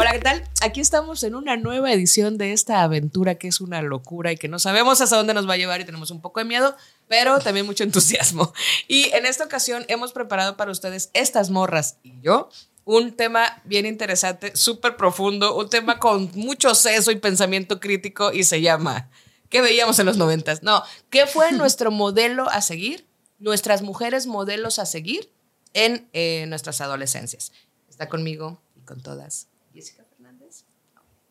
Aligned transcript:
Hola, 0.00 0.12
¿qué 0.12 0.20
tal? 0.20 0.42
Aquí 0.62 0.80
estamos 0.80 1.22
en 1.24 1.34
una 1.34 1.58
nueva 1.58 1.92
edición 1.92 2.38
de 2.38 2.54
esta 2.54 2.82
aventura 2.82 3.34
que 3.34 3.48
es 3.48 3.60
una 3.60 3.82
locura 3.82 4.32
y 4.32 4.38
que 4.38 4.48
no 4.48 4.58
sabemos 4.58 5.02
hasta 5.02 5.18
dónde 5.18 5.34
nos 5.34 5.46
va 5.46 5.52
a 5.52 5.56
llevar 5.58 5.82
y 5.82 5.84
tenemos 5.84 6.10
un 6.10 6.22
poco 6.22 6.40
de 6.40 6.46
miedo, 6.46 6.74
pero 7.06 7.38
también 7.40 7.66
mucho 7.66 7.84
entusiasmo. 7.84 8.54
Y 8.88 9.10
en 9.12 9.26
esta 9.26 9.44
ocasión 9.44 9.84
hemos 9.88 10.12
preparado 10.12 10.56
para 10.56 10.70
ustedes 10.70 11.10
estas 11.12 11.50
morras 11.50 11.98
y 12.02 12.18
yo 12.22 12.48
un 12.86 13.12
tema 13.12 13.60
bien 13.66 13.84
interesante, 13.84 14.56
súper 14.56 14.96
profundo, 14.96 15.54
un 15.54 15.68
tema 15.68 15.98
con 15.98 16.30
mucho 16.32 16.74
seso 16.74 17.10
y 17.10 17.16
pensamiento 17.16 17.78
crítico 17.78 18.32
y 18.32 18.44
se 18.44 18.62
llama 18.62 19.10
¿Qué 19.50 19.60
veíamos 19.60 19.98
en 19.98 20.06
los 20.06 20.16
noventas? 20.16 20.62
No, 20.62 20.82
¿qué 21.10 21.26
fue 21.26 21.52
nuestro 21.58 21.90
modelo 21.90 22.48
a 22.48 22.62
seguir? 22.62 23.06
Nuestras 23.38 23.82
mujeres 23.82 24.26
modelos 24.26 24.78
a 24.78 24.86
seguir 24.86 25.30
en 25.74 26.08
eh, 26.14 26.46
nuestras 26.48 26.80
adolescencias. 26.80 27.52
Está 27.90 28.08
conmigo 28.08 28.62
y 28.76 28.80
con 28.86 29.02
todas 29.02 29.49
Jessica 29.72 30.04
Fernández, 30.08 30.64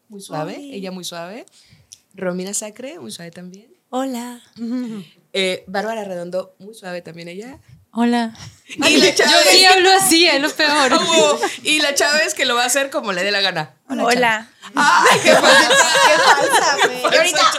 muy 0.08 0.22
suave, 0.22 0.56
ella 0.58 0.92
muy 0.92 1.04
suave. 1.04 1.46
Romina 2.14 2.54
Sacre, 2.54 3.00
muy 3.00 3.12
suave 3.12 3.32
también. 3.32 3.74
Hola. 3.90 4.42
Eh, 5.32 5.64
Bárbara 5.68 6.04
Redondo, 6.06 6.56
muy 6.58 6.74
suave 6.74 7.04
también 7.04 7.28
ella. 7.28 7.60
Hola. 7.92 8.34
Y 8.66 8.98
la 8.98 9.10
Yo 9.10 9.16
Chávez, 9.16 9.48
sí 9.52 9.64
hablo 9.64 9.92
así, 9.92 10.26
es 10.26 10.42
lo 10.42 10.50
peor. 10.50 10.92
Oh, 10.92 11.40
y 11.62 11.80
la 11.82 11.94
Chávez 11.94 12.34
que 12.34 12.46
lo 12.46 12.56
va 12.56 12.64
a 12.64 12.66
hacer 12.66 12.90
como 12.90 13.14
le 13.14 13.24
dé 13.24 13.30
la 13.30 13.42
gana. 13.42 13.76
Hola. 13.88 14.50
¡Ay, 14.74 15.20
qué 15.24 15.34
falsa! 15.36 15.70
falsa, 16.26 16.78
Y 17.12 17.16
ahorita. 17.16 17.52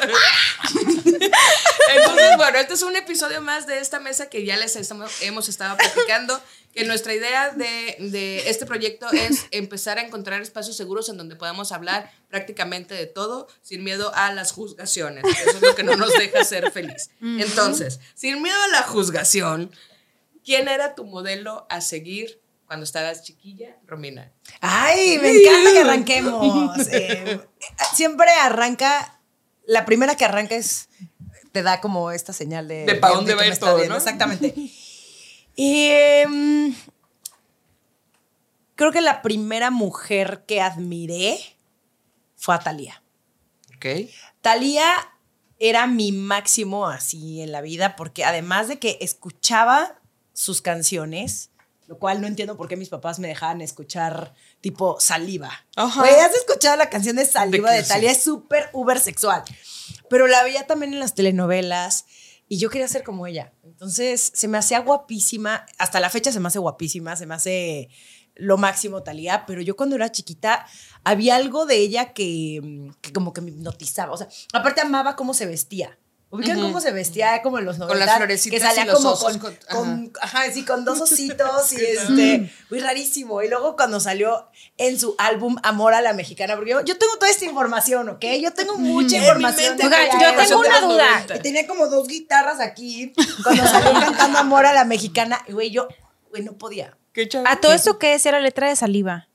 Entonces, 1.20 2.36
bueno, 2.36 2.58
este 2.58 2.74
es 2.74 2.82
un 2.82 2.96
episodio 2.96 3.40
más 3.40 3.66
de 3.66 3.78
esta 3.78 4.00
mesa 4.00 4.28
que 4.28 4.44
ya 4.44 4.56
les 4.56 4.76
estamos- 4.76 5.22
hemos 5.22 5.48
estado 5.48 5.76
platicando. 5.76 6.40
Que 6.72 6.84
nuestra 6.84 7.12
idea 7.12 7.50
de, 7.50 7.96
de 7.98 8.48
este 8.48 8.64
proyecto 8.64 9.10
es 9.10 9.46
empezar 9.50 9.98
a 9.98 10.02
encontrar 10.02 10.40
espacios 10.40 10.76
seguros 10.76 11.08
en 11.08 11.16
donde 11.16 11.34
podamos 11.34 11.72
hablar 11.72 12.12
prácticamente 12.28 12.94
de 12.94 13.06
todo 13.06 13.48
sin 13.60 13.82
miedo 13.82 14.12
a 14.14 14.32
las 14.32 14.52
juzgaciones. 14.52 15.24
Eso 15.24 15.56
es 15.56 15.62
lo 15.62 15.74
que 15.74 15.82
no 15.82 15.96
nos 15.96 16.12
deja 16.12 16.44
ser 16.44 16.70
feliz. 16.70 17.10
Entonces, 17.20 17.98
sin 18.14 18.40
miedo 18.40 18.56
a 18.62 18.68
la 18.68 18.82
juzgación, 18.82 19.72
¿quién 20.44 20.68
era 20.68 20.94
tu 20.94 21.04
modelo 21.06 21.66
a 21.70 21.80
seguir 21.80 22.40
cuando 22.66 22.84
estabas 22.84 23.24
chiquilla, 23.24 23.76
Romina? 23.84 24.30
Ay, 24.60 25.18
me 25.18 25.30
encanta 25.32 25.72
que 25.72 25.78
arranquemos. 25.80 26.86
Eh, 26.92 27.40
siempre 27.96 28.30
arranca, 28.42 29.18
la 29.66 29.84
primera 29.84 30.16
que 30.16 30.24
arranca 30.24 30.54
es, 30.54 30.88
te 31.52 31.62
da 31.62 31.80
como 31.80 32.10
esta 32.10 32.32
señal 32.32 32.68
de... 32.68 32.84
De 32.84 32.94
pa' 32.94 33.10
dónde 33.10 33.34
va 33.34 33.46
ir 33.46 33.56
todo, 33.58 33.76
viendo, 33.76 33.94
¿no? 33.94 33.98
Exactamente. 33.98 34.54
Y 35.56 35.88
em, 35.90 36.74
creo 38.76 38.92
que 38.92 39.02
la 39.02 39.20
primera 39.20 39.70
mujer 39.70 40.44
que 40.46 40.62
admiré 40.62 41.38
fue 42.36 42.54
a 42.54 42.60
Thalía. 42.60 43.02
¿Ok? 43.76 44.08
Talía 44.40 44.86
era 45.58 45.86
mi 45.86 46.12
máximo 46.12 46.86
así 46.86 47.42
en 47.42 47.52
la 47.52 47.60
vida 47.60 47.94
porque 47.94 48.24
además 48.24 48.68
de 48.68 48.78
que 48.78 48.96
escuchaba 49.02 50.00
sus 50.32 50.62
canciones, 50.62 51.50
lo 51.86 51.98
cual 51.98 52.22
no 52.22 52.26
entiendo 52.26 52.56
por 52.56 52.68
qué 52.68 52.76
mis 52.76 52.88
papás 52.88 53.18
me 53.18 53.28
dejaban 53.28 53.60
escuchar 53.60 54.34
tipo 54.62 54.98
saliva. 54.98 55.50
Ajá. 55.76 56.00
Güey, 56.00 56.14
¿has 56.14 56.34
escuchado 56.34 56.76
la 56.76 56.88
canción 56.88 57.16
de 57.16 57.26
saliva 57.26 57.70
De 57.72 57.82
de, 57.82 57.84
Talía? 57.84 58.12
Es 58.12 58.22
súper 58.22 58.70
uber 58.72 58.98
sexual. 58.98 59.44
Pero 60.10 60.26
la 60.26 60.42
veía 60.42 60.66
también 60.66 60.92
en 60.92 61.00
las 61.00 61.14
telenovelas 61.14 62.04
y 62.48 62.58
yo 62.58 62.68
quería 62.68 62.88
ser 62.88 63.04
como 63.04 63.28
ella. 63.28 63.54
Entonces 63.62 64.32
se 64.34 64.48
me 64.48 64.58
hacía 64.58 64.80
guapísima. 64.80 65.64
Hasta 65.78 66.00
la 66.00 66.10
fecha 66.10 66.32
se 66.32 66.40
me 66.40 66.48
hace 66.48 66.58
guapísima, 66.58 67.14
se 67.14 67.26
me 67.26 67.34
hace 67.34 67.88
lo 68.34 68.58
máximo 68.58 69.02
Talía, 69.02 69.44
pero 69.46 69.62
yo 69.62 69.76
cuando 69.76 69.96
era 69.96 70.10
chiquita 70.10 70.66
había 71.04 71.36
algo 71.36 71.64
de 71.64 71.76
ella 71.76 72.12
que, 72.12 72.90
que 73.00 73.12
como 73.12 73.32
que 73.32 73.40
me 73.40 73.50
hipnotizaba. 73.50 74.12
O 74.12 74.16
sea, 74.16 74.28
aparte 74.52 74.80
amaba 74.80 75.14
cómo 75.14 75.32
se 75.32 75.46
vestía. 75.46 75.96
¿Ubican 76.32 76.60
cómo 76.60 76.80
se 76.80 76.92
vestía 76.92 77.42
como 77.42 77.58
en 77.58 77.64
los 77.64 77.76
Con 77.76 77.88
90? 77.88 78.06
las 78.06 78.16
florecitas 78.18 78.60
Que 78.60 78.64
salía 78.64 78.84
y 78.84 78.86
los 78.86 78.96
como 78.98 79.10
osos 79.10 79.36
con, 79.38 79.56
con- 79.56 79.56
con- 79.84 80.12
ajá, 80.22 80.50
sí, 80.52 80.64
con 80.64 80.84
dos 80.84 81.00
ositos 81.00 81.72
y 81.72 81.84
este, 81.84 82.52
muy 82.70 82.78
rarísimo. 82.78 83.42
Y 83.42 83.48
luego 83.48 83.74
cuando 83.74 83.98
salió 83.98 84.48
en 84.76 84.98
su 85.00 85.16
álbum 85.18 85.56
Amor 85.64 85.92
a 85.92 86.00
la 86.00 86.12
Mexicana, 86.12 86.54
porque 86.54 86.70
yo, 86.70 86.84
yo 86.84 86.96
tengo 86.98 87.14
toda 87.16 87.28
esta 87.30 87.44
información, 87.46 88.08
¿ok? 88.10 88.24
Yo 88.40 88.52
tengo 88.52 88.78
mucha 88.78 89.16
En 89.16 89.22
mi 89.22 89.26
información. 89.28 89.76
mente 89.76 89.82
yo 90.20 90.36
tengo 90.36 90.60
una 90.60 90.80
duda. 90.82 91.10
90. 91.26 91.36
Y 91.36 91.40
tenía 91.40 91.66
como 91.66 91.88
dos 91.88 92.06
guitarras 92.06 92.60
aquí 92.60 93.12
cuando 93.42 93.64
salió 93.66 93.92
cantando 93.92 94.38
Amor 94.38 94.66
a 94.66 94.72
la 94.72 94.84
Mexicana. 94.84 95.42
Y 95.48 95.52
güey, 95.52 95.70
yo, 95.72 95.88
güey, 96.30 96.44
no 96.44 96.52
podía. 96.52 96.96
¿Qué? 97.12 97.28
A 97.44 97.60
todo 97.60 97.72
esto, 97.72 97.98
¿qué 97.98 98.14
es? 98.14 98.24
Era 98.24 98.38
letra 98.38 98.68
de 98.68 98.76
saliva. 98.76 99.28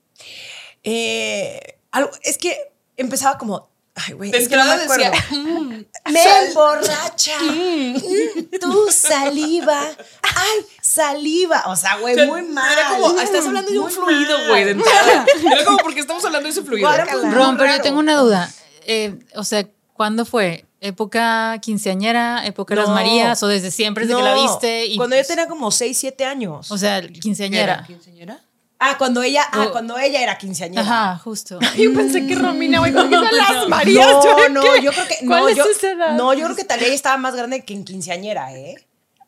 Eh, 0.82 1.78
algo, 1.90 2.10
es 2.22 2.38
que 2.38 2.72
empezaba 2.96 3.38
como, 3.38 3.68
ay, 3.96 4.12
güey, 4.14 4.30
De 4.30 4.38
es 4.38 4.48
que 4.48 4.56
no 4.56 4.64
me 4.64 4.76
decía, 4.78 5.12
"Mm, 5.30 5.84
Me 6.12 6.46
emborracha. 6.46 7.32
Mm, 7.46 8.58
tu 8.60 8.90
saliva. 8.90 9.80
Ay, 10.22 10.66
saliva. 10.80 11.64
O 11.66 11.76
sea, 11.76 11.96
güey, 11.96 12.14
O 12.14 12.16
sea, 12.18 12.26
muy 12.26 12.42
mal. 12.42 12.72
Era 12.72 12.88
como, 12.90 13.20
estás 13.20 13.46
hablando 13.46 13.70
de 13.70 13.78
un 13.78 13.90
fluido, 13.90 14.48
güey, 14.48 14.64
de 14.64 14.70
entrada. 14.72 15.26
Era 15.52 15.64
como, 15.64 15.78
porque 15.78 16.00
estamos 16.00 16.24
hablando 16.24 16.46
de 16.46 16.52
ese 16.52 16.62
fluido? 16.62 16.88
Guácala. 16.88 17.30
Ron, 17.30 17.56
pero 17.56 17.76
yo 17.76 17.82
tengo 17.82 17.98
una 17.98 18.16
duda. 18.16 18.52
Eh, 18.86 19.18
o 19.34 19.44
sea, 19.44 19.66
¿cuándo 19.94 20.24
fue? 20.24 20.64
¿Época 20.80 21.58
quinceañera? 21.62 22.46
¿Época 22.46 22.74
de 22.74 22.80
las. 22.82 22.90
Marías? 22.90 23.42
¿O 23.42 23.48
desde 23.48 23.70
siempre, 23.70 24.06
desde 24.06 24.16
que 24.18 24.22
la 24.22 24.34
viste? 24.34 24.86
Y, 24.86 24.96
cuando 24.96 25.16
yo 25.16 25.24
tenía 25.24 25.48
como 25.48 25.70
6, 25.70 25.96
7 25.96 26.24
años. 26.24 26.70
O 26.70 26.78
sea, 26.78 27.00
quinceañera. 27.02 27.84
¿Quinceañera? 27.86 28.40
Ah, 28.78 28.96
cuando 28.98 29.22
ella, 29.22 29.42
ah, 29.52 29.66
Oh. 29.68 29.72
cuando 29.72 29.98
ella 29.98 30.20
era 30.22 30.36
quinceañera. 30.38 30.82
Ajá, 30.82 31.18
justo. 31.18 31.58
Yo 31.76 31.92
pensé 31.94 32.26
que 32.26 32.34
Romina, 32.34 32.78
güey, 32.80 32.92
¿cómo 32.92 33.10
son 33.10 33.36
las 33.36 33.68
Marías? 33.68 34.06
No, 34.06 34.48
no, 34.50 34.76
yo 34.76 34.92
creo 34.92 35.06
que 35.08 35.26
¿Cuál 35.26 35.40
no, 35.42 35.48
es 35.48 35.56
yo, 35.56 35.64
esa 35.64 35.90
edad? 35.92 36.16
no, 36.16 36.34
yo 36.34 36.44
creo 36.44 36.56
que 36.56 36.64
Talía 36.64 36.88
ya 36.88 36.94
estaba 36.94 37.16
más 37.16 37.34
grande 37.34 37.64
que 37.64 37.74
en 37.74 37.84
quinceañera, 37.84 38.52
¿eh? 38.54 38.76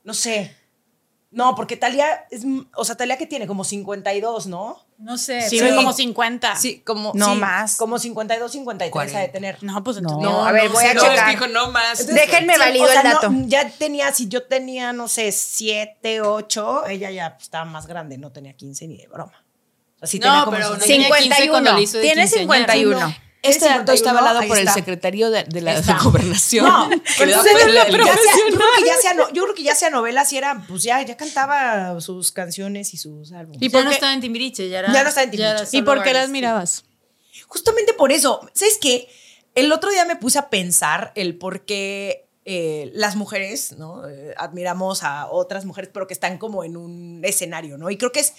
No 0.05 0.15
sé. 0.15 0.55
No, 1.31 1.55
porque 1.55 1.77
Talía 1.77 2.25
es, 2.31 2.43
o 2.75 2.85
sea, 2.87 2.97
Talía 2.97 3.19
que 3.19 3.27
tiene 3.27 3.47
como 3.47 3.63
52, 3.63 4.47
¿no? 4.47 4.83
No 4.97 5.19
sé. 5.19 5.43
Sí, 5.49 5.59
Sí. 5.59 5.75
como 5.77 5.93
50. 5.93 6.57
Sí, 6.57 6.81
como 6.81 7.13
No 7.15 7.35
sí, 7.35 7.39
más. 7.39 7.77
Como 7.77 7.99
52, 7.99 8.51
53 8.51 9.15
ha 9.15 9.19
de 9.21 9.29
tener. 9.29 9.63
No, 9.63 9.85
pues 9.85 9.99
entonces. 9.99 10.23
No, 10.23 10.47
a 10.47 10.53
ver, 10.53 10.71
voy 10.71 10.85
a 10.87 10.95
no, 10.95 11.03
checar. 11.03 11.31
dijo 11.31 11.47
no 11.49 11.71
más. 11.71 12.01
Entonces, 12.01 12.27
Déjenme 12.31 12.55
sí, 12.55 12.59
valido 12.61 12.85
o 12.87 12.89
sea, 12.89 13.01
el 13.03 13.09
dato. 13.09 13.29
no, 13.31 13.47
ya 13.47 13.69
tenía, 13.69 14.11
si 14.13 14.29
yo 14.29 14.45
tenía, 14.45 14.95
no 14.95 15.07
sé, 15.07 15.31
7, 15.31 16.23
8, 16.23 16.87
ella 16.87 17.11
ya 17.11 17.37
estaba 17.39 17.67
más 17.67 17.87
grande, 17.87 18.17
no 18.17 18.33
tenía 18.33 18.55
15 18.55 18.89
ni 18.89 18.97
de 18.97 19.07
broma. 19.09 19.45
O 19.97 19.99
sea, 19.99 20.09
sí 20.09 20.19
No, 20.19 20.27
tenía 20.29 20.45
como 20.45 20.57
pero 20.57 20.69
no 20.71 20.81
50. 20.81 20.87
tenía 20.87 21.37
15 21.37 21.49
cuando 21.51 21.73
le 21.75 21.83
hizo 21.83 21.97
de 21.99 22.03
Tiene 22.05 22.23
quinceañera. 22.23 22.73
51. 22.73 23.17
Este 23.43 23.67
dato 23.67 23.93
está 23.93 24.11
51, 24.11 24.19
avalado 24.19 24.39
ahí 24.41 24.49
por 24.49 24.59
el 24.59 24.69
secretario 24.69 25.31
de, 25.31 25.45
de 25.45 25.61
la 25.61 25.75
Está. 25.79 25.99
gobernación. 26.03 26.65
No, 26.67 26.89
sea- 26.89 27.29
yo, 27.29 27.85
creo 27.93 28.07
que 28.79 28.85
ya 28.85 28.97
sea, 29.01 29.15
no- 29.15 29.33
yo 29.33 29.43
creo 29.45 29.55
que 29.55 29.63
ya 29.63 29.75
sea 29.75 29.91
novelas 29.91 30.33
y 30.33 30.39
era, 30.39 30.65
pues 30.69 30.83
ya, 30.83 31.01
ya 31.03 31.17
cantaba 31.17 32.01
sus 32.01 32.33
canciones 32.33 32.95
y 32.95 32.97
sus 32.97 33.33
álbumes. 33.33 33.63
Y 33.63 33.69
ya 33.69 33.85
no 33.85 33.91
estaba 33.91 34.13
en 34.13 34.21
Timbiriche, 34.21 34.69
ya 34.69 34.81
era. 34.81 34.93
Ya 34.93 35.03
no 35.03 35.09
estaba 35.09 35.25
en 35.25 35.31
Timbiriche. 35.31 35.77
¿Y 35.77 35.83
por 35.83 36.03
qué 36.03 36.13
las 36.13 36.31
mirabas? 36.31 36.85
Justamente 37.47 37.93
por 37.95 38.11
eso, 38.13 38.41
¿sabes 38.55 38.79
qué? 38.81 39.09
El 39.55 39.73
otro 39.73 39.91
día 39.91 40.05
me 40.05 40.17
puse 40.17 40.39
a 40.39 40.51
pensar 40.51 41.13
el 41.15 41.37
por 41.39 41.65
qué 41.65 42.29
eh, 42.45 42.91
las 42.95 43.17
mujeres, 43.17 43.73
¿no? 43.79 44.09
Eh, 44.09 44.35
admiramos 44.37 45.03
a 45.03 45.29
otras 45.31 45.65
mujeres, 45.65 45.91
pero 45.93 46.07
que 46.07 46.15
están 46.15 46.39
como 46.39 46.65
en 46.65 46.77
un 46.77 47.21
escenario, 47.25 47.79
¿no? 47.79 47.91
Y 47.91 47.97
creo 47.97 48.11
que 48.13 48.21
es 48.21 48.35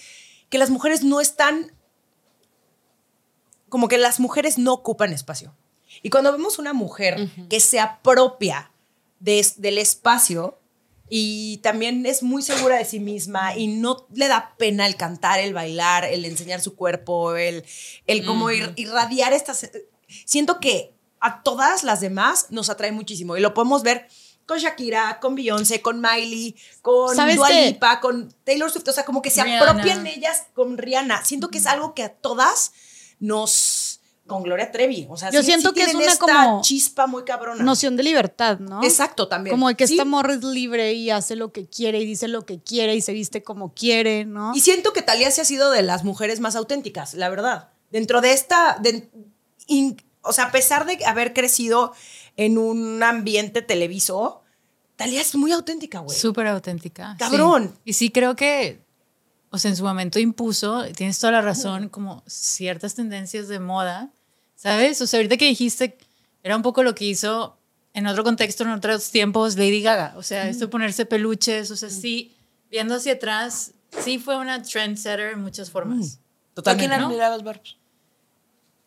que 0.48 0.58
las 0.58 0.70
mujeres 0.70 1.02
no 1.04 1.20
están, 1.20 1.72
como 3.70 3.88
que 3.88 3.96
las 3.96 4.20
mujeres 4.20 4.58
no 4.58 4.74
ocupan 4.74 5.14
espacio. 5.14 5.56
Y 6.02 6.10
cuando 6.10 6.30
vemos 6.32 6.58
una 6.58 6.74
mujer 6.74 7.30
que 7.48 7.58
se 7.60 7.80
apropia 7.80 8.70
de 9.18 9.46
del 9.56 9.78
espacio 9.78 10.58
y 11.08 11.56
también 11.58 12.06
es 12.06 12.22
muy 12.22 12.42
segura 12.42 12.76
de 12.76 12.84
sí 12.84 13.00
misma 13.00 13.56
y 13.56 13.66
no 13.66 14.06
le 14.14 14.28
da 14.28 14.54
pena 14.58 14.86
el 14.86 14.96
cantar, 14.96 15.40
el 15.40 15.54
bailar, 15.54 16.04
el 16.04 16.24
enseñar 16.24 16.60
su 16.60 16.76
cuerpo, 16.76 17.34
el, 17.34 17.64
el 18.06 18.24
como 18.24 18.50
ir- 18.50 18.72
irradiar 18.76 19.32
estas... 19.32 19.68
Siento 20.24 20.60
que 20.60 20.94
a 21.18 21.42
todas 21.42 21.82
las 21.82 22.00
demás 22.00 22.46
nos 22.50 22.70
atrae 22.70 22.92
muchísimo 22.92 23.36
y 23.36 23.40
lo 23.40 23.54
podemos 23.54 23.82
ver 23.82 24.06
con 24.46 24.58
Shakira, 24.58 25.18
con 25.20 25.34
Beyoncé, 25.34 25.82
con 25.82 26.00
Miley, 26.00 26.56
con 26.82 27.14
¿Sabes 27.14 27.36
Dua? 27.36 27.50
Lipa, 27.50 28.00
con 28.00 28.32
Taylor 28.44 28.70
Swift. 28.70 28.88
O 28.88 28.92
sea, 28.92 29.04
como 29.04 29.20
que 29.22 29.30
se 29.30 29.42
Rihanna. 29.44 29.70
apropian 29.70 30.06
ellas 30.06 30.44
con 30.54 30.78
Rihanna. 30.78 31.24
Siento 31.24 31.50
que 31.50 31.58
es 31.58 31.66
algo 31.66 31.94
que 31.94 32.02
a 32.04 32.08
todas 32.08 32.72
nos. 33.20 34.00
Con 34.26 34.44
Gloria 34.44 34.70
Trevi. 34.70 35.08
O 35.10 35.16
sea, 35.16 35.30
Yo 35.32 35.40
sí- 35.40 35.46
siento 35.46 35.70
sí 35.70 35.74
que 35.74 35.82
es 35.82 35.94
una 35.94 36.04
esta 36.06 36.18
como 36.24 36.62
chispa 36.62 37.08
muy 37.08 37.24
cabrona. 37.24 37.64
Noción 37.64 37.96
de 37.96 38.04
libertad, 38.04 38.60
¿no? 38.60 38.80
Exacto, 38.84 39.26
también. 39.26 39.52
Como 39.54 39.66
de 39.68 39.74
que 39.74 39.88
Sí. 39.88 39.94
esta 39.94 40.04
morra 40.04 40.34
es 40.34 40.44
libre 40.44 40.92
y 40.92 41.10
hace 41.10 41.34
lo 41.34 41.50
que 41.52 41.66
quiere 41.66 41.98
y 42.00 42.06
dice 42.06 42.28
lo 42.28 42.46
que 42.46 42.60
quiere 42.60 42.94
y 42.94 43.00
se 43.00 43.12
viste 43.12 43.42
como 43.42 43.74
quiere, 43.74 44.24
¿no? 44.24 44.52
Y 44.54 44.60
siento 44.60 44.92
que 44.92 45.02
Talía 45.02 45.32
se 45.32 45.40
ha 45.40 45.44
sido 45.44 45.72
de 45.72 45.82
las 45.82 46.04
mujeres 46.04 46.38
más 46.38 46.54
auténticas, 46.54 47.14
la 47.14 47.28
verdad. 47.28 47.70
Dentro 47.90 48.20
de 48.20 48.32
esta. 48.32 48.78
de- 48.80 49.10
in- 49.66 50.00
o 50.22 50.32
sea, 50.32 50.44
a 50.44 50.52
pesar 50.52 50.86
de 50.86 51.04
haber 51.06 51.32
crecido 51.32 51.92
en 52.36 52.56
un 52.56 53.02
ambiente 53.02 53.62
televiso, 53.62 54.42
Talía 54.94 55.22
es 55.22 55.34
muy 55.34 55.50
auténtica, 55.50 55.98
güey. 56.00 56.16
Súper 56.16 56.46
auténtica. 56.46 57.16
Cabrón. 57.18 57.72
sí. 57.74 57.80
Y 57.86 57.92
sí 57.94 58.10
creo 58.10 58.36
que, 58.36 58.80
o 59.50 59.58
sea, 59.58 59.70
en 59.70 59.76
su 59.76 59.84
momento 59.84 60.18
impuso, 60.18 60.84
tienes 60.96 61.18
toda 61.18 61.32
la 61.32 61.40
razón, 61.40 61.88
como 61.88 62.22
ciertas 62.26 62.94
tendencias 62.94 63.48
de 63.48 63.58
moda, 63.58 64.10
¿sabes? 64.54 65.00
O 65.00 65.06
sea, 65.06 65.18
ahorita 65.18 65.36
que 65.36 65.46
dijiste, 65.46 65.98
era 66.42 66.56
un 66.56 66.62
poco 66.62 66.82
lo 66.82 66.94
que 66.94 67.04
hizo 67.04 67.58
en 67.92 68.06
otro 68.06 68.22
contexto, 68.22 68.62
en 68.62 68.70
otros 68.70 69.10
tiempos, 69.10 69.56
Lady 69.56 69.82
Gaga. 69.82 70.14
O 70.16 70.22
sea, 70.22 70.48
esto 70.48 70.66
de 70.66 70.70
ponerse 70.70 71.04
peluches, 71.04 71.70
o 71.72 71.76
sea, 71.76 71.90
sí, 71.90 72.36
viendo 72.70 72.94
hacia 72.94 73.14
atrás, 73.14 73.72
sí 74.04 74.18
fue 74.18 74.36
una 74.36 74.62
trendsetter 74.62 75.32
en 75.32 75.42
muchas 75.42 75.70
formas. 75.70 76.20
¿Tú 76.54 76.62
a 76.64 76.76
quién 76.76 76.92
admirabas, 76.92 77.42
Barbs? 77.42 77.79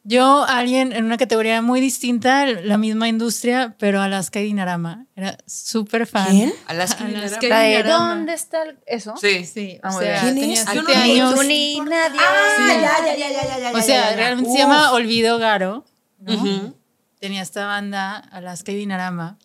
Yo, 0.05 0.43
alguien 0.47 0.91
en 0.91 1.05
una 1.05 1.15
categoría 1.17 1.61
muy 1.61 1.79
distinta, 1.79 2.45
la 2.45 2.77
misma 2.77 3.07
industria, 3.07 3.75
pero 3.79 4.01
Alaska 4.01 4.41
y 4.41 4.43
Dinarama. 4.43 5.05
Era 5.15 5.37
súper 5.47 6.05
fan. 6.07 6.27
¿Quién? 6.29 6.53
Alaska 6.67 7.09
y 7.09 7.15
Alaska 7.15 7.39
Dinarama. 7.39 8.09
¿Dónde 8.09 8.33
está 8.33 8.63
el- 8.63 8.79
eso? 8.85 9.13
Sí. 9.15 9.45
Sí, 9.45 9.79
Ah, 9.81 9.95
o 9.95 9.99
sea. 9.99 10.21
¿Quién 10.21 10.35
tenía 10.35 10.61
es? 10.61 10.73
Yo 10.73 10.81
no- 10.83 10.89
años. 10.93 11.35
Tú 11.35 11.43
ni 11.43 11.79
nadie. 11.79 12.19
Ah, 12.19 12.49
Sí. 12.57 12.63
ya, 12.67 12.81
ya, 12.81 13.15
ya, 13.15 13.29
ya, 13.29 13.43
ya, 13.47 13.59
ya, 13.59 13.69
O 13.71 13.77
ya, 13.77 13.81
sea, 13.83 14.09
ya. 14.09 14.15
realmente 14.17 14.49
Uf. 14.49 14.55
se 14.57 14.61
llama 14.61 14.91
Olvido 14.91 15.37
Garo. 15.39 15.85
¿no? 16.19 16.73
Tenía 17.19 17.41
esta 17.41 17.65
banda, 17.65 18.17
Alaska 18.17 18.73
y 18.73 18.75
Dinarama. 18.75 19.37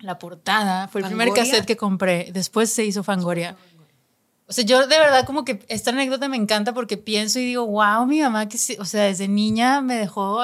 La 0.00 0.18
portada 0.18 0.88
fue 0.88 1.02
el 1.02 1.06
primer 1.08 1.28
cassette 1.34 1.66
que 1.66 1.76
compré. 1.76 2.30
Después 2.32 2.72
se 2.72 2.84
hizo 2.84 3.02
Fangoria. 3.04 3.56
O 4.48 4.52
sea, 4.52 4.64
yo 4.64 4.80
de 4.86 4.98
verdad 4.98 5.24
como 5.24 5.44
que 5.44 5.64
esta 5.68 5.90
anécdota 5.90 6.28
me 6.28 6.36
encanta 6.36 6.74
porque 6.74 6.96
pienso 6.98 7.38
y 7.38 7.44
digo, 7.46 7.66
wow, 7.66 8.06
mi 8.06 8.20
mamá 8.20 8.48
que, 8.48 8.58
sí- 8.58 8.76
o 8.78 8.84
sea, 8.84 9.04
desde 9.04 9.28
niña 9.28 9.80
me 9.80 9.94
dejó... 9.96 10.42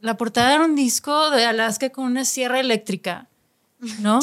La 0.00 0.16
portada 0.16 0.54
era 0.54 0.64
un 0.64 0.74
disco 0.76 1.30
de 1.30 1.44
Alaska 1.46 1.90
con 1.90 2.04
una 2.04 2.24
sierra 2.24 2.60
eléctrica, 2.60 3.28
¿no? 4.00 4.20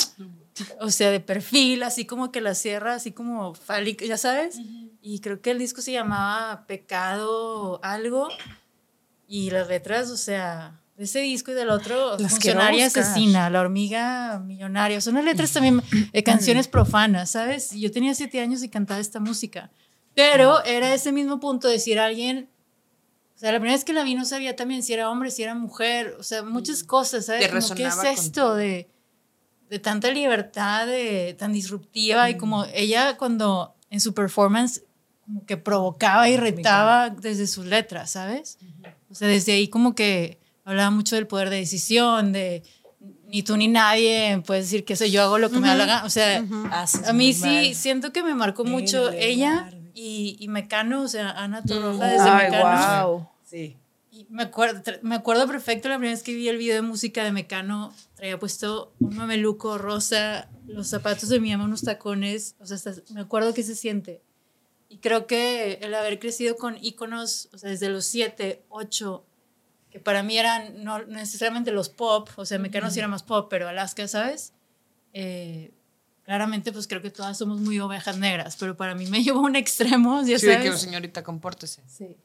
O 0.80 0.90
sea, 0.92 1.10
de 1.10 1.20
perfil, 1.20 1.82
así 1.84 2.06
como 2.06 2.32
que 2.32 2.40
la 2.42 2.54
sierra, 2.56 2.94
así 2.94 3.12
como 3.12 3.56
fálica, 3.56 4.06
ya 4.06 4.18
sabes. 4.18 4.60
Y 5.02 5.20
creo 5.20 5.42
que 5.42 5.52
el 5.52 5.58
disco 5.60 5.82
se 5.82 5.92
llamaba 5.92 6.66
Pecado 6.68 7.80
algo. 7.84 8.30
Y 9.28 9.50
las 9.50 9.68
letras, 9.68 10.12
o 10.12 10.18
sea, 10.18 10.80
de 10.98 11.06
ese 11.06 11.20
disco 11.20 11.52
y 11.52 11.56
del 11.56 11.70
otro, 11.70 12.18
Las 12.20 12.34
Funcionaria. 12.34 12.86
Asesina, 12.86 13.50
La 13.50 13.62
Hormiga 13.62 14.40
Millonaria. 14.40 15.02
Son 15.02 15.16
las 15.16 15.26
letras 15.26 15.52
también 15.52 15.82
de 16.12 16.24
canciones 16.24 16.68
profanas, 16.68 17.32
¿sabes? 17.32 17.72
Yo 17.72 17.92
tenía 17.92 18.14
siete 18.14 18.40
años 18.40 18.62
y 18.64 18.70
cantaba 18.70 19.00
esta 19.00 19.20
música. 19.20 19.72
Pero 20.14 20.64
era 20.64 20.94
ese 20.94 21.12
mismo 21.12 21.40
punto 21.40 21.68
de 21.68 21.74
decir 21.74 22.00
a 22.00 22.06
alguien. 22.06 22.50
O 23.36 23.40
sea, 23.40 23.52
la 23.52 23.58
primera 23.58 23.76
vez 23.76 23.84
que 23.84 23.94
la 23.94 24.04
vi 24.04 24.14
no 24.14 24.26
sabía 24.26 24.56
también 24.56 24.84
si 24.84 24.94
era 24.94 25.10
hombre, 25.10 25.32
si 25.32 25.42
era 25.42 25.56
mujer. 25.56 26.16
O 26.20 26.24
sea, 26.24 26.44
muchas 26.44 26.84
cosas, 26.84 27.26
¿sabes? 27.26 27.50
Como, 27.50 27.76
¿Qué 27.76 27.86
es 27.86 28.04
esto 28.04 28.54
de, 28.54 28.88
de 29.70 29.80
tanta 29.80 30.12
libertad, 30.12 30.86
de 30.86 31.36
tan 31.40 31.54
disruptiva? 31.54 32.30
Y 32.30 32.38
como 32.38 32.66
ella 32.66 33.18
cuando 33.18 33.76
en 33.90 34.00
su 34.00 34.14
performance 34.14 34.84
como 35.26 35.46
que 35.46 35.58
provocaba 35.58 36.30
y 36.30 36.38
retaba 36.38 37.10
desde 37.10 37.48
sus 37.48 37.66
letras, 37.66 38.12
¿sabes? 38.12 38.60
O 39.10 39.16
sea, 39.16 39.28
desde 39.28 39.54
ahí 39.54 39.68
como 39.68 39.96
que 39.96 40.43
hablaba 40.66 40.92
mucho 40.92 41.16
del 41.16 41.28
poder 41.28 41.50
de 41.50 41.58
decisión, 41.58 42.32
de 42.34 42.64
ni 43.28 43.44
tú 43.44 43.58
ni 43.58 43.68
nadie 43.68 44.42
puedes 44.46 44.66
decir 44.66 44.86
que 44.86 44.94
eso 44.94 45.06
yo 45.06 45.24
hago 45.24 45.38
lo 45.38 45.50
que 45.50 45.60
me 45.60 45.68
da 45.68 45.76
la 45.76 45.86
gana. 45.86 46.06
O 46.06 46.10
sea, 46.10 46.44
Haces 46.72 47.08
a 47.08 47.14
mí 47.14 47.34
sí 47.34 47.42
mal. 47.42 47.76
siento 47.76 48.14
que 48.14 48.24
me 48.24 48.34
marcó 48.36 48.64
mucho 48.64 49.04
Verde, 49.06 49.28
ella 49.30 49.70
y, 49.94 50.38
y 50.40 50.48
Mecano, 50.48 51.02
o 51.02 51.08
sea, 51.08 51.32
Ana 51.32 51.62
Torroja 51.64 52.06
desde 52.08 52.30
Ay, 52.30 52.52
Mecano. 52.52 53.08
wow. 53.08 53.28
Sí. 53.44 53.78
Y 54.12 54.28
me 54.30 54.44
acuerdo, 54.44 54.82
me 55.02 55.16
acuerdo 55.16 55.48
perfecto 55.48 55.90
la 55.90 55.96
primera 55.98 56.14
vez 56.14 56.24
que 56.24 56.36
vi 56.36 56.48
el 56.48 56.58
video 56.58 56.76
de 56.76 56.82
música 56.84 57.24
de 57.24 57.32
Mecano, 57.32 57.92
traía 58.16 58.38
puesto 58.40 58.94
un 59.00 59.16
mameluco 59.16 59.78
rosa, 59.80 60.48
los 60.68 60.88
zapatos 60.88 61.30
de 61.30 61.40
mi 61.40 61.52
mamá, 61.52 61.66
unos 61.66 61.82
tacones, 61.82 62.56
o 62.60 62.66
sea, 62.68 62.76
hasta- 62.78 62.94
me 63.14 63.22
acuerdo 63.22 63.54
que 63.56 63.64
se 63.64 63.76
siente. 63.76 64.22
Y 64.88 64.98
creo 65.00 65.26
que 65.26 65.80
el 65.82 65.94
haber 65.96 66.20
crecido 66.20 66.56
con 66.56 66.78
íconos, 66.80 67.50
o 67.54 67.58
sea, 67.58 67.72
desde 67.72 67.90
los 67.90 68.06
siete, 68.06 68.64
ocho, 68.70 69.26
que 69.94 70.00
para 70.00 70.24
mí 70.24 70.38
eran 70.38 70.84
no 70.84 71.00
necesariamente 71.06 71.72
los 71.72 71.88
pop, 71.88 72.28
o 72.36 72.46
sea, 72.46 72.58
Mecano 72.58 72.90
sí 72.90 73.00
era 73.00 73.08
más 73.08 73.22
pop, 73.24 73.48
pero 73.50 73.70
Alaska, 73.70 74.08
¿sabes? 74.08 74.52
Eh, 75.14 75.72
claramente, 76.26 76.72
pues 76.74 76.88
creo 76.88 77.02
que 77.04 77.12
todas 77.12 77.38
somos 77.38 77.60
muy 77.62 77.80
ovejas 77.80 78.18
negras, 78.18 78.58
pero 78.60 78.76
para 78.76 78.96
mí 78.96 79.06
me 79.06 79.24
llevó 79.24 79.40
a 79.40 79.44
un 79.44 79.56
extremo, 79.56 80.22
ya 80.24 80.40
Sí, 80.40 80.48
de 80.48 80.54
sabes. 80.56 80.72
que 80.72 80.78
señorita, 80.78 81.24
compórtese. 81.24 81.82
Sí. 81.88 82.18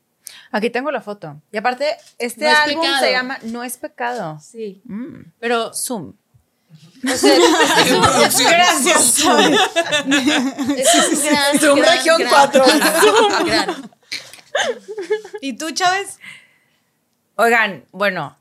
Aquí 0.50 0.70
tengo 0.70 0.90
la 0.90 1.02
foto. 1.02 1.40
Y 1.52 1.58
aparte, 1.58 1.96
este 2.18 2.44
No 2.46 2.50
es 2.50 2.56
álbum 2.56 2.80
pecado. 2.82 3.00
se 3.04 3.12
llama 3.12 3.38
No 3.42 3.62
es 3.64 3.76
pecado. 3.76 4.40
Sí. 4.42 4.80
Mm. 4.84 5.32
Pero 5.38 5.72
Zoom. 5.74 6.14
Gracias. 7.02 9.18
es 9.18 9.24
un 9.24 9.32
gran, 11.24 11.58
Zoom 11.60 11.78
gran, 11.78 11.96
región 11.96 12.18
gran, 12.18 12.30
cuatro. 12.30 12.64
gran, 12.66 13.46
gran. 13.46 13.90
¿Y 15.40 15.54
tú, 15.54 15.70
Chávez? 15.70 16.18
Oigan, 17.40 17.84
bueno. 17.92 18.36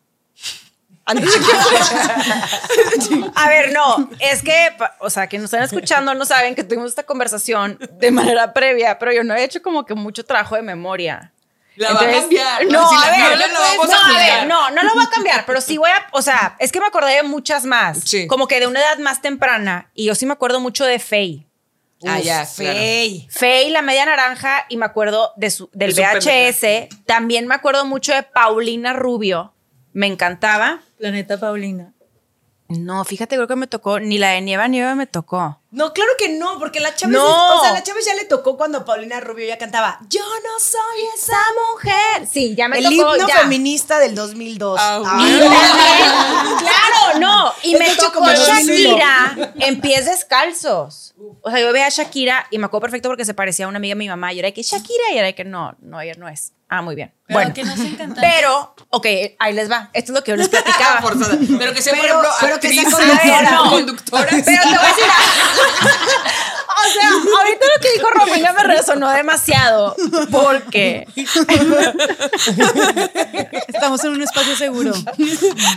Que- 1.06 1.08
A 3.36 3.48
ver, 3.48 3.72
no, 3.72 4.10
es 4.20 4.42
que, 4.44 4.76
o 5.00 5.10
sea, 5.10 5.28
que 5.28 5.38
nos 5.38 5.46
están 5.46 5.64
escuchando 5.64 6.14
no 6.14 6.26
saben 6.26 6.54
que 6.56 6.64
tuvimos 6.66 6.90
esta 6.90 7.04
conversación 7.04 7.78
de 7.94 8.12
manera 8.12 8.52
previa, 8.54 9.00
pero 9.00 9.14
yo 9.14 9.24
no 9.24 9.34
he 9.36 9.44
hecho 9.44 9.62
como 9.62 9.86
que 9.86 9.94
mucho 9.94 10.26
trabajo 10.26 10.56
de 10.56 10.64
memoria. 10.64 11.32
La 11.78 11.94
va 11.94 12.02
a 12.02 12.06
Entonces, 12.06 12.22
cambiar. 12.24 12.66
No, 12.66 12.90
Si 12.90 12.96
a 12.96 13.12
ver, 13.12 13.40
vamos 13.40 13.88
no, 13.88 13.96
a 13.96 14.10
a 14.10 14.14
ver, 14.18 14.48
no, 14.48 14.70
no 14.72 14.84
lo 14.84 14.94
voy 14.96 15.04
a 15.06 15.10
cambiar, 15.10 15.46
pero 15.46 15.62
sí 15.62 15.78
voy 15.78 15.92
a, 15.92 16.08
o 16.12 16.22
sea, 16.22 16.56
es 16.60 16.72
que 16.74 16.82
me 16.82 16.88
acordé 16.88 17.14
de 17.16 17.24
muchas 17.24 17.64
más, 17.66 18.00
Sí. 18.04 18.28
como 18.28 18.48
que 18.50 18.60
de 18.60 18.68
una 18.68 18.80
edad 18.82 18.98
más 18.98 19.22
temprana, 19.22 19.90
y 19.94 20.06
yo 20.08 20.16
sí 20.16 20.26
me 20.26 20.34
acuerdo 20.34 20.60
mucho 20.60 20.84
de 20.86 21.00
Faye. 21.00 21.47
Ah, 22.06 22.20
ya, 22.20 22.46
claro. 22.46 22.78
Fey. 22.78 23.28
Faye, 23.30 23.72
la 23.72 23.82
media 23.82 24.06
naranja, 24.06 24.66
y 24.70 24.78
me 24.78 24.86
acuerdo 24.86 25.34
de 25.36 25.50
su, 25.50 25.70
del 25.74 25.96
De 25.96 26.04
VHS. 26.04 27.06
También 27.06 27.48
me 27.48 27.56
acuerdo 27.56 27.86
mucho 27.86 28.14
de 28.14 28.24
Paulina 28.24 28.94
Rubio. 28.94 29.54
Me 29.94 30.06
encantaba. 30.08 30.82
Planeta 30.98 31.40
Paulina. 31.40 31.94
No, 32.70 33.06
fíjate, 33.06 33.36
creo 33.38 33.48
que 33.48 33.56
me 33.56 33.68
tocó, 33.68 34.00
ni 34.02 34.18
la 34.18 34.32
de 34.32 34.42
Nieva 34.42 34.68
Nieva 34.68 34.94
me 34.94 35.08
tocó. 35.08 35.58
No, 35.72 35.94
claro 35.94 36.12
que 36.18 36.30
no, 36.38 36.60
porque 36.60 36.82
la 36.82 36.94
Chávez, 36.96 37.16
No. 37.16 37.58
o 37.60 37.62
sea, 37.62 37.72
la 37.72 37.82
Chávez 37.82 38.06
ya 38.06 38.14
le 38.16 38.26
tocó 38.26 38.58
cuando 38.58 38.84
Paulina 38.84 39.20
Rubio 39.22 39.48
ya 39.48 39.58
cantaba 39.58 40.00
Yo 40.10 40.20
no 40.22 40.60
soy 40.60 41.04
esa 41.16 41.38
mujer. 41.72 42.28
Sí, 42.30 42.56
ya 42.56 42.68
me 42.68 42.80
El 42.80 42.84
tocó. 42.98 43.16
himno 43.16 43.28
ya. 43.28 43.36
feminista 43.40 44.00
del 44.00 44.16
2002. 44.16 44.78
Ah, 44.82 45.02
Ah, 45.06 45.18
Y 45.26 45.40
también- 45.40 45.52
claro, 46.60 47.20
no. 47.20 47.54
Y 47.64 47.74
Es 47.76 47.80
me 47.80 47.96
tocó 47.96 48.14
como 48.20 48.30
2001. 48.32 48.98
Shakira 48.98 49.54
en 49.60 49.80
pies 49.82 50.06
descalzos. 50.06 51.14
O 51.42 51.50
sea, 51.50 51.60
yo 51.62 51.72
veía 51.72 51.86
a 51.88 51.90
Shakira 51.90 52.48
y 52.52 52.58
me 52.58 52.66
acuerdo 52.66 52.82
perfecto 52.82 53.10
porque 53.10 53.26
se 53.26 53.34
parecía 53.34 53.66
a 53.66 53.70
una 53.70 53.78
amiga 53.78 53.94
de 53.94 54.00
mi 54.00 54.08
mamá. 54.10 54.34
Y 54.34 54.40
era 54.40 54.48
de 54.48 54.54
que 54.54 54.64
Shakira 54.64 55.12
y 55.14 55.18
era 55.18 55.28
de 55.28 55.36
que 55.36 55.44
no, 55.46 55.76
no, 55.82 56.02
ella 56.02 56.14
no 56.18 56.28
es. 56.28 56.52
Ah, 56.70 56.82
muy 56.82 56.96
bien. 56.96 57.14
Pero 57.28 57.40
bueno, 57.40 57.54
que 57.54 57.64
pero, 58.22 58.76
ok, 58.90 59.06
ahí 59.40 59.54
les 59.54 59.72
va. 59.72 59.90
Esto 59.94 60.12
es 60.12 60.18
lo 60.18 60.24
que 60.24 60.32
yo 60.32 60.36
les 60.38 60.50
platicaba. 60.50 61.02
Pero 61.02 61.74
que 61.74 61.82
sea, 61.82 61.94
por 61.96 62.06
ejemplo, 62.06 62.30
pero 62.42 62.60
que 62.60 62.74
sea 62.74 62.84
conductora. 62.84 63.42
no, 63.52 63.64
No. 63.66 63.72
conductora. 63.72 64.28
Pero 64.30 64.44
te 64.44 64.52
voy 64.52 64.60
a 64.60 64.88
decir 64.88 65.04
O 66.86 66.92
sea, 66.92 67.10
ahorita 67.10 67.66
lo 67.76 67.82
que 67.82 67.92
dijo 67.94 68.10
Romina 68.12 68.54
me 68.54 68.64
resonó 68.64 69.10
demasiado 69.12 69.96
porque 70.32 71.08
Estamos 73.68 74.04
en 74.04 74.12
un 74.12 74.22
espacio 74.22 74.56
seguro. 74.56 74.94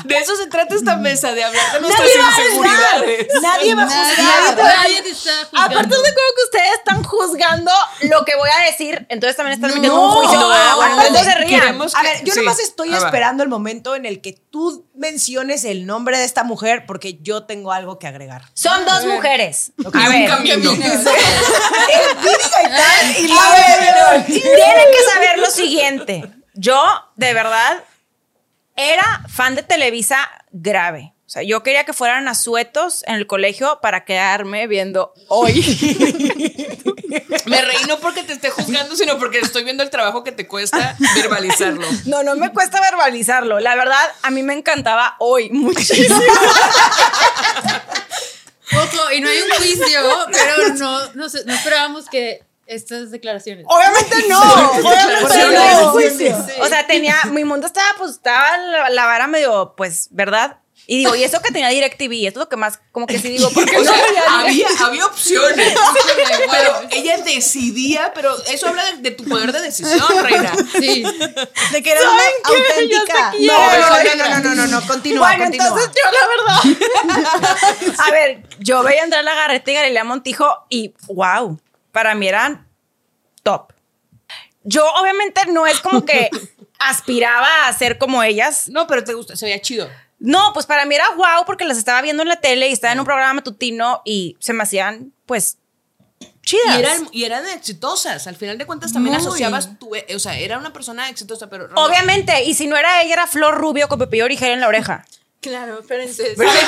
De 0.04 0.18
eso 0.18 0.36
se 0.36 0.46
trata 0.46 0.74
esta 0.74 0.96
mesa, 0.96 1.32
de 1.32 1.44
hablar 1.44 1.72
de 1.74 1.80
nuestras 1.80 2.08
Nadie 2.08 2.18
va 2.20 2.28
a. 2.28 3.40
Nadie 3.42 3.74
va 3.74 3.82
a 3.82 3.86
juzgar. 3.86 4.56
Nadie 4.56 5.02
te 5.02 5.10
está 5.10 5.30
juzgando. 5.44 5.58
aparte 5.72 5.96
de 5.96 6.02
creo 6.02 6.32
que 6.36 6.42
ustedes 6.44 6.72
están 6.78 7.02
juzgando 7.04 7.72
lo 8.02 8.24
que 8.24 8.36
voy 8.36 8.50
a 8.58 8.64
decir, 8.70 9.06
entonces 9.08 9.36
también 9.36 9.54
están 9.54 9.70
metiendo 9.74 9.96
No, 9.96 10.06
un 10.08 10.16
juicio. 10.18 10.40
no, 10.40 10.76
bueno, 10.76 10.96
no, 10.96 11.02
entonces 11.02 11.32
se 11.32 11.38
rían. 11.40 11.80
A 11.94 12.02
ver, 12.02 12.24
yo 12.24 12.32
Sí. 12.34 12.40
nomás 12.40 12.58
estoy 12.60 12.94
esperando 12.94 13.42
el 13.42 13.48
momento 13.48 13.94
en 13.96 14.06
el 14.06 14.20
que 14.20 14.32
tú 14.50 14.86
menciones 14.94 15.64
el 15.64 15.86
nombre 15.86 16.18
de 16.18 16.24
esta 16.24 16.44
mujer 16.44 16.84
porque 16.86 17.18
yo 17.22 17.44
tengo 17.44 17.72
algo 17.72 17.98
que 17.98 18.06
agregar. 18.06 18.42
Son 18.54 18.84
dos 18.84 19.04
mujeres. 19.06 19.72
Y 19.78 19.84
A 19.84 19.88
un 19.88 19.92
ver, 20.08 20.30
camino. 20.98 21.10
y 23.18 23.26
ver, 23.26 24.26
tienen 24.26 24.86
que 24.92 25.02
saber 25.12 25.38
lo 25.38 25.50
siguiente. 25.50 26.24
Yo, 26.54 26.82
de 27.16 27.34
verdad, 27.34 27.82
era 28.76 29.22
fan 29.28 29.54
de 29.54 29.62
Televisa 29.62 30.30
grave. 30.50 31.12
O 31.14 31.16
O 31.26 31.32
sea, 31.32 31.42
yo 31.42 31.62
quería 31.62 31.84
que 31.84 31.92
fueran 31.92 32.28
asuetos 32.28 33.04
en 33.06 33.14
el 33.14 33.26
colegio 33.26 33.78
para 33.80 34.04
quedarme 34.04 34.66
viendo 34.66 35.12
hoy. 35.28 35.62
Me 37.46 37.62
reí 37.62 37.84
no 37.88 37.98
porque 37.98 38.22
te 38.22 38.32
esté 38.32 38.50
juzgando, 38.50 38.96
sino 38.96 39.18
porque 39.18 39.38
estoy 39.38 39.64
viendo 39.64 39.82
el 39.82 39.90
trabajo 39.90 40.22
que 40.24 40.32
te 40.32 40.46
cuesta 40.46 40.96
verbalizarlo. 41.14 41.86
No, 42.06 42.22
no 42.22 42.36
me 42.36 42.52
cuesta 42.52 42.80
verbalizarlo. 42.80 43.58
La 43.58 43.74
verdad, 43.74 44.08
a 44.22 44.30
mí 44.30 44.42
me 44.42 44.54
encantaba 44.54 45.16
hoy 45.18 45.50
muchísimo. 45.50 46.20
Ojo, 48.76 49.12
y 49.12 49.20
no 49.20 49.28
hay 49.28 49.38
un 49.42 49.50
juicio, 49.56 50.00
pero 50.32 50.74
no, 50.78 51.12
no, 51.14 51.28
sé, 51.28 51.44
no 51.44 51.54
esperábamos 51.54 52.06
que 52.08 52.44
estas 52.66 53.10
declaraciones. 53.10 53.66
Obviamente 53.68 54.16
no. 54.28 54.40
Obviamente 54.78 55.38
no 55.52 55.92
no. 55.92 56.64
O 56.64 56.68
sea, 56.68 56.86
tenía, 56.86 57.16
mi 57.32 57.44
mundo 57.44 57.66
estaba, 57.66 57.88
pues, 57.98 58.12
estaba 58.12 58.56
la, 58.58 58.90
la 58.90 59.06
vara 59.06 59.26
medio, 59.26 59.74
pues, 59.76 60.08
¿verdad? 60.10 60.58
Y 60.92 60.96
digo, 60.96 61.14
y 61.14 61.22
eso 61.22 61.40
que 61.40 61.52
tenía 61.52 61.68
DirecTV, 61.68 62.26
esto 62.26 62.40
es 62.40 62.44
lo 62.46 62.48
que 62.48 62.56
más, 62.56 62.80
como 62.90 63.06
que 63.06 63.20
sí 63.20 63.28
digo, 63.28 63.48
porque 63.54 63.76
O 63.76 63.84
no 63.84 63.92
sea, 63.92 64.04
veía 64.04 64.40
había, 64.40 64.66
había 64.84 65.06
opciones. 65.12 65.72
Pero 66.50 66.80
ella 66.90 67.16
decidía, 67.18 68.10
pero 68.12 68.36
eso 68.46 68.66
habla 68.66 68.84
de, 68.86 68.96
de 68.96 69.10
tu 69.12 69.22
poder 69.24 69.52
de 69.52 69.60
decisión, 69.60 70.02
reina. 70.20 70.52
Sí. 70.72 71.04
De 71.70 71.82
que 71.84 71.92
era 71.92 72.00
una 72.00 72.22
auténtica. 72.42 73.32
No, 73.38 73.70
no, 73.70 74.16
no, 74.16 74.40
no, 74.40 74.40
no, 74.40 74.54
no, 74.56 74.66
no, 74.66 74.86
continúa, 74.88 75.28
Bueno, 75.28 75.44
continúa. 75.44 75.68
entonces 75.68 75.90
yo 75.94 76.10
la 76.10 77.14
verdad. 77.14 77.96
A 77.98 78.10
ver, 78.10 78.42
yo 78.58 78.82
veía 78.82 79.02
a 79.02 79.04
Andrea 79.04 79.22
Lagarreta 79.22 79.70
y 79.70 79.74
Galilea 79.74 80.02
Montijo 80.02 80.66
y 80.70 80.92
wow, 81.06 81.56
para 81.92 82.16
mí 82.16 82.26
eran 82.26 82.66
top. 83.44 83.72
Yo 84.64 84.84
obviamente 84.94 85.42
no 85.46 85.68
es 85.68 85.78
como 85.78 86.04
que 86.04 86.30
aspiraba 86.80 87.66
a 87.68 87.72
ser 87.72 87.98
como 87.98 88.22
ellas. 88.22 88.68
No, 88.68 88.86
pero 88.86 89.04
te 89.04 89.14
gusta, 89.14 89.36
se 89.36 89.46
veía 89.46 89.60
chido. 89.60 89.88
No, 90.18 90.52
pues 90.52 90.66
para 90.66 90.84
mí 90.84 90.94
era 90.94 91.08
wow 91.16 91.44
porque 91.46 91.64
las 91.64 91.78
estaba 91.78 92.02
viendo 92.02 92.22
en 92.22 92.28
la 92.28 92.36
tele 92.40 92.68
y 92.68 92.72
estaba 92.72 92.92
en 92.92 92.98
un 93.00 93.06
programa 93.06 93.32
matutino 93.34 94.02
y 94.04 94.36
se 94.40 94.52
me 94.52 94.62
hacían 94.64 95.12
pues 95.24 95.56
chidas. 96.42 96.76
Y 96.76 96.78
eran, 96.80 97.08
y 97.12 97.24
eran 97.24 97.46
exitosas. 97.46 98.26
Al 98.26 98.36
final 98.36 98.58
de 98.58 98.66
cuentas 98.66 98.92
también 98.92 99.14
Muy. 99.16 99.24
asociabas 99.26 99.78
tu. 99.78 99.90
O 100.14 100.18
sea, 100.18 100.38
era 100.38 100.58
una 100.58 100.72
persona 100.72 101.08
exitosa, 101.08 101.48
pero. 101.48 101.68
Obviamente, 101.74 102.44
y 102.44 102.52
si 102.54 102.66
no 102.66 102.76
era 102.76 103.00
ella, 103.02 103.14
era 103.14 103.26
Flor 103.26 103.54
Rubio 103.56 103.88
con 103.88 103.98
Pepillo 103.98 104.24
Origel 104.26 104.50
en 104.50 104.60
la 104.60 104.68
oreja. 104.68 105.04
Claro, 105.40 105.80
espérense. 105.80 106.34
Pero, 106.36 106.50
Yo 106.50 106.58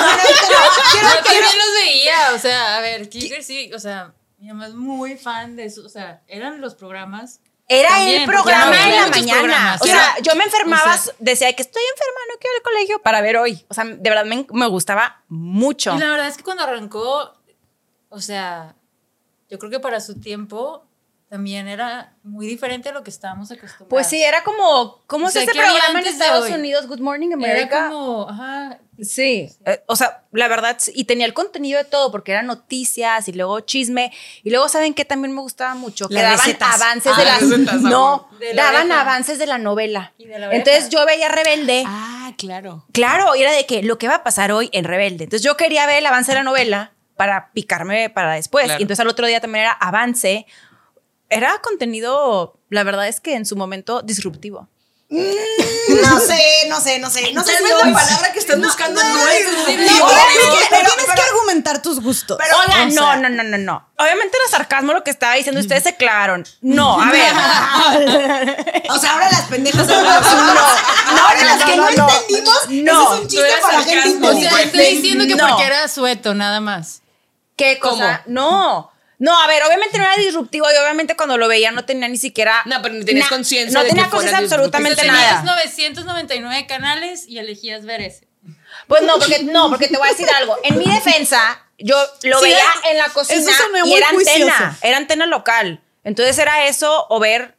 quiero- 0.91 1.23
también 1.23 1.43
los 1.43 1.73
veía, 1.85 2.33
o 2.33 2.39
sea, 2.39 2.77
a 2.77 2.81
ver, 2.81 3.07
Kicker 3.07 3.43
sí, 3.43 3.71
o 3.71 3.77
sea, 3.77 4.15
mi 4.39 4.47
mamá 4.47 4.65
es 4.65 4.73
muy 4.73 5.15
fan 5.15 5.55
de 5.55 5.65
eso, 5.65 5.85
o 5.85 5.89
sea, 5.89 6.23
eran 6.27 6.59
los 6.59 6.73
programas. 6.73 7.39
Era 7.67 7.89
También, 7.89 8.21
el 8.23 8.27
programa 8.27 8.75
no, 8.75 8.83
en 8.83 8.95
la 9.01 9.07
mañana. 9.07 9.77
O 9.81 9.85
sea, 9.85 9.95
Era- 9.95 10.19
yo 10.21 10.35
me 10.35 10.43
enfermaba, 10.43 10.95
o 10.95 10.97
sea- 10.97 11.13
decía 11.19 11.53
que 11.53 11.61
estoy 11.61 11.81
enferma, 11.93 12.19
no 12.31 12.39
quiero 12.39 12.55
ir 12.55 12.59
al 12.59 12.63
colegio 12.63 13.01
para 13.01 13.21
ver 13.21 13.37
hoy. 13.37 13.65
O 13.69 13.73
sea, 13.73 13.85
de 13.85 14.09
verdad 14.09 14.25
me, 14.25 14.45
me 14.51 14.67
gustaba 14.67 15.23
mucho. 15.29 15.95
Y 15.95 15.99
la 15.99 16.09
verdad 16.09 16.27
es 16.27 16.37
que 16.37 16.43
cuando 16.43 16.63
arrancó, 16.63 17.33
o 18.09 18.19
sea, 18.19 18.75
yo 19.49 19.57
creo 19.59 19.71
que 19.71 19.79
para 19.79 20.01
su 20.01 20.19
tiempo 20.19 20.85
también 21.29 21.67
era 21.67 22.13
muy 22.21 22.45
diferente 22.45 22.89
a 22.89 22.91
lo 22.91 23.01
que 23.01 23.09
estábamos 23.09 23.49
acostumbrados. 23.49 23.87
Pues 23.89 24.07
sí, 24.07 24.21
era 24.21 24.43
como, 24.43 25.01
¿cómo 25.07 25.25
O 25.25 25.27
es 25.29 25.33
sea, 25.33 25.45
¿qué 25.45 25.57
había 25.59 25.71
programa 25.79 26.01
en 26.01 26.07
Estados 26.07 26.45
hoy? 26.45 26.51
Unidos? 26.53 26.85
Good 26.87 26.99
Morning 26.99 27.29
Era 27.29 27.35
America. 27.35 27.89
como, 27.89 28.29
ajá, 28.29 28.77
Sí, 29.03 29.49
eh, 29.65 29.83
o 29.87 29.95
sea, 29.95 30.23
la 30.31 30.47
verdad, 30.47 30.77
y 30.93 31.03
tenía 31.03 31.25
el 31.25 31.33
contenido 31.33 31.77
de 31.77 31.85
todo, 31.85 32.11
porque 32.11 32.31
eran 32.31 32.47
noticias 32.47 33.27
y 33.27 33.33
luego 33.33 33.59
chisme, 33.61 34.11
y 34.43 34.49
luego, 34.49 34.69
¿saben 34.69 34.93
qué 34.93 35.05
también 35.05 35.33
me 35.33 35.41
gustaba 35.41 35.75
mucho? 35.75 36.07
Que 36.07 36.15
Las 36.15 36.23
daban 36.23 36.37
recetas. 36.39 36.81
avances 36.81 37.11
Ah, 37.15 37.19
de 37.19 37.25
la... 37.25 37.37
recetas, 37.39 37.81
no, 37.81 38.13
amor. 38.13 38.39
De 38.39 38.53
la 38.53 38.63
daban 38.63 38.85
oreja. 38.87 39.01
avances 39.01 39.37
de 39.39 39.45
la 39.45 39.57
novela. 39.57 40.13
Y 40.17 40.25
de 40.25 40.39
la 40.39 40.47
oreja. 40.47 40.57
Entonces 40.63 40.89
yo 40.89 41.05
veía 41.05 41.29
Rebelde, 41.29 41.83
Ah, 41.85 42.33
claro. 42.37 42.85
claro, 42.91 43.35
y 43.35 43.41
era 43.41 43.51
de 43.51 43.65
que 43.65 43.83
lo 43.83 43.97
que 43.97 44.07
va 44.07 44.15
a 44.15 44.23
pasar 44.23 44.51
hoy 44.51 44.69
en 44.73 44.85
Rebelde. 44.85 45.25
Entonces 45.25 45.43
yo 45.45 45.57
quería 45.57 45.85
ver 45.85 45.97
el 45.99 46.05
avance 46.05 46.31
de 46.31 46.35
la 46.37 46.43
novela 46.43 46.93
para 47.17 47.51
picarme 47.53 48.09
para 48.09 48.33
después. 48.33 48.65
Claro. 48.65 48.79
Y 48.79 48.83
entonces 48.83 49.01
al 49.01 49.07
otro 49.07 49.27
día 49.27 49.39
también 49.41 49.63
era 49.63 49.71
avance. 49.73 50.45
Era 51.29 51.59
contenido, 51.61 52.59
la 52.69 52.83
verdad 52.83 53.07
es 53.07 53.19
que 53.19 53.35
en 53.35 53.45
su 53.45 53.55
momento 53.55 54.01
disruptivo. 54.01 54.67
No 55.13 56.19
sé, 56.19 56.41
no 56.69 56.79
sé, 56.81 56.97
no 56.99 57.09
sé. 57.09 57.31
No 57.33 57.43
sé 57.43 57.55
si 57.57 57.63
la 57.63 57.93
palabra 57.93 58.33
que 58.33 58.39
estás 58.39 58.59
buscando 58.59 59.03
no, 59.03 59.27
es 59.29 59.45
No, 59.45 60.07
tienes 60.07 61.13
que 61.15 61.21
argumentar 61.21 61.81
tus 61.81 62.01
gustos. 62.01 62.39
Oigan, 62.67 62.89
O 62.89 62.93
no, 62.93 63.01
sea, 63.03 63.15
no, 63.17 63.29
no, 63.29 63.43
no, 63.43 63.57
no. 63.57 63.87
Obviamente 63.97 64.35
era 64.37 64.49
sarcasmo 64.49 64.93
lo 64.93 65.03
que 65.03 65.11
estaba 65.11 65.35
diciendo. 65.35 65.61
Ustedes 65.61 65.83
se 65.83 65.95
clavaron. 65.95 66.45
No, 66.61 66.99
a 67.01 67.11
ver. 67.11 67.33
O 68.89 68.97
sea, 68.97 69.13
ahora 69.13 69.29
las 69.31 69.41
pendejas 69.43 69.87
son 69.87 70.03
las 70.05 70.21
No, 70.31 71.27
Ahora 71.27 71.43
las 71.45 71.63
que 71.63 71.75
no, 71.77 71.89
no, 71.91 71.97
no. 71.97 72.09
entendimos, 72.09 72.59
No, 72.69 72.91
eso 73.03 73.13
es 73.15 73.19
un 73.21 73.27
chiste 73.27 73.47
para 73.61 73.83
gente 73.83 74.27
o 74.27 74.33
sea, 74.39 74.61
estoy 74.61 74.85
diciendo 74.95 75.25
que 75.27 75.35
No. 75.35 75.47
porque 75.47 75.63
era 75.65 75.87
sueto, 75.87 76.33
nada 76.33 76.59
más. 76.59 77.01
¿Qué 77.55 77.79
cosa? 77.79 78.23
No. 78.25 78.91
No, 79.23 79.39
a 79.39 79.47
ver, 79.47 79.63
obviamente 79.63 79.97
no 79.97 80.03
era 80.03 80.17
disruptivo 80.17 80.65
y 80.69 80.75
obviamente 80.75 81.15
cuando 81.15 81.37
lo 81.37 81.47
veía 81.47 81.71
no 81.71 81.85
tenía 81.85 82.09
ni 82.09 82.17
siquiera. 82.17 82.61
No, 82.65 82.81
pero 82.81 82.93
ni 82.93 83.05
tenías 83.05 83.29
conciencia 83.29 83.79
No 83.79 83.81
de 83.81 83.89
tenía 83.89 84.09
conciencia 84.09 84.39
absolutamente 84.39 84.97
Tenías 84.97 85.15
nada. 85.45 85.55
999 85.55 86.67
canales 86.67 87.25
y 87.25 87.37
elegías 87.37 87.85
ver 87.85 88.01
ese. 88.01 88.27
Pues 88.89 89.01
no, 89.03 89.17
porque 89.17 89.43
no, 89.43 89.69
porque 89.69 89.87
te 89.87 89.95
voy 89.97 90.09
a 90.09 90.11
decir 90.11 90.27
algo. 90.29 90.57
En 90.63 90.77
mi 90.77 90.83
defensa, 90.93 91.63
yo 91.77 91.95
lo 92.23 92.39
Sí, 92.39 92.47
veía 92.47 92.65
en 92.91 92.97
la 92.97 93.07
cocina 93.07 93.49
y 93.85 93.93
era 93.93 94.09
juicioso. 94.09 94.43
antena, 94.43 94.77
era 94.81 94.97
antena 94.97 95.25
local. 95.25 95.81
Entonces 96.03 96.37
era 96.37 96.67
eso 96.67 97.05
o 97.07 97.17
ver, 97.21 97.55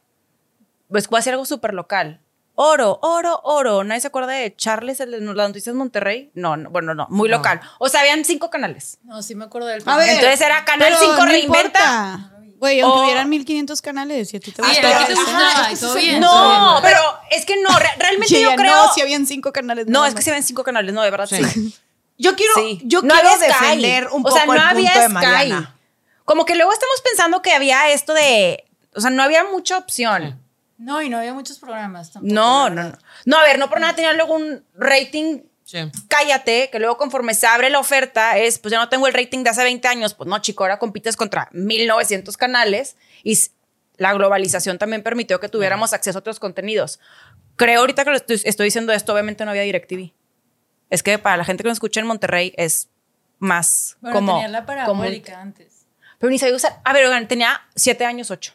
pues 0.91 1.07
voy 1.07 1.17
a 1.17 1.21
decir 1.21 1.33
algo 1.33 1.45
súper 1.47 1.73
local. 1.73 2.19
Oro, 2.55 2.99
oro, 3.01 3.41
oro. 3.43 3.83
¿Nadie 3.83 4.01
se 4.01 4.07
acuerda 4.07 4.31
de 4.33 4.55
Charles, 4.55 4.99
el 5.01 5.11
de 5.11 5.19
las 5.19 5.35
noticias 5.49 5.73
de 5.73 5.77
Monterrey? 5.77 6.31
No, 6.35 6.55
no, 6.55 6.69
bueno, 6.69 6.93
no, 6.95 7.05
muy 7.09 7.27
local. 7.29 7.59
O 7.79 7.89
sea, 7.89 7.99
habían 8.01 8.23
cinco 8.23 8.49
canales. 8.49 8.97
No, 9.03 9.21
sí 9.21 9.35
me 9.35 9.45
acuerdo 9.45 9.67
del 9.67 9.83
A 9.85 9.97
ver, 9.97 10.09
Entonces 10.09 10.39
era 10.41 10.63
Canal 10.63 10.87
pero 10.93 10.99
5 10.99 11.15
no 11.17 11.25
reinventa. 11.25 11.79
importa. 12.15 12.31
Güey, 12.57 12.79
aunque 12.79 12.99
O- 12.99 13.03
hubieran 13.03 13.29
1500 13.29 13.81
canales 13.81 14.33
y 14.33 14.37
a 14.37 14.39
ti 14.39 14.51
te 14.51 14.63
Sí, 14.63 14.69
gustaba. 14.69 15.69
No, 16.19 16.79
pero 16.81 16.99
es 17.31 17.45
que 17.45 17.57
no, 17.61 17.77
re- 17.77 17.89
realmente 17.99 18.35
Sí, 18.35 18.41
yo 18.41 18.55
creo. 18.55 18.73
No, 18.85 18.93
si 18.93 19.01
habían 19.01 19.25
cinco 19.27 19.51
canales. 19.51 19.87
No, 19.87 20.05
es 20.05 20.15
que 20.15 20.21
se 20.21 20.31
ven 20.31 20.43
cinco 20.43 20.63
canales, 20.63 20.93
no, 20.93 21.01
de 21.01 21.11
verdad 21.11 21.27
sí. 21.27 21.37
Yo 22.17 22.33
quiero, 22.37 22.53
Sí. 22.55 22.79
yo 22.85 23.01
No 23.01 23.13
quiero 23.13 23.29
Sky. 23.31 23.45
defender 23.47 24.07
un 24.13 24.21
o 24.21 24.23
poco 24.23 24.35
sea, 24.37 24.45
no 24.45 24.53
el 24.53 24.59
había 24.61 24.93
punto 24.93 24.99
de 25.01 25.05
Sky. 25.07 25.13
Mariana. 25.13 25.75
Como 26.23 26.45
que 26.45 26.55
luego 26.55 26.71
estamos 26.71 26.95
pensando 27.03 27.41
que 27.41 27.51
había 27.51 27.91
esto 27.91 28.13
de. 28.13 28.63
O 28.95 29.01
sea, 29.01 29.09
no 29.09 29.21
había 29.21 29.43
mucha 29.43 29.77
opción. 29.77 30.41
No, 30.77 31.01
y 31.01 31.09
no 31.09 31.17
había 31.17 31.33
muchos 31.33 31.59
programas 31.59 32.11
tampoco. 32.11 32.33
No, 32.33 32.69
no, 32.69 32.83
no. 32.83 32.97
No, 33.25 33.37
a 33.37 33.43
ver, 33.43 33.59
no 33.59 33.69
por 33.69 33.79
nada 33.79 33.95
tenía 33.95 34.13
luego 34.13 34.35
un 34.35 34.63
rating. 34.75 35.41
Sí. 35.63 35.79
Cállate, 36.07 36.69
que 36.69 36.79
luego 36.79 36.97
conforme 36.97 37.33
se 37.33 37.47
abre 37.47 37.69
la 37.69 37.79
oferta 37.79 38.37
es, 38.37 38.59
pues 38.59 38.71
ya 38.71 38.77
no 38.77 38.87
tengo 38.89 39.07
el 39.07 39.13
rating 39.13 39.43
de 39.43 39.49
hace 39.49 39.63
20 39.63 39.87
años, 39.87 40.13
pues 40.13 40.29
no, 40.29 40.37
chico, 40.39 40.63
ahora 40.63 40.77
compites 40.77 41.15
contra 41.15 41.49
1900 41.53 42.37
canales 42.37 42.97
y 43.23 43.35
la 43.97 44.13
globalización 44.13 44.77
también 44.77 45.01
permitió 45.01 45.39
que 45.39 45.49
tuviéramos 45.49 45.93
acceso 45.93 46.17
a 46.17 46.21
otros 46.21 46.39
contenidos. 46.39 46.99
Creo 47.55 47.79
ahorita 47.79 48.03
que 48.03 48.09
lo 48.11 48.17
estoy, 48.17 48.41
estoy 48.43 48.65
diciendo 48.65 48.93
esto, 48.93 49.13
obviamente 49.13 49.43
no 49.45 49.51
había 49.51 49.63
DirecTV. 49.63 50.11
Es 50.89 51.01
que 51.01 51.17
para 51.17 51.37
la 51.37 51.45
gente 51.45 51.63
que 51.63 51.69
nos 51.69 51.77
escucha 51.77 51.99
en 51.99 52.07
Monterrey 52.07 52.53
es 52.57 52.89
más 53.39 53.97
Bueno, 54.01 54.15
como... 54.15 54.33
tenía 54.33 54.49
la 54.49 54.65
parabólica 54.65 55.41
antes. 55.41 55.87
Pero 56.19 56.29
ni 56.29 56.37
sabía 56.37 56.55
usar. 56.55 56.79
A 56.83 56.93
ver, 56.93 57.05
oigan, 57.05 57.27
tenía 57.27 57.61
7 57.75 58.05
años, 58.05 58.29
8. 58.29 58.53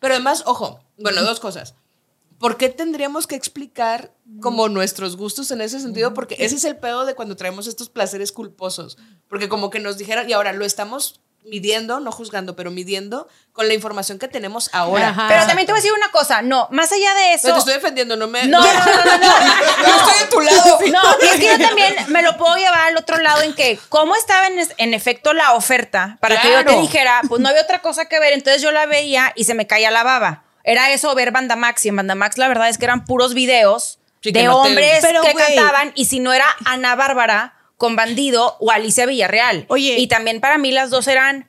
Pero 0.00 0.14
además, 0.14 0.42
ojo, 0.46 0.80
bueno, 0.98 1.22
dos 1.22 1.40
cosas. 1.40 1.74
¿Por 2.38 2.58
qué 2.58 2.68
tendríamos 2.68 3.26
que 3.26 3.34
explicar 3.34 4.14
como 4.42 4.68
nuestros 4.68 5.16
gustos 5.16 5.50
en 5.50 5.62
ese 5.62 5.80
sentido? 5.80 6.12
Porque 6.12 6.36
ese 6.38 6.56
es 6.56 6.64
el 6.64 6.76
pedo 6.76 7.06
de 7.06 7.14
cuando 7.14 7.36
traemos 7.36 7.66
estos 7.66 7.88
placeres 7.88 8.30
culposos. 8.30 8.98
Porque 9.28 9.48
como 9.48 9.70
que 9.70 9.80
nos 9.80 9.96
dijeron, 9.96 10.28
y 10.28 10.34
ahora 10.34 10.52
lo 10.52 10.64
estamos 10.66 11.20
midiendo, 11.46 12.00
no 12.00 12.12
juzgando, 12.12 12.56
pero 12.56 12.70
midiendo 12.70 13.28
con 13.52 13.68
la 13.68 13.74
información 13.74 14.18
que 14.18 14.28
tenemos 14.28 14.68
ahora. 14.72 15.08
Ajá. 15.08 15.26
Pero 15.28 15.46
también 15.46 15.66
te 15.66 15.72
voy 15.72 15.78
a 15.78 15.82
decir 15.82 15.92
una 15.96 16.10
cosa. 16.10 16.42
No, 16.42 16.68
más 16.70 16.92
allá 16.92 17.14
de 17.14 17.34
eso... 17.34 17.42
Pero 17.44 17.54
te 17.54 17.58
estoy 17.60 17.74
defendiendo, 17.74 18.16
no 18.16 18.26
me... 18.28 18.44
No, 18.46 18.60
no, 18.60 18.66
no, 18.66 18.84
no, 18.84 19.18
no. 19.18 19.26
Yo 19.86 19.96
estoy 19.96 20.18
de 20.20 20.26
tu 20.30 20.40
lado. 20.40 20.78
No, 20.92 21.02
y 21.22 21.26
es 21.26 21.34
que 21.40 21.46
yo 21.58 21.66
también 21.66 21.94
me 22.08 22.22
lo 22.22 22.36
puedo 22.36 22.56
llevar 22.56 22.80
al 22.88 22.96
otro 22.96 23.16
lado 23.18 23.42
en 23.42 23.54
que, 23.54 23.78
¿cómo 23.88 24.14
estaba 24.16 24.46
en, 24.48 24.58
en 24.76 24.94
efecto 24.94 25.32
la 25.32 25.52
oferta 25.54 26.18
para 26.20 26.40
que 26.40 26.50
yo 26.50 26.64
te 26.64 26.80
dijera, 26.80 27.20
pues 27.28 27.40
no 27.40 27.48
había 27.48 27.62
otra 27.62 27.80
cosa 27.80 28.06
que 28.06 28.18
ver? 28.20 28.32
Entonces 28.32 28.62
yo 28.62 28.72
la 28.72 28.86
veía 28.86 29.32
y 29.36 29.44
se 29.44 29.54
me 29.54 29.66
caía 29.66 29.90
la 29.90 30.02
baba. 30.02 30.44
Era 30.64 30.90
eso 30.90 31.14
ver 31.14 31.30
Bandamax 31.30 31.86
y 31.86 31.88
en 31.90 31.96
Bandamax 31.96 32.38
la 32.38 32.48
verdad 32.48 32.68
es 32.68 32.78
que 32.78 32.84
eran 32.84 33.04
puros 33.04 33.34
videos 33.34 33.98
Sí, 34.22 34.32
de 34.32 34.42
no 34.42 34.62
te- 34.62 34.68
hombres 34.70 34.98
Pero, 35.02 35.22
que 35.22 35.34
cantaban 35.34 35.92
y 35.94 36.06
si 36.06 36.18
no 36.18 36.32
era 36.32 36.46
Ana 36.64 36.96
Bárbara 36.96 37.54
con 37.76 37.96
Bandido 37.96 38.56
o 38.60 38.70
Alicia 38.70 39.06
Villarreal. 39.06 39.66
Oye. 39.68 39.98
Y 39.98 40.06
también 40.08 40.40
para 40.40 40.58
mí 40.58 40.72
las 40.72 40.90
dos 40.90 41.06
eran 41.08 41.48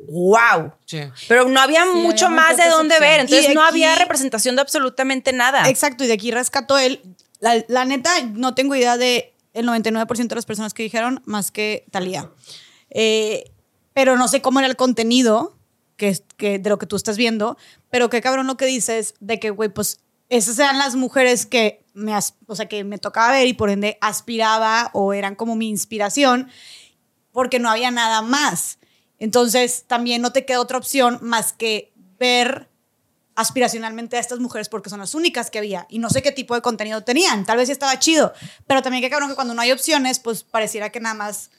wow. 0.00 0.72
Sí. 0.86 1.00
Pero 1.28 1.48
no 1.48 1.60
había 1.60 1.84
Sí, 1.84 1.90
mucho 1.98 2.26
había 2.26 2.36
más 2.36 2.56
de 2.56 2.68
dónde 2.68 2.98
ver. 3.00 3.20
Entonces 3.20 3.54
no 3.54 3.62
había 3.62 3.94
representación 3.96 4.56
de 4.56 4.62
absolutamente 4.62 5.32
nada. 5.32 5.68
Exacto, 5.68 6.04
y 6.04 6.06
de 6.06 6.12
aquí 6.14 6.30
rescató 6.30 6.78
él. 6.78 7.00
La, 7.40 7.64
la 7.68 7.84
neta, 7.84 8.10
no 8.32 8.54
tengo 8.54 8.74
idea 8.74 8.96
de 8.96 9.34
el 9.54 9.66
99% 9.66 10.28
de 10.28 10.34
las 10.34 10.46
personas 10.46 10.74
que 10.74 10.82
dijeron, 10.84 11.22
más 11.24 11.50
que 11.50 11.84
Talía. 11.90 12.30
pero 13.92 14.16
no 14.16 14.28
sé 14.28 14.40
cómo 14.40 14.60
era 14.60 14.68
el 14.68 14.76
contenido 14.76 15.56
que, 15.96 16.08
es- 16.08 16.22
que, 16.36 16.58
de 16.58 16.70
lo 16.70 16.78
que 16.78 16.86
tú 16.86 16.96
estás 16.96 17.16
viendo, 17.16 17.56
pero 17.90 18.08
qué 18.08 18.20
cabrón 18.20 18.46
lo 18.46 18.56
que 18.56 18.66
dices 18.66 19.14
de 19.20 19.40
que, 19.40 19.50
güey, 19.50 19.68
pues 19.68 20.00
esas 20.28 20.58
eran 20.58 20.78
las 20.78 20.94
mujeres 20.94 21.46
que 21.46 21.82
me, 21.98 22.16
o 22.46 22.56
sea, 22.56 22.68
que 22.68 22.84
me 22.84 22.98
tocaba 22.98 23.32
ver 23.32 23.46
y 23.46 23.52
por 23.52 23.70
ende 23.70 23.98
aspiraba 24.00 24.90
o 24.94 25.12
eran 25.12 25.34
como 25.34 25.56
mi 25.56 25.68
inspiración, 25.68 26.48
porque 27.32 27.58
no 27.58 27.68
había 27.68 27.90
nada 27.90 28.22
más. 28.22 28.78
Entonces 29.18 29.84
también 29.86 30.22
no 30.22 30.32
te 30.32 30.44
queda 30.44 30.60
otra 30.60 30.78
opción 30.78 31.18
más 31.20 31.52
que 31.52 31.92
ver 32.18 32.68
aspiracionalmente 33.34 34.16
a 34.16 34.20
estas 34.20 34.40
mujeres 34.40 34.68
porque 34.68 34.90
son 34.90 34.98
las 34.98 35.14
únicas 35.14 35.50
que 35.50 35.58
había 35.58 35.86
y 35.88 36.00
no 36.00 36.10
sé 36.10 36.22
qué 36.22 36.32
tipo 36.32 36.54
de 36.54 36.62
contenido 36.62 37.02
tenían. 37.02 37.44
Tal 37.44 37.56
vez 37.56 37.68
sí 37.68 37.72
estaba 37.72 37.98
chido, 37.98 38.32
pero 38.66 38.82
también 38.82 39.02
que 39.02 39.10
cabrón 39.10 39.28
que 39.28 39.34
cuando 39.34 39.54
no 39.54 39.62
hay 39.62 39.72
opciones, 39.72 40.18
pues 40.18 40.42
pareciera 40.42 40.90
que 40.90 41.00
nada 41.00 41.14
más 41.14 41.50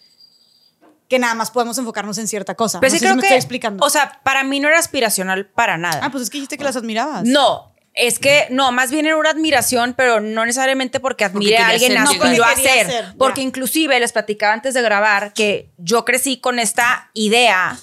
que 1.07 1.17
nada 1.19 1.33
más 1.33 1.49
podemos 1.49 1.77
enfocarnos 1.77 2.17
en 2.19 2.27
cierta 2.27 2.53
cosa. 2.55 2.79
Pero 2.79 2.91
no 2.91 2.93
sí 2.93 2.99
sé 2.99 3.05
creo 3.05 3.13
si 3.13 3.15
me 3.15 3.21
que, 3.21 3.27
estoy 3.27 3.37
explicando. 3.37 3.83
o 3.83 3.89
sea, 3.89 4.21
para 4.23 4.43
mí 4.43 4.59
no 4.59 4.67
era 4.67 4.77
aspiracional 4.77 5.47
para 5.47 5.77
nada. 5.77 6.01
ah, 6.03 6.11
pues 6.11 6.23
es 6.23 6.29
que 6.29 6.37
dijiste 6.37 6.57
que 6.57 6.63
las 6.63 6.75
admirabas. 6.75 7.23
No, 7.23 7.73
es 7.99 8.19
que 8.19 8.47
no, 8.49 8.71
más 8.71 8.91
bien 8.91 9.05
era 9.05 9.17
una 9.17 9.29
admiración, 9.29 9.93
pero 9.97 10.19
no 10.19 10.45
necesariamente 10.45 10.99
porque 10.99 11.25
admire 11.25 11.57
a 11.57 11.67
alguien 11.69 11.97
a 11.97 12.05
quien 12.05 12.19
lo 12.19 12.43
era. 12.43 12.49
hacer. 12.49 12.85
Porque 12.87 13.17
Porque 13.17 13.41
ya. 13.41 13.47
inclusive 13.47 13.99
les 13.99 14.11
platicaba 14.11 14.53
antes 14.53 14.73
de 14.73 14.81
grabar 14.81 15.33
que 15.33 15.69
yo 15.77 16.05
crecí 16.05 16.39
con 16.39 16.59
esta 16.59 17.09
idea 17.13 17.77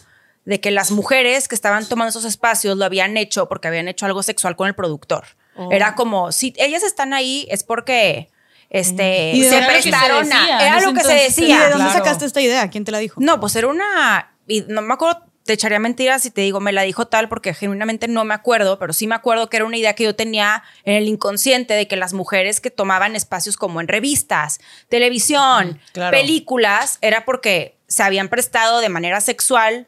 de 0.45 0.61
que 0.61 0.71
las 0.71 0.91
mujeres 0.91 1.49
que 1.49 1.55
estaban 1.55 1.87
tomando 1.87 2.11
esos 2.11 2.25
espacios 2.25 2.77
lo 2.77 2.85
habían 2.85 3.17
hecho 3.17 3.49
porque 3.49 3.69
habían 3.69 3.89
hecho 3.89 4.07
algo 4.07 4.23
sexual 4.23 4.57
con 4.57 4.69
el 4.69 4.75
productor. 4.75 5.25
Oh. 5.57 5.71
Era 5.73 5.95
como, 5.95 6.33
si 6.33 6.55
ellas 6.57 6.83
están 6.83 7.13
ahí 7.15 7.47
es 7.51 7.65
porque 7.65 8.29
este, 8.71 9.33
¿Y 9.33 9.41
de 9.43 9.49
se 9.49 9.55
dónde 9.61 9.67
era 9.67 9.73
lo 9.73 9.75
que 9.77 9.83
se 9.83 9.89
prestaron 9.91 10.33
a... 10.33 10.41
decía 10.41 10.67
Era 10.67 10.81
lo 10.81 10.95
que 10.95 11.01
se 11.05 11.13
decía. 11.15 11.57
de 11.65 11.71
dónde 11.71 11.85
Claro. 11.85 11.93
sacaste 11.99 12.25
esta 12.27 12.41
idea? 12.41 12.69
¿Quién 12.71 12.85
te 12.85 12.93
la 12.93 12.99
dijo? 12.99 13.21
No, 13.21 13.39
pues 13.41 13.55
era 13.57 13.69
una. 13.69 14.35
y 14.49 14.63
no 14.69 14.83
me 14.83 14.95
acuerdo, 14.95 15.23
te 15.47 15.55
echaría 15.55 15.79
mentiras 15.79 16.23
si 16.23 16.31
te 16.31 16.43
digo, 16.43 16.61
me 16.61 16.73
la 16.73 16.83
dijo 16.83 17.07
tal, 17.07 17.29
porque 17.29 17.55
genuinamente 17.55 18.09
no 18.09 18.25
me 18.25 18.35
acuerdo, 18.35 18.79
pero 18.79 18.93
sí 18.93 19.07
me 19.07 19.15
acuerdo 19.15 19.49
que 19.49 19.57
era 19.57 19.65
una 19.65 19.77
idea 19.77 19.95
que 19.95 20.05
yo 20.05 20.15
tenía 20.15 20.63
en 20.85 20.95
el 20.95 21.09
inconsciente 21.09 21.75
de 21.75 21.89
que 21.89 21.97
las 21.97 22.13
mujeres 22.13 22.61
que 22.61 22.71
tomaban 22.71 23.17
espacios 23.17 23.57
como 23.57 23.81
en 23.81 23.89
revistas, 23.89 24.59
televisión, 24.89 25.81
claro. 25.93 26.17
películas, 26.17 26.99
era 27.01 27.25
porque 27.25 27.77
se 27.87 28.03
habían 28.03 28.29
prestado 28.29 28.81
de 28.81 28.89
manera 28.89 29.21
sexual 29.21 29.87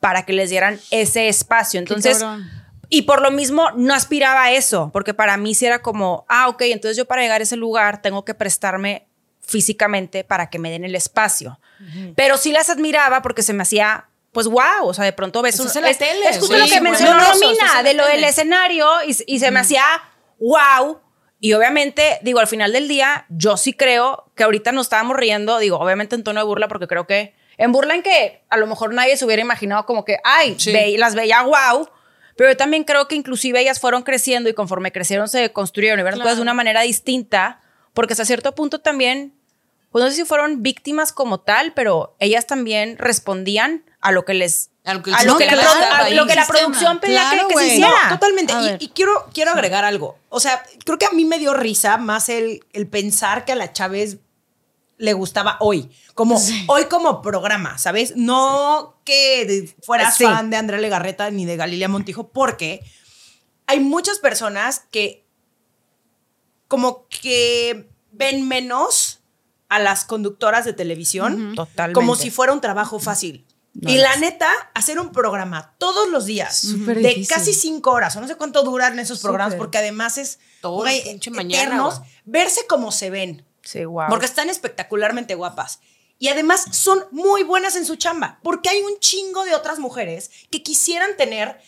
para 0.00 0.24
que 0.24 0.32
les 0.32 0.50
dieran 0.50 0.78
ese 0.90 1.28
espacio. 1.28 1.80
Entonces. 1.80 2.24
Y 2.88 3.02
por 3.02 3.20
lo 3.20 3.32
mismo 3.32 3.70
no 3.72 3.94
aspiraba 3.94 4.44
a 4.44 4.52
eso, 4.52 4.90
porque 4.92 5.12
para 5.12 5.36
mí 5.36 5.54
sí 5.54 5.66
era 5.66 5.82
como, 5.82 6.24
ah, 6.28 6.48
ok, 6.48 6.62
entonces 6.62 6.96
yo 6.96 7.04
para 7.04 7.22
llegar 7.22 7.40
a 7.40 7.44
ese 7.44 7.56
lugar 7.56 8.00
tengo 8.00 8.24
que 8.24 8.34
prestarme 8.34 9.06
físicamente 9.40 10.24
para 10.24 10.50
que 10.50 10.58
me 10.58 10.70
den 10.70 10.84
el 10.84 10.94
espacio. 10.94 11.58
Pero 12.14 12.38
sí 12.38 12.52
las 12.52 12.70
admiraba 12.70 13.22
porque 13.22 13.42
se 13.42 13.52
me 13.52 13.62
hacía, 13.62 14.08
pues 14.36 14.48
wow, 14.48 14.82
o 14.86 14.92
sea, 14.92 15.06
de 15.06 15.14
pronto 15.14 15.40
ves 15.40 15.58
un- 15.60 15.70
en 15.74 15.82
la 15.84 15.88
es, 15.88 15.96
tele, 15.96 16.28
es 16.28 16.36
justo 16.38 16.54
sí, 16.54 16.60
lo 16.60 16.68
que 16.68 16.78
mencionó 16.82 17.18
Romina, 17.18 17.82
de 17.82 17.94
lo 17.94 18.06
del 18.06 18.22
escenario, 18.22 18.86
y, 19.06 19.16
y 19.26 19.38
se 19.38 19.50
me 19.50 19.60
hacía 19.60 19.82
wow. 20.38 21.00
Y 21.40 21.54
obviamente, 21.54 22.18
digo, 22.20 22.38
al 22.38 22.46
final 22.46 22.70
del 22.74 22.86
día, 22.86 23.24
yo 23.30 23.56
sí 23.56 23.72
creo 23.72 24.30
que 24.34 24.44
ahorita 24.44 24.72
nos 24.72 24.86
estábamos 24.88 25.16
riendo, 25.16 25.58
digo, 25.58 25.78
obviamente 25.78 26.16
en 26.16 26.22
tono 26.22 26.40
de 26.40 26.44
burla, 26.44 26.68
porque 26.68 26.86
creo 26.86 27.06
que 27.06 27.34
en 27.56 27.72
burla 27.72 27.94
en 27.94 28.02
que 28.02 28.44
a 28.50 28.58
lo 28.58 28.66
mejor 28.66 28.92
nadie 28.92 29.16
se 29.16 29.24
hubiera 29.24 29.40
imaginado 29.40 29.86
como 29.86 30.04
que, 30.04 30.18
ay, 30.22 30.56
Sí. 30.58 30.70
ve- 30.70 30.96
las 30.98 31.14
veía 31.14 31.40
wow. 31.42 31.88
Pero 32.36 32.50
yo 32.50 32.56
también 32.58 32.84
creo 32.84 33.08
que 33.08 33.14
inclusive 33.14 33.58
ellas 33.58 33.80
fueron 33.80 34.02
creciendo 34.02 34.50
y 34.50 34.52
conforme 34.52 34.92
crecieron 34.92 35.28
se 35.28 35.50
construyeron 35.50 35.98
y 35.98 36.02
vieron 36.02 36.20
cosas 36.20 36.36
de 36.36 36.42
una 36.42 36.52
manera 36.52 36.82
distinta, 36.82 37.62
porque 37.94 38.12
hasta 38.12 38.26
cierto 38.26 38.54
punto 38.54 38.80
también, 38.82 39.32
pues 39.90 40.04
no 40.04 40.10
sé 40.10 40.16
si 40.16 40.24
fueron 40.26 40.62
víctimas 40.62 41.12
como 41.14 41.40
tal, 41.40 41.72
pero 41.72 42.14
ellas 42.20 42.46
también 42.46 42.98
respondían 42.98 43.84
a 44.06 44.12
lo 44.12 44.24
que 44.24 44.34
les... 44.34 44.70
A 44.84 44.94
lo 44.94 45.02
que 45.02 45.10
el 45.10 45.16
a 45.16 45.24
lo 45.24 45.36
que, 45.36 45.46
la, 45.46 45.52
a 45.98 46.10
lo 46.10 46.26
que 46.26 46.34
producción 46.46 47.00
pedía 47.00 47.28
que- 47.30 47.36
Claro, 47.36 47.48
que, 47.48 47.54
se 47.54 47.60
güey. 47.60 47.66
hiciera. 47.72 47.90
No, 48.04 48.14
totalmente. 48.18 48.52
A 48.52 48.76
Y, 48.78 48.88
quiero, 48.90 49.28
quiero 49.34 49.50
agregar 49.52 49.84
algo. 49.84 50.16
O 50.28 50.38
sea, 50.38 50.62
creo 50.84 50.96
que 50.98 51.06
a 51.06 51.10
mí 51.10 51.24
me 51.24 51.38
dio 51.40 51.54
risa 51.54 51.96
más 51.96 52.28
el, 52.28 52.64
el 52.72 52.86
pensar 52.86 53.44
que 53.44 53.52
a 53.52 53.56
la 53.56 53.72
Chávez 53.72 54.18
le 54.98 55.12
gustaba 55.12 55.56
hoy. 55.60 55.90
Como 56.14 56.40
hoy 56.68 56.84
como 56.84 57.20
programa, 57.20 57.78
¿sabes? 57.78 58.14
No 58.16 59.00
que 59.04 59.44
de- 59.44 59.76
fueras 59.82 60.16
Sí. 60.16 60.24
fan 60.24 60.50
de 60.50 60.56
Andrea 60.56 60.78
Legarreta 60.80 61.30
ni 61.30 61.44
de 61.46 61.56
Galilea 61.56 61.88
Montijo, 61.88 62.28
porque 62.28 62.80
hay 63.66 63.80
muchas 63.80 64.20
personas 64.20 64.84
que 64.92 65.26
como 66.68 67.06
que 67.08 67.88
ven 68.12 68.46
menos 68.46 69.20
a 69.68 69.78
las 69.78 70.04
conductoras 70.04 70.64
de 70.64 70.72
televisión 70.72 71.54
como 71.92 72.14
si 72.14 72.30
fuera 72.30 72.52
un 72.52 72.60
trabajo 72.60 72.98
fácil. 73.00 73.44
Y 73.82 73.98
la 73.98 74.16
neta, 74.16 74.50
hacer 74.74 74.98
un 74.98 75.12
programa 75.12 75.74
todos 75.78 76.08
los 76.08 76.24
días 76.24 76.56
Súper 76.58 76.96
de 77.02 77.08
difícil. 77.10 77.28
casi 77.36 77.52
cinco 77.52 77.90
horas, 77.92 78.16
o 78.16 78.20
no 78.20 78.28
sé 78.28 78.34
cuánto 78.36 78.62
duran 78.62 78.98
esos 78.98 79.20
programas, 79.20 79.52
Súper. 79.52 79.58
porque 79.58 79.78
además 79.78 80.18
es 80.18 80.38
Todo 80.60 80.84
mañana, 81.32 81.62
eternos, 81.64 81.98
güey. 81.98 82.10
verse 82.24 82.66
como 82.66 82.90
se 82.92 83.10
ven, 83.10 83.44
Sí, 83.62 83.84
wow. 83.84 84.06
porque 84.08 84.26
están 84.26 84.48
espectacularmente 84.50 85.34
guapas. 85.34 85.80
Y 86.18 86.28
además 86.28 86.64
son 86.70 87.04
muy 87.10 87.42
buenas 87.42 87.76
en 87.76 87.84
su 87.84 87.96
chamba, 87.96 88.40
porque 88.42 88.70
hay 88.70 88.80
un 88.80 88.98
chingo 89.00 89.44
de 89.44 89.54
otras 89.54 89.78
mujeres 89.78 90.30
que 90.50 90.62
quisieran 90.62 91.14
tener 91.18 91.60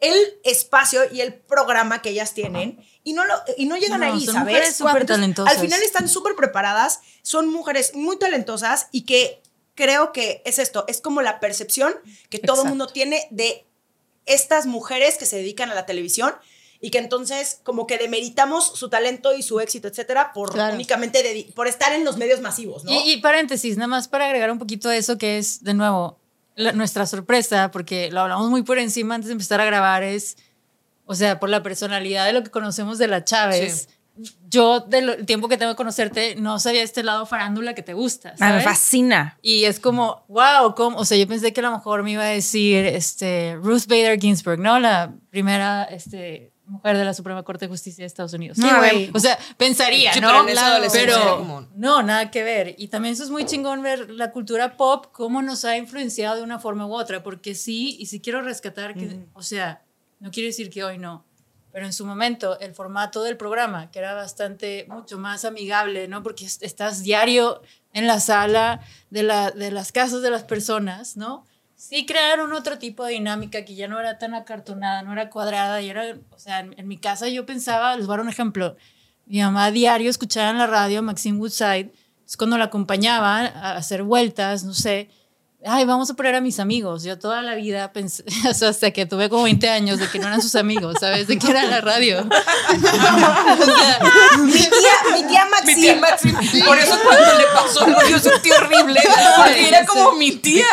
el 0.00 0.14
espacio 0.44 1.00
y 1.10 1.22
el 1.22 1.34
programa 1.34 2.02
que 2.02 2.10
ellas 2.10 2.34
tienen 2.34 2.78
y 3.02 3.14
no, 3.14 3.24
lo, 3.24 3.34
y 3.56 3.64
no 3.64 3.76
llegan 3.76 4.00
No, 4.00 4.12
ahí, 4.12 4.24
son 4.24 4.34
¿sabes? 4.34 4.52
mujeres 4.52 4.76
súper 4.76 5.06
talentosas. 5.06 5.54
Al 5.54 5.60
final 5.60 5.82
están 5.82 6.08
súper 6.08 6.34
preparadas, 6.36 7.00
son 7.22 7.48
mujeres 7.50 7.94
muy 7.94 8.18
talentosas 8.18 8.88
y 8.92 9.02
que 9.02 9.42
creo 9.76 10.12
que 10.12 10.42
es 10.44 10.58
esto, 10.58 10.84
es 10.88 11.00
como 11.00 11.22
la 11.22 11.38
percepción 11.38 11.94
que 12.30 12.40
todo 12.40 12.62
el 12.64 12.68
mundo 12.70 12.88
tiene 12.88 13.28
de 13.30 13.64
estas 14.24 14.66
mujeres 14.66 15.16
que 15.18 15.26
se 15.26 15.36
dedican 15.36 15.70
a 15.70 15.74
la 15.74 15.86
televisión 15.86 16.34
y 16.80 16.90
que 16.90 16.98
entonces 16.98 17.60
como 17.62 17.86
que 17.86 17.96
demeritamos 17.96 18.66
su 18.74 18.88
talento 18.90 19.34
y 19.34 19.42
su 19.42 19.60
éxito, 19.60 19.86
etcétera, 19.88 20.32
por 20.34 20.52
Claro. 20.52 20.74
únicamente 20.74 21.46
por 21.54 21.68
estar 21.68 21.92
en 21.92 22.04
los 22.04 22.16
medios 22.16 22.40
masivos, 22.40 22.84
¿no? 22.84 22.90
Y, 22.90 23.12
y 23.12 23.20
paréntesis, 23.20 23.76
nada 23.76 23.86
más 23.88 24.08
para 24.08 24.26
agregar 24.26 24.50
un 24.50 24.58
poquito 24.58 24.88
a 24.88 24.96
eso 24.96 25.16
que 25.16 25.38
es, 25.38 25.62
de 25.62 25.74
nuevo, 25.74 26.18
la- 26.56 26.72
nuestra 26.72 27.06
sorpresa, 27.06 27.70
porque 27.70 28.10
lo 28.10 28.20
hablamos 28.22 28.50
muy 28.50 28.62
por 28.62 28.78
encima 28.78 29.14
antes 29.14 29.28
de 29.28 29.32
empezar 29.32 29.60
a 29.60 29.64
grabar, 29.64 30.02
es, 30.02 30.36
o 31.06 31.14
sea, 31.14 31.38
por 31.38 31.48
la 31.48 31.62
personalidad 31.62 32.26
de 32.26 32.32
lo 32.32 32.42
que 32.42 32.50
conocemos 32.50 32.98
de 32.98 33.06
la 33.06 33.24
Chávez. 33.24 33.88
Yo, 34.48 34.80
del 34.80 35.26
tiempo 35.26 35.48
que 35.48 35.56
tengo 35.56 35.72
de 35.72 35.76
conocerte, 35.76 36.36
no 36.36 36.58
sabía 36.58 36.82
este 36.82 37.02
lado 37.02 37.26
farándula 37.26 37.74
que 37.74 37.82
te 37.82 37.94
gusta. 37.94 38.34
Ah, 38.40 38.54
me 38.54 38.60
fascina. 38.60 39.38
Y 39.42 39.64
es 39.64 39.80
como, 39.80 40.24
wow, 40.28 40.74
¿cómo? 40.74 40.96
o 40.98 41.04
sea, 41.04 41.18
yo 41.18 41.26
pensé 41.26 41.52
que 41.52 41.60
a 41.60 41.64
lo 41.64 41.72
mejor 41.72 42.02
me 42.02 42.12
iba 42.12 42.22
a 42.22 42.28
decir 42.28 42.86
este, 42.86 43.56
Ruth 43.56 43.86
Bader 43.86 44.18
Ginsburg, 44.18 44.58
¿no? 44.58 44.78
La 44.78 45.12
primera 45.30 45.84
este, 45.84 46.52
mujer 46.66 46.96
de 46.96 47.04
la 47.04 47.14
Suprema 47.14 47.42
Corte 47.42 47.66
de 47.66 47.68
Justicia 47.68 48.02
de 48.02 48.06
Estados 48.06 48.32
Unidos. 48.32 48.58
No, 48.58 48.80
ver. 48.80 49.10
O 49.14 49.20
sea, 49.20 49.38
pensaría, 49.56 50.12
Sí, 50.12 50.20
¿no? 50.20 50.46
pero 50.92 51.66
no, 51.74 52.02
nada 52.02 52.30
que 52.30 52.42
ver. 52.42 52.74
Y 52.78 52.88
también 52.88 53.14
eso 53.14 53.24
es 53.24 53.30
muy 53.30 53.44
chingón 53.46 53.82
ver 53.82 54.10
la 54.10 54.32
cultura 54.32 54.76
pop, 54.76 55.06
cómo 55.12 55.42
nos 55.42 55.64
ha 55.64 55.76
influenciado 55.76 56.36
de 56.36 56.42
una 56.42 56.58
forma 56.58 56.86
u 56.86 56.94
otra, 56.94 57.22
porque 57.22 57.54
sí, 57.54 57.96
y 57.98 58.06
sí 58.06 58.20
quiero 58.20 58.42
rescatar 58.42 58.94
que, 58.94 59.26
o 59.32 59.42
sea, 59.42 59.82
no 60.18 60.30
quiere 60.30 60.48
decir 60.48 60.70
que 60.70 60.82
hoy 60.82 60.98
no, 60.98 61.24
pero 61.76 61.84
en 61.84 61.92
su 61.92 62.06
momento 62.06 62.58
el 62.60 62.72
formato 62.74 63.22
del 63.22 63.36
programa, 63.36 63.90
que 63.90 63.98
era 63.98 64.14
bastante, 64.14 64.86
mucho 64.88 65.18
más 65.18 65.44
amigable, 65.44 66.08
¿no? 66.08 66.22
Porque 66.22 66.46
est- 66.46 66.62
estás 66.62 67.02
diario 67.02 67.60
en 67.92 68.06
la 68.06 68.18
sala 68.18 68.80
de, 69.10 69.22
la, 69.22 69.50
de 69.50 69.70
las 69.70 69.92
casas 69.92 70.22
de 70.22 70.30
las 70.30 70.42
personas, 70.42 71.18
¿no? 71.18 71.44
Sí 71.74 72.06
crearon 72.06 72.54
otro 72.54 72.78
tipo 72.78 73.04
de 73.04 73.12
dinámica 73.12 73.66
que 73.66 73.74
ya 73.74 73.88
no 73.88 74.00
era 74.00 74.16
tan 74.16 74.32
acartonada, 74.32 75.02
no 75.02 75.12
era 75.12 75.28
cuadrada, 75.28 75.82
y 75.82 75.90
era, 75.90 76.16
o 76.30 76.38
sea, 76.38 76.60
en, 76.60 76.88
mi 76.88 76.96
casa 76.96 77.28
yo 77.28 77.44
pensaba, 77.44 77.94
les 77.94 78.06
voy 78.06 78.14
a 78.14 78.16
dar 78.16 78.24
un 78.24 78.32
ejemplo, 78.32 78.74
mi 79.26 79.40
mamá 79.42 79.70
diario 79.70 80.08
escuchaba 80.08 80.48
en 80.48 80.56
la 80.56 80.66
radio 80.66 81.02
Maxine 81.02 81.36
Woodside, 81.36 81.92
es 82.26 82.38
cuando 82.38 82.56
la 82.56 82.64
acompañaba 82.64 83.40
a 83.40 83.76
hacer 83.76 84.02
vueltas, 84.02 84.64
no 84.64 84.72
sé, 84.72 85.10
ay, 85.64 85.84
vamos 85.84 86.10
a 86.10 86.14
poner 86.14 86.34
a 86.34 86.40
mis 86.40 86.60
amigos. 86.60 87.02
Yo 87.02 87.18
toda 87.18 87.42
la 87.42 87.54
vida 87.54 87.92
pensé, 87.92 88.24
o 88.50 88.54
sea, 88.54 88.68
hasta 88.70 88.90
que 88.90 89.06
tuve 89.06 89.28
como 89.28 89.44
20 89.44 89.68
años, 89.68 89.98
de 89.98 90.08
que 90.08 90.18
no 90.18 90.26
eran 90.26 90.42
sus 90.42 90.54
amigos, 90.54 90.96
¿sabes? 91.00 91.26
De 91.26 91.38
que 91.38 91.50
era 91.50 91.64
la 91.64 91.80
radio. 91.80 92.24
mi 94.44 94.52
tía, 94.52 94.70
mi 95.12 95.22
tía 95.22 95.22
Mi 95.22 95.22
tía 95.28 95.46
Maxine. 95.46 95.96
Maxine. 95.96 96.64
Por 96.64 96.78
eso 96.78 96.98
cuando 97.02 97.38
le 97.38 97.44
pasó 97.52 97.86
lo 97.86 98.08
yo 98.08 98.18
sentí 98.18 98.50
horrible. 98.50 99.00
Porque 99.36 99.68
era 99.68 99.86
como 99.86 100.12
mi 100.12 100.32
tía. 100.32 100.66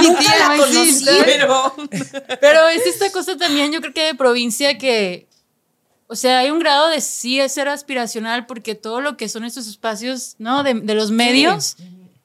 Mi 0.00 0.14
tía 0.16 0.38
la 0.38 0.48
Maxine, 0.48 0.58
conocí, 0.58 0.92
¿sabes? 1.04 1.22
Pero. 1.24 1.74
Pero 2.40 2.68
es 2.68 2.86
esta 2.86 3.10
cosa 3.10 3.36
también, 3.36 3.72
yo 3.72 3.80
creo 3.80 3.92
que 3.92 4.04
de 4.04 4.14
provincia 4.14 4.78
que, 4.78 5.28
o 6.06 6.16
sea, 6.16 6.38
hay 6.40 6.50
un 6.50 6.58
grado 6.58 6.88
de 6.88 7.00
sí 7.00 7.40
es 7.40 7.52
ser 7.52 7.68
aspiracional 7.68 8.46
porque 8.46 8.74
todo 8.74 9.00
lo 9.00 9.16
que 9.16 9.28
son 9.28 9.44
estos 9.44 9.66
espacios, 9.66 10.36
¿no? 10.38 10.62
De, 10.62 10.74
de 10.74 10.94
los 10.94 11.10
medios, 11.10 11.76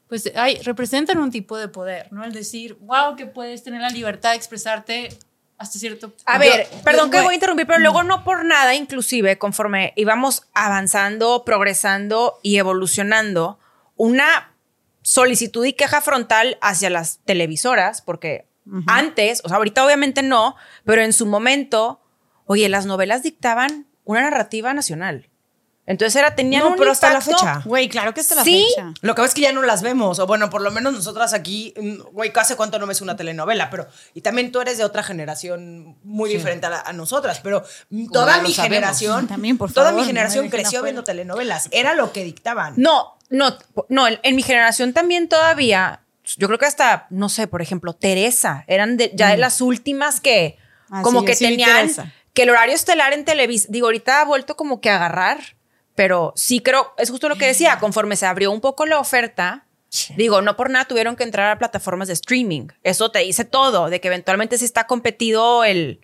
pues 0.08 0.32
hay, 0.36 0.60
representan 0.62 1.18
un 1.20 1.32
tipo 1.32 1.58
de 1.58 1.68
poder, 1.68 2.12
¿no? 2.12 2.24
El 2.24 2.32
decir, 2.34 2.78
wow, 2.82 3.16
que 3.16 3.26
puedes 3.26 3.64
tener 3.64 3.82
la 3.82 3.90
libertad 3.90 4.32
de 4.32 4.38
expresarte 4.38 5.10
hasta 5.58 5.80
cierto 5.80 6.10
punto. 6.10 6.24
A 6.28 6.38
ver, 6.38 6.68
Yo- 6.72 6.78
perdón 6.84 7.10
que 7.10 7.22
voy 7.22 7.32
a 7.32 7.36
interrumpir, 7.36 7.66
pero 7.68 7.80
luego 7.80 8.04
no 8.04 8.24
por 8.24 8.46
nada, 8.46 8.76
inclusive 8.76 9.38
conforme 9.38 9.94
íbamos 9.96 10.44
avanzando, 10.54 11.44
progresando 11.46 12.40
y 12.44 12.58
evolucionando, 12.58 13.60
una 13.96 14.54
solicitud 15.02 15.66
y 15.66 15.74
queja 15.74 16.02
frontal 16.02 16.58
hacia 16.62 16.90
las 16.90 17.20
televisoras, 17.26 18.02
porque 18.02 18.46
antes, 18.86 19.42
o 19.46 19.48
sea, 19.48 19.58
ahorita 19.58 19.86
obviamente 19.86 20.22
no, 20.24 20.56
pero 20.84 21.02
en 21.02 21.14
su 21.14 21.26
momento, 21.26 22.02
oye, 22.46 22.68
las 22.68 22.86
novelas 22.86 23.24
dictaban 23.24 23.88
una 24.04 24.22
narrativa 24.22 24.74
nacional. 24.74 25.30
Entonces 25.88 26.16
era, 26.18 26.36
tenían 26.36 26.64
No, 26.64 26.70
un 26.72 26.76
pero 26.76 26.92
hasta 26.92 27.12
la 27.14 27.22
fecha. 27.22 27.62
Güey, 27.66 27.88
claro 27.88 28.14
que 28.14 28.20
está 28.20 28.36
la 28.36 28.44
Sí. 28.44 28.68
fecha. 28.76 28.94
Lo 29.02 29.16
que 29.16 29.22
pasa 29.22 29.30
es 29.30 29.34
que 29.34 29.42
ya 29.42 29.54
no 29.54 29.62
las 29.62 29.82
vemos, 29.82 30.20
o 30.20 30.28
bueno, 30.28 30.50
por 30.50 30.62
lo 30.62 30.70
menos 30.70 30.94
nosotras 30.94 31.34
aquí, 31.34 31.74
mm, 31.82 32.02
güey, 32.12 32.32
¿hace 32.36 32.56
cuánto 32.58 32.78
no 32.78 32.86
ves 32.88 33.00
una 33.02 33.16
telenovela? 33.16 33.70
Pero, 33.70 33.88
y 34.14 34.20
también 34.22 34.52
tú 34.52 34.60
eres 34.60 34.78
de 34.78 34.84
otra 34.84 35.02
generación 35.02 35.98
muy 36.04 36.30
diferente 36.30 36.66
a, 36.66 36.70
la- 36.70 36.82
a 36.82 36.92
nosotras, 36.94 37.40
pero 37.42 37.64
mm, 37.90 38.12
toda 38.12 38.42
mi 38.42 38.52
generación, 38.54 39.28
También, 39.28 39.58
por 39.58 39.72
toda 39.72 39.88
favor, 39.88 40.02
mi 40.02 40.02
no 40.02 40.08
generación 40.08 40.50
creció 40.50 40.84
viendo 40.84 41.04
telenovelas, 41.06 41.70
era 41.72 41.96
lo 41.96 42.12
que 42.12 42.24
dictaban. 42.26 42.74
No, 42.76 43.18
no, 43.30 43.58
no, 43.90 44.08
en, 44.08 44.20
en 44.24 44.36
mi 44.36 44.44
generación 44.44 44.92
también 44.94 45.30
todavía, 45.30 46.02
yo 46.36 46.48
creo 46.48 46.60
que 46.60 46.66
hasta, 46.66 47.08
no 47.12 47.30
sé, 47.30 47.48
por 47.48 47.62
ejemplo, 47.62 47.94
Teresa, 47.94 48.66
eran 48.68 48.98
de- 48.98 49.12
ya 49.16 49.30
de 49.30 49.38
las 49.38 49.62
últimas 49.62 50.20
que 50.20 50.58
Ah, 50.90 51.02
como 51.02 51.22
sí, 51.22 51.26
que 51.28 51.36
sí 51.36 51.46
tenían, 51.46 51.70
Teresa. 51.88 52.14
que 52.34 52.44
el 52.44 52.50
horario 52.50 52.76
estelar 52.76 53.14
en 53.14 53.24
Televisa, 53.26 53.68
digo, 53.70 53.88
ahorita 53.88 54.20
ha 54.22 54.26
vuelto 54.26 54.56
como 54.58 54.80
que 54.82 54.90
a 54.90 54.96
agarrar, 54.98 55.40
pero 55.98 56.32
sí 56.36 56.60
creo, 56.60 56.94
es 57.00 57.10
justo 57.10 57.28
lo 57.28 57.38
que 57.38 57.48
decía, 57.48 57.80
conforme 57.80 58.16
se 58.16 58.28
abrió 58.28 58.52
un 58.52 58.62
poco 58.62 58.86
la 58.86 59.00
oferta, 59.00 59.66
digo, 60.16 60.44
no 60.44 60.56
por 60.56 60.70
nada 60.70 60.86
tuvieron 60.86 61.16
que 61.16 61.24
entrar 61.24 61.50
a 61.50 61.58
plataformas 61.58 62.08
de 62.08 62.14
streaming, 62.14 62.68
eso 62.84 63.10
te 63.10 63.18
dice 63.20 63.46
todo, 63.46 63.90
de 63.90 64.00
que 64.00 64.08
eventualmente 64.10 64.60
sí 64.60 64.66
está 64.66 64.86
competido 64.86 65.64
el, 65.64 66.00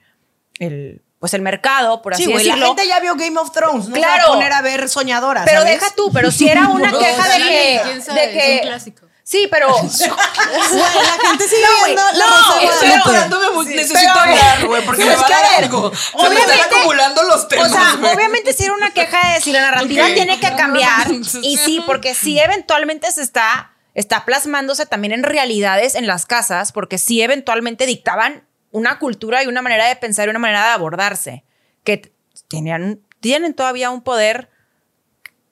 el 0.58 1.04
pues 1.20 1.36
el 1.36 1.44
mercado, 1.44 2.02
por 2.02 2.16
así 2.16 2.26
Sí, 2.26 2.32
güey, 2.32 2.44
la 2.44 2.54
decirlo. 2.56 2.68
gente 2.76 2.88
ya 2.88 3.00
vio 3.00 3.16
Game 3.16 3.38
of 3.40 3.52
Thrones, 3.52 3.88
no 3.88 3.96
Claro. 3.96 4.14
se 4.14 4.20
va 4.20 4.26
a 4.26 4.34
poner 4.36 4.52
a 4.54 4.62
ver 4.64 4.90
soñadoras. 4.90 5.46
Pero 5.46 5.62
¿sabes? 5.62 5.80
deja 5.80 5.94
tú, 5.96 6.10
pero 6.12 6.32
si 6.32 6.50
era 6.50 6.68
una 6.70 6.92
queja 7.00 7.30
de 7.38 7.44
que, 7.46 7.80
quién 7.84 8.02
sabe, 8.02 8.20
de 8.20 8.26
es 8.26 8.44
que 8.44 8.54
un 8.64 8.68
clásico. 8.70 9.06
Sí, 9.26 9.48
pero 9.50 9.70
Güey, 9.78 9.90
la 9.90 11.28
gente 11.28 11.48
sigue 11.48 11.62
No, 11.62 11.86
viendo 11.86 12.02
la 12.14 12.26
no, 12.28 12.38
Rosa 12.38 12.60
de 12.60 12.66
Estoy 12.66 13.66
Sí, 13.66 13.76
necesito 13.76 14.20
hablar, 14.20 14.66
güey, 14.66 14.86
porque 14.86 15.06
me 15.06 15.16
va 15.16 15.26
a 15.26 15.30
dar 15.30 15.64
algo. 15.64 15.92
Se 15.96 16.30
me 16.30 16.36
están 16.36 16.44
obviamente- 16.50 16.76
acumulando 16.76 17.24
los 17.24 17.48
temas, 17.48 17.72
o 17.72 17.74
sea, 17.74 17.96
güey. 18.00 18.14
obviamente 18.16 18.52
sí 18.54 18.66
era 18.66 18.74
una 18.74 18.92
queja 18.92 19.34
de 19.34 19.42
si 19.42 19.54
la 19.54 19.62
narrativa 19.62 20.06
Ok. 20.08 20.14
tiene 20.14 20.40
que 20.40 20.54
cambiar 20.56 21.08
y 21.42 21.58
sí, 21.58 21.82
porque 21.86 22.14
sí 22.14 22.38
eventualmente 22.40 23.10
se 23.12 23.22
está 23.22 23.72
está 23.94 24.26
plasmándose 24.26 24.86
también 24.88 25.14
en 25.14 25.24
realidades 25.24 25.96
en 25.96 26.08
las 26.08 26.26
casas, 26.26 26.72
porque 26.72 26.98
sí 26.98 27.22
eventualmente 27.22 27.86
dictaban 27.86 28.46
una 28.72 28.98
cultura 29.00 29.44
y 29.44 29.48
una 29.48 29.62
manera 29.62 29.86
de 29.88 29.96
pensar 29.96 30.28
y 30.28 30.32
una 30.32 30.40
manera 30.40 30.66
de 30.66 30.72
abordarse 30.74 31.46
que 31.84 32.12
tenían 32.50 33.00
tienen 33.22 33.54
todavía 33.54 33.90
un 33.92 34.02
poder 34.02 34.50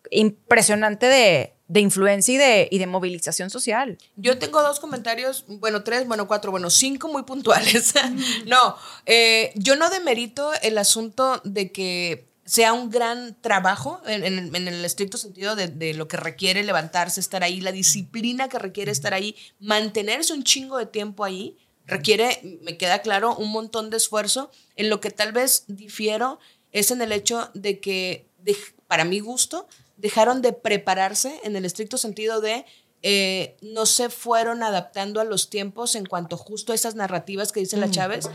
impresionante 0.09 1.05
de, 1.05 1.53
de 1.71 1.79
influencia 1.79 2.35
y 2.35 2.37
de, 2.37 2.67
y 2.69 2.79
de 2.79 2.85
movilización 2.85 3.49
social. 3.49 3.97
Yo 4.17 4.37
tengo 4.37 4.61
dos 4.61 4.81
comentarios, 4.81 5.45
bueno, 5.47 5.85
tres, 5.85 6.05
bueno, 6.05 6.27
cuatro, 6.27 6.51
bueno, 6.51 6.69
cinco 6.69 7.07
muy 7.07 7.23
puntuales. 7.23 7.93
no, 8.45 8.75
eh, 9.05 9.53
yo 9.55 9.77
no 9.77 9.89
demerito 9.89 10.51
el 10.63 10.77
asunto 10.77 11.39
de 11.45 11.71
que 11.71 12.27
sea 12.43 12.73
un 12.73 12.89
gran 12.89 13.37
trabajo 13.39 14.01
en, 14.05 14.53
el 14.53 14.83
estricto 14.83 15.17
sentido 15.17 15.55
de, 15.55 15.93
lo 15.93 16.09
que 16.09 16.17
requiere 16.17 16.61
levantarse, 16.65 17.21
estar 17.21 17.41
ahí, 17.41 17.61
la 17.61 17.71
disciplina 17.71 18.49
que 18.49 18.59
requiere 18.59 18.91
estar 18.91 19.13
ahí, 19.13 19.37
mantenerse 19.61 20.33
un 20.33 20.43
chingo 20.43 20.77
de 20.77 20.87
tiempo 20.87 21.23
ahí, 21.23 21.57
requiere, 21.85 22.59
me 22.63 22.75
queda 22.75 23.01
claro, 23.01 23.33
un 23.37 23.49
montón 23.49 23.89
de 23.89 23.95
esfuerzo. 23.95 24.51
En 24.75 24.89
lo 24.89 24.99
que 24.99 25.11
tal 25.11 25.31
vez 25.31 25.63
difiero 25.67 26.37
es 26.73 26.91
en 26.91 27.01
el 27.01 27.13
hecho 27.13 27.49
de 27.53 27.79
que, 27.79 28.27
para 28.87 29.05
mi 29.05 29.21
gusto, 29.21 29.69
dejaron 30.01 30.41
de 30.41 30.53
prepararse 30.53 31.39
en 31.43 31.55
el 31.55 31.65
estricto 31.65 31.97
sentido 31.97 32.41
de 32.41 32.65
eh, 33.03 33.57
no 33.61 33.85
se 33.85 34.09
fueron 34.09 34.61
adaptando 34.63 35.19
a 35.21 35.23
los 35.23 35.49
tiempos 35.49 35.95
en 35.95 36.05
cuanto 36.05 36.37
justo 36.37 36.71
a 36.71 36.75
esas 36.75 36.95
narrativas 36.95 37.51
que 37.51 37.59
dice 37.61 37.77
la 37.77 37.89
Chávez 37.91 38.25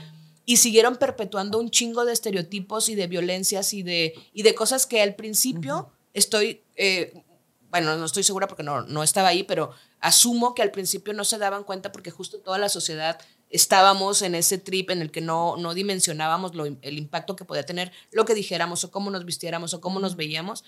y 0.44 0.56
siguieron 0.58 0.96
perpetuando 0.96 1.58
un 1.58 1.70
chingo 1.70 2.04
de 2.04 2.12
estereotipos 2.12 2.88
y 2.88 2.94
de 2.94 3.06
violencias 3.06 3.72
y 3.72 3.82
de, 3.82 4.14
y 4.32 4.42
de 4.42 4.54
cosas 4.54 4.86
que 4.86 5.02
al 5.02 5.14
principio 5.14 5.90
estoy, 6.14 6.62
eh, 6.76 7.22
bueno, 7.70 7.96
no 7.96 8.04
estoy 8.06 8.22
segura 8.22 8.46
porque 8.48 8.62
no, 8.62 8.82
no 8.82 9.02
estaba 9.02 9.28
ahí, 9.28 9.42
pero 9.42 9.70
asumo 10.00 10.54
que 10.54 10.62
al 10.62 10.70
principio 10.70 11.12
no 11.14 11.24
se 11.24 11.38
daban 11.38 11.64
cuenta 11.64 11.90
porque 11.92 12.10
justo 12.10 12.38
toda 12.38 12.58
la 12.58 12.68
sociedad 12.68 13.18
estábamos 13.50 14.22
en 14.22 14.34
ese 14.34 14.58
trip 14.58 14.90
en 14.90 15.00
el 15.02 15.10
que 15.10 15.20
no, 15.20 15.56
no 15.56 15.74
dimensionábamos 15.74 16.54
lo- 16.54 16.66
el 16.66 16.98
impacto 16.98 17.36
que 17.36 17.44
podía 17.44 17.64
tener 17.64 17.92
lo 18.10 18.24
que 18.24 18.34
dijéramos 18.34 18.82
o 18.84 18.90
cómo 18.90 19.10
nos 19.10 19.24
vistiéramos 19.24 19.74
o 19.74 19.80
cómo 19.80 20.00
nos 20.00 20.16
veíamos. 20.16 20.64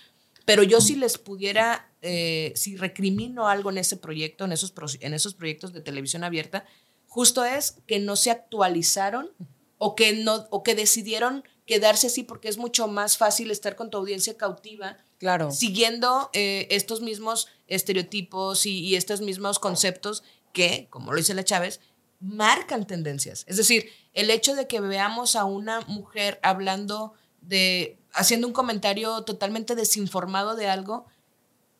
Pero 0.49 0.63
yo 0.63 0.81
si 0.81 0.95
les 0.95 1.19
pudiera, 1.19 1.91
eh, 2.01 2.53
si 2.55 2.75
recrimino 2.75 3.47
algo 3.47 3.69
en 3.69 3.77
ese 3.77 3.97
proyecto, 3.97 4.45
en 4.45 4.51
esos, 4.51 4.73
en 4.99 5.13
esos 5.13 5.35
proyectos 5.35 5.73
de 5.73 5.81
televisión 5.81 6.23
abierta, 6.23 6.65
justo 7.07 7.45
es 7.45 7.75
que 7.85 7.99
no 7.99 8.15
se 8.15 8.31
actualizaron 8.31 9.29
o 9.77 9.95
que, 9.95 10.13
no, 10.13 10.47
o 10.49 10.63
que 10.63 10.73
decidieron 10.73 11.43
quedarse 11.67 12.07
así 12.07 12.23
porque 12.23 12.47
es 12.49 12.57
mucho 12.57 12.87
más 12.87 13.15
fácil 13.15 13.51
estar 13.51 13.75
con 13.75 13.91
tu 13.91 13.99
audiencia 13.99 14.37
cautiva 14.37 14.97
Claro. 15.19 15.51
siguiendo 15.51 16.31
eh, 16.33 16.65
estos 16.71 17.01
mismos 17.01 17.47
estereotipos 17.67 18.65
y, 18.65 18.79
y 18.79 18.95
estos 18.95 19.21
mismos 19.21 19.59
conceptos 19.59 20.23
que, 20.51 20.87
como 20.89 21.11
lo 21.11 21.17
dice 21.17 21.35
la 21.35 21.43
Chávez, 21.43 21.79
marcan 22.19 22.87
tendencias. 22.87 23.45
Es 23.47 23.57
decir, 23.57 23.91
el 24.13 24.31
hecho 24.31 24.55
de 24.55 24.65
que 24.65 24.81
veamos 24.81 25.35
a 25.35 25.45
una 25.45 25.81
mujer 25.81 26.39
hablando 26.41 27.13
de, 27.41 27.97
haciendo 28.13 28.47
un 28.47 28.53
comentario 28.53 29.23
totalmente 29.23 29.75
desinformado 29.75 30.55
de 30.55 30.67
algo, 30.67 31.05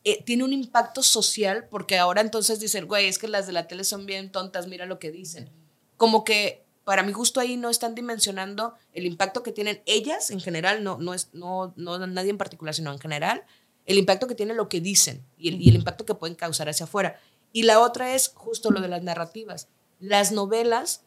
eh, 0.04 0.22
tiene 0.24 0.44
un 0.44 0.52
impacto 0.52 1.02
social 1.02 1.68
porque 1.70 1.98
ahora 1.98 2.20
entonces 2.20 2.58
dicen, 2.60 2.86
güey, 2.86 3.06
es 3.06 3.18
que 3.18 3.28
las 3.28 3.46
de 3.46 3.52
la 3.52 3.66
tele 3.68 3.84
son 3.84 4.06
bien 4.06 4.32
tontas, 4.32 4.66
mira 4.66 4.86
lo 4.86 4.98
que 4.98 5.10
dicen. 5.10 5.50
Como 5.96 6.24
que 6.24 6.64
para 6.84 7.02
mi 7.02 7.12
gusto 7.12 7.40
ahí 7.40 7.56
no 7.56 7.68
están 7.68 7.94
dimensionando 7.94 8.74
el 8.94 9.04
impacto 9.04 9.42
que 9.42 9.52
tienen 9.52 9.82
ellas 9.86 10.30
en 10.30 10.40
general, 10.40 10.82
no, 10.82 10.98
no 10.98 11.12
es 11.12 11.28
no, 11.32 11.74
no 11.76 12.06
nadie 12.06 12.30
en 12.30 12.38
particular, 12.38 12.74
sino 12.74 12.90
en 12.92 12.98
general, 12.98 13.44
el 13.84 13.98
impacto 13.98 14.26
que 14.26 14.34
tiene 14.34 14.54
lo 14.54 14.68
que 14.68 14.80
dicen 14.80 15.24
y 15.36 15.48
el, 15.48 15.60
y 15.60 15.68
el 15.68 15.74
impacto 15.76 16.06
que 16.06 16.14
pueden 16.14 16.34
causar 16.34 16.68
hacia 16.68 16.84
afuera. 16.84 17.20
Y 17.52 17.64
la 17.64 17.80
otra 17.80 18.14
es 18.14 18.32
justo 18.34 18.70
lo 18.70 18.80
de 18.80 18.88
las 18.88 19.02
narrativas. 19.02 19.68
Las 19.98 20.32
novelas 20.32 21.04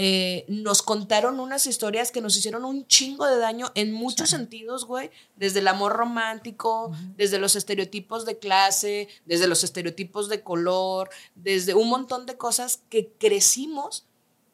eh, 0.00 0.44
nos 0.46 0.82
contaron 0.82 1.40
unas 1.40 1.66
historias 1.66 2.12
que 2.12 2.20
nos 2.20 2.36
hicieron 2.36 2.64
un 2.64 2.86
chingo 2.86 3.26
de 3.26 3.36
daño 3.38 3.72
en 3.74 3.92
muchos 3.92 4.30
sentidos, 4.30 4.84
güey. 4.84 5.10
Desde 5.34 5.58
el 5.58 5.66
amor 5.66 5.94
romántico, 5.94 6.92
desde 7.16 7.38
los 7.40 7.56
estereotipos 7.56 8.24
de 8.24 8.38
clase, 8.38 9.08
desde 9.24 9.48
los 9.48 9.64
estereotipos 9.64 10.28
de 10.28 10.42
color, 10.44 11.10
desde 11.34 11.74
un 11.74 11.88
montón 11.88 12.26
de 12.26 12.36
cosas 12.36 12.80
que 12.90 13.10
crecimos 13.18 14.04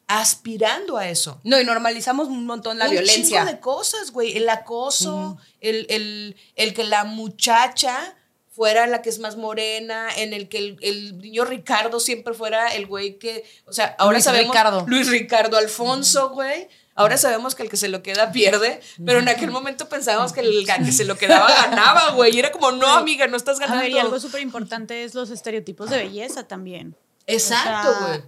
aspirando 0.07 0.97
a 0.97 1.09
eso. 1.09 1.39
No, 1.43 1.59
y 1.59 1.65
normalizamos 1.65 2.27
un 2.27 2.45
montón 2.45 2.77
la 2.79 2.85
un 2.85 2.91
violencia. 2.91 3.39
chingo 3.41 3.51
de 3.51 3.59
cosas, 3.59 4.11
güey. 4.11 4.37
El 4.37 4.49
acoso, 4.49 5.37
el, 5.61 5.85
el- 5.89 6.35
el 6.55 6.73
que 6.73 6.83
la 6.83 7.03
muchacha 7.05 8.15
fuera 8.55 8.87
la 8.87 9.01
que 9.01 9.09
es 9.09 9.19
más 9.19 9.35
morena, 9.35 10.07
en 10.15 10.33
el 10.33 10.47
que 10.47 10.57
el, 10.59 10.77
el 10.81 11.17
niño 11.17 11.43
Ricardo 11.43 11.99
siempre 11.99 12.33
fuera 12.33 12.73
el 12.73 12.87
güey 12.87 13.19
que, 13.19 13.43
o 13.65 13.73
sea, 13.73 13.95
ahora 13.99 14.13
Luis 14.13 14.23
sabemos 14.23 14.55
Ricardo. 14.55 14.85
Luis 14.87 15.09
Ricardo 15.09 15.57
Alfonso, 15.57 16.29
güey. 16.29 16.67
Ahora 16.97 17.17
sabemos 17.17 17.55
que 17.55 17.63
el 17.63 17.69
que 17.69 17.75
se 17.75 17.89
lo 17.89 18.01
queda 18.01 18.31
pierde, 18.31 18.79
pero 19.05 19.19
en 19.19 19.27
aquel 19.27 19.51
momento 19.51 19.89
pensábamos 19.89 20.31
que 20.31 20.39
el 20.39 20.65
que 20.65 20.93
se 20.93 21.03
lo 21.03 21.17
quedaba 21.17 21.49
ganaba, 21.53 22.11
güey. 22.11 22.33
Y 22.33 22.39
era 22.39 22.53
como, 22.53 22.71
no, 22.71 22.87
amiga, 22.87 23.27
no 23.27 23.35
estás 23.35 23.57
A 23.57 23.61
ganando. 23.61 23.81
ver, 23.83 23.91
y 23.91 23.99
algo 23.99 24.17
súper 24.17 24.39
importante 24.41 25.03
es 25.03 25.13
los 25.13 25.29
estereotipos 25.29 25.89
de 25.89 25.97
belleza 25.97 26.47
también. 26.47 26.95
Exacto, 27.27 27.89
o 27.89 27.93
sea, 27.93 28.07
güey. 28.07 28.21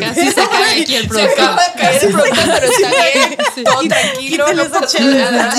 Casi 0.00 0.26
se 0.30 0.34
cae 0.34 0.82
aquí 0.82 0.94
el 0.96 1.02
Se 1.02 1.08
productor. 1.08 1.58
el 1.78 2.12
productor, 2.12 2.44
pero 2.60 2.66
está 2.72 2.90
bien. 2.90 3.64
Todo 3.64 3.80
tranquilo, 3.88 4.46
Quítale 4.46 4.64
no 4.64 4.70
pasa 4.80 5.00
nada. 5.00 5.54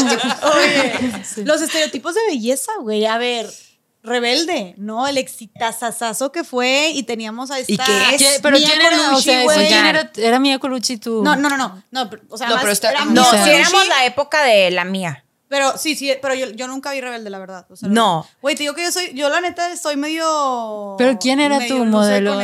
Oye, 0.56 1.12
los 1.46 1.62
estereotipos 1.62 2.16
de 2.16 2.22
belleza, 2.28 2.72
güey. 2.82 3.06
A 3.06 3.18
ver, 3.18 3.50
rebelde, 4.04 4.76
¿no? 4.78 5.08
El 5.08 5.18
exitazazazo 5.18 6.32
que 6.32 6.44
fue 6.44 6.92
y 6.94 7.04
teníamos 7.04 7.52
a 7.52 7.60
esta. 7.60 7.74
¿Y 7.74 7.78
qué 7.78 8.16
es? 8.16 8.22
¿Qué- 8.22 8.40
¿Pero 8.42 8.58
Mia 8.58 8.68
quién 8.68 8.82
era? 8.82 8.96
O 8.98 9.06
Colucci, 9.10 9.24
sea, 9.24 9.44
güey. 9.44 9.68
¿quién 9.68 9.86
era? 9.86 10.12
Era 10.16 10.40
Mia 10.40 10.60
Colucci 10.60 10.98
tú. 10.98 11.22
No, 11.24 11.36
no, 11.36 11.50
no, 11.50 11.58
no. 11.58 11.84
no 11.92 12.10
pero- 12.10 12.24
o 12.30 12.38
sea, 12.38 12.48
No, 12.48 12.54
más 12.56 12.62
pero 12.64 12.74
está- 12.74 12.92
era 12.92 13.06
no, 13.06 13.24
si 13.44 13.50
éramos 13.50 13.88
la 13.88 14.06
época 14.06 14.44
de 14.44 14.72
la 14.72 14.86
mía. 14.86 15.26
Pero 15.50 15.78
sí, 15.80 15.96
sí, 15.96 16.14
pero 16.22 16.36
yo, 16.36 16.52
yo 16.52 16.68
nunca 16.68 16.92
vi 16.92 17.02
rebelde, 17.02 17.32
la 17.32 17.40
verdad. 17.40 17.66
o 17.72 17.76
sea, 17.76 17.90
No. 17.90 18.26
Güey, 18.42 18.56
te 18.56 18.64
digo 18.64 18.76
que 18.76 18.84
yo 18.84 18.92
soy, 18.92 19.14
yo 19.16 19.30
la 19.30 19.42
neta 19.42 19.76
soy 19.76 19.98
medio. 19.98 20.96
Pero 20.98 21.18
¿quién 21.20 21.40
era 21.40 21.58
medio 21.58 21.78
tu 21.78 21.86
modelo 21.86 22.40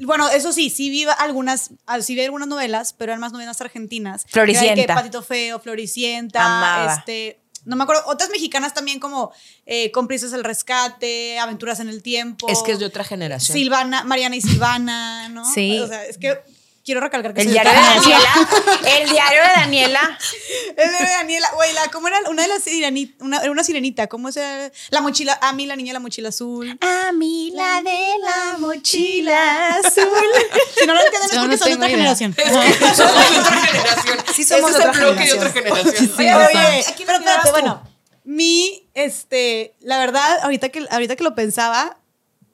Bueno, 0.00 0.28
eso 0.28 0.52
sí, 0.52 0.68
sí 0.68 0.90
vi 0.90 1.06
algunas, 1.18 1.70
ah, 1.86 2.00
sí 2.02 2.16
vi 2.16 2.22
algunas 2.24 2.48
novelas, 2.48 2.92
pero 2.92 3.12
eran 3.12 3.20
más 3.20 3.32
novelas 3.32 3.60
argentinas. 3.60 4.26
Floricienta. 4.28 4.74
Que 4.74 4.86
Patito 4.88 5.22
Feo, 5.22 5.60
Floricienta, 5.60 6.44
Amaba. 6.44 6.94
este. 6.94 7.40
No 7.66 7.76
me 7.76 7.84
acuerdo, 7.84 8.02
otras 8.06 8.28
mexicanas 8.28 8.74
también 8.74 9.00
como 9.00 9.32
eh, 9.64 9.90
Cómplices 9.92 10.30
del 10.32 10.44
Rescate, 10.44 11.38
Aventuras 11.38 11.80
en 11.80 11.88
el 11.88 12.02
Tiempo. 12.02 12.46
Es 12.48 12.62
que 12.62 12.72
es 12.72 12.78
de 12.78 12.84
otra 12.84 13.04
generación. 13.04 13.56
Silvana, 13.56 14.04
Mariana 14.04 14.36
y 14.36 14.42
Silvana, 14.42 15.30
¿no? 15.30 15.50
Sí. 15.50 15.78
O 15.78 15.86
sea, 15.86 16.04
es 16.04 16.18
que 16.18 16.42
quiero 16.84 17.00
recalcar 17.00 17.32
que 17.34 17.40
El 17.42 17.50
diario 17.50 17.70
de 17.72 17.76
generación. 17.78 18.20
Daniela. 18.20 18.98
El 18.98 19.08
diario 19.10 19.40
de 19.42 19.48
Daniela. 19.60 20.18
El 20.76 20.92
de 20.92 20.98
Daniela, 21.10 21.50
güey, 21.54 21.72
la, 21.72 21.88
¿cómo 21.90 22.08
era? 22.08 22.18
Una 22.28 22.42
de 22.42 22.48
las 22.48 22.62
sirenita, 22.62 23.24
una, 23.24 23.38
era 23.38 23.50
una 23.50 23.64
sirenita, 23.64 24.06
¿cómo 24.06 24.28
es? 24.28 24.36
el- 24.36 24.72
La 24.90 25.00
mochila, 25.00 25.38
a 25.40 25.52
mí 25.52 25.66
la 25.66 25.76
niña 25.76 25.90
de 25.90 25.94
la 25.94 26.00
mochila 26.00 26.28
azul. 26.28 26.78
A 26.80 27.12
mí 27.12 27.52
la 27.54 27.82
de 27.82 27.98
la 28.20 28.58
mochila 28.58 29.68
azul. 29.76 30.04
Si 30.78 30.86
no 30.86 30.94
lo 30.94 31.00
entienden 31.00 31.30
es 31.30 31.36
porque 31.38 31.48
no 31.48 31.56
son 31.56 31.68
de 31.68 31.74
otra 31.74 31.88
idea. 31.88 31.88
generación. 31.88 32.34
somos 32.34 33.30
de 33.30 33.38
otra 33.38 33.60
generación. 33.62 34.18
Sí 34.34 34.44
somos 34.44 34.72
de 34.72 34.78
es 34.78 34.84
el 34.84 34.88
otra 34.90 35.00
bloque 35.00 35.20
de 35.20 35.26
generación. 35.26 35.38
otra 35.38 35.52
generación. 35.52 36.12
Oye, 36.18 36.34
Oye, 36.34 36.46
oye, 36.58 36.80
¿a 36.86 36.94
quién 36.94 37.06
pero 37.06 37.18
espérate, 37.18 37.50
bueno. 37.50 37.82
mi, 38.24 38.88
este, 38.94 39.74
la 39.80 39.98
verdad, 39.98 40.40
ahorita 40.42 40.68
que, 40.70 40.84
ahorita 40.90 41.16
que 41.16 41.24
lo 41.24 41.34
pensaba, 41.34 41.98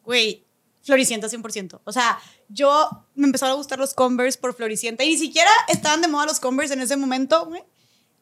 güey, 0.05 0.45
Floricienta 0.83 1.29
100%. 1.29 1.81
O 1.85 1.93
sea, 1.93 2.19
yo 2.53 3.05
me 3.15 3.27
empezaron 3.27 3.53
a 3.55 3.57
gustar 3.57 3.79
los 3.79 3.95
Converse 3.95 4.39
por 4.39 4.55
Floricienta 4.55 5.05
y 5.05 5.11
ni 5.11 5.19
siquiera 5.19 5.51
estaban 5.69 6.01
de 6.03 6.09
moda 6.09 6.27
los 6.27 6.41
Converse 6.41 6.75
en 6.75 6.81
ese 6.81 6.97
momento, 6.97 7.47
güey. 7.47 7.63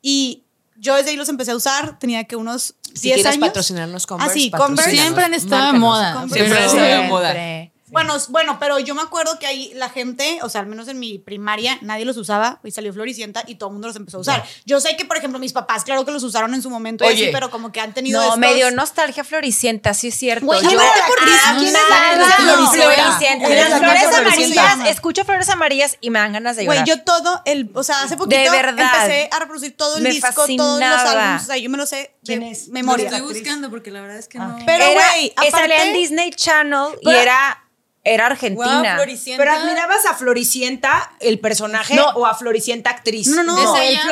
Y 0.02 0.44
yo 0.76 0.94
desde 0.94 1.10
ahí 1.10 1.16
los 1.16 1.28
empecé 1.28 1.50
a 1.50 1.56
usar, 1.56 1.98
tenía 1.98 2.24
que 2.24 2.36
unos 2.36 2.74
10 2.84 3.00
Si 3.00 3.08
quieres 3.08 3.26
años. 3.26 3.48
patrocinarnos 3.48 4.06
Converse, 4.06 4.30
Ah, 4.30 4.34
sí, 4.34 4.50
Converse. 4.50 4.90
Siempre 4.92 5.24
han 5.24 5.34
estado 5.34 5.72
de 5.72 5.78
moda. 5.78 6.12
Converse. 6.14 6.34
Siempre 6.44 6.58
han 6.58 6.64
estado 6.64 7.02
de 7.02 7.08
Siempre. 7.08 7.72
Moda. 7.90 8.04
Bueno, 8.04 8.24
bueno, 8.28 8.56
pero 8.60 8.78
yo 8.78 8.94
me 8.94 9.02
acuerdo 9.02 9.38
que 9.38 9.46
ahí 9.46 9.72
la 9.74 9.88
gente, 9.88 10.38
o 10.42 10.48
sea, 10.48 10.60
al 10.62 10.66
menos 10.66 10.88
en 10.88 10.98
mi 10.98 11.18
primaria, 11.18 11.78
nadie 11.80 12.04
los 12.04 12.16
usaba 12.16 12.60
y 12.64 12.70
salió 12.70 12.92
Floricienta 12.92 13.44
y 13.46 13.56
todo 13.56 13.68
el 13.70 13.72
mundo 13.74 13.88
los 13.88 13.96
empezó 13.96 14.18
a 14.18 14.20
usar. 14.20 14.44
Yo 14.66 14.80
sé 14.80 14.96
que, 14.96 15.04
por 15.04 15.16
ejemplo, 15.16 15.38
mis 15.38 15.52
papás, 15.52 15.84
claro 15.84 16.04
que 16.04 16.10
los 16.12 16.22
usaron 16.22 16.54
en 16.54 16.62
su 16.62 16.70
momento, 16.70 17.04
y 17.04 17.08
Oye. 17.08 17.22
así, 17.24 17.32
pero 17.32 17.50
como 17.50 17.72
que 17.72 17.80
han 17.80 17.92
tenido 17.94 18.18
No, 18.20 18.24
estos- 18.26 18.38
me 18.38 18.54
dio 18.54 18.70
nostalgia 18.70 19.24
floricienta, 19.24 19.94
sí 19.94 20.08
es 20.08 20.14
cierto. 20.14 20.46
Güey, 20.46 20.62
yo 20.62 20.70
por 20.70 20.78
¿Quién 20.78 20.86
es 21.66 21.72
la 21.72 22.16
las 22.16 22.36
Floricienta? 22.36 23.48
la 23.48 23.78
flores 23.78 24.14
amarillas, 24.16 24.78
escucho 24.88 25.24
flores 25.24 25.48
amarillas 25.48 25.96
y 26.00 26.10
me 26.10 26.18
dan 26.18 26.32
ganas 26.32 26.56
de 26.56 26.64
Güey, 26.64 26.78
llorar. 26.80 26.98
yo 26.98 27.04
todo 27.04 27.42
el, 27.44 27.70
o 27.74 27.82
sea, 27.82 28.02
hace 28.02 28.16
poquito 28.16 28.40
De 28.40 28.50
verdad. 28.50 28.78
empecé 28.94 29.28
a 29.32 29.38
reproducir 29.38 29.76
todo 29.76 29.96
el 29.96 30.02
Me 30.02 30.10
disco, 30.10 30.46
todos 30.56 30.80
los 30.80 30.90
álbumes, 31.00 31.42
o 31.42 31.46
sea, 31.46 31.56
yo 31.56 31.70
me 31.70 31.78
lo 31.78 31.86
sé 31.86 31.96
de 31.96 32.10
¿Quién 32.24 32.42
es? 32.42 32.68
Lo 32.68 32.74
memoria. 32.74 33.06
estoy 33.08 33.20
buscando 33.22 33.70
porque 33.70 33.90
la 33.90 34.00
verdad 34.00 34.18
es 34.18 34.28
que 34.28 34.38
no. 34.38 34.58
Pero, 34.66 34.84
güey, 34.92 35.32
esa 35.46 35.58
salía 35.58 35.84
en 35.84 35.94
Disney 35.94 36.30
Channel 36.30 36.94
y 37.02 37.10
era, 37.10 37.64
era 38.08 38.26
argentina. 38.26 38.82
Wow, 38.82 38.94
Floricienta. 38.96 39.44
Pero 39.44 39.56
admirabas 39.56 40.06
a 40.06 40.14
Floricienta, 40.14 41.12
el 41.20 41.38
personaje, 41.40 41.94
No. 41.94 42.08
o 42.10 42.26
a 42.26 42.34
Floricienta 42.34 42.90
actriz. 42.90 43.28
No, 43.28 43.42
no, 43.42 43.58
¿Es 43.58 43.64
no, 43.64 43.74
Floricienta, 43.76 44.06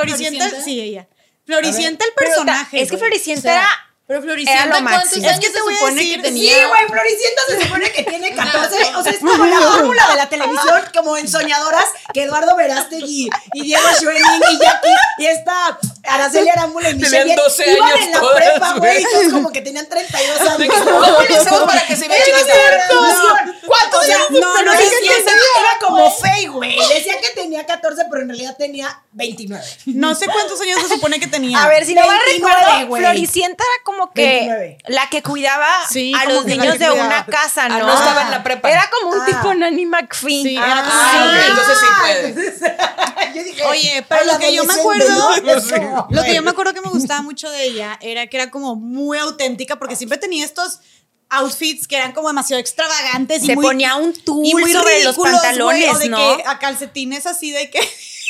Floricienta? 0.44 0.60
sí, 0.62 0.80
ella. 0.80 1.08
Floricienta 1.44 2.04
el 2.04 2.12
personaje. 2.14 2.80
es 2.82 2.90
que. 2.90 2.98
Floricienta 2.98 3.38
O 3.40 3.42
sea, 3.42 3.54
era... 3.54 3.68
Pero 4.06 4.22
Floricienta, 4.22 4.66
lo 4.80 4.86
¿cuántos 4.86 5.12
años 5.14 5.32
Es 5.32 5.40
que 5.40 5.46
se 5.46 5.58
supone 5.58 5.94
decir, 5.96 6.10
que 6.22 6.28
Sí, 6.28 6.34
tenía? 6.34 6.68
güey, 6.68 6.86
Floricienta 6.86 7.42
se 7.48 7.60
supone 7.62 7.90
que 7.92 8.02
tiene 8.04 8.30
14. 8.36 8.76
O 8.96 9.02
sea, 9.02 9.12
es 9.12 9.18
como 9.18 9.44
la 9.44 9.58
fórmula 9.60 10.06
de 10.10 10.16
la 10.16 10.28
televisión, 10.28 10.82
como 10.96 11.16
en 11.16 11.28
Soñadoras, 11.28 11.86
que 12.14 12.22
Eduardo 12.22 12.54
Verástegui 12.56 13.28
y 13.54 13.62
Diego 13.62 13.82
Schwenning 13.98 14.22
y 14.52 14.58
Jackie 14.62 14.88
y 15.18 15.26
esta 15.26 15.78
Araceli 16.04 16.48
Arámbula 16.50 16.90
y 16.90 16.94
Michelle 16.94 17.18
Tenían 17.18 17.36
12 17.36 17.70
iban 17.72 17.88
años 17.90 18.00
en 18.06 18.10
la 18.12 18.20
todas, 18.20 18.36
prepa, 18.36 18.72
güey. 18.74 19.04
como 19.32 19.50
que 19.50 19.60
tenían 19.62 19.88
32 19.88 20.40
años. 20.50 20.74
¿Cómo 20.84 21.22
le 21.28 21.36
hacemos 21.36 21.62
para 21.64 21.86
que 21.86 21.96
se 21.96 22.06
vea 22.08 22.24
chiquita? 22.24 22.44
cierto. 22.52 23.36
¿Cuántos 23.66 24.02
años? 24.04 24.30
No, 24.30 24.38
No, 24.40 24.54
no, 24.54 24.62
no, 24.66 24.72
es 24.72 24.78
que 24.90 25.06
era 25.06 25.78
como 25.80 26.10
Faye, 26.12 26.46
güey. 26.48 26.76
Decía 26.94 27.20
que 27.20 27.30
tenía 27.34 27.66
14, 27.66 28.04
pero 28.08 28.22
en 28.22 28.28
realidad 28.28 28.56
tenía 28.56 29.02
29. 29.12 29.64
No 29.86 30.14
sé 30.14 30.26
cuántos 30.26 30.60
años 30.60 30.80
se 30.82 30.94
supone 30.94 31.18
que 31.18 31.26
tenía. 31.26 31.60
A 31.60 31.68
ver, 31.68 31.84
si 31.84 31.94
no 31.94 32.02
me 32.02 32.08
29, 32.08 32.54
recuerdo, 32.60 32.86
güey. 32.86 33.02
Floricienta 33.02 33.64
era 33.64 33.84
como 33.84 33.95
que 34.14 34.22
29. 34.22 34.78
la 34.88 35.08
que 35.10 35.22
cuidaba 35.22 35.66
Sí, 35.90 36.12
a 36.14 36.20
como 36.24 36.34
los 36.34 36.44
que 36.44 36.50
niños 36.52 36.72
que 36.74 36.78
de 36.84 36.90
cuidaba. 36.90 37.06
una 37.06 37.26
casa, 37.26 37.64
Ah, 37.64 37.68
¿no? 37.68 37.86
no 37.86 37.94
estaba 37.94 38.22
en 38.22 38.30
la 38.30 38.42
prepa. 38.42 38.70
Era 38.70 38.88
como 38.90 39.12
un 39.12 39.20
Ah. 39.22 39.26
tipo 39.26 39.54
Nanny 39.54 39.86
McPhee. 39.86 40.42
Sí, 40.42 40.56
era 40.56 40.82
como- 40.82 40.90
Ah, 40.92 41.32
Sí. 41.34 41.50
entonces 41.50 41.78
sí 41.80 41.86
puede. 42.00 42.76
Yo 43.34 43.44
dije, 43.44 43.62
Oye, 43.64 44.04
pero 44.08 44.20
"Ay, 44.22 44.26
lo 44.32 44.38
que 44.38 44.54
yo 44.54 44.64
me 44.64 44.72
acuerdo, 44.74 45.08
¿no? 45.42 45.52
Eso, 45.52 46.06
lo 46.10 46.22
que 46.22 46.34
yo 46.34 46.42
me 46.42 46.50
acuerdo 46.50 46.72
que 46.74 46.80
me 46.80 46.88
gustaba 46.88 47.20
mucho 47.22 47.50
de 47.50 47.64
ella 47.64 47.98
era 48.00 48.26
que 48.28 48.36
era 48.38 48.50
como 48.50 48.76
muy 48.76 49.18
auténtica 49.18 49.76
porque 49.76 49.96
siempre 49.96 50.16
tenía 50.18 50.44
estos 50.44 50.80
outfits 51.28 51.88
que 51.88 51.96
eran 51.96 52.12
como 52.12 52.28
demasiado 52.28 52.60
extravagantes 52.60 53.42
y 53.42 53.46
Se 53.46 53.54
muy, 53.56 53.64
ponía 53.66 53.96
un 53.96 54.12
tul 54.14 54.46
y 54.46 54.52
muy 54.54 54.72
sobre 54.72 55.02
los 55.02 55.16
ridículos, 55.16 55.40
pantalones, 55.40 55.94
o 55.94 55.98
de 55.98 56.08
¿no? 56.08 56.16
que 56.36 56.44
a 56.46 56.58
calcetines 56.58 57.26
así 57.26 57.50
de 57.50 57.68
que 57.68 57.80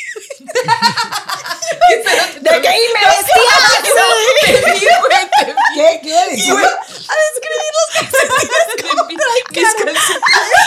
¿De 2.39 2.61
qué? 2.61 2.69
Me 2.93 3.01
vestía 3.05 3.55
¿Qué? 5.75 5.87
¿Qué 6.03 6.11
a 6.17 6.25
decir? 6.27 6.53
Mis 9.07 9.17
calcetines 9.53 10.03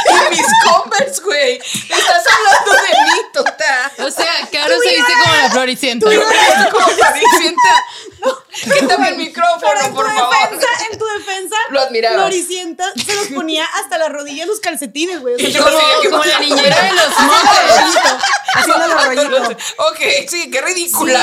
y 0.08 0.10
mis 0.30 0.46
Converse, 0.64 1.20
güey. 1.22 1.58
Estás 1.58 2.24
hablando 2.26 2.72
de 2.72 2.88
mí, 2.88 3.20
tota. 3.32 3.92
O 3.98 4.10
sea, 4.10 4.48
Caro 4.50 4.74
se 4.82 4.88
viste 4.90 5.12
como 5.22 5.34
la 5.34 5.50
Floricienta. 5.50 6.06
Como 6.06 6.88
Floricienta. 6.88 7.84
Quítame 8.78 9.08
el 9.08 9.16
micrófono, 9.16 9.94
por 9.94 10.06
favor. 10.12 10.34
en 10.90 10.98
tu 10.98 11.06
defensa, 11.06 11.56
Lo 11.70 11.80
admirabas. 11.80 12.18
Floricienta 12.20 12.92
se 13.04 13.14
los 13.14 13.28
ponía 13.28 13.64
hasta 13.64 13.96
las 13.98 14.10
rodillas 14.10 14.46
los 14.46 14.60
calcetines, 14.60 15.20
güey. 15.20 15.36
Que- 15.36 15.58
Como 16.10 16.24
la 16.24 16.38
niñera 16.40 16.82
de 16.82 16.92
los 16.92 17.08
mocos. 17.20 17.40
Haciendo 18.54 18.86
los 18.88 19.04
rollitos. 19.06 19.48
Ok, 19.78 20.00
sí, 20.28 20.50
qué 20.50 20.60
ridícula. 20.60 21.20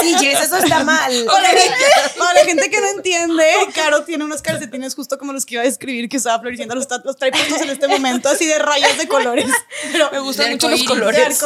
Sí, 0.00 0.14
Jess, 0.18 0.42
eso 0.42 0.56
está 0.58 0.84
mal. 0.84 1.24
Para 1.26 1.42
la, 1.42 1.48
gente, 1.48 1.84
para 2.18 2.34
la 2.34 2.44
gente 2.44 2.70
que 2.70 2.80
no 2.80 2.88
entiende, 2.88 3.44
Caro 3.74 4.04
tiene 4.04 4.24
unos 4.24 4.42
calcetines 4.42 4.94
justo 4.94 5.18
como 5.18 5.32
los 5.32 5.44
que 5.46 5.54
iba 5.54 5.62
a 5.62 5.66
describir 5.66 6.08
que 6.08 6.16
usaba 6.18 6.40
Floricienta, 6.40 6.74
los, 6.74 6.86
los 7.04 7.16
trae 7.16 7.30
puestos 7.32 7.60
en 7.62 7.70
este 7.70 7.88
momento, 7.88 8.28
así 8.28 8.46
de 8.46 8.58
rayas 8.58 8.96
de 8.98 9.08
colores. 9.08 9.50
Pero, 9.92 10.10
Me 10.10 10.18
gustan 10.20 10.50
mucho 10.50 10.68
los 10.68 10.82
colores. 10.84 11.38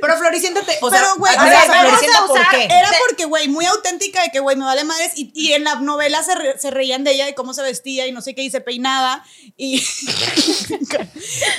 Pero 0.00 0.18
Floricienta 0.18 0.62
te. 0.62 0.78
O 0.80 0.90
sea, 0.90 1.00
Pero, 1.00 1.14
güey, 1.16 1.34
admiras 1.36 1.62
o 1.64 1.66
sea, 1.66 1.80
a 1.80 1.84
vamos 1.84 1.98
Floricienta 1.98 2.18
a 2.18 2.26
¿por 2.26 2.48
qué? 2.50 2.64
Era 2.64 2.88
porque, 3.08 3.24
güey, 3.24 3.48
muy 3.48 3.66
auténtica 3.66 4.22
de 4.22 4.30
que, 4.30 4.40
güey, 4.40 4.56
me 4.56 4.64
vale 4.64 4.84
madres. 4.84 5.12
Y, 5.16 5.32
y 5.34 5.52
en 5.52 5.64
la 5.64 5.76
novela 5.76 6.22
se, 6.22 6.34
re- 6.34 6.58
se 6.58 6.70
reían 6.70 7.04
de 7.04 7.12
ella, 7.12 7.26
de 7.26 7.34
cómo 7.34 7.54
se 7.54 7.62
vestía 7.62 8.06
y 8.06 8.12
no 8.12 8.20
sé 8.20 8.34
qué, 8.34 8.42
y 8.42 8.50
se 8.50 8.60
peinaba. 8.60 9.24
Y, 9.56 9.84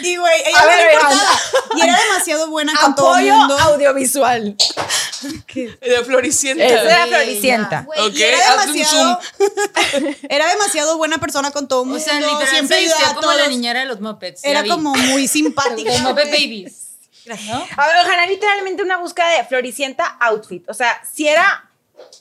y 0.01 0.17
güey, 0.17 0.41
ella 0.45 0.59
A 0.59 0.61
no 0.63 0.67
ver, 0.67 0.77
le 0.87 0.93
importaba. 0.93 1.39
Y 1.75 1.81
era 1.81 1.99
demasiado 1.99 2.47
buena 2.49 2.73
Apoyo 2.91 3.33
mundo. 3.35 3.57
audiovisual. 3.59 4.55
De 5.53 6.03
Floricienta. 6.05 6.65
Esa 6.65 6.81
era 6.83 7.07
Floricienta. 7.07 7.81
Güey, 7.81 7.99
Ok, 8.01 8.13
y 8.15 8.23
era 8.23 8.37
haz 8.37 8.67
un 8.67 8.73
demasiado, 8.73 9.19
era 10.29 10.47
demasiado 10.49 10.97
buena 10.97 11.17
persona 11.17 11.51
con 11.51 11.67
todo 11.67 11.81
el 11.83 11.89
O 11.89 11.91
mundo. 11.91 12.03
sea, 12.03 12.19
literal 12.19 12.47
siempre 12.47 12.87
se 12.87 12.93
a 13.03 13.13
como 13.15 13.27
la 13.31 13.37
todos. 13.37 13.49
niñera 13.49 13.79
de 13.81 13.85
los 13.87 14.01
Muppets. 14.01 14.43
Era 14.43 14.63
como 14.65 14.93
muy 14.93 15.27
simpática. 15.29 15.91
Los 15.91 16.01
Muppet. 16.01 16.25
Babies. 16.31 16.81
¿No? 17.47 17.55
A 17.77 17.87
ver, 17.87 17.95
ojalá 18.03 18.25
literalmente 18.27 18.83
una 18.83 18.97
búsqueda 18.97 19.29
de 19.37 19.43
Floricienta 19.45 20.05
outfit. 20.19 20.69
O 20.69 20.73
sea, 20.73 21.01
si 21.11 21.27
era. 21.27 21.69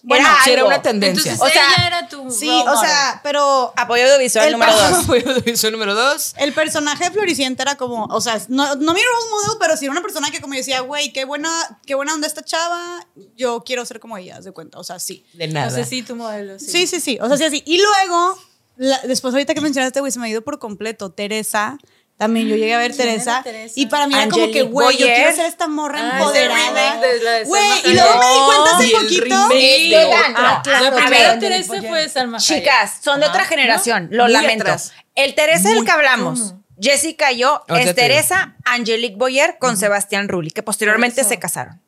Bueno, 0.03 0.27
era 0.27 0.37
sí 0.45 0.51
era 0.51 0.65
una 0.67 0.83
tendencia. 0.83 1.33
Entonces 1.33 1.51
O 1.51 1.53
sea, 1.53 1.75
ella 1.77 1.87
era 1.87 2.09
tu. 2.09 2.31
Sí, 2.31 2.49
o 2.49 2.77
sea, 2.79 3.21
pero 3.23 3.73
Apoyo 3.77 4.05
audiovisual 4.05 4.53
número 4.53 4.73
dos. 4.77 5.07
Soy 5.61 5.71
número 5.73 5.95
dos. 5.95 6.35
El 6.37 6.53
personaje 6.53 7.05
de 7.05 7.11
Floricienta 7.11 7.63
era 7.63 7.77
como, 7.77 8.05
o 8.05 8.21
sea, 8.21 8.41
no, 8.49 8.75
no 8.77 8.93
mi 8.93 9.01
role 9.01 9.31
model, 9.31 9.57
pero 9.59 9.77
sí 9.77 9.87
era 9.87 9.93
una 9.93 10.03
persona 10.03 10.31
que 10.31 10.41
como 10.41 10.55
decía, 10.55 10.81
güey, 10.81 11.13
qué 11.13 11.25
buena, 11.25 11.51
qué 11.87 11.95
buena 11.95 12.15
onda 12.15 12.27
esta 12.27 12.43
chava, 12.43 13.07
yo 13.37 13.63
quiero 13.65 13.85
ser 13.87 13.99
como 13.99 14.17
ella, 14.19 14.37
haz 14.37 14.45
de 14.45 14.53
cuenta, 14.53 14.79
o 14.79 14.85
sea, 14.85 14.99
sí. 14.99 15.25
De 15.33 15.47
O 15.47 15.53
nada. 15.53 15.71
sea, 15.71 15.85
sí, 15.85 16.03
tu 16.03 16.15
modelo. 16.17 16.59
Sí, 16.59 16.67
Sí, 16.71 16.87
sí, 16.87 17.01
sí, 17.01 17.19
o 17.21 17.27
sea, 17.29 17.37
sí, 17.39 17.45
así. 17.45 17.63
Y 17.67 17.79
luego, 17.81 18.39
la- 18.77 19.01
después 19.01 19.33
ahorita 19.33 19.55
que 19.55 19.61
mencionaste, 19.63 20.01
güey, 20.01 20.13
se 20.13 20.19
me 20.19 20.27
ha 20.27 20.31
ido 20.31 20.43
por 20.43 20.59
completo, 20.59 21.11
Teresa. 21.11 21.79
También 22.17 22.47
yo 22.47 22.55
llegué 22.55 22.75
a 22.75 22.79
ver 22.79 22.93
¿Quién 22.95 23.09
era 23.09 23.13
Teresa, 23.25 23.43
Teresa? 23.43 23.75
y 23.77 23.87
para 23.87 24.07
mí 24.07 24.15
era 24.15 24.29
como 24.29 24.51
que, 24.53 24.63
güey, 24.63 24.97
yo 24.97 25.07
quiero 25.07 25.35
ser 25.35 25.47
esta 25.47 25.67
morra 25.67 25.99
Ah, 26.01 26.19
empoderada. 26.19 27.01
Güey, 27.45 27.63
y 27.87 27.93
luego 27.93 28.19
me 28.21 28.27
di 28.27 28.39
cuenta 28.47 28.77
hace 28.77 28.87
Y 28.87 28.91
el 28.93 29.01
poquito. 29.03 29.37
no, 30.41 30.63
claro, 30.63 30.85
la 30.91 30.97
primera 30.97 31.39
Teresa 31.41 31.83
fue 31.83 32.09
Salma. 32.09 32.39
Chicas, 32.39 32.99
son 33.03 33.21
de 33.21 33.27
otra 33.27 33.45
generación, 33.45 34.09
lo 34.13 34.25
Muy 34.25 34.33
lamento. 34.33 34.63
atrás. 34.63 34.93
El 35.17 35.35
Teresa 35.35 35.71
del 35.71 35.85
que 35.85 35.91
hablamos, 35.91 36.55
Jessica 36.81 37.33
y 37.33 37.39
yo, 37.39 37.65
es. 37.69 37.95
Teresa 37.95 38.57
Angelique 38.65 39.17
Boyer 39.17 39.57
con 39.59 39.77
Sebastián 39.77 40.29
Rulli, 40.29 40.51
que 40.51 40.63
posteriormente 40.63 41.25
se 41.25 41.39
casaron. 41.39 41.81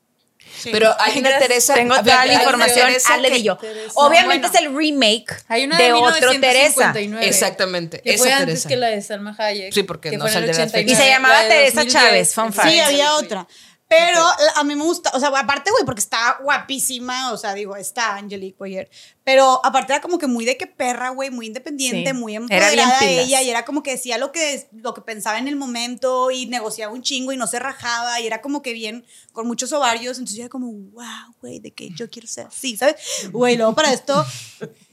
Pero 0.64 0.94
hay 0.98 1.18
una 1.18 1.38
Teresa. 1.38 1.74
Tengo 1.74 1.94
hay 1.94 2.30
una 2.30 2.34
información, 2.34 2.86
Teresa 2.88 3.14
hazle 3.14 3.30
di 3.30 3.42
yo. 3.42 3.56
Teresa. 3.56 3.92
Obviamente 3.94 4.48
Bueno. 4.48 4.58
es 4.58 4.64
el 4.66 4.76
remake 4.76 5.34
Hay 5.48 5.64
una 5.64 5.76
de, 5.78 5.84
de, 5.84 5.92
otro 5.92 6.30
Teresa. 6.40 6.92
1959, 6.92 7.26
Exactamente, 7.26 8.00
Que 8.02 8.14
esa 8.14 8.22
fue 8.24 8.32
antes 8.32 8.46
Teresa. 8.46 8.68
que 8.68 8.76
la 8.76 8.86
de 8.88 9.02
Salma 9.02 9.34
Hayek. 9.38 9.72
Sí, 9.72 9.82
porque 9.82 10.10
que 10.10 10.18
no. 10.18 10.24
89, 10.24 10.90
Y 10.90 10.94
se 10.94 11.08
llamaba 11.08 11.42
de 11.42 11.48
Teresa 11.48 11.80
2010. 11.84 11.92
Chávez, 11.92 12.34
fun 12.34 12.52
fact. 12.52 12.68
Sí, 12.68 12.80
había 12.80 13.14
otra. 13.16 13.46
Pero 13.88 14.20
a 14.56 14.64
mí 14.64 14.74
me 14.74 14.82
gusta, 14.82 15.12
o 15.14 15.20
sea, 15.20 15.28
aparte, 15.28 15.70
güey, 15.70 15.84
porque 15.84 16.00
está 16.00 16.38
guapísima, 16.42 17.30
o 17.32 17.36
sea, 17.36 17.54
digo, 17.54 17.76
está 17.76 18.16
Angelique 18.16 18.56
Boyer. 18.58 18.90
Pero 19.26 19.60
aparte 19.64 19.92
era 19.92 20.00
como 20.00 20.18
que 20.18 20.28
muy 20.28 20.44
de 20.44 20.56
que 20.56 20.68
perra, 20.68 21.08
güey, 21.08 21.30
muy 21.30 21.46
independiente, 21.48 22.10
Sí. 22.10 22.16
muy 22.16 22.34
Era 22.36 22.44
empoderada 22.44 23.00
bien 23.00 23.18
ella. 23.18 23.42
Y 23.42 23.50
era 23.50 23.64
como 23.64 23.82
que 23.82 23.90
decía 23.90 24.18
lo 24.18 24.30
que, 24.30 24.68
lo 24.70 24.94
que 24.94 25.00
pensaba 25.00 25.38
en 25.38 25.48
el 25.48 25.56
momento 25.56 26.30
y 26.30 26.46
negociaba 26.46 26.92
un 26.92 27.02
chingo 27.02 27.32
y 27.32 27.36
no 27.36 27.48
se 27.48 27.58
rajaba. 27.58 28.20
Y 28.20 28.26
era 28.28 28.40
como 28.40 28.62
que 28.62 28.72
bien, 28.72 29.04
con 29.32 29.48
muchos 29.48 29.72
ovarios. 29.72 30.18
Entonces 30.18 30.36
yo 30.36 30.42
era 30.44 30.48
como, 30.48 30.68
wow, 30.70 31.34
güey, 31.40 31.58
de 31.58 31.72
que 31.72 31.90
yo 31.90 32.08
quiero 32.08 32.28
ser 32.28 32.46
así, 32.46 32.76
¿sabes? 32.76 32.94
Güey, 33.32 33.56
luego 33.56 33.74
para 33.74 33.92
esto, 33.92 34.24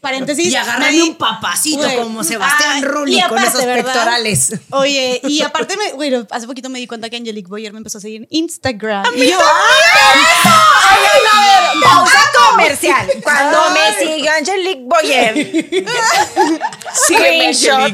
paréntesis. 0.02 0.52
Y 0.52 0.56
agarrarle 0.56 0.88
me 0.88 1.04
di- 1.04 1.10
un 1.12 1.15
papacito 1.15 1.88
como 2.02 2.24
Sebastián 2.24 2.82
Ah, 2.84 2.88
Rulli 2.88 3.22
con 3.30 3.38
esos 3.38 3.63
¿verdad? 3.63 3.86
pectorales. 3.86 4.54
Oye, 4.72 5.22
y 5.26 5.43
aparte, 5.43 5.78
me, 5.78 5.91
güey, 5.91 6.12
hace 6.32 6.48
poquito 6.48 6.69
me 6.72 6.80
di 6.80 6.88
cuenta 6.88 7.08
que 7.12 7.17
Angelique 7.17 7.48
Boyer 7.50 7.72
me 7.72 7.78
empezó 7.78 8.00
a 8.00 8.02
seguir 8.02 8.24
en 8.24 8.28
Instagram. 8.32 9.06
Y 9.15 9.28
yo, 9.30 9.38
Pausa 11.84 12.19
comercial. 12.51 13.08
Cuando 13.23 13.60
me 13.71 14.06
siguió 14.06 14.32
Angelique 14.32 14.82
Boyer. 14.84 15.34
Screenshot. 16.93 17.91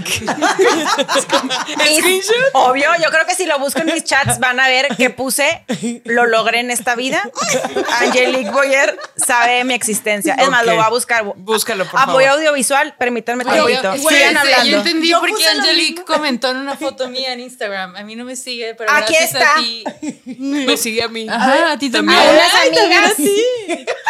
Y, 1.89 2.21
Obvio, 2.53 2.89
yo 3.01 3.09
creo 3.09 3.25
que 3.25 3.35
si 3.35 3.45
lo 3.45 3.59
busco 3.59 3.79
en 3.81 3.87
mis 3.87 4.03
chats 4.03 4.39
van 4.39 4.59
a 4.59 4.67
ver 4.67 4.95
que 4.97 5.09
puse 5.09 5.63
lo 6.05 6.25
logré 6.25 6.59
en 6.59 6.71
esta 6.71 6.95
vida. 6.95 7.21
Angelique 7.99 8.49
Boyer 8.51 8.97
sabe 9.15 9.63
mi 9.63 9.73
existencia. 9.73 10.35
Es 10.35 10.49
más, 10.49 10.65
lo 10.65 10.75
va 10.75 10.85
a 10.87 10.89
buscar. 10.89 11.23
Búscalo, 11.35 11.85
por 11.85 11.99
Apoyo 11.99 12.27
favor. 12.27 12.39
audiovisual, 12.39 12.95
permítanme 12.97 13.45
tantito. 13.45 13.95
Sigan 13.97 14.37
hablando. 14.37 14.65
Yo 14.65 14.77
entendí 14.77 15.09
Yo 15.09 15.19
por 15.19 15.35
qué 15.35 15.47
Angelique 15.47 16.03
comentó 16.03 16.51
en 16.51 16.57
una 16.57 16.75
foto 16.75 17.07
mía 17.09 17.33
en 17.33 17.39
Instagram. 17.41 17.95
A 17.95 18.03
mí 18.03 18.15
no 18.15 18.25
me 18.25 18.35
sigue, 18.35 18.75
pero 18.75 18.91
Aquí 18.91 19.13
gracias 19.13 19.33
está. 19.41 19.55
a 19.55 19.59
ti. 19.59 19.83
Me 20.37 20.77
sigue 20.77 21.03
a 21.03 21.07
mí. 21.07 21.27
Ajá, 21.29 21.71
a 21.73 21.77
ti 21.79 21.87
A 21.87 21.91
también. 21.91 22.19
unas 22.19 22.53
amigas 22.55 23.13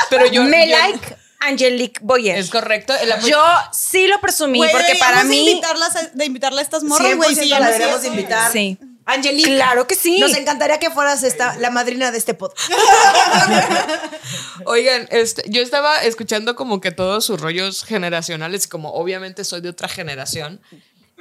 Pero 0.10 0.26
yo. 0.32 0.44
me 0.44 0.68
yo- 0.70 0.78
like 0.78 1.16
Angelique 1.42 2.00
Boyer. 2.02 2.38
Es 2.38 2.50
correcto. 2.50 2.94
Yo 3.26 3.42
sí 3.72 4.08
lo 4.08 4.20
presumí 4.20 4.60
porque 4.72 4.96
para 5.00 5.24
mí. 5.24 5.50
invitarlas 5.50 5.96
a- 5.96 6.10
de 6.14 6.26
invitarla 6.26 6.60
a 6.60 6.64
estas 6.64 6.84
morras, 6.84 7.08
100% 7.14 7.16
güey. 7.18 7.36
Si 7.36 7.48
ya 7.48 7.60
la 7.60 7.68
no 7.68 7.72
deberíamos 7.72 8.02
sé. 8.02 8.10
de 8.10 8.16
invitar. 8.16 8.52
Sí. 8.52 8.78
Angelique. 9.06 9.56
Claro 9.56 9.88
que 9.88 9.96
sí. 9.96 10.20
Nos 10.20 10.36
encantaría 10.36 10.78
que 10.80 10.92
fueras 10.92 11.24
esta, 11.24 11.56
la 11.58 11.72
madrina 11.72 12.12
de 12.12 12.18
este 12.20 12.34
podcast. 12.36 12.70
Oigan, 14.66 15.08
este, 15.12 15.44
yo 15.48 15.62
estaba 15.62 16.04
escuchando 16.04 16.56
como 16.56 16.82
que 16.82 16.92
todos 16.92 17.26
sus 17.26 17.40
rollos 17.42 17.84
generacionales, 17.86 18.68
como 18.68 18.94
obviamente 18.94 19.44
soy 19.46 19.62
de 19.62 19.70
otra 19.70 19.88
generación. 19.88 20.62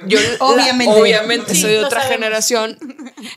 Yo 0.05 0.19
la- 0.19 0.27
Obviamente. 0.39 0.93
obviamente 0.93 1.55
Sí, 1.55 1.61
soy 1.61 1.71
de 1.71 1.79
otra 1.85 2.01
sabemos. 2.01 2.15
generación. 2.15 2.77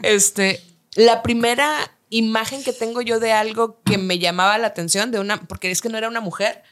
Este, 0.02 0.62
la 0.94 1.22
primera 1.22 1.90
imagen 2.16 2.62
que 2.62 2.72
tengo 2.72 3.00
yo 3.02 3.18
de 3.20 3.32
algo 3.32 3.80
que 3.84 3.98
me 3.98 4.18
llamaba 4.18 4.58
la 4.58 4.68
atención 4.68 5.10
de 5.10 5.18
una, 5.18 5.40
porque 5.42 5.70
es 5.70 5.80
que 5.80 5.88
no 5.88 5.96
era 5.98 6.08
una 6.08 6.20
mujer, 6.20 6.62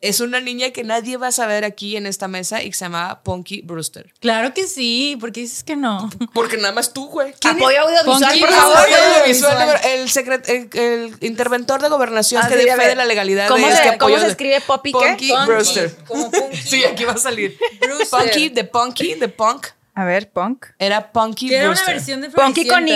es 0.00 0.20
una 0.20 0.40
niña 0.40 0.70
que 0.70 0.84
nadie 0.84 1.16
va 1.16 1.28
a 1.28 1.32
saber 1.32 1.64
aquí 1.64 1.96
en 1.96 2.06
esta 2.06 2.28
mesa 2.28 2.62
y 2.62 2.68
que 2.70 2.76
se 2.76 2.84
llamaba 2.84 3.22
Punky 3.22 3.62
Brewster. 3.62 4.12
Claro 4.20 4.52
que 4.54 4.66
sí, 4.66 5.16
porque 5.20 5.40
dices 5.40 5.64
que 5.64 5.74
no. 5.76 6.10
Porque 6.34 6.56
nada 6.58 6.72
más 6.72 6.92
tú, 6.92 7.08
güey. 7.08 7.34
Apoyo 7.44 7.80
audiovisual, 7.80 8.20
Ponky 8.20 8.40
por 8.40 8.50
favor. 8.52 8.76
Apoyo 8.76 8.96
audiovisual 8.96 9.80
el, 9.84 10.08
secret- 10.10 10.48
el, 10.48 10.68
el 10.80 11.16
interventor 11.22 11.80
de 11.82 11.88
gobernación 11.88 12.42
Ah, 12.44 12.48
que 12.48 12.58
sí, 12.58 12.64
dé 12.64 12.70
a 12.72 12.74
fe 12.76 12.80
ver. 12.82 12.88
de 12.90 12.94
la 12.96 13.04
legalidad 13.06 13.48
¿Cómo 13.48 13.66
de 13.66 13.72
se- 13.72 13.78
este 13.84 13.98
cómo 13.98 14.14
apoyo 14.14 14.20
se 14.20 14.30
escribe 14.30 14.60
Poppy 14.60 14.92
Punky, 14.92 15.32
Brewster. 15.46 15.96
como 16.06 16.30
Punky. 16.30 16.56
Sí, 16.66 16.84
aquí 16.84 17.04
va 17.04 17.12
a 17.12 17.16
salir. 17.18 17.58
Brewster. 17.80 18.20
Punky, 18.20 18.48
de 18.50 18.64
Punky, 18.64 19.14
de 19.14 19.28
Punk, 19.28 19.66
A 19.96 20.04
ver, 20.04 20.30
Punk. 20.30 20.66
era 20.78 21.10
Punky 21.10 21.52
era 21.52 21.64
una 21.64 21.70
Brewster. 21.74 21.94
versión 21.94 22.20
de 22.20 22.30
Punky 22.30 22.68
con. 22.68 22.86
Y. 22.86 22.90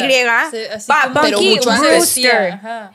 Se- 0.50 0.70
así 0.70 0.86
Pa- 0.86 1.08
como- 1.08 1.20
Punky 1.22 1.58
pero 1.58 1.72
mucho. 1.72 1.82
Brewster. 1.82 2.50
Ajá. 2.52 2.92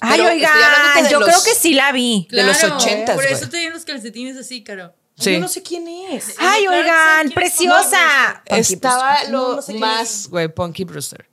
Ay, 0.00 0.10
Pero 0.18 0.28
estoy 0.28 0.44
hablándote 0.44 0.88
oigan, 0.90 1.04
de 1.04 1.10
yo 1.10 1.20
los- 1.20 1.28
creo 1.30 1.44
que 1.44 1.54
sí 1.54 1.72
la 1.74 1.92
vi. 1.92 2.28
De 2.30 2.42
los 2.42 2.58
Claro, 2.58 2.76
ochentas, 2.76 3.14
Por 3.14 3.24
güey. 3.24 3.34
eso 3.34 3.48
te 3.48 3.56
dieron 3.56 3.74
los 3.74 3.84
calcetines 3.86 4.36
así, 4.36 4.62
Caro. 4.62 4.92
Sí. 5.16 5.32
Yo 5.34 5.38
no 5.40 5.46
sé 5.48 5.62
quién 5.62 5.86
es. 5.86 6.34
Ay, 6.38 6.64
Claro 6.64 6.80
oigan, 6.82 6.96
sí, 6.96 7.22
¿quién- 7.22 7.32
preciosa. 7.34 8.42
Estaba 8.46 9.24
lo 9.30 9.56
no 9.56 9.62
sé 9.62 9.72
quién 9.72 9.80
más, 9.80 10.28
güey, 10.28 10.48
Punky 10.48 10.82
Brewster. 10.84 11.26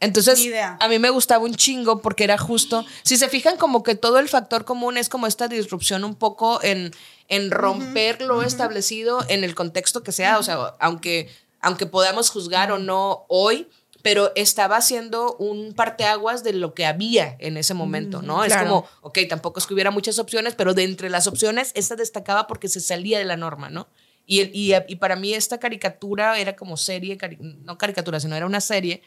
Entonces, 0.00 0.38
Ni 0.38 0.46
idea. 0.46 0.76
a 0.80 0.88
mí 0.88 0.98
me 0.98 1.08
gustaba 1.10 1.44
un 1.44 1.54
chingo 1.54 2.02
porque 2.02 2.24
era 2.24 2.36
justo. 2.38 2.84
Si 3.02 3.16
se 3.16 3.28
fijan, 3.28 3.56
como 3.56 3.82
que 3.82 3.94
todo 3.94 4.18
el 4.18 4.28
factor 4.28 4.64
común 4.64 4.96
es 4.98 5.08
como 5.08 5.26
esta 5.26 5.48
disrupción 5.48 6.04
un 6.04 6.14
poco 6.14 6.62
en, 6.62 6.92
en 7.28 7.50
romper 7.50 8.22
lo 8.22 8.42
establecido 8.42 9.24
en 9.28 9.44
el 9.44 9.54
contexto 9.54 10.02
que 10.02 10.12
sea. 10.12 10.38
O 10.38 10.42
sea, 10.42 10.74
aunque, 10.80 11.28
aunque 11.60 11.86
podamos 11.86 12.30
juzgar 12.30 12.72
o 12.72 12.78
no 12.78 13.24
hoy, 13.28 13.68
pero 14.02 14.30
estaba 14.36 14.76
haciendo 14.76 15.34
un 15.36 15.74
parteaguas 15.74 16.44
de 16.44 16.52
lo 16.52 16.74
que 16.74 16.86
había 16.86 17.36
en 17.40 17.56
ese 17.56 17.74
momento, 17.74 18.22
¿no? 18.22 18.44
Es 18.44 18.52
como, 18.56 18.86
ok, 19.00 19.18
tampoco 19.28 19.58
es 19.58 19.66
que 19.66 19.74
hubiera 19.74 19.90
muchas 19.90 20.20
opciones, 20.20 20.54
pero 20.54 20.74
de 20.74 20.84
entre 20.84 21.10
las 21.10 21.26
opciones, 21.26 21.72
esta 21.74 21.96
destacaba 21.96 22.46
porque 22.46 22.68
se 22.68 22.80
salía 22.80 23.18
de 23.18 23.24
la 23.24 23.36
norma, 23.36 23.68
¿no? 23.68 23.88
Y, 24.24 24.42
y, 24.56 24.74
y 24.86 24.96
para 24.96 25.16
mí 25.16 25.34
esta 25.34 25.58
caricatura 25.58 26.38
era 26.38 26.54
como 26.54 26.76
serie, 26.76 27.18
cari- 27.18 27.38
no 27.40 27.78
caricatura, 27.78 28.20
sino 28.20 28.36
era 28.36 28.46
una 28.46 28.60
serie. 28.60 29.02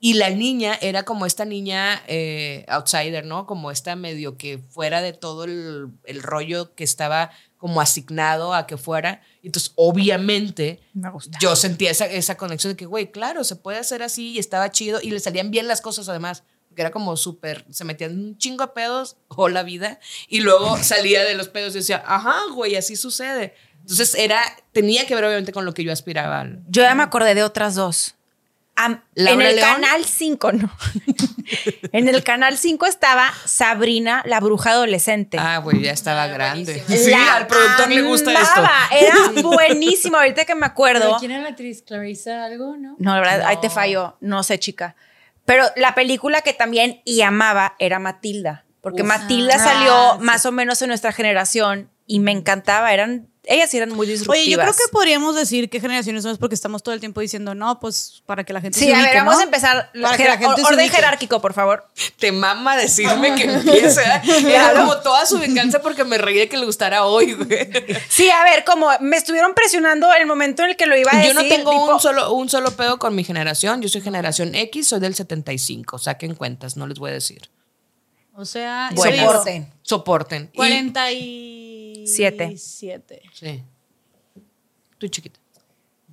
Y 0.00 0.14
la 0.14 0.28
niña 0.28 0.78
era 0.82 1.04
como 1.04 1.24
esta 1.24 1.46
niña 1.46 2.02
eh, 2.06 2.66
outsider, 2.68 3.24
¿no? 3.24 3.46
Como 3.46 3.70
esta 3.70 3.96
medio 3.96 4.36
que 4.36 4.58
fuera 4.68 5.00
de 5.00 5.14
todo 5.14 5.44
el, 5.44 5.88
el 6.04 6.22
rollo 6.22 6.74
que 6.74 6.84
estaba 6.84 7.30
como 7.56 7.80
asignado 7.80 8.54
a 8.54 8.66
que 8.66 8.76
fuera. 8.76 9.22
Entonces, 9.42 9.72
obviamente, 9.76 10.80
Me 10.92 11.10
yo 11.40 11.56
sentía 11.56 11.90
esa, 11.90 12.06
esa 12.06 12.36
conexión 12.36 12.72
de 12.72 12.76
que, 12.76 12.86
güey, 12.86 13.10
claro, 13.10 13.44
se 13.44 13.56
puede 13.56 13.78
hacer 13.78 14.02
así 14.02 14.32
y 14.32 14.38
estaba 14.38 14.70
chido 14.70 15.00
y 15.02 15.10
le 15.10 15.20
salían 15.20 15.50
bien 15.50 15.68
las 15.68 15.80
cosas 15.80 16.08
además. 16.08 16.42
Que 16.74 16.82
era 16.82 16.90
como 16.90 17.16
súper, 17.16 17.64
se 17.70 17.84
metían 17.84 18.18
un 18.18 18.36
chingo 18.36 18.66
de 18.66 18.72
pedos 18.74 19.16
o 19.28 19.48
la 19.48 19.62
vida 19.62 19.98
y 20.28 20.40
luego 20.40 20.76
salía 20.82 21.24
de 21.24 21.34
los 21.34 21.48
pedos 21.48 21.74
y 21.74 21.78
decía, 21.78 22.04
ajá, 22.06 22.36
güey, 22.52 22.76
así 22.76 22.96
sucede. 22.96 23.54
Entonces 23.80 24.14
era, 24.16 24.42
tenía 24.72 25.06
que 25.06 25.14
ver 25.14 25.24
obviamente 25.24 25.52
con 25.52 25.64
lo 25.64 25.72
que 25.72 25.84
yo 25.84 25.92
aspiraba. 25.92 26.44
Yo 26.68 26.82
ya 26.82 26.94
me 26.94 27.04
acordé 27.04 27.34
de 27.34 27.44
otras 27.44 27.76
dos. 27.76 28.15
En 28.78 29.00
¿Laura 29.14 29.48
el 29.48 29.56
León? 29.56 29.68
canal 29.74 30.04
5, 30.04 30.52
no. 30.52 30.70
en 31.92 32.08
el 32.08 32.22
canal 32.22 32.58
5 32.58 32.86
estaba 32.86 33.32
Sabrina, 33.44 34.22
la 34.26 34.40
bruja 34.40 34.70
adolescente. 34.72 35.38
Ah, 35.40 35.58
güey, 35.58 35.80
ya 35.82 35.92
estaba 35.92 36.26
grande. 36.26 36.82
buenísimo. 36.86 37.04
Sí, 37.04 37.10
La 37.10 37.34
al 37.36 37.46
productor 37.46 37.88
le 37.90 38.02
gusta 38.02 38.32
esto. 38.32 38.52
amaba. 38.60 38.72
Era 38.90 39.42
buenísimo. 39.42 40.16
Ahorita 40.18 40.44
que 40.44 40.54
me 40.54 40.66
acuerdo. 40.66 41.00
¿Pero 41.06 41.16
¿Quién 41.18 41.30
era 41.30 41.42
la 41.42 41.48
actriz? 41.50 41.82
¿Clarissa 41.82 42.44
algo, 42.44 42.76
no? 42.76 42.96
No, 42.98 43.14
la 43.14 43.20
verdad, 43.20 43.42
ahí 43.46 43.56
te 43.60 43.70
fallo. 43.70 44.16
No 44.20 44.42
sé, 44.42 44.58
chica. 44.58 44.94
Pero 45.44 45.64
la 45.76 45.94
película 45.94 46.42
que 46.42 46.52
también 46.52 47.00
y 47.04 47.22
amaba 47.22 47.74
era 47.78 47.98
Matilda. 47.98 48.64
Porque 48.80 49.02
Matilda 49.04 49.54
Ah, 49.54 49.58
salió 49.58 50.12
sí. 50.18 50.24
más 50.24 50.46
o 50.46 50.52
menos 50.52 50.80
en 50.82 50.88
nuestra 50.88 51.12
generación 51.12 51.90
y 52.06 52.20
me 52.20 52.32
encantaba. 52.32 52.92
Eran, 52.92 53.28
ellas 53.46 53.72
eran 53.74 53.90
muy 53.90 54.06
disruptivas. 54.06 54.38
Oye, 54.40 54.50
yo 54.50 54.58
creo 54.58 54.72
que 54.72 54.82
podríamos 54.92 55.34
decir 55.36 55.70
qué 55.70 55.80
generaciones 55.80 56.22
somos 56.24 56.38
porque 56.38 56.54
estamos 56.54 56.82
todo 56.82 56.94
el 56.94 57.00
tiempo 57.00 57.20
diciendo, 57.20 57.54
no, 57.54 57.78
pues 57.80 58.22
para 58.26 58.44
que 58.44 58.52
la 58.52 58.60
gente 58.60 58.78
Sí, 58.78 58.86
se 58.86 58.94
a 58.94 59.00
ver, 59.02 59.16
vamos 59.18 59.34
¿no? 59.34 59.40
a 59.40 59.44
empezar. 59.44 59.90
Para 60.02 60.16
que 60.16 60.24
la 60.24 60.36
gente 60.38 60.62
orden 60.62 60.90
jerárquico, 60.90 61.40
por 61.40 61.54
favor. 61.54 61.86
Te 62.18 62.32
mama 62.32 62.76
decirme 62.76 63.34
que 63.34 63.44
empiece. 63.44 64.02
¿eh? 64.02 64.46
Era 64.54 64.72
como 64.74 64.98
toda 64.98 65.24
su 65.26 65.38
venganza 65.38 65.80
porque 65.80 66.04
me 66.04 66.18
reí 66.18 66.36
de 66.38 66.48
que 66.48 66.56
le 66.56 66.66
gustara 66.66 67.04
hoy, 67.04 67.32
güey. 67.34 67.68
Sí, 68.08 68.28
a 68.30 68.42
ver, 68.44 68.64
como 68.64 68.88
me 69.00 69.16
estuvieron 69.16 69.54
presionando 69.54 70.12
el 70.14 70.26
momento 70.26 70.64
en 70.64 70.70
el 70.70 70.76
que 70.76 70.86
lo 70.86 70.96
iba 70.96 71.10
a 71.12 71.14
Yo 71.22 71.28
decir. 71.28 71.34
no 71.36 71.42
tengo 71.42 71.70
tipo, 71.70 71.94
un, 71.94 72.00
solo, 72.00 72.32
un 72.32 72.48
solo 72.48 72.72
pedo 72.72 72.98
con 72.98 73.14
mi 73.14 73.22
generación. 73.24 73.80
Yo 73.80 73.88
soy 73.88 74.00
generación 74.00 74.54
X, 74.54 74.88
soy 74.88 75.00
del 75.00 75.14
75. 75.14 75.98
Saquen 75.98 76.34
cuentas, 76.34 76.76
no 76.76 76.86
les 76.86 76.98
voy 76.98 77.10
a 77.10 77.14
decir. 77.14 77.48
O 78.38 78.44
sea, 78.44 78.90
yo 78.94 79.02
Soporten. 79.02 79.72
Soporten. 79.82 80.50
Y- 80.52 80.58
47. 82.06 82.58
Siete. 82.58 83.22
sí. 83.32 83.62
Tú 84.98 85.08
chiquita. 85.08 85.38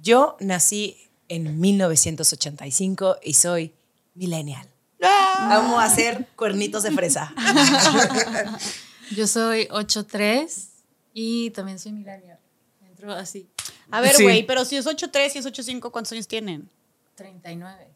Yo 0.01 0.35
nací 0.41 0.97
en 1.29 1.59
1985 1.59 3.17
y 3.23 3.33
soy 3.33 3.73
millennial. 4.15 4.67
Vamos 4.99 5.79
a 5.81 5.85
hacer 5.85 6.27
cuernitos 6.35 6.83
de 6.83 6.91
fresa. 6.91 7.33
Yo 9.15 9.27
soy 9.27 9.67
8'3 9.67 10.67
y 11.13 11.49
también 11.51 11.79
soy 11.79 11.91
millennial. 11.91 12.39
Entro 12.87 13.11
así, 13.13 13.47
A 13.91 14.01
ver, 14.01 14.15
Sí. 14.15 14.23
güey, 14.23 14.45
pero 14.45 14.65
si 14.65 14.75
es 14.75 14.85
8.3 14.85 15.35
y 15.35 15.39
es 15.39 15.45
8.5, 15.45 15.91
¿cuántos 15.91 16.11
años 16.13 16.27
tienen? 16.27 16.69
39. 17.15 17.87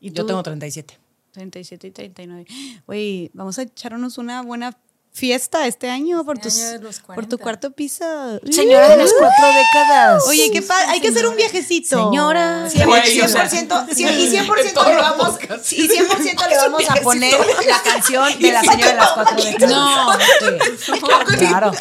¿Y 0.00 0.10
Yo 0.10 0.22
tú? 0.22 0.28
tengo 0.28 0.42
37. 0.42 0.98
37 1.32 1.86
y 1.88 1.90
39. 1.90 2.46
Güey, 2.86 3.30
vamos 3.34 3.58
a 3.58 3.62
echarnos 3.62 4.18
una 4.18 4.42
buena 4.42 4.78
fiesta 5.16 5.66
este 5.66 5.88
año 5.88 6.22
por, 6.26 6.36
Este 6.36 6.50
tus, 6.50 6.58
año 6.60 6.72
de 6.72 6.78
los 6.80 6.98
por 7.00 7.14
tu 7.26 7.38
40. 7.38 7.38
cuarto 7.38 7.70
piso. 7.70 8.04
Señora 8.50 8.90
de 8.90 8.98
las 8.98 9.10
cuatro 9.18 9.46
décadas. 9.46 10.24
Oye, 10.26 10.50
qué 10.52 10.60
padre. 10.60 10.88
Hay 10.90 11.00
que 11.00 11.08
hacer 11.08 11.26
un 11.26 11.34
viajecito. 11.36 12.10
Señora. 12.10 12.68
100%, 12.68 12.84
Güey, 12.84 13.20
o 13.22 13.28
sea, 13.28 13.48
100%, 13.48 13.94
100 13.94 14.20
y 14.20 14.28
100% 14.30 14.58
en 14.66 14.74
todos 14.74 14.88
le 14.88 14.96
vamos, 14.96 15.38
y 15.72 15.88
100% 15.88 16.48
le 16.48 16.56
vamos 16.56 16.90
a 16.90 16.94
poner 17.02 17.34
la 17.66 17.82
canción 17.82 18.38
de 18.38 18.52
la 18.52 18.60
señora 18.60 18.88
de 18.90 18.94
las 18.94 19.10
cuatro 19.12 19.36
décadas. 19.42 19.70
No. 19.70 20.12
Sí. 20.18 20.92
Claro. 21.38 21.72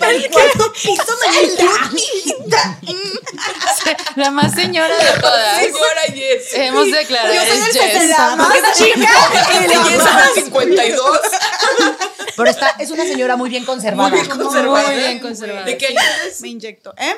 El 0.00 0.30
cuarto 0.30 0.72
piso 0.72 1.02
La 4.16 4.30
más 4.30 4.54
señora 4.54 4.96
de 4.96 5.20
todas. 5.20 5.58
Señora 5.58 6.04
Yes. 6.14 6.54
Hemos 6.54 6.88
declarado. 6.90 7.34
Yo 7.34 7.40
soy 7.40 7.50
es 7.58 7.64
del 7.64 7.72
Jess. 7.82 7.92
60. 8.02 8.36
más 8.36 8.52
chica 8.74 9.10
Y 9.52 9.56
es 9.64 9.70
del 10.04 10.44
52. 10.44 11.18
Pero 12.36 12.50
está, 12.50 12.70
es 12.78 12.90
una 12.90 13.04
señora 13.04 13.36
muy 13.36 13.50
bien 13.50 13.64
conservada. 13.64 14.08
Muy 14.08 14.18
bien 14.20 14.30
conservada. 14.38 14.86
Muy 14.88 14.96
bien 14.96 15.18
conservada. 15.20 15.64
¿De 15.64 15.76
qué 15.78 15.86
año 15.86 16.00
eres? 16.22 16.40
Me 16.40 16.48
inyecto, 16.48 16.94
¿eh? 16.96 17.14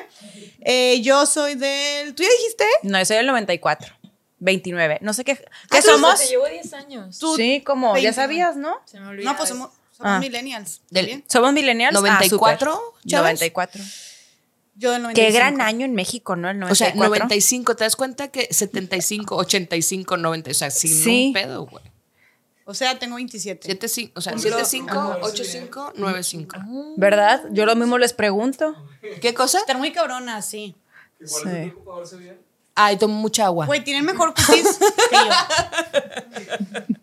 Eh, 0.61 1.01
Yo 1.01 1.25
soy 1.25 1.55
del. 1.55 2.13
¿Tú 2.15 2.23
ya 2.23 2.29
dijiste? 2.39 2.65
No, 2.83 2.99
yo 2.99 3.05
soy 3.05 3.17
del 3.17 3.27
94. 3.27 3.93
29. 4.39 4.99
No 5.01 5.13
sé 5.13 5.23
qué. 5.23 5.35
¿Qué 5.37 5.45
Ah, 5.71 5.81
tú 5.81 5.87
somos? 5.89 6.19
Te 6.19 6.27
llevo 6.27 6.45
10 6.47 6.73
años. 6.73 7.17
Tú- 7.19 7.35
Sí, 7.35 7.61
como, 7.65 7.89
ya 7.95 8.01
20. 8.03 8.13
sabías, 8.13 8.55
¿no? 8.57 8.75
Se 8.85 8.99
me 8.99 9.07
olvidó. 9.07 9.31
No, 9.31 9.37
pues 9.37 9.49
somos, 9.49 9.69
somos 9.91 10.11
Ah. 10.13 10.19
millennials. 10.19 10.81
Del-. 10.89 11.23
¿Somos 11.27 11.53
millennials? 11.53 11.93
94, 11.93 12.71
Ah, 12.71 12.75
súper. 12.75 13.09
chavas. 13.11 13.25
94. 13.33 13.81
Yo 14.77 14.91
del 14.91 15.03
95. 15.03 15.31
Qué 15.31 15.37
gran 15.39 15.61
año 15.61 15.85
en 15.85 15.93
México, 15.95 16.35
¿no? 16.35 16.49
El 16.49 16.61
O 16.63 16.75
sea, 16.75 16.87
94. 16.93 16.99
95, 17.25 17.75
¿te 17.77 17.83
das 17.85 17.95
cuenta 17.95 18.27
que 18.27 18.49
75, 18.51 19.37
85, 19.37 20.17
90, 20.17 20.51
o 20.51 20.53
sea, 20.53 20.69
sin 20.69 20.91
Sí. 21.01 21.27
un 21.27 21.33
pedo, 21.33 21.65
güey. 21.65 21.83
O 22.67 22.73
sea, 22.73 22.97
tengo 22.97 23.15
27. 23.15 23.79
7-5, 23.79 24.11
o 24.15 24.21
sea, 24.21 24.33
7-5, 24.33 25.19
8-5, 25.21 25.93
9-5. 25.93 26.93
¿Verdad? 26.97 27.43
Yo 27.51 27.65
lo 27.65 27.75
mismo 27.75 27.99
les 27.99 28.13
pregunto. 28.13 28.75
¿Qué 29.21 29.35
cosa? 29.35 29.59
Están 29.59 29.77
muy 29.77 29.91
cabronas, 29.91 30.47
sí. 30.49 30.75
Sí. 31.23 31.73
Ay, 32.73 32.97
tomo 32.97 33.13
mucha 33.13 33.45
agua. 33.45 33.67
Güey, 33.67 33.83
tienen 33.83 34.03
mejor 34.03 34.33
cutis 34.33 34.79
que 35.09 35.15
yo. 35.15 35.31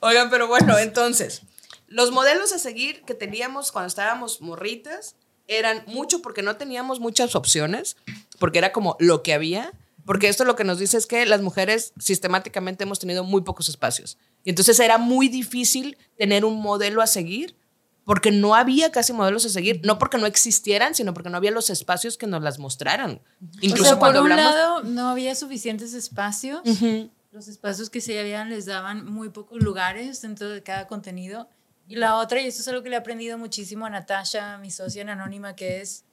Oigan, 0.00 0.28
pero 0.28 0.48
bueno, 0.48 0.76
entonces, 0.78 1.42
los 1.86 2.10
modelos 2.10 2.52
a 2.52 2.58
seguir 2.58 3.02
que 3.04 3.14
teníamos 3.14 3.70
cuando 3.70 3.86
estábamos 3.86 4.40
morritas 4.40 5.14
eran 5.46 5.84
mucho 5.86 6.20
porque 6.20 6.42
no 6.42 6.56
teníamos 6.56 6.98
muchas 7.00 7.36
opciones, 7.36 7.96
porque 8.38 8.58
era 8.58 8.72
como 8.72 8.96
lo 8.98 9.22
que 9.22 9.34
había, 9.34 9.72
porque 10.04 10.28
esto 10.28 10.44
lo 10.44 10.56
que 10.56 10.64
nos 10.64 10.78
dice 10.78 10.98
es 10.98 11.06
que 11.06 11.24
las 11.26 11.40
mujeres 11.40 11.92
sistemáticamente 11.98 12.84
hemos 12.84 12.98
tenido 12.98 13.24
muy 13.24 13.42
pocos 13.42 13.68
espacios. 13.68 14.18
Y 14.44 14.50
entonces 14.50 14.78
era 14.80 14.98
muy 14.98 15.28
difícil 15.28 15.96
tener 16.18 16.44
un 16.44 16.60
modelo 16.60 17.00
a 17.00 17.06
seguir 17.06 17.56
porque 18.04 18.30
no 18.30 18.54
había 18.54 18.92
casi 18.92 19.14
modelos 19.14 19.46
a 19.46 19.48
seguir, 19.48 19.80
no 19.82 19.98
porque 19.98 20.18
no 20.18 20.26
existieran, 20.26 20.94
sino 20.94 21.14
porque 21.14 21.30
no 21.30 21.38
había 21.38 21.50
los 21.50 21.70
espacios 21.70 22.18
que 22.18 22.26
nos 22.26 22.42
las 22.42 22.58
mostraran. 22.58 23.22
Incluso 23.62 23.82
o 23.82 23.86
sea, 23.86 23.94
por 23.94 24.00
cuando 24.00 24.22
un 24.24 24.32
hablamos 24.32 24.54
lado, 24.54 24.82
no 24.82 25.08
había 25.08 25.34
suficientes 25.34 25.94
espacios. 25.94 26.60
Los 27.32 27.48
espacios 27.48 27.90
que 27.90 28.00
se 28.00 28.20
habían 28.20 28.50
les 28.50 28.66
daban 28.66 29.10
muy 29.10 29.30
pocos 29.30 29.60
lugares 29.62 30.20
dentro 30.20 30.50
de 30.50 30.62
cada 30.62 30.86
contenido. 30.86 31.48
Y 31.88 31.96
la 31.96 32.16
otra, 32.16 32.40
y 32.40 32.46
esto 32.46 32.60
es 32.60 32.68
algo 32.68 32.82
que 32.82 32.90
le 32.90 32.96
he 32.96 32.98
aprendido 32.98 33.38
muchísimo 33.38 33.86
a 33.86 33.90
Natasha, 33.90 34.58
mi 34.58 34.70
socia 34.70 35.02
en 35.02 35.08
Anónima, 35.08 35.56
que 35.56 35.80
es, 35.80 36.04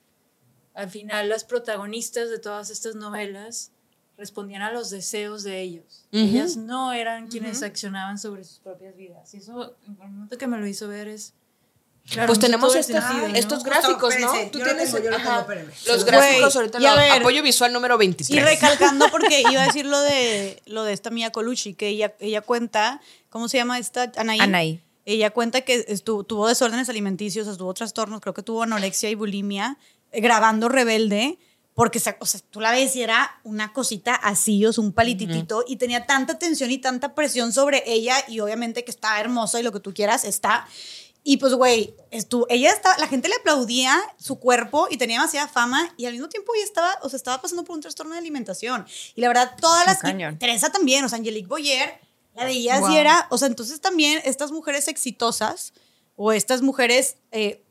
al 0.74 0.90
final, 0.90 1.28
las 1.28 1.44
protagonistas 1.44 2.30
de 2.30 2.38
todas 2.38 2.70
estas 2.70 2.94
novelas 2.94 3.71
respondían 4.22 4.62
a 4.62 4.70
los 4.70 4.88
deseos 4.90 5.42
de 5.42 5.60
ellos. 5.60 6.06
Ellas 6.12 6.56
no 6.56 6.92
eran 6.92 7.26
quienes 7.26 7.62
accionaban 7.64 8.18
sobre 8.18 8.44
sus 8.44 8.60
propias 8.60 8.96
vidas. 8.96 9.34
Y 9.34 9.38
eso, 9.38 9.74
en 9.88 9.96
el 10.00 10.08
momento 10.10 10.38
que 10.38 10.46
me 10.46 10.58
lo 10.58 10.66
hizo 10.68 10.86
ver 10.86 11.08
es... 11.08 11.34
claro, 12.08 12.28
pues 12.28 12.38
tenemos 12.38 12.74
estos, 12.76 13.02
sentido, 13.04 13.28
¿no? 13.28 13.34
estos 13.34 13.64
gráficos, 13.64 14.14
¿no? 14.20 14.32
Tú 14.52 14.58
yo 14.60 14.64
lo 14.64 14.70
tienes 14.70 14.92
tengo, 14.92 15.04
yo 15.04 15.10
lo 15.10 15.16
ajá, 15.16 15.24
tengo, 15.28 15.40
espérenme. 15.40 15.72
los 15.88 16.04
gráficos 16.04 16.56
ahorita 16.56 16.80
y 16.80 16.86
a 16.86 16.90
lo- 16.94 17.00
ver, 17.00 17.12
apoyo 17.20 17.42
visual 17.42 17.72
número 17.72 17.98
23. 17.98 18.38
Y 18.38 18.40
recalcando 18.44 19.08
porque 19.10 19.40
iba 19.50 19.62
a 19.62 19.66
decir 19.66 19.86
lo 19.86 20.00
de 20.00 20.62
lo 20.66 20.84
de 20.84 20.92
esta 20.92 21.10
Mia 21.10 21.30
Colucci, 21.32 21.74
que 21.74 21.88
ella, 21.88 22.14
ella 22.20 22.42
cuenta, 22.42 23.00
¿cómo 23.28 23.48
se 23.48 23.56
llama 23.56 23.78
esta? 23.80 24.12
Anaí. 24.16 24.38
Anaí. 24.40 24.80
Ella 25.04 25.30
cuenta 25.30 25.62
que 25.62 25.84
estuvo, 25.88 26.22
tuvo 26.22 26.46
desórdenes 26.46 26.88
alimenticios, 26.88 27.58
tuvo 27.58 27.74
trastornos, 27.74 28.20
creo 28.20 28.34
que 28.34 28.42
tuvo 28.44 28.62
anorexia 28.62 29.10
y 29.10 29.16
bulimia, 29.16 29.76
eh, 30.12 30.20
grabando 30.20 30.68
Rebelde, 30.68 31.38
porque 31.74 31.98
o 32.20 32.26
sea, 32.26 32.40
tú 32.50 32.60
la 32.60 32.70
ves 32.70 32.94
y 32.96 33.02
era 33.02 33.40
una 33.44 33.72
cosita 33.72 34.14
así, 34.14 34.64
o 34.66 34.72
sea, 34.72 34.84
un 34.84 34.92
palititito, 34.92 35.64
y 35.66 35.76
tenía 35.76 36.06
tanta 36.06 36.38
tensión 36.38 36.70
y 36.70 36.78
tanta 36.78 37.14
presión 37.14 37.52
sobre 37.52 37.82
ella, 37.86 38.14
y 38.28 38.40
obviamente 38.40 38.84
que 38.84 38.90
está 38.90 39.18
hermosa 39.20 39.58
y 39.58 39.62
lo 39.62 39.72
que 39.72 39.80
tú 39.80 39.94
quieras, 39.94 40.24
está. 40.24 40.66
Y 41.24 41.36
pues, 41.36 41.54
güey, 41.54 41.94
ella 42.10 42.72
estaba, 42.72 42.98
la 42.98 43.06
gente 43.06 43.28
le 43.28 43.36
aplaudía 43.36 43.96
su 44.18 44.40
cuerpo 44.40 44.88
y 44.90 44.96
tenía 44.96 45.18
demasiada 45.18 45.46
fama 45.46 45.94
y 45.96 46.06
al 46.06 46.12
mismo 46.12 46.28
tiempo 46.28 46.52
ella 46.54 46.64
estaba, 46.64 46.98
o 47.02 47.08
sea, 47.08 47.16
estaba 47.16 47.40
pasando 47.40 47.62
por 47.62 47.76
un 47.76 47.80
trastorno 47.80 48.12
de 48.12 48.18
alimentación. 48.18 48.84
Y 49.14 49.20
la 49.20 49.28
verdad, 49.28 49.52
todas 49.60 49.86
las... 49.86 49.98
y. 50.02 50.36
Teresa 50.38 50.72
también, 50.72 51.04
o 51.04 51.08
sea, 51.08 51.18
Angelique 51.18 51.46
Boyer, 51.46 52.00
la 52.34 52.44
veías 52.44 52.80
Wow. 52.80 52.90
y 52.90 52.96
era, 52.96 53.28
o 53.30 53.38
sea, 53.38 53.46
entonces 53.46 53.80
también 53.80 54.20
estas 54.24 54.50
mujeres 54.50 54.88
exitosas 54.88 55.72
o 56.16 56.32
estas 56.32 56.60
mujeres 56.60 57.16
eh, 57.30 57.62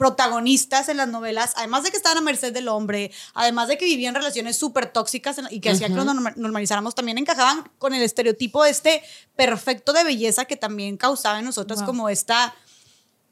protagonistas 0.00 0.88
en 0.88 0.96
las 0.96 1.08
novelas, 1.08 1.52
además 1.56 1.82
de 1.82 1.90
que 1.90 1.98
estaban 1.98 2.16
a 2.16 2.20
merced 2.22 2.54
del 2.54 2.68
hombre, 2.68 3.10
además 3.34 3.68
de 3.68 3.76
que 3.76 3.84
vivían 3.84 4.14
relaciones 4.14 4.56
súper 4.56 4.90
tóxicas 4.90 5.36
y 5.50 5.60
que 5.60 5.68
hacían 5.68 5.92
que 5.92 5.96
lo 5.98 6.04
norma- 6.04 6.32
normalizáramos, 6.36 6.94
también 6.94 7.18
encajaban 7.18 7.70
con 7.76 7.92
el 7.92 8.00
estereotipo 8.02 8.64
de 8.64 8.70
este 8.70 9.02
perfecto 9.36 9.92
de 9.92 10.02
belleza 10.04 10.46
que 10.46 10.56
también 10.56 10.96
causaba 10.96 11.38
en 11.38 11.44
nosotras 11.44 11.80
Wow. 11.80 11.86
como 11.86 12.08
esta, 12.08 12.54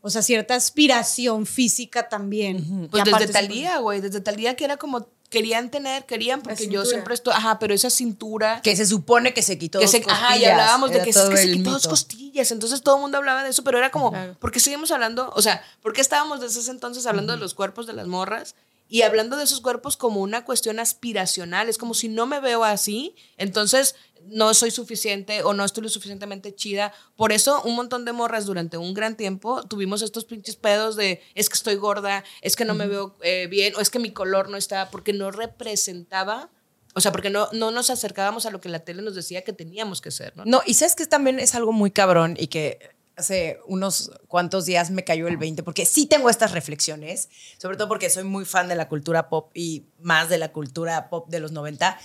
o 0.02 0.10
sea, 0.10 0.20
cierta 0.20 0.56
aspiración 0.56 1.46
física 1.46 2.10
también. 2.10 2.88
Pues 2.90 3.02
Y 3.06 3.10
desde 3.12 3.32
Talía, 3.32 3.78
güey, 3.78 4.02
desde 4.02 4.20
Talía 4.20 4.54
que 4.54 4.64
era 4.66 4.76
como 4.76 5.06
querían 5.28 5.70
tener, 5.70 6.06
querían, 6.06 6.42
porque 6.42 6.68
yo 6.68 6.84
siempre 6.84 7.14
estoy, 7.14 7.34
ajá, 7.34 7.58
pero 7.58 7.74
esa 7.74 7.90
cintura 7.90 8.60
Que 8.62 8.74
se 8.76 8.86
supone 8.86 9.34
que 9.34 9.42
se 9.42 9.58
quitó 9.58 9.78
que 9.78 9.84
dos 9.84 9.90
se, 9.90 9.98
ajá, 9.98 10.28
y 10.28 10.40
costillas, 10.40 10.52
hablábamos 10.52 10.90
de 10.90 11.02
que, 11.02 11.10
es 11.10 11.18
que 11.18 11.36
se 11.36 11.52
quitó 11.52 11.70
dos 11.70 11.82
mito. 11.82 11.90
costillas, 11.90 12.50
entonces 12.50 12.82
todo 12.82 12.96
el 12.96 13.02
mundo 13.02 13.18
hablaba 13.18 13.44
de 13.44 13.50
eso, 13.50 13.62
pero 13.64 13.78
era 13.78 13.90
como, 13.90 14.12
¿por 14.38 14.50
qué 14.52 14.60
seguimos 14.60 14.90
hablando? 14.90 15.30
O 15.34 15.42
sea, 15.42 15.62
¿por 15.82 15.92
qué 15.92 16.00
estábamos 16.00 16.40
desde 16.40 16.60
ese 16.60 16.70
entonces 16.70 17.06
hablando 17.06 17.32
de 17.32 17.38
los 17.38 17.54
cuerpos 17.54 17.86
de 17.86 17.92
las 17.92 18.06
morras? 18.06 18.54
Y 18.90 19.02
hablando 19.02 19.36
de 19.36 19.44
esos 19.44 19.60
cuerpos 19.60 19.98
como 19.98 20.22
una 20.22 20.46
cuestión 20.46 20.78
aspiracional, 20.78 21.68
es 21.68 21.76
como 21.76 21.92
si 21.92 22.08
no 22.08 22.24
me 22.26 22.40
veo 22.40 22.64
así, 22.64 23.14
entonces 23.36 23.96
no 24.26 24.54
soy 24.54 24.70
suficiente 24.70 25.42
o 25.42 25.54
no 25.54 25.64
estoy 25.64 25.82
lo 25.82 25.88
suficientemente 25.88 26.54
chida. 26.54 26.92
Por 27.16 27.32
eso 27.32 27.62
un 27.62 27.76
montón 27.76 28.04
de 28.04 28.12
morras 28.12 28.46
durante 28.46 28.76
un 28.76 28.94
gran 28.94 29.16
tiempo 29.16 29.62
tuvimos 29.64 30.02
estos 30.02 30.24
pinches 30.24 30.56
pedos 30.56 30.96
de 30.96 31.22
es 31.34 31.48
que 31.48 31.54
estoy 31.54 31.76
gorda, 31.76 32.24
es 32.42 32.56
que 32.56 32.64
no 32.64 32.74
me 32.74 32.86
veo 32.86 33.16
eh, 33.22 33.46
bien 33.48 33.74
o 33.76 33.80
es 33.80 33.90
que 33.90 33.98
mi 33.98 34.10
color 34.12 34.48
no 34.48 34.56
está, 34.56 34.90
porque 34.90 35.12
no 35.12 35.30
representaba, 35.30 36.50
o 36.94 37.00
sea, 37.00 37.12
porque 37.12 37.30
no, 37.30 37.48
no 37.52 37.70
nos 37.70 37.90
acercábamos 37.90 38.46
a 38.46 38.50
lo 38.50 38.60
que 38.60 38.68
la 38.68 38.80
tele 38.80 39.02
nos 39.02 39.14
decía 39.14 39.42
que 39.42 39.52
teníamos 39.52 40.00
que 40.00 40.10
ser, 40.10 40.36
¿no? 40.36 40.44
No, 40.44 40.62
y 40.66 40.74
sabes 40.74 40.94
que 40.94 41.06
también 41.06 41.38
es 41.38 41.54
algo 41.54 41.72
muy 41.72 41.90
cabrón 41.90 42.36
y 42.38 42.48
que 42.48 42.96
hace 43.18 43.58
unos 43.66 44.12
cuantos 44.28 44.64
días 44.64 44.90
me 44.90 45.04
cayó 45.04 45.26
el 45.26 45.36
20, 45.36 45.62
porque 45.64 45.84
sí 45.84 46.06
tengo 46.06 46.30
estas 46.30 46.52
reflexiones, 46.52 47.28
sobre 47.58 47.76
todo 47.76 47.88
porque 47.88 48.10
soy 48.10 48.24
muy 48.24 48.44
fan 48.44 48.68
de 48.68 48.76
la 48.76 48.88
cultura 48.88 49.28
pop 49.28 49.50
y 49.54 49.86
más 50.00 50.28
de 50.28 50.38
la 50.38 50.52
cultura 50.52 51.10
pop 51.10 51.28
de 51.28 51.40
los 51.40 51.50
90, 51.50 51.98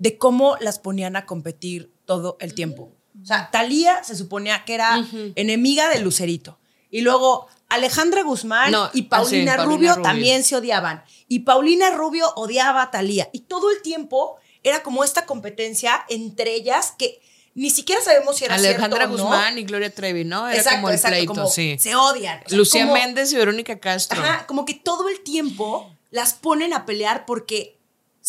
de 0.00 0.18
cómo 0.18 0.56
las 0.60 0.78
ponían 0.78 1.14
a 1.14 1.26
competir 1.26 1.92
todo 2.06 2.36
el 2.40 2.54
tiempo. 2.54 2.90
O 3.22 3.26
sea, 3.26 3.50
Talía 3.52 4.02
se 4.02 4.16
suponía 4.16 4.64
que 4.64 4.74
era 4.74 5.06
enemiga 5.36 5.90
de 5.90 6.00
Lucerito. 6.00 6.58
Y 6.90 7.02
luego 7.02 7.46
Alejandra 7.68 8.22
Guzmán 8.22 8.72
No, 8.72 8.90
y 8.94 9.02
Paulina, 9.02 9.52
ah, 9.52 9.54
sí, 9.54 9.58
Paulina 9.58 9.64
Rubio, 9.92 10.02
también 10.02 10.42
se 10.42 10.56
odiaban. 10.56 11.04
Y 11.28 11.40
Paulina 11.40 11.90
Rubio 11.90 12.32
odiaba 12.34 12.82
a 12.82 12.90
Talía. 12.90 13.28
Y 13.32 13.40
todo 13.40 13.70
el 13.70 13.82
tiempo 13.82 14.38
era 14.62 14.82
como 14.82 15.04
esta 15.04 15.26
competencia 15.26 16.04
entre 16.08 16.54
ellas 16.54 16.94
que 16.98 17.20
ni 17.54 17.68
siquiera 17.68 18.00
sabemos 18.00 18.38
si 18.38 18.46
era 18.46 18.54
Alejandra 18.54 19.06
cierto 19.06 19.14
o 19.14 19.18
no. 19.18 19.24
Guzmán 19.24 19.58
y 19.58 19.64
Gloria 19.64 19.94
Trevi, 19.94 20.24
¿no? 20.24 20.48
Era 20.48 20.56
exacto, 20.56 20.76
como 20.78 20.88
el 20.88 20.94
exacto, 20.94 21.16
pleito, 21.16 21.34
como 21.34 21.46
sí. 21.48 21.76
se 21.78 21.94
odian. 21.94 22.42
O 22.46 22.48
sea, 22.48 22.58
Lucía 22.58 22.82
como- 22.82 22.94
Méndez 22.94 23.32
y 23.32 23.36
Verónica 23.36 23.78
Castro. 23.78 24.22
Ajá, 24.22 24.46
como 24.46 24.64
que 24.64 24.74
todo 24.74 25.08
el 25.10 25.20
tiempo 25.20 25.94
las 26.10 26.32
ponen 26.32 26.72
a 26.72 26.86
pelear 26.86 27.26
porque 27.26 27.79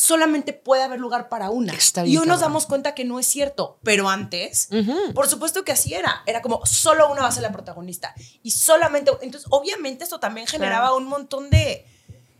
solamente 0.02 0.54
puede 0.54 0.82
haber 0.82 1.00
lugar 1.00 1.30
para 1.30 1.52
una. 1.52 1.74
Está 1.74 2.08
y 2.08 2.18
hoy 2.18 2.26
nos 2.26 2.40
damos 2.40 2.66
cuenta 2.66 2.96
que 2.96 3.06
no 3.06 3.20
es 3.20 3.28
cierto, 3.28 3.78
pero 3.84 4.10
antes, 4.10 4.68
por 5.14 5.28
supuesto 5.28 5.64
que 5.64 5.72
así 5.72 5.94
era. 5.94 6.24
Era 6.26 6.42
como 6.42 6.66
solo 6.66 7.12
una 7.12 7.22
va 7.22 7.28
a 7.28 7.32
ser 7.32 7.44
la 7.44 7.52
protagonista 7.52 8.16
y 8.42 8.50
solamente. 8.50 9.12
Entonces, 9.22 9.48
obviamente, 9.52 10.04
esto 10.04 10.20
también 10.20 10.48
generaba 10.48 10.96
un 10.96 11.06
montón 11.06 11.52
de. 11.52 11.86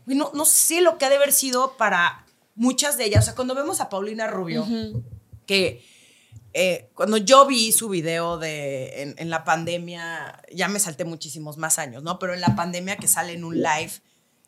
No, 0.06 0.32
no 0.34 0.44
sé 0.44 0.80
lo 0.80 0.98
que 0.98 1.04
ha 1.04 1.08
de 1.08 1.14
haber 1.14 1.32
sido 1.32 1.76
para 1.76 2.26
muchas 2.56 2.98
de 2.98 3.04
ellas. 3.04 3.22
O 3.22 3.26
sea, 3.26 3.36
cuando 3.36 3.54
vemos 3.54 3.80
a 3.80 3.88
Paulina 3.88 4.26
Rubio, 4.26 4.66
que 5.46 5.84
eh, 6.54 6.90
cuando 6.94 7.16
yo 7.16 7.46
vi 7.46 7.70
su 7.70 7.88
video 7.88 8.38
de 8.38 9.02
en, 9.02 9.14
en 9.18 9.30
la 9.30 9.44
pandemia, 9.44 10.42
ya 10.52 10.66
me 10.66 10.80
salté 10.80 11.04
muchísimos 11.04 11.58
más 11.58 11.78
años, 11.78 12.02
¿no? 12.02 12.18
Pero 12.18 12.34
en 12.34 12.40
la 12.40 12.56
pandemia 12.56 12.96
que 12.96 13.06
sale 13.06 13.34
en 13.34 13.44
un 13.44 13.62
live, 13.62 13.92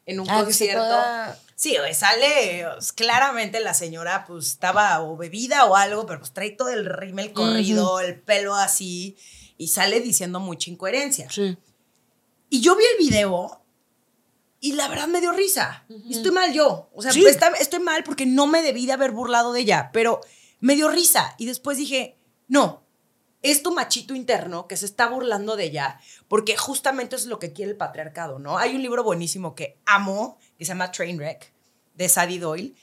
en 0.06 0.20
un 0.20 0.28
Ah, 0.30 0.42
concierto. 0.44 0.82
toda- 0.82 1.38
Sí, 1.56 1.76
sale, 1.92 2.66
pues, 2.74 2.92
claramente 2.92 3.60
la 3.60 3.74
señora 3.74 4.24
pues 4.26 4.46
estaba 4.48 5.00
o 5.02 5.16
bebida 5.16 5.66
o 5.66 5.76
algo, 5.76 6.04
pero 6.04 6.18
pues 6.18 6.32
trae 6.32 6.50
todo 6.50 6.68
el 6.70 6.84
rímel 6.84 7.32
corrido, 7.32 8.00
el 8.00 8.20
pelo 8.20 8.54
así, 8.56 9.16
y 9.56 9.68
sale 9.68 10.00
diciendo 10.00 10.40
mucha 10.40 10.68
incoherencia. 10.70 11.30
Sí. 11.30 11.56
Y 12.50 12.60
yo 12.60 12.74
vi 12.76 12.84
el 12.84 12.98
video 12.98 13.62
y 14.60 14.72
la 14.72 14.88
verdad 14.88 15.06
me 15.06 15.20
dio 15.20 15.32
risa. 15.32 15.84
Y 15.88 16.14
estoy 16.16 16.32
mal 16.32 16.52
yo. 16.52 16.90
O 16.94 17.02
sea, 17.02 17.12
Sí. 17.12 17.20
pues, 17.22 17.34
está- 17.34 17.48
estoy 17.60 17.80
mal 17.80 18.02
porque 18.02 18.26
no 18.26 18.46
me 18.48 18.60
debí 18.62 18.86
de 18.86 18.92
haber 18.92 19.12
burlado 19.12 19.52
de 19.52 19.60
ella, 19.60 19.90
pero 19.92 20.20
me 20.60 20.74
dio 20.74 20.88
risa. 20.88 21.34
Y 21.38 21.46
después 21.46 21.78
dije, 21.78 22.16
no, 22.48 22.82
es 23.44 23.62
tu 23.62 23.72
machito 23.74 24.14
interno 24.14 24.66
que 24.66 24.76
se 24.76 24.86
está 24.86 25.06
burlando 25.06 25.54
de 25.56 25.64
ella, 25.64 26.00
porque 26.28 26.56
justamente 26.56 27.14
es 27.14 27.26
lo 27.26 27.38
que 27.38 27.52
quiere 27.52 27.70
el 27.72 27.76
patriarcado, 27.76 28.38
¿no? 28.38 28.58
Hay 28.58 28.74
un 28.74 28.82
libro 28.82 29.04
buenísimo 29.04 29.54
que 29.54 29.78
amo, 29.86 30.38
que 30.58 30.64
se 30.64 30.70
llama 30.70 30.90
Trainwreck, 30.90 31.52
de 31.94 32.08
Sadie 32.08 32.40
Doyle, 32.40 32.74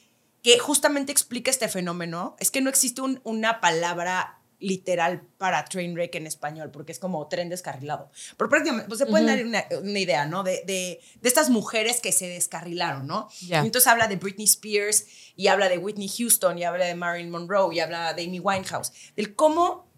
que 0.43 0.57
justamente 0.59 1.12
explica 1.12 1.51
este 1.51 1.68
fenómeno. 1.68 2.36
Es 2.39 2.49
que 2.51 2.62
no 2.62 2.70
existe 2.70 3.01
un- 3.01 3.20
una 3.24 3.59
palabra 3.59 4.38
literal 4.59 5.24
para 5.39 5.66
train 5.66 5.93
wreck 5.95 6.14
en 6.16 6.28
español, 6.28 6.70
porque 6.72 6.91
es 6.91 6.99
como 6.99 7.28
tren 7.28 7.49
descarrilado. 7.49 8.12
Pero 8.38 8.47
prácticamente, 8.49 8.88
pues 8.88 8.99
se 8.99 9.07
pueden 9.07 9.26
dar 9.26 9.43
una, 9.43 9.66
una 9.82 9.99
idea, 9.99 10.26
¿no? 10.28 10.43
De, 10.43 10.62
de, 10.68 10.99
de 11.20 11.28
estas 11.28 11.49
mujeres 11.49 11.99
que 11.99 12.12
se 12.12 12.28
descarrilaron, 12.28 13.07
¿no? 13.07 13.28
Y 13.64 13.66
entonces 13.66 13.88
habla 13.88 14.07
de 14.07 14.18
Britney 14.18 14.45
Spears, 14.45 15.05
y 15.36 15.47
habla 15.47 15.68
de 15.68 15.80
Whitney 15.80 16.07
Houston, 16.09 16.59
y 16.59 16.64
habla 16.64 16.86
de 16.86 16.93
Marilyn 16.93 17.32
Monroe, 17.32 17.74
y 17.76 17.80
habla 17.80 18.14
de 18.14 18.24
Amy 18.24 18.39
Winehouse, 18.39 18.93
del 19.16 19.36
cómo 19.36 19.90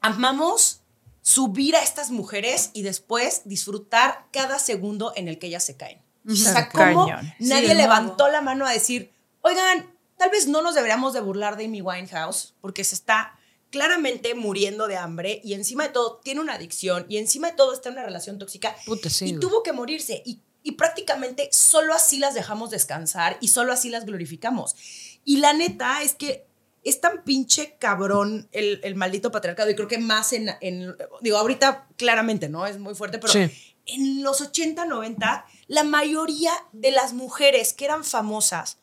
amamos 0.00 0.80
subir 1.22 1.74
a 1.74 1.82
estas 1.82 2.10
mujeres 2.10 2.70
y 2.72 2.82
después 2.82 3.42
disfrutar 3.44 4.26
cada 4.32 4.58
segundo 4.58 5.12
en 5.16 5.26
el 5.28 5.38
que 5.38 5.48
ellas 5.48 5.64
se 5.64 5.76
caen. 5.76 6.00
O 6.28 6.34
sea, 6.34 6.68
Cañón. 6.68 7.32
nadie 7.38 7.68
Sí, 7.70 7.74
levantó 7.74 8.28
la 8.28 8.40
mano 8.40 8.66
a 8.66 8.72
decir, 8.72 9.12
oigan, 9.42 9.92
tal 10.16 10.30
vez 10.30 10.46
no 10.46 10.62
nos 10.62 10.74
deberíamos 10.74 11.12
de 11.14 11.20
burlar 11.20 11.56
de 11.56 11.64
Amy 11.66 11.82
Winehouse 11.82 12.54
porque 12.60 12.84
se 12.84 12.94
está 12.94 13.38
claramente 13.70 14.34
muriendo 14.34 14.86
de 14.86 14.96
hambre 14.96 15.40
y 15.44 15.54
encima 15.54 15.84
de 15.84 15.90
todo 15.90 16.20
tiene 16.22 16.40
una 16.40 16.54
adicción 16.54 17.06
y 17.08 17.18
encima 17.18 17.50
de 17.50 17.56
todo 17.56 17.72
está 17.72 17.88
en 17.88 17.94
una 17.94 18.04
relación 18.04 18.38
tóxica 18.38 18.76
Puta, 18.86 19.10
sí, 19.10 19.26
y 19.26 19.28
güey. 19.30 19.40
tuvo 19.40 19.62
que 19.62 19.72
morirse 19.72 20.22
y, 20.24 20.40
y 20.62 20.72
prácticamente 20.72 21.48
solo 21.52 21.92
así 21.92 22.18
las 22.18 22.34
dejamos 22.34 22.70
descansar 22.70 23.36
y 23.40 23.48
solo 23.48 23.72
así 23.72 23.88
las 23.90 24.04
glorificamos. 24.04 24.76
Y 25.24 25.38
la 25.38 25.52
neta 25.52 26.02
es 26.02 26.14
que 26.14 26.46
es 26.88 27.00
tan 27.00 27.24
pinche 27.24 27.76
cabrón 27.78 28.48
el, 28.52 28.80
el 28.84 28.94
maldito 28.94 29.30
patriarcado 29.30 29.70
y 29.70 29.74
creo 29.74 29.88
que 29.88 29.98
más 29.98 30.32
en, 30.32 30.50
en- 30.60 30.96
digo, 31.20 31.36
ahorita 31.38 31.86
claramente, 31.96 32.48
¿no? 32.48 32.66
Es 32.66 32.78
muy 32.78 32.94
fuerte, 32.94 33.18
pero 33.18 33.32
Sí. 33.32 33.50
en 33.86 34.22
los 34.22 34.40
80, 34.40 34.84
90, 34.84 35.46
la 35.68 35.84
mayoría 35.84 36.52
de 36.72 36.90
las 36.92 37.12
mujeres 37.12 37.72
que 37.72 37.84
eran 37.86 38.04
famosas 38.04 38.78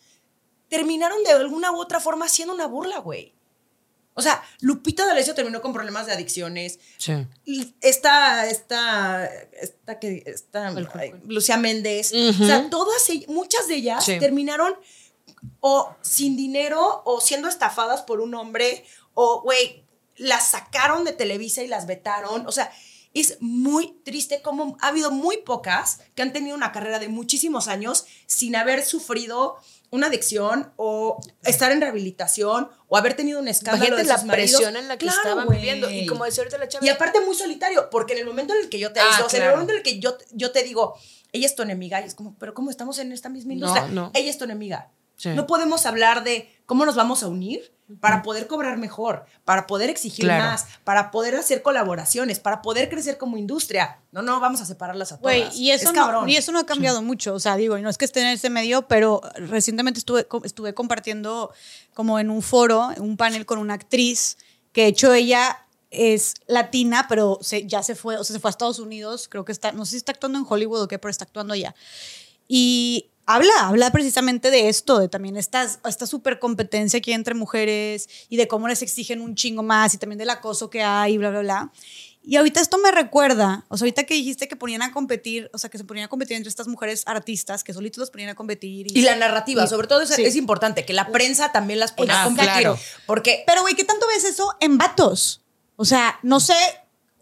terminaron 0.70 1.24
de 1.24 1.32
alguna 1.32 1.72
u 1.72 1.78
otra 1.80 2.00
forma 2.00 2.28
siendo 2.30 2.54
una 2.54 2.66
burla, 2.68 3.00
güey. 3.00 3.34
O 4.16 4.22
sea, 4.22 4.44
Lupita 4.62 5.08
D'Alessio 5.08 5.34
terminó 5.34 5.60
con 5.62 5.74
problemas 5.74 6.06
de 6.06 6.14
adicciones. 6.14 6.80
Sí. 6.98 7.14
Esta, 7.82 8.48
esta, 8.48 9.26
esta 9.60 9.98
que, 10.00 10.22
esta, 10.28 10.72
Lucía 11.28 11.58
Méndez. 11.58 12.12
O 12.14 12.46
sea, 12.46 12.70
todas, 12.70 13.10
ell- 13.10 13.26
muchas 13.28 13.68
de 13.68 13.76
ellas 13.76 14.06
Sí. 14.06 14.20
terminaron 14.20 14.76
o 15.60 15.94
sin 16.02 16.36
dinero 16.36 17.02
o 17.06 17.22
siendo 17.22 17.48
estafadas 17.48 18.02
por 18.02 18.22
un 18.22 18.34
hombre 18.36 18.86
o, 19.14 19.42
güey, 19.42 19.86
las 20.16 20.50
sacaron 20.52 21.04
de 21.06 21.14
Televisa 21.14 21.64
y 21.64 21.68
las 21.68 21.86
vetaron. 21.88 22.46
O 22.48 22.52
sea, 22.52 22.72
es 23.14 23.38
muy 23.42 24.00
triste 24.04 24.42
como 24.42 24.78
ha 24.82 24.88
habido 24.88 25.12
muy 25.12 25.38
pocas 25.38 26.00
que 26.16 26.22
han 26.22 26.34
tenido 26.34 26.56
una 26.56 26.72
carrera 26.72 27.00
de 27.00 27.10
muchísimos 27.10 27.68
años 27.68 28.06
sin 28.26 28.56
haber 28.56 28.84
sufrido 28.84 29.56
una 29.92 30.08
adicción 30.08 30.74
o 30.76 31.20
estar 31.44 31.72
en 31.72 31.80
rehabilitación 31.80 32.70
o 32.88 32.98
haber 32.98 33.14
tenido 33.16 33.40
un 33.40 33.48
escándalo 33.48 33.96
Imagínate 33.98 34.02
de 34.04 34.08
la 34.18 34.24
maridos. 34.26 34.52
presión 34.58 34.76
en 34.76 34.88
la 34.88 34.98
que 34.98 35.06
Claro, 35.06 35.20
estaban 35.22 35.46
güey. 35.46 35.60
viviendo. 35.60 35.90
Y 35.92 36.08
como 36.08 36.26
decía 36.26 36.42
ahorita 36.42 36.58
la 36.58 36.68
chava. 36.68 36.84
Y 36.84 36.90
aparte 36.90 37.22
muy 37.22 37.36
solitario, 37.36 37.90
porque 37.92 38.14
en 38.14 38.20
el 38.20 38.26
momento 38.26 38.54
en 38.56 38.62
el 38.62 38.70
que 38.70 38.80
yo 38.80 38.92
te 38.92 39.00
Ah, 39.00 39.04
aviso, 39.06 39.28
o 39.28 39.30
sea, 39.30 39.38
en 39.38 39.44
el 39.44 39.50
claro. 39.50 39.58
momento 39.58 39.74
en 39.74 39.78
el 39.78 39.84
que 39.84 40.00
yo, 40.00 40.18
yo 40.32 40.52
te 40.52 40.64
digo, 40.64 40.96
ella 41.32 41.46
es 41.46 41.54
tu 41.56 41.62
enemiga, 41.62 42.02
y 42.02 42.06
es 42.06 42.16
como, 42.16 42.36
pero 42.40 42.56
¿cómo 42.56 42.72
estamos 42.72 42.98
en 42.98 43.12
esta 43.12 43.30
misma 43.30 43.50
No, 43.54 43.68
industria? 43.68 43.88
no. 43.90 44.12
Ella 44.16 44.32
es 44.32 44.38
tu 44.40 44.46
enemiga. 44.46 44.90
Sí. 45.16 45.30
No 45.30 45.48
podemos 45.48 45.86
hablar 45.86 46.24
de 46.24 46.50
cómo 46.66 46.86
nos 46.86 46.96
vamos 46.96 47.24
a 47.24 47.28
unir 47.28 47.74
para 48.00 48.24
poder 48.24 48.48
cobrar 48.48 48.78
mejor, 48.78 49.26
para 49.44 49.68
poder 49.68 49.90
exigir 49.90 50.26
Claro. 50.26 50.44
más, 50.46 50.66
para 50.84 51.12
poder 51.12 51.36
hacer 51.36 51.62
colaboraciones, 51.62 52.40
para 52.40 52.62
poder 52.62 52.90
crecer 52.90 53.18
como 53.18 53.38
industria. 53.38 54.00
No, 54.12 54.22
no, 54.22 54.40
vamos 54.40 54.62
a 54.62 54.66
separarlas 54.66 55.12
a 55.12 55.20
todas. 55.20 55.22
Güey, 55.38 55.58
y 55.62 55.72
eso, 55.72 55.90
es 55.90 55.94
no, 55.94 56.02
cabrón. 56.02 56.30
y 56.30 56.38
eso 56.38 56.52
no 56.52 56.60
ha 56.60 56.66
cambiado 56.66 57.02
mucho. 57.02 57.34
O 57.36 57.40
sea, 57.40 57.56
digo, 57.56 57.78
y 57.78 57.82
no 57.82 57.90
es 57.90 57.98
que 57.98 58.06
esté 58.06 58.22
en 58.22 58.28
ese 58.28 58.50
medio, 58.50 58.88
pero 58.88 59.22
recientemente 59.36 60.00
estuve, 60.00 60.26
estuve 60.44 60.74
compartiendo 60.74 61.52
como 61.94 62.20
en 62.20 62.30
un 62.30 62.42
foro, 62.42 62.90
un 62.98 63.18
panel 63.18 63.46
con 63.46 63.60
una 63.60 63.76
actriz, 63.76 64.38
que 64.72 64.84
de 64.84 64.88
hecho 64.88 65.14
ella 65.14 65.60
es 65.92 66.34
latina, 66.48 67.06
pero 67.08 67.38
se, 67.42 67.68
ya 67.68 67.84
se 67.84 67.94
fue, 67.94 68.18
o 68.18 68.24
sea, 68.24 68.34
se 68.34 68.40
fue 68.40 68.50
a 68.50 68.52
Estados 68.52 68.80
Unidos, 68.80 69.28
creo 69.30 69.46
que 69.46 69.52
está, 69.52 69.72
no 69.74 69.86
sé 69.86 69.92
si 69.92 69.98
está 69.98 70.14
actuando 70.14 70.40
en 70.40 70.46
Hollywood 70.50 70.82
o 70.82 70.88
qué, 70.88 70.98
pero 70.98 71.12
está 71.12 71.26
actuando 71.26 71.54
allá. 71.54 71.76
Y 72.48 73.12
habla, 73.26 73.54
habla 73.68 73.92
precisamente 73.92 74.52
de 74.52 74.70
esto, 74.70 75.00
de 75.00 75.08
también 75.10 75.38
esta 75.38 75.68
super 76.06 76.40
competencia 76.40 77.00
que 77.02 77.12
hay 77.12 77.16
entre 77.16 77.34
mujeres 77.36 78.10
y 78.30 78.38
de 78.38 78.48
cómo 78.48 78.68
les 78.68 78.82
exigen 78.82 79.22
un 79.22 79.36
chingo 79.36 79.64
más 79.64 79.94
y 79.94 79.98
también 79.98 80.18
del 80.20 80.30
acoso 80.30 80.70
que 80.70 80.82
hay, 80.84 81.18
bla, 81.18 81.30
bla, 81.30 81.40
bla. 81.40 81.72
Y 82.26 82.38
ahorita 82.38 82.62
esto 82.62 82.78
me 82.78 82.90
recuerda, 82.92 83.66
o 83.68 83.76
sea, 83.78 83.84
ahorita 83.86 84.06
que 84.06 84.14
dijiste 84.14 84.48
que 84.48 84.56
ponían 84.56 84.82
a 84.82 84.94
competir, 84.94 85.50
o 85.54 85.58
sea, 85.58 85.70
que 85.70 85.78
se 85.78 85.84
ponían 85.84 86.06
a 86.06 86.08
competir 86.08 86.38
entre 86.38 86.48
estas 86.48 86.68
mujeres 86.70 87.04
artistas, 87.06 87.66
que 87.66 87.74
solitos 87.74 88.00
los 88.00 88.12
ponían 88.12 88.30
a 88.30 88.36
competir. 88.36 88.88
Y 88.96 89.02
la 89.02 89.18
narrativa, 89.18 89.66
y- 89.66 89.68
sobre 89.68 89.88
todo 89.88 90.02
es, 90.02 90.10
sí. 90.10 90.24
es 90.24 90.38
importante, 90.38 90.86
que 90.86 90.94
la 90.94 91.08
prensa 91.12 91.52
también 91.52 91.80
las 91.80 91.92
ponga 91.92 92.16
a 92.20 92.22
Ah, 92.22 92.26
competir. 92.26 92.50
claro. 92.52 92.80
Porque 93.08 93.44
Pero, 93.46 93.62
güey, 93.64 93.76
¿qué 93.76 93.84
tanto 93.84 94.08
ves 94.08 94.24
eso 94.24 94.56
en 94.62 94.78
vatos? 94.78 95.42
O 95.76 95.84
sea, 95.84 96.18
no 96.24 96.40
sé, 96.40 96.56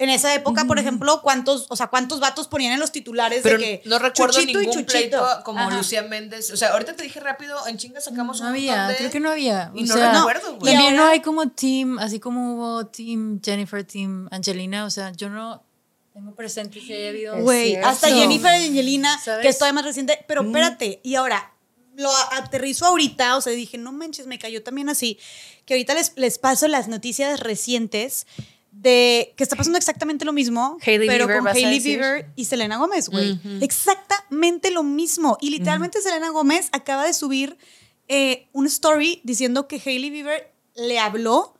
en 0.04 0.10
esa 0.10 0.34
época, 0.34 0.66
por 0.66 0.80
ejemplo, 0.80 1.22
cuántos, 1.22 1.68
o 1.70 1.76
sea, 1.76 1.88
cuántos 1.88 2.20
vatos 2.20 2.48
ponían 2.48 2.74
en 2.74 2.80
los 2.80 2.92
titulares 2.92 3.42
Pero 3.44 3.58
de 3.58 3.64
que 3.64 3.82
no 3.90 4.00
recuerdo 4.00 4.34
Chuchito 4.40 4.60
y 4.62 4.66
ningún 4.68 4.86
Chuchito. 4.86 5.20
pleito 5.20 5.44
como 5.46 5.60
Ajá. 5.60 5.78
Lucía 5.78 6.02
Méndez. 6.04 6.52
O 6.52 6.58
sea, 6.58 6.70
ahorita 6.74 6.96
te 6.96 7.04
dije 7.04 7.20
rápido, 7.20 7.68
en 7.68 7.78
chinga 7.78 8.02
sacamos 8.02 8.40
No 8.40 8.48
un 8.48 8.52
había, 8.54 8.72
montón 8.76 8.88
de- 8.90 8.98
creo 8.98 9.12
que 9.12 9.20
no 9.20 9.30
había. 9.32 9.72
Y 9.76 9.84
o 9.84 9.86
no 9.88 9.94
sea, 9.94 10.14
recuerdo, 10.14 10.58
güey. 10.58 10.74
También 10.74 10.96
no 10.96 11.06
hay 11.06 11.22
como 11.22 11.48
team, 11.50 12.00
así 12.00 12.20
como 12.20 12.56
hubo 12.56 12.86
team 12.88 13.40
Jennifer, 13.44 13.84
team 13.84 14.28
Angelina. 14.32 14.86
O 14.86 14.90
sea, 14.90 15.12
yo 15.12 15.30
no 15.30 15.64
tengo 16.14 16.34
presente 16.36 16.82
si 16.82 16.92
haya 16.94 17.10
habido. 17.10 17.38
Güey, 17.42 17.76
hasta. 17.76 18.10
Jennifer 18.10 18.60
y 18.60 18.68
Angelina, 18.70 19.18
¿Sabes? 19.20 19.44
que 19.44 19.50
es 19.50 19.58
todavía 19.58 19.74
más 19.76 19.86
reciente. 19.86 20.26
Pero 20.28 20.42
espérate, 20.42 21.00
y 21.04 21.16
ahora 21.16 21.54
lo 21.96 22.10
aterrizo 22.32 22.86
ahorita, 22.88 23.36
o 23.38 23.42
sea, 23.42 23.54
dije, 23.54 23.78
no 23.78 23.92
manches, 23.92 24.26
me 24.26 24.40
cayó 24.40 24.64
también 24.64 24.90
así. 24.90 25.20
Que 25.66 25.76
ahorita 25.76 25.94
les, 25.94 26.14
les 26.16 26.40
paso 26.40 26.68
las 26.68 26.88
noticias 26.88 27.40
recientes 27.40 28.26
de 28.72 29.34
que 29.38 29.44
está 29.44 29.56
pasando 29.56 29.78
exactamente 29.78 30.26
lo 30.26 30.34
mismo, 30.34 30.78
Hailey 30.86 31.08
pero 31.08 31.26
Bieber, 31.28 31.38
con 31.38 31.46
¿vas 31.46 31.56
a 31.56 31.58
Hailey? 31.58 31.80
Bieber 31.80 32.32
y 32.36 32.46
Selena 32.46 32.78
Gómez, 32.78 33.10
güey. 33.10 33.40
Exactamente 33.62 34.72
lo 34.72 34.84
mismo. 34.84 35.38
Y 35.42 35.50
literalmente 35.50 36.02
Selena 36.02 36.30
Gómez 36.30 36.70
acaba 36.72 37.06
de 37.06 37.14
subir 37.14 37.58
eh, 38.08 38.48
un 38.54 38.66
story 38.68 39.22
diciendo 39.24 39.68
que 39.68 39.82
Hailey 39.84 40.10
Bieber 40.10 40.54
le 40.76 41.00
habló 41.00 41.56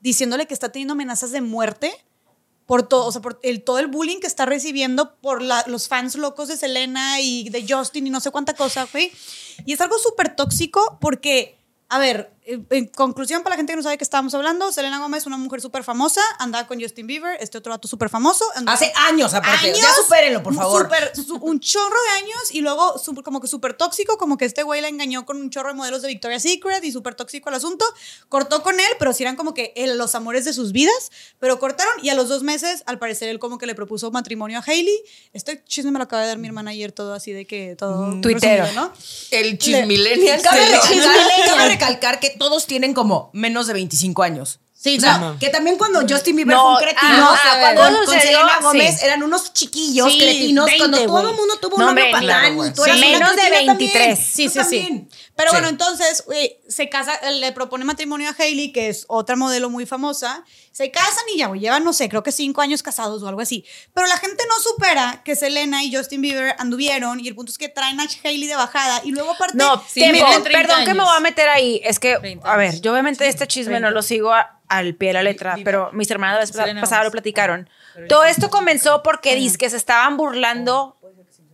diciéndole 0.00 0.46
que 0.46 0.54
está 0.54 0.70
teniendo 0.70 0.92
amenazas 0.92 1.30
de 1.32 1.40
muerte 1.40 1.92
por 2.66 2.86
todo, 2.86 3.06
o 3.06 3.12
sea, 3.12 3.22
por 3.22 3.40
el, 3.42 3.62
todo 3.62 3.78
el 3.78 3.86
bullying 3.86 4.18
que 4.20 4.26
está 4.26 4.44
recibiendo 4.44 5.16
por 5.20 5.40
la- 5.42 5.64
los 5.68 5.88
fans 5.88 6.16
locos 6.16 6.48
de 6.48 6.56
Selena 6.56 7.20
y 7.20 7.48
de 7.48 7.64
Justin 7.68 8.06
y 8.06 8.10
no 8.10 8.20
sé 8.20 8.30
cuánta 8.30 8.54
cosa, 8.54 8.86
güey. 8.92 9.10
Y 9.64 9.72
es 9.72 9.80
algo 9.80 9.96
súper 9.98 10.36
tóxico 10.36 10.98
porque, 11.00 11.56
a 11.88 11.98
ver, 11.98 12.30
en 12.70 12.86
conclusión 12.88 13.42
para 13.42 13.54
la 13.54 13.56
gente 13.58 13.72
que 13.72 13.76
no 13.76 13.82
sabe 13.82 13.94
de 13.94 13.98
qué 13.98 14.04
estábamos 14.04 14.32
hablando, 14.34 14.72
Selena 14.72 14.98
Gómez 14.98 15.22
es 15.22 15.26
una 15.26 15.36
mujer 15.36 15.60
súper 15.60 15.84
famosa, 15.84 16.20
andaba 16.38 16.66
con 16.66 16.80
Justin 16.80 17.06
Bieber, 17.06 17.36
este 17.40 17.58
otro 17.58 17.70
vato 17.72 17.86
súper 17.88 18.08
famoso. 18.08 18.44
hace 18.66 18.92
años 18.96 19.34
aparte. 19.34 19.66
años, 19.68 19.80
ya 19.80 19.92
supérenlo, 20.02 20.42
por 20.42 20.54
favor. 20.54 20.84
súper- 20.84 21.12
su- 21.14 21.36
un 21.36 21.60
chorro 21.60 21.96
de 22.10 22.10
años 22.24 22.52
y 22.52 22.60
luego 22.60 22.94
como 23.24 23.40
que 23.40 23.48
súper 23.48 23.74
tóxico, 23.74 24.16
como 24.16 24.36
que 24.38 24.44
este 24.46 24.62
güey 24.62 24.80
la 24.80 24.88
engañó 24.88 25.26
con 25.26 25.36
un 25.38 25.50
chorro 25.50 25.68
de 25.68 25.74
modelos 25.74 26.02
de 26.02 26.08
Victoria's 26.08 26.42
Secret 26.42 26.82
y 26.84 26.92
súper 26.92 27.14
tóxico 27.14 27.48
el 27.50 27.54
asunto. 27.56 27.84
Cortó 28.28 28.62
con 28.62 28.80
él, 28.80 28.86
pero 28.98 29.12
sí 29.12 29.22
eran 29.24 29.36
como 29.36 29.52
que 29.54 29.72
los 29.96 30.14
amores 30.14 30.44
de 30.44 30.52
sus 30.52 30.72
vidas, 30.72 31.10
pero 31.38 31.58
cortaron 31.58 31.92
y 32.02 32.08
a 32.08 32.14
los 32.14 32.28
dos 32.28 32.42
meses, 32.42 32.82
al 32.86 32.98
parecer, 32.98 33.28
él 33.28 33.38
como 33.38 33.58
que 33.58 33.66
le 33.66 33.74
propuso 33.74 34.10
matrimonio 34.10 34.58
a 34.58 34.62
Hailey. 34.66 34.98
Este 35.32 35.62
chisme 35.64 35.90
me 35.90 35.98
lo 35.98 36.04
acaba 36.04 36.22
de 36.22 36.28
dar 36.28 36.38
mi 36.38 36.46
hermana 36.48 36.70
ayer, 36.70 36.92
todo 36.92 37.12
así 37.12 37.32
de 37.32 37.46
que 37.46 37.76
todo. 37.76 38.20
Tuitero. 38.20 38.64
resumido, 38.64 38.82
¿no? 38.88 38.92
El 39.30 39.58
chismillennial. 39.58 40.40
Cabe 40.42 40.66
cabe 41.46 41.68
recalcar 41.68 42.20
que 42.20 42.37
todos 42.38 42.66
tienen 42.66 42.94
como 42.94 43.30
menos 43.32 43.66
de 43.66 43.74
25 43.74 44.22
años. 44.22 44.60
Sí, 44.80 44.96
o 44.96 45.00
sea, 45.00 45.18
no. 45.18 45.38
que 45.40 45.48
también 45.48 45.76
cuando 45.76 46.02
Justin 46.08 46.36
Bieber 46.36 46.54
No, 46.54 46.62
fue 46.62 46.72
un 46.74 46.78
cretino, 46.78 47.26
ah, 47.28 47.32
o 47.32 47.36
sea, 47.36 47.52
ah, 47.70 47.74
cuando 47.74 47.96
con 47.98 48.06
sucedió, 48.06 48.38
Selena 48.38 48.58
Gómez 48.62 49.00
sí. 49.00 49.06
eran 49.06 49.22
unos 49.24 49.52
chiquillos 49.52 50.12
Sí, 50.12 50.18
cretinos, 50.20 50.66
20, 50.66 50.78
cuando 50.78 51.04
todo 51.04 51.30
el 51.30 51.36
mundo 51.36 51.56
tuvo 51.60 51.78
No, 51.78 51.82
un 51.82 51.88
hombre, 51.88 52.04
patán 52.12 52.22
claro, 52.22 52.64
y 52.66 52.70
tú 52.72 52.84
eras 52.84 52.96
Sí. 53.00 53.06
una 53.08 53.18
Menos 53.18 53.30
de 53.34 53.42
cretina 53.42 53.66
también. 53.66 53.92
23. 53.92 54.18
Sí, 54.20 54.44
Tú 54.46 54.52
sí, 54.52 54.60
sí. 54.70 55.08
Pero 55.38 55.50
Sí. 55.52 55.54
bueno, 55.54 55.68
entonces 55.68 56.24
güey, 56.26 56.58
se 56.68 56.88
casa, 56.90 57.12
le 57.30 57.52
propone 57.52 57.84
matrimonio 57.84 58.28
a 58.28 58.34
Hailey, 58.36 58.72
que 58.72 58.88
es 58.88 59.04
otra 59.08 59.36
modelo 59.36 59.70
muy 59.70 59.86
famosa. 59.86 60.44
Se 60.72 60.90
casan 60.90 61.24
y 61.32 61.38
ya, 61.38 61.46
güey, 61.46 61.60
llevan, 61.60 61.84
no 61.84 61.92
sé, 61.92 62.08
creo 62.08 62.22
que 62.24 62.32
cinco 62.32 62.60
años 62.60 62.82
casados 62.82 63.22
o 63.22 63.28
algo 63.28 63.40
así. 63.40 63.64
Pero 63.94 64.08
la 64.08 64.16
gente 64.16 64.42
no 64.48 64.58
supera 64.58 65.22
que 65.24 65.36
Selena 65.36 65.84
y 65.84 65.94
Justin 65.94 66.20
Bieber 66.22 66.56
anduvieron 66.58 67.20
y 67.20 67.28
el 67.28 67.36
punto 67.36 67.52
es 67.52 67.56
que 67.58 67.68
traen 67.68 68.00
a 68.00 68.06
Hailey 68.24 68.48
de 68.48 68.56
bajada 68.56 69.00
y 69.04 69.12
luego 69.12 69.30
aparte... 69.30 69.56
No, 69.56 69.80
Sí, 69.88 70.00
30 70.00 70.42
Perdón 70.42 70.78
que 70.80 70.86
me 70.94 71.00
años. 71.00 71.04
voy 71.06 71.16
a 71.16 71.20
meter 71.20 71.48
ahí. 71.48 71.80
Es 71.84 72.00
que, 72.00 72.18
30 72.18 72.52
a 72.52 72.56
ver, 72.56 72.70
años. 72.70 72.80
yo 72.80 72.90
obviamente 72.92 73.26
este 73.28 73.46
chisme 73.46 73.78
no 73.78 73.90
lo 73.92 74.02
sigo 74.02 74.32
a- 74.34 74.60
al 74.68 74.96
pie 74.96 75.10
de 75.10 75.14
la 75.14 75.22
letra, 75.22 75.56
pero 75.64 75.90
mis 75.92 76.10
hermanas 76.10 76.34
la 76.34 76.40
vez 76.40 76.50
Selena 76.50 76.80
pasada 76.80 77.04
lo 77.04 77.10
platicaron. 77.12 77.70
Todo 78.08 78.24
esto 78.24 78.50
comenzó 78.50 79.02
porque 79.04 79.36
dice 79.36 79.56
que 79.56 79.70
se 79.70 79.76
estaban 79.76 80.16
burlando 80.16 80.96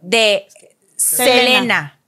de 0.00 0.48
Selena. 0.96 2.00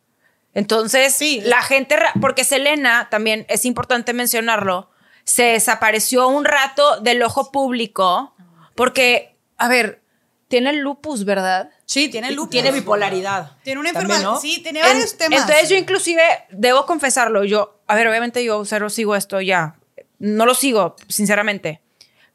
Entonces, 0.56 1.14
Sí. 1.14 1.42
la 1.44 1.60
gente, 1.60 1.96
porque 2.20 2.42
Selena, 2.42 3.08
también 3.10 3.44
es 3.50 3.66
importante 3.66 4.14
mencionarlo, 4.14 4.90
se 5.24 5.42
desapareció 5.42 6.28
un 6.28 6.46
rato 6.46 7.00
del 7.00 7.22
ojo 7.22 7.52
público 7.52 8.34
porque, 8.74 9.36
a 9.58 9.68
ver, 9.68 10.00
tiene 10.48 10.72
lupus, 10.72 11.24
¿verdad? 11.26 11.68
Sí, 11.84 12.08
tiene 12.08 12.30
lupus. 12.30 12.50
Tiene 12.50 12.70
bipolaridad. 12.72 13.52
Tiene 13.64 13.80
una 13.80 13.90
enfermedad. 13.90 14.22
¿no? 14.22 14.40
Sí, 14.40 14.62
tiene 14.62 14.80
En- 14.80 14.86
varios 14.86 15.18
temas. 15.18 15.40
Entonces 15.42 15.68
yo 15.68 15.76
inclusive, 15.76 16.22
debo 16.50 16.86
confesarlo, 16.86 17.44
yo, 17.44 17.80
a 17.86 17.94
ver, 17.94 18.08
obviamente 18.08 18.42
yo 18.42 18.64
cero 18.64 18.88
sigo 18.88 19.14
esto 19.14 19.40
ya, 19.42 19.76
no 20.18 20.46
lo 20.46 20.54
sigo, 20.54 20.96
sinceramente, 21.08 21.82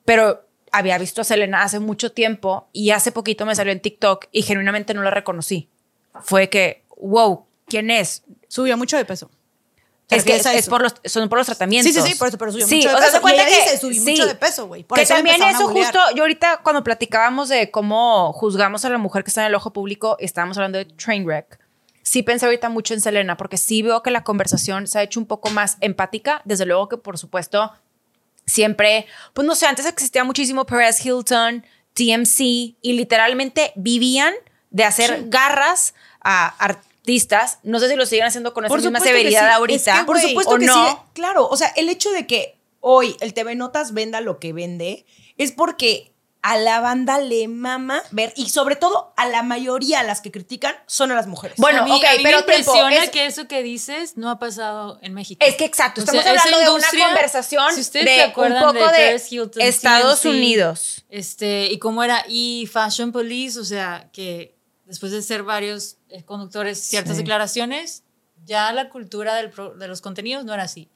pero 0.05 0.45
había 0.71 0.99
visto 0.99 1.21
a 1.21 1.23
Selena 1.23 1.63
hace 1.63 1.79
mucho 1.79 2.11
tiempo 2.11 2.69
y 2.71 2.91
hace 2.91 3.11
poquito 3.11 3.47
me 3.47 3.55
salió 3.55 3.73
en 3.73 3.79
TikTok 3.79 4.27
y 4.31 4.43
genuinamente 4.43 4.93
no 4.93 5.01
la 5.01 5.09
reconocí. 5.09 5.69
Fue 6.23 6.49
que, 6.49 6.83
wow, 6.97 7.47
¿quién 7.71 7.89
es? 7.89 8.23
Subió 8.49 8.75
mucho 8.77 8.97
de 8.97 9.05
peso. 9.05 9.31
Es 10.09 10.25
que 10.25 10.35
es, 10.35 10.45
es 10.45 10.67
por 10.67 10.81
los, 10.81 10.93
son 11.05 11.29
por 11.29 11.37
los 11.37 11.47
tratamientos. 11.47 11.93
Sí, 11.93 12.01
sí, 12.01 12.05
sí, 12.05 12.15
por 12.15 12.27
eso, 12.27 12.37
pero 12.37 12.51
subió 12.51 12.67
Sí, 12.67 12.75
mucho 12.75 12.89
de 12.89 12.95
o 12.95 12.97
sea, 12.97 13.05
peso. 13.07 13.15
se 13.15 13.21
cuenta 13.21 13.43
Y 13.43 13.45
ella 13.45 13.55
que 13.55 13.63
dice, 13.63 13.77
subí 13.77 13.99
mucho 14.01 14.25
de 14.27 14.35
peso, 14.35 14.67
güey. 14.67 14.83
Que 14.83 15.01
eso 15.03 15.13
también 15.13 15.41
eso 15.41 15.69
justo, 15.69 15.99
yo 16.15 16.23
ahorita 16.23 16.59
cuando 16.63 16.83
platicábamos 16.83 17.47
de 17.47 17.71
cómo 17.71 18.33
juzgamos 18.33 18.83
a 18.83 18.89
la 18.89 18.97
mujer 18.97 19.23
que 19.23 19.29
está 19.29 19.41
en 19.41 19.47
el 19.47 19.55
ojo 19.55 19.71
público, 19.71 20.17
estábamos 20.19 20.57
hablando 20.57 20.79
de 20.79 20.85
Trainwreck. 20.85 21.59
Sí 22.03 22.23
pensé 22.23 22.45
ahorita 22.45 22.67
mucho 22.67 22.93
en 22.93 22.99
Selena, 22.99 23.37
porque 23.37 23.57
sí 23.57 23.83
veo 23.83 24.03
que 24.03 24.11
la 24.11 24.25
conversación 24.25 24.85
se 24.87 24.99
ha 24.99 25.03
hecho 25.03 25.17
un 25.17 25.27
poco 25.27 25.49
más 25.49 25.77
empática. 25.79 26.41
Desde 26.43 26.65
luego 26.65 26.89
que, 26.89 26.97
por 26.97 27.17
supuesto, 27.17 27.71
siempre, 28.45 29.05
pues 29.33 29.47
no 29.47 29.55
sé, 29.55 29.65
antes 29.65 29.85
existía 29.85 30.25
muchísimo 30.25 30.65
Perez 30.65 31.05
Hilton, 31.05 31.65
TMC, 31.93 32.39
y 32.81 32.93
literalmente 32.93 33.71
vivían 33.77 34.33
de 34.71 34.83
hacer 34.83 35.29
garras 35.29 35.93
a 36.21 36.47
artistas. 36.47 36.90
No 37.63 37.79
sé 37.79 37.89
si 37.89 37.95
lo 37.95 38.05
siguen 38.05 38.25
haciendo 38.25 38.53
con 38.53 38.65
esa 38.65 38.75
misma 38.75 38.99
severidad 38.99 39.47
sí. 39.47 39.53
ahorita. 39.53 39.93
Es 39.93 39.99
que, 39.99 40.05
por 40.05 40.19
supuesto 40.19 40.55
o 40.55 40.57
que 40.57 40.65
no. 40.65 40.89
sí. 40.89 40.95
Claro, 41.13 41.47
o 41.47 41.57
sea, 41.57 41.67
el 41.75 41.89
hecho 41.89 42.11
de 42.11 42.27
que 42.27 42.59
hoy 42.79 43.15
el 43.21 43.33
TV 43.33 43.55
Notas 43.55 43.93
venda 43.93 44.21
lo 44.21 44.39
que 44.39 44.53
vende 44.53 45.05
es 45.37 45.51
porque 45.51 46.11
a 46.43 46.57
la 46.57 46.79
banda 46.79 47.19
le 47.19 47.47
mama 47.47 48.01
ver 48.09 48.33
y 48.35 48.49
sobre 48.49 48.75
todo 48.75 49.13
a 49.15 49.27
la 49.27 49.43
mayoría 49.43 49.99
a 49.99 50.03
las 50.03 50.21
que 50.21 50.31
critican 50.31 50.75
son 50.87 51.11
a 51.11 51.15
las 51.15 51.27
mujeres. 51.27 51.55
Bueno, 51.57 51.81
a 51.81 51.85
mí, 51.85 51.91
ok, 51.91 52.03
a 52.03 52.11
mí 52.17 52.23
pero 52.23 52.39
me 52.39 52.43
tiempo, 52.45 52.71
impresiona 52.71 53.03
es- 53.03 53.09
que 53.11 53.25
eso 53.27 53.47
que 53.47 53.61
dices 53.61 54.17
no 54.17 54.29
ha 54.31 54.39
pasado 54.39 54.97
en 55.03 55.13
México. 55.13 55.45
Es 55.45 55.55
que 55.55 55.65
exacto, 55.65 56.01
O 56.01 56.03
estamos 56.03 56.23
sea, 56.23 56.31
hablando 56.31 56.59
de 56.59 56.69
una 56.71 57.05
conversación 57.05 57.73
si 57.75 57.81
ustedes 57.81 58.05
de 58.05 58.15
se 58.15 58.21
acuerdan 58.23 58.63
un 58.63 58.73
poco 58.73 58.87
de 58.91 58.97
de, 58.99 59.07
Paris 59.07 59.31
Hilton, 59.31 59.61
Estados 59.61 60.25
Unidos. 60.25 61.05
Este, 61.09 61.67
y 61.71 61.77
cómo 61.77 62.03
era, 62.03 62.25
y 62.27 62.67
Fashion 62.71 63.11
Police, 63.11 63.59
o 63.59 63.65
sea, 63.65 64.09
que 64.11 64.55
después 64.91 65.11
de 65.13 65.21
ser 65.21 65.43
varios 65.43 65.95
eh, 66.09 66.23
conductores 66.25 66.77
ciertas 66.81 67.15
declaraciones, 67.17 68.03
ya 68.45 68.71
la 68.73 68.89
cultura 68.89 69.35
del 69.35 69.49
pro- 69.49 69.73
de 69.75 69.87
los 69.87 70.01
contenidos 70.01 70.43
no 70.43 70.53
era 70.53 70.63
así. 70.63 70.89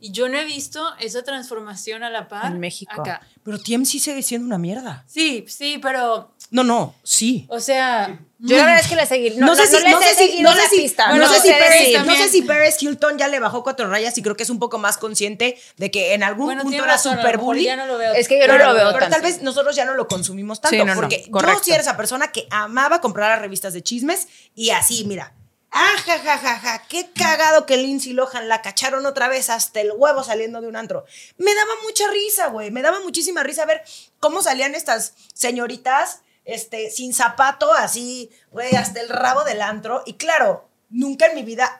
Y 0.00 0.10
yo 0.12 0.28
no 0.28 0.38
he 0.38 0.44
visto 0.44 0.82
esa 1.00 1.22
transformación 1.22 2.02
a 2.02 2.10
la 2.10 2.28
par 2.28 2.50
En 2.52 2.58
México. 2.60 3.00
acá. 3.00 3.20
Pero 3.42 3.58
TMC 3.58 3.98
sigue 4.00 4.22
siendo 4.22 4.46
una 4.46 4.58
mierda. 4.58 5.04
Sí, 5.06 5.44
sí, 5.48 5.78
pero, 5.82 6.34
No, 6.50 6.64
no, 6.64 6.94
sí. 7.02 7.46
o 7.48 7.60
sea, 7.60 8.18
Yo 8.38 8.56
la 8.58 8.64
verdad 8.66 8.80
es 8.80 8.88
que 8.88 8.96
le 8.96 9.06
seguí. 9.06 9.30
No, 9.30 9.46
No, 9.46 9.56
sé 9.56 9.66
si, 9.66 9.72
no 9.88 10.00
sé 10.00 10.14
si, 10.14 10.42
no 10.42 10.52
sé 10.52 10.58
la 10.62 10.68
si, 10.68 10.76
pista. 10.76 11.08
no 11.08 11.16
no 11.16 11.26
sé 11.28 11.40
si 11.40 11.48
sé 11.48 11.54
Paris, 11.58 11.80
decir. 11.80 12.04
no 12.04 12.14
sé 12.16 12.28
si 12.28 12.42
Paris 12.42 12.82
Hilton 12.82 13.16
ya 13.16 13.28
le 13.28 13.40
bajó 13.40 13.62
cuatro 13.62 13.88
rayas 13.88 14.16
y 14.18 14.22
creo 14.22 14.36
que 14.36 14.42
es 14.42 14.50
un 14.50 14.58
poco 14.58 14.76
más 14.78 14.98
consciente 14.98 15.58
de 15.78 15.90
que 15.90 16.12
en 16.12 16.22
algún 16.22 16.46
bueno, 16.46 16.62
punto 16.62 16.84
era 16.84 16.98
super 16.98 17.38
bully. 17.38 17.64
ya 17.64 17.76
no 17.76 17.86
lo 17.86 17.96
veo. 17.96 18.12
Es 18.12 18.28
que 18.28 18.38
yo 18.38 18.46
no 18.46 18.58
lo 18.58 18.74
veo 18.74 18.88
Pero 18.88 18.98
tanto. 18.98 19.14
tal 19.14 19.22
vez 19.22 19.40
nosotros 19.40 19.74
ya 19.74 19.86
no 19.86 19.94
lo 19.94 20.06
consumimos 20.06 20.60
tanto. 20.60 20.76
Sí, 20.76 20.84
no, 20.84 20.94
no, 20.94 21.00
porque 21.00 21.24
yo 21.30 21.60
sí 21.62 21.70
era 21.72 21.80
esa 21.80 21.96
persona 21.96 22.30
que 22.30 22.46
amaba 22.50 23.00
comprar 23.00 23.30
las 23.30 23.40
revistas 23.40 23.72
de 23.72 23.82
chismes 23.82 24.28
y 24.54 24.68
así, 24.70 25.04
mira. 25.06 25.32
Ah, 25.78 25.92
ja, 26.06 26.18
ja, 26.18 26.38
ja, 26.38 26.58
ja, 26.58 26.82
qué 26.88 27.10
cagado 27.14 27.66
que 27.66 27.76
Lindsay 27.76 28.12
Lohan 28.12 28.48
la 28.48 28.62
cacharon 28.62 29.04
otra 29.04 29.28
vez 29.28 29.50
hasta 29.50 29.80
el 29.80 29.90
huevo 29.94 30.22
saliendo 30.24 30.60
de 30.62 30.68
un 30.68 30.76
antro. 30.76 31.04
Me 31.38 31.54
daba 31.54 31.70
mucha 31.84 32.04
risa, 32.10 32.46
güey. 32.48 32.70
Me 32.70 32.80
daba 32.82 33.00
muchísima 33.00 33.42
risa 33.42 33.66
ver 33.66 33.82
cómo 34.20 34.42
salían 34.42 34.74
estas 34.74 35.14
señoritas 35.34 36.20
este, 36.46 36.90
sin 36.90 37.12
zapato, 37.12 37.70
así, 37.74 38.30
güey, 38.50 38.74
hasta 38.74 39.02
el 39.02 39.10
rabo 39.10 39.44
del 39.44 39.60
antro. 39.60 40.02
Y 40.06 40.14
claro, 40.14 40.70
nunca 40.88 41.26
en 41.26 41.34
mi 41.34 41.42
vida, 41.42 41.78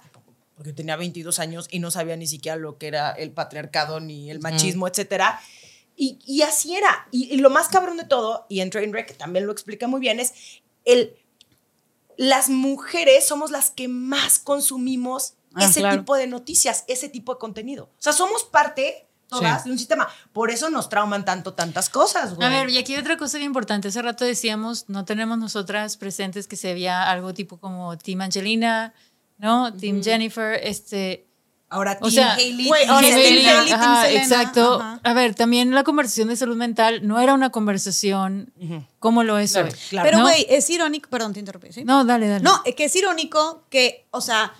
porque 0.55 0.75
tenía 0.75 0.97
22 0.97 1.39
años 1.39 1.67
y 1.71 1.79
no 1.79 1.91
sabía 1.91 2.17
ni 2.17 2.27
siquiera 2.27 2.57
lo 2.57 2.77
que 2.77 2.89
era 2.89 3.12
el 3.12 3.31
patriarcado 3.31 4.01
ni 4.01 4.31
el 4.31 4.41
machismo, 4.41 4.87
etcétera. 4.89 5.41
Y, 5.97 6.19
y 6.27 6.43
así 6.43 6.77
era. 6.77 7.09
Y, 7.11 7.33
y 7.35 7.39
lo 7.39 7.49
más 7.49 7.69
cabrón 7.69 7.97
de 7.97 8.05
todo, 8.05 8.45
y 8.51 8.61
en 8.61 8.69
Trainwreck 8.69 9.17
también 9.17 9.47
lo 9.47 9.53
explica 9.53 9.87
muy 9.87 10.01
bien, 10.01 10.21
es 10.21 10.35
el 10.85 11.17
las 12.19 12.49
mujeres 12.49 13.27
somos 13.27 13.51
las 13.51 13.71
que 13.71 13.89
más 13.89 14.39
consumimos 14.39 15.35
Ah, 15.59 15.64
ese 15.64 15.81
claro. 15.81 15.97
tipo 16.01 16.14
de 16.17 16.27
noticias, 16.27 16.85
ese 16.87 17.09
tipo 17.09 17.33
de 17.33 17.39
contenido. 17.39 17.85
O 17.85 18.03
sea, 18.03 18.12
somos 18.12 18.45
parte 18.45 19.06
todas 19.29 19.62
Sí. 19.62 19.68
de 19.68 19.72
un 19.72 19.79
sistema. 19.79 20.09
Por 20.33 20.51
eso 20.51 20.70
nos 20.70 20.89
trauman 20.89 21.24
tanto 21.24 21.55
tantas 21.55 21.89
cosas, 21.89 22.35
güey. 22.35 22.47
A 22.47 22.51
ver, 22.51 22.70
y 22.70 22.79
aquí 22.79 22.95
hay 22.95 23.01
otra 23.01 23.16
cosa 23.16 23.39
bien 23.39 23.49
importante. 23.51 23.89
Hace 23.89 24.03
rato 24.03 24.24
decíamos, 24.24 24.85
no 24.89 25.05
tenemos 25.05 25.39
nosotras 25.39 25.97
presentes 25.97 26.47
que 26.47 26.57
se 26.57 26.72
veía 26.74 27.11
algo 27.11 27.35
tipo 27.35 27.59
como 27.59 27.97
Team 27.99 28.20
Angelina, 28.22 28.95
¿no? 29.39 29.72
Team 29.74 30.03
Jennifer, 30.03 30.61
este... 30.62 31.24
Ahora, 31.68 31.99
O 32.01 32.09
Team 32.09 32.12
sea, 32.12 32.35
Hailey, 32.35 32.70
Team 32.70 33.03
Selena. 33.03 33.64
Team 33.64 33.66
Selena, 34.05 34.11
exacto. 34.12 34.81
ajá. 34.81 35.01
A 35.03 35.12
ver, 35.14 35.35
también 35.35 35.74
la 35.74 35.83
conversación 35.83 36.29
de 36.29 36.37
salud 36.37 36.57
mental 36.57 37.05
no 37.05 37.18
era 37.18 37.35
una 37.35 37.51
conversación 37.51 38.53
como 39.01 39.24
lo 39.24 39.37
es 39.39 39.57
hoy. 39.57 39.68
claro. 39.91 40.07
Pero, 40.09 40.18
¿no? 40.18 40.24
güey, 40.27 40.47
es 40.49 40.70
irónico. 40.70 41.11
Perdón, 41.11 41.33
te 41.33 41.41
interrumpí. 41.41 41.72
¿sí? 41.72 41.85
No, 41.85 42.05
dale, 42.05 42.29
dale. 42.29 42.45
No, 42.45 42.62
es 42.64 42.77
que 42.77 42.85
es 42.85 42.95
irónico 42.95 43.64
que, 43.68 44.07
o 44.12 44.20
sea, 44.20 44.53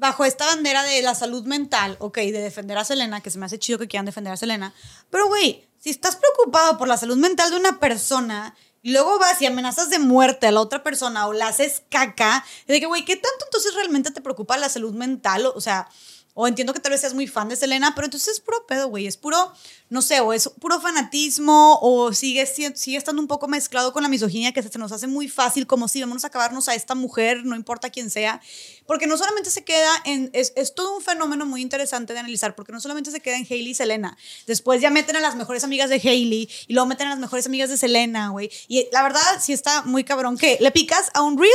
bajo 0.00 0.24
esta 0.24 0.46
bandera 0.46 0.82
de 0.82 1.02
la 1.02 1.14
salud 1.14 1.44
mental, 1.44 1.96
ok, 2.00 2.16
de 2.16 2.40
defender 2.40 2.78
a 2.78 2.84
Selena, 2.84 3.20
que 3.20 3.30
se 3.30 3.38
me 3.38 3.44
hace 3.44 3.58
chido 3.58 3.78
que 3.78 3.86
quieran 3.86 4.06
defender 4.06 4.32
a 4.32 4.36
Selena, 4.38 4.72
pero 5.10 5.28
güey, 5.28 5.68
si 5.78 5.90
estás 5.90 6.16
preocupado 6.16 6.78
por 6.78 6.88
la 6.88 6.96
salud 6.96 7.18
mental 7.18 7.50
de 7.50 7.58
una 7.58 7.78
persona 7.78 8.56
y 8.82 8.92
luego 8.92 9.18
vas 9.18 9.42
y 9.42 9.46
amenazas 9.46 9.90
de 9.90 9.98
muerte 9.98 10.46
a 10.46 10.52
la 10.52 10.62
otra 10.62 10.82
persona 10.82 11.26
o 11.26 11.34
la 11.34 11.48
haces 11.48 11.82
caca, 11.90 12.46
de 12.66 12.80
que, 12.80 12.86
güey, 12.86 13.04
¿qué 13.04 13.16
tanto 13.16 13.44
entonces 13.44 13.74
realmente 13.74 14.10
te 14.10 14.22
preocupa 14.22 14.56
la 14.56 14.70
salud 14.70 14.94
mental? 14.94 15.44
O 15.54 15.60
sea, 15.60 15.86
o 16.32 16.48
entiendo 16.48 16.72
que 16.72 16.80
tal 16.80 16.92
vez 16.92 17.02
seas 17.02 17.12
muy 17.12 17.26
fan 17.26 17.50
de 17.50 17.56
Selena, 17.56 17.94
pero 17.94 18.06
entonces 18.06 18.36
es 18.36 18.40
puro 18.40 18.64
pedo, 18.66 18.88
güey. 18.88 19.06
Es 19.06 19.18
puro, 19.18 19.52
no 19.90 20.00
sé, 20.02 20.20
o 20.20 20.32
es 20.32 20.48
puro 20.48 20.80
fanatismo, 20.80 21.78
o 21.82 22.12
sigue, 22.12 22.46
si- 22.46 22.72
sigue 22.76 22.96
estando 22.96 23.20
un 23.20 23.28
poco 23.28 23.48
mezclado 23.48 23.92
con 23.92 24.02
la 24.02 24.08
misoginia 24.08 24.52
que 24.52 24.62
se 24.62 24.78
nos 24.78 24.92
hace 24.92 25.06
muy 25.08 25.28
fácil, 25.28 25.66
como 25.66 25.88
si 25.88 26.00
vamos 26.00 26.24
a 26.24 26.28
acabarnos 26.28 26.68
a 26.68 26.74
esta 26.74 26.94
mujer, 26.94 27.44
no 27.44 27.56
importa 27.56 27.90
quién 27.90 28.08
sea. 28.08 28.40
Porque 28.86 29.06
no 29.06 29.16
solamente 29.18 29.50
se 29.50 29.64
queda 29.64 29.90
en. 30.04 30.30
Es, 30.32 30.52
es 30.56 30.74
todo 30.74 30.96
un 30.96 31.02
fenómeno 31.02 31.44
muy 31.44 31.60
interesante 31.60 32.12
de 32.12 32.20
analizar, 32.20 32.54
porque 32.54 32.72
no 32.72 32.80
solamente 32.80 33.10
se 33.10 33.20
queda 33.20 33.36
en 33.36 33.46
Hailey 33.50 33.70
y 33.70 33.74
Selena. 33.74 34.16
Después 34.46 34.80
ya 34.80 34.90
meten 34.90 35.16
a 35.16 35.20
las 35.20 35.34
mejores 35.36 35.64
amigas 35.64 35.90
de 35.90 35.96
Hailey 35.96 36.48
y 36.68 36.72
luego 36.72 36.86
meten 36.86 37.08
a 37.08 37.10
las 37.10 37.18
mejores 37.18 37.46
amigas 37.46 37.68
de 37.68 37.76
Selena, 37.76 38.28
güey. 38.30 38.50
Y 38.68 38.86
la 38.92 39.02
verdad, 39.02 39.20
sí 39.40 39.52
está 39.52 39.82
muy 39.82 40.04
cabrón 40.04 40.38
que 40.38 40.56
le 40.60 40.70
picas 40.70 41.10
a 41.14 41.22
un 41.22 41.36
reel 41.38 41.50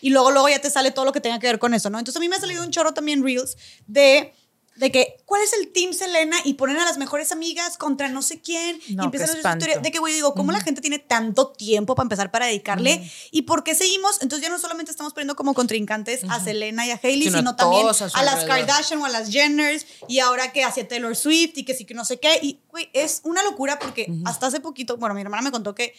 y 0.00 0.10
luego, 0.10 0.30
luego 0.30 0.48
ya 0.48 0.60
te 0.60 0.70
sale 0.70 0.90
todo 0.90 1.04
lo 1.06 1.12
que 1.12 1.20
tenga 1.20 1.38
que 1.38 1.46
ver 1.46 1.58
con 1.58 1.74
eso, 1.74 1.90
¿no? 1.90 1.98
Entonces 1.98 2.18
a 2.18 2.20
mí 2.20 2.28
me 2.28 2.36
ha 2.36 2.40
salido 2.40 2.62
un 2.62 2.70
chorro 2.70 2.92
también 2.92 3.22
reels 3.24 3.56
de, 3.86 4.32
de 4.78 4.92
que, 4.92 5.16
¿cuál 5.24 5.42
es 5.42 5.52
el 5.52 5.72
team 5.72 5.92
Selena? 5.92 6.36
Y 6.44 6.54
ponen 6.54 6.76
a 6.76 6.84
las 6.84 6.98
mejores 6.98 7.32
amigas 7.32 7.76
contra 7.76 8.08
no 8.08 8.22
sé 8.22 8.40
quién. 8.40 8.80
No, 8.90 9.02
y 9.02 9.06
empiezan 9.06 9.28
a 9.28 9.32
hacer 9.32 9.42
su 9.42 9.48
historia. 9.48 9.78
De 9.80 9.90
que, 9.90 9.98
güey, 9.98 10.14
digo, 10.14 10.34
¿cómo 10.34 10.52
la 10.52 10.60
gente 10.60 10.80
tiene 10.80 10.98
tanto 10.98 11.48
tiempo 11.52 11.94
para 11.94 12.04
empezar 12.04 12.30
para 12.30 12.46
dedicarle? 12.46 13.10
¿Y 13.30 13.42
por 13.42 13.64
qué 13.64 13.74
seguimos? 13.74 14.22
Entonces 14.22 14.46
ya 14.46 14.52
no 14.52 14.58
solamente 14.58 14.90
estamos 14.90 15.12
poniendo 15.14 15.34
como 15.34 15.54
contrincantes 15.54 16.24
a 16.28 16.42
Selena 16.42 16.86
y 16.86 16.92
a 16.92 17.00
Hailey, 17.02 17.30
Sino 17.30 17.56
también 17.56 17.86
a 17.86 18.22
las. 18.22 18.44
Kardashian 18.44 19.00
o 19.00 19.04
a 19.04 19.08
las 19.08 19.30
Jenners 19.30 19.86
y 20.06 20.20
ahora 20.20 20.52
que 20.52 20.64
hacia 20.64 20.86
Taylor 20.86 21.14
Swift 21.16 21.58
y 21.58 21.64
que 21.64 21.74
sí 21.74 21.84
que 21.84 21.94
no 21.94 22.04
sé 22.04 22.20
qué. 22.20 22.38
Y, 22.40 22.60
güey, 22.70 22.88
es 22.92 23.20
una 23.24 23.42
locura 23.42 23.78
porque 23.78 24.10
hasta 24.24 24.46
hace 24.46 24.60
poquito, 24.60 24.96
bueno, 24.96 25.14
mi 25.14 25.20
hermana 25.20 25.42
me 25.42 25.50
contó 25.50 25.74
que 25.74 25.94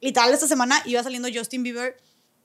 literal 0.00 0.32
esta 0.34 0.48
semana 0.48 0.82
iba 0.84 1.02
saliendo 1.02 1.28
Justin 1.32 1.62
Bieber 1.62 1.96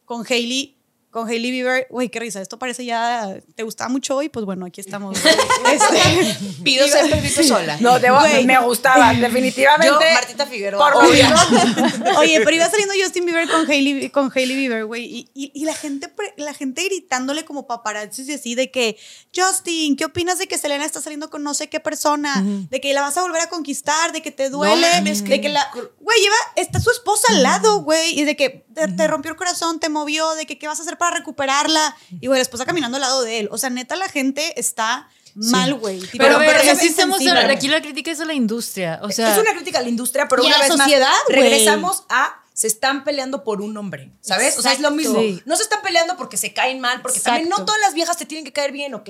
con 0.05 0.25
Hailey. 0.27 0.77
Con 1.11 1.27
Hailey 1.27 1.51
Bieber, 1.51 1.87
güey, 1.89 2.07
qué 2.09 2.19
risa, 2.21 2.41
esto 2.41 2.57
parece 2.57 2.85
ya, 2.85 3.35
¿te 3.55 3.63
gustaba 3.63 3.89
mucho 3.89 4.15
hoy? 4.15 4.29
Pues 4.29 4.45
bueno, 4.45 4.65
aquí 4.65 4.79
estamos. 4.81 5.19
Este, 5.71 6.37
Pido 6.63 6.87
ser 6.87 7.29
sola. 7.45 7.77
No, 7.79 7.99
debo, 7.99 8.19
me 8.45 8.59
gustaba, 8.61 9.13
definitivamente. 9.13 9.87
Yo, 9.93 10.13
Martita 10.13 10.45
Figueroa. 10.45 10.79
Por 10.91 11.03
obvio. 11.05 11.25
Oye, 12.17 12.41
pero 12.43 12.55
iba 12.55 12.69
saliendo 12.69 12.93
Justin 13.01 13.25
Bieber 13.25 13.47
con 13.49 13.69
Hailey, 13.69 14.09
con 14.09 14.31
Hailey 14.33 14.55
Bieber, 14.55 14.85
güey. 14.85 15.03
Y, 15.05 15.29
y- 15.33 15.51
y 15.53 15.65
la, 15.65 15.73
gente, 15.73 16.07
pre- 16.09 16.33
la 16.37 16.53
gente 16.53 16.83
gritándole 16.83 17.45
como 17.45 17.67
paparazzi 17.67 18.23
y 18.23 18.33
así 18.33 18.55
de 18.55 18.71
que, 18.71 18.97
Justin, 19.35 19.95
¿qué 19.95 20.05
opinas 20.05 20.39
de 20.39 20.47
que 20.47 20.57
Selena 20.57 20.85
está 20.85 21.01
saliendo 21.01 21.29
con 21.29 21.43
no 21.43 21.53
sé 21.53 21.69
qué 21.69 21.79
persona? 21.79 22.43
De 22.69 22.81
que 22.81 22.93
la 22.93 23.01
vas 23.01 23.17
a 23.17 23.21
volver 23.21 23.41
a 23.41 23.49
conquistar, 23.49 24.11
de 24.11 24.21
que 24.21 24.31
te 24.31 24.49
duele, 24.49 24.87
mames, 24.95 25.23
de 25.23 25.41
que 25.41 25.49
la... 25.49 25.69
Güey, 25.99 26.19
lleva, 26.21 26.35
está 26.55 26.79
su 26.79 26.89
esposa 26.91 27.27
al 27.29 27.43
lado, 27.43 27.81
güey. 27.83 28.19
Y 28.19 28.23
de 28.25 28.35
que 28.35 28.65
te, 28.73 28.87
te 28.87 29.07
rompió 29.07 29.31
el 29.31 29.37
corazón, 29.37 29.79
te 29.79 29.89
movió, 29.89 30.31
de 30.35 30.45
que 30.45 30.57
qué 30.57 30.67
vas 30.67 30.79
a 30.79 30.81
hacer 30.83 30.97
para 31.01 31.17
recuperarla. 31.17 31.95
Y, 32.21 32.27
güey, 32.27 32.37
la 32.37 32.43
esposa 32.43 32.65
caminando 32.65 32.97
al 32.97 33.01
lado 33.01 33.23
de 33.23 33.39
él. 33.39 33.49
O 33.51 33.57
sea, 33.57 33.69
neta, 33.69 33.95
la 33.95 34.07
gente 34.07 34.59
está 34.59 35.09
mal, 35.35 35.73
güey. 35.75 35.99
Pero, 36.17 36.37
pero 36.39 36.59
estamos 36.59 37.19
hablando- 37.19 37.53
aquí 37.53 37.67
la 37.67 37.81
crítica 37.81 38.11
es 38.11 38.19
a 38.19 38.25
la 38.25 38.33
industria. 38.33 38.99
O 39.01 39.09
sea, 39.09 39.33
es 39.33 39.39
una 39.39 39.53
crítica 39.53 39.79
a 39.79 39.81
la 39.81 39.89
industria, 39.89 40.27
pero 40.27 40.43
Y 40.43 40.45
a 40.45 40.49
una 40.49 40.57
la 40.59 40.63
vez 40.67 40.77
sociedad, 40.77 41.09
más 41.09 41.23
güey. 41.27 41.39
regresamos 41.41 42.03
a 42.09 42.37
se 42.53 42.67
están 42.67 43.03
peleando 43.03 43.43
por 43.43 43.61
un 43.61 43.75
hombre, 43.77 44.11
¿sabes? 44.21 44.57
O 44.59 44.61
sea, 44.61 44.73
es 44.73 44.79
lo 44.81 44.91
mismo. 44.91 45.19
Sí. 45.19 45.41
No 45.45 45.55
se 45.55 45.63
están 45.63 45.81
peleando 45.81 46.17
porque 46.17 46.37
se 46.37 46.53
caen 46.53 46.79
mal, 46.81 47.01
porque 47.01 47.19
también 47.19 47.45
no 47.49 47.55
Exacto. 47.55 47.65
todas 47.73 47.81
las 47.81 47.93
viejas 47.95 48.17
te 48.17 48.25
tienen 48.25 48.45
que 48.45 48.51
caer 48.53 48.71
bien, 48.71 48.93
¿ok? 48.93 49.09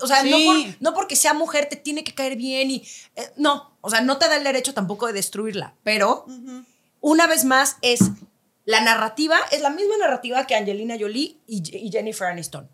O 0.00 0.06
sea, 0.06 0.22
no, 0.22 0.36
por- 0.44 0.56
no 0.80 0.94
porque 0.94 1.16
sea 1.16 1.34
mujer 1.34 1.66
te 1.68 1.76
tiene 1.76 2.04
que 2.04 2.14
caer 2.14 2.36
bien 2.36 2.70
y 2.70 2.86
eh, 3.16 3.30
no, 3.36 3.76
o 3.80 3.90
sea, 3.90 4.00
no 4.00 4.16
te 4.18 4.28
da 4.28 4.36
el 4.36 4.44
derecho 4.44 4.72
tampoco 4.74 5.06
de 5.06 5.12
destruirla, 5.12 5.74
pero 5.82 6.26
una 7.00 7.26
vez 7.26 7.44
más 7.44 7.76
es 7.82 8.00
la 8.68 8.82
narrativa, 8.82 9.38
es 9.50 9.62
la 9.62 9.70
misma 9.70 9.96
narrativa 9.96 10.46
que 10.46 10.54
Angelina 10.54 10.94
Jolie 11.00 11.38
y, 11.46 11.62
y 11.74 11.90
Jennifer 11.90 12.26
Aniston. 12.26 12.68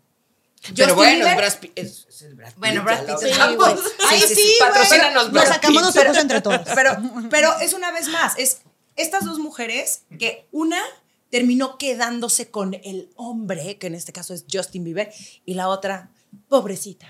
Pero 0.75 0.93
Justin 0.93 1.19
bueno, 1.21 1.37
Brad 1.37 1.59
Pitt 1.61 1.71
es, 1.73 2.05
es 2.09 2.21
el 2.23 2.35
Brad 2.35 2.49
Pitt. 2.49 2.57
Bueno, 2.57 2.83
Brad 2.83 3.05
Pitt 3.05 3.15
es 3.21 3.39
hablamos. 3.39 3.55
guapo. 3.55 3.81
Ahí 4.09 4.19
sí, 4.19 4.33
güey. 4.35 4.59
patrocínanos, 4.59 5.31
Nos 5.31 5.45
sacamos 5.45 5.81
los 5.81 5.95
ojos 5.95 6.17
entre 6.17 6.41
todos. 6.41 6.59
Pero, 6.75 6.97
pero 7.29 7.57
es 7.61 7.71
una 7.71 7.93
vez 7.93 8.09
más, 8.09 8.37
es 8.37 8.59
estas 8.97 9.23
dos 9.23 9.39
mujeres 9.39 10.01
que 10.19 10.45
una 10.51 10.81
terminó 11.29 11.77
quedándose 11.77 12.51
con 12.51 12.73
el 12.73 13.09
hombre, 13.15 13.77
que 13.77 13.87
en 13.87 13.95
este 13.95 14.11
caso 14.11 14.33
es 14.33 14.43
Justin 14.51 14.83
Bieber, 14.83 15.13
y 15.45 15.53
la 15.53 15.69
otra, 15.69 16.09
pobrecita. 16.49 17.07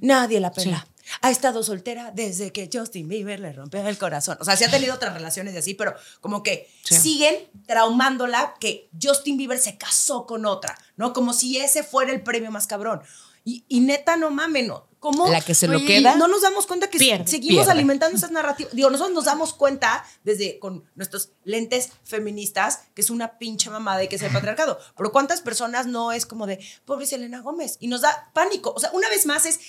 Nadie 0.00 0.40
la 0.40 0.50
pela. 0.50 0.88
Ha 1.22 1.30
estado 1.30 1.62
soltera 1.62 2.10
desde 2.12 2.52
que 2.52 2.68
Justin 2.72 3.08
Bieber 3.08 3.40
le 3.40 3.52
rompió 3.52 3.86
el 3.86 3.98
corazón. 3.98 4.36
O 4.40 4.44
sea, 4.44 4.56
sí 4.56 4.64
ha 4.64 4.70
tenido 4.70 4.94
otras 4.94 5.14
relaciones 5.14 5.54
y 5.54 5.58
así, 5.58 5.74
pero 5.74 5.94
como 6.20 6.42
que 6.42 6.70
siguen 6.82 7.34
traumándola 7.66 8.54
que 8.60 8.88
Justin 9.00 9.36
Bieber 9.36 9.58
se 9.58 9.76
casó 9.78 10.26
con 10.26 10.46
otra, 10.46 10.76
¿no? 10.96 11.12
Como 11.12 11.32
si 11.32 11.58
ese 11.58 11.82
fuera 11.82 12.12
el 12.12 12.22
premio 12.22 12.50
más 12.50 12.66
cabrón. 12.66 13.02
Y, 13.44 13.64
y 13.68 13.80
neta, 13.80 14.16
no 14.18 14.30
mamen, 14.30 14.66
no. 14.66 14.86
cómo 14.98 15.26
La 15.26 15.40
que 15.40 15.54
se 15.54 15.68
lo 15.68 15.78
queda. 15.82 16.16
no 16.16 16.28
nos 16.28 16.42
damos 16.42 16.66
cuenta 16.66 16.90
que 16.90 16.98
Pierde, 16.98 17.26
seguimos 17.26 17.64
pierde. 17.64 17.72
alimentando 17.72 18.14
esas 18.14 18.30
narrativas. 18.30 18.74
Digo, 18.74 18.90
nosotros 18.90 19.14
nos 19.14 19.24
damos 19.24 19.54
cuenta 19.54 20.04
desde 20.22 20.58
con 20.58 20.84
nuestros 20.96 21.30
lentes 21.44 21.90
feministas 22.04 22.80
que 22.94 23.00
es 23.00 23.08
una 23.08 23.38
pinche 23.38 23.70
mamada 23.70 24.04
y 24.04 24.08
que 24.08 24.16
es 24.16 24.22
el 24.22 24.32
patriarcado. 24.32 24.78
Pero 24.98 25.12
¿cuántas 25.12 25.40
personas 25.40 25.86
no 25.86 26.12
es 26.12 26.26
como 26.26 26.46
de, 26.46 26.58
pobre 26.84 27.06
Selena 27.06 27.40
Gómez? 27.40 27.78
Y 27.80 27.88
nos 27.88 28.02
da 28.02 28.30
pánico. 28.34 28.74
O 28.76 28.80
sea, 28.80 28.90
una 28.92 29.08
vez 29.08 29.24
más 29.24 29.46
es, 29.46 29.60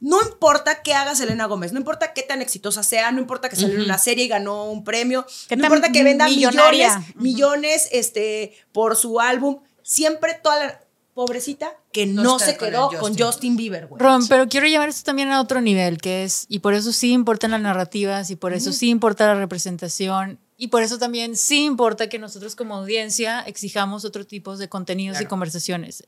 no 0.00 0.20
importa 0.22 0.82
qué 0.82 0.92
haga 0.94 1.14
Selena 1.14 1.46
Gómez, 1.46 1.72
no 1.72 1.78
importa 1.78 2.12
qué 2.12 2.22
tan 2.22 2.42
exitosa 2.42 2.82
sea, 2.82 3.10
no 3.10 3.20
importa 3.20 3.48
que 3.48 3.56
salió 3.56 3.76
en 3.76 3.82
una 3.82 3.98
serie 3.98 4.24
y 4.26 4.28
ganó 4.28 4.70
un 4.70 4.84
premio, 4.84 5.24
Qué 5.48 5.56
no 5.56 5.64
importa 5.64 5.90
que 5.92 6.02
venda 6.02 6.26
millonaria. 6.26 6.98
millones, 6.98 7.16
millones 7.16 7.88
este, 7.92 8.52
por 8.72 8.96
su 8.96 9.20
álbum, 9.20 9.60
siempre 9.82 10.38
toda 10.42 10.58
la 10.66 10.80
pobrecita 11.14 11.72
que 11.92 12.06
No 12.06 12.38
se 12.38 12.56
con 12.56 12.68
quedó 12.68 12.82
Justin. 12.88 13.00
con 13.00 13.18
Justin 13.18 13.56
Bieber, 13.56 13.86
güey. 13.86 14.00
Ron, 14.02 14.26
pero 14.28 14.48
quiero 14.48 14.66
llevar 14.66 14.88
esto 14.88 15.04
también 15.04 15.30
a 15.30 15.40
otro 15.40 15.60
nivel, 15.60 15.98
que 15.98 16.24
es, 16.24 16.44
y 16.48 16.58
por 16.58 16.74
eso 16.74 16.92
sí 16.92 17.12
importan 17.12 17.52
las 17.52 17.60
narrativas, 17.60 18.30
y 18.30 18.36
por 18.36 18.52
eso 18.52 18.72
sí 18.72 18.90
importa 18.90 19.26
la 19.26 19.36
representación, 19.36 20.38
y 20.56 20.68
por 20.68 20.82
eso 20.82 20.98
también 20.98 21.36
sí 21.36 21.64
importa 21.64 22.08
que 22.08 22.18
nosotros 22.18 22.56
como 22.56 22.74
audiencia 22.76 23.40
exijamos 23.42 24.04
otro 24.04 24.26
tipo 24.26 24.56
de 24.56 24.68
contenidos 24.68 25.20
y 25.20 25.26
conversaciones. 25.26 26.04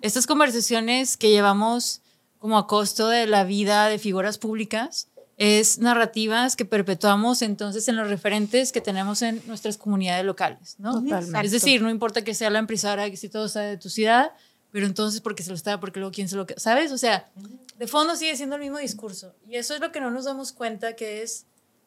Estas 0.00 0.26
conversaciones 0.26 1.16
que 1.16 1.30
llevamos 1.30 2.00
como 2.40 2.58
a 2.58 2.66
costo 2.66 3.08
de 3.08 3.26
la 3.26 3.44
vida 3.44 3.86
de 3.86 3.98
figuras 3.98 4.38
públicas 4.38 5.08
es 5.36 5.78
narrativas 5.78 6.56
que 6.56 6.64
perpetuamos 6.64 7.42
entonces 7.42 7.86
en 7.88 7.96
los 7.96 8.10
referentes 8.10 8.72
que 8.72 8.80
tenemos 8.80 9.22
en 9.22 9.40
nuestras 9.46 9.76
comunidades 9.78 10.24
locales, 10.24 10.74
¿no? 10.78 11.00
Totalmente. 11.00 11.46
Es 11.46 11.52
decir, 11.52 11.80
no 11.80 11.88
importa 11.88 12.24
que 12.24 12.34
sea 12.34 12.50
la 12.50 12.58
empresaria 12.58 13.06
exitosa 13.06 13.60
de 13.60 13.76
tu 13.76 13.88
ciudad, 13.88 14.32
pero 14.72 14.86
entonces 14.86 15.20
porque 15.20 15.42
se 15.42 15.50
lo 15.50 15.56
está, 15.56 15.78
porque 15.80 16.00
luego 16.00 16.12
quién 16.12 16.28
se 16.28 16.36
lo 16.36 16.46
¿sabes? 16.56 16.92
O 16.92 16.98
sea, 16.98 17.30
de 17.78 17.86
fondo 17.86 18.16
sigue 18.16 18.36
siendo 18.36 18.56
el 18.56 18.62
mismo 18.62 18.78
discurso. 18.78 19.34
Y 19.46 19.56
eso 19.56 19.74
es 19.74 19.80
lo 19.80 19.92
que 19.92 20.00
no 20.00 20.10
nos 20.10 20.24
damos 20.24 20.52
cuenta 20.52 20.96
que 20.96 21.22
es, 21.22 21.46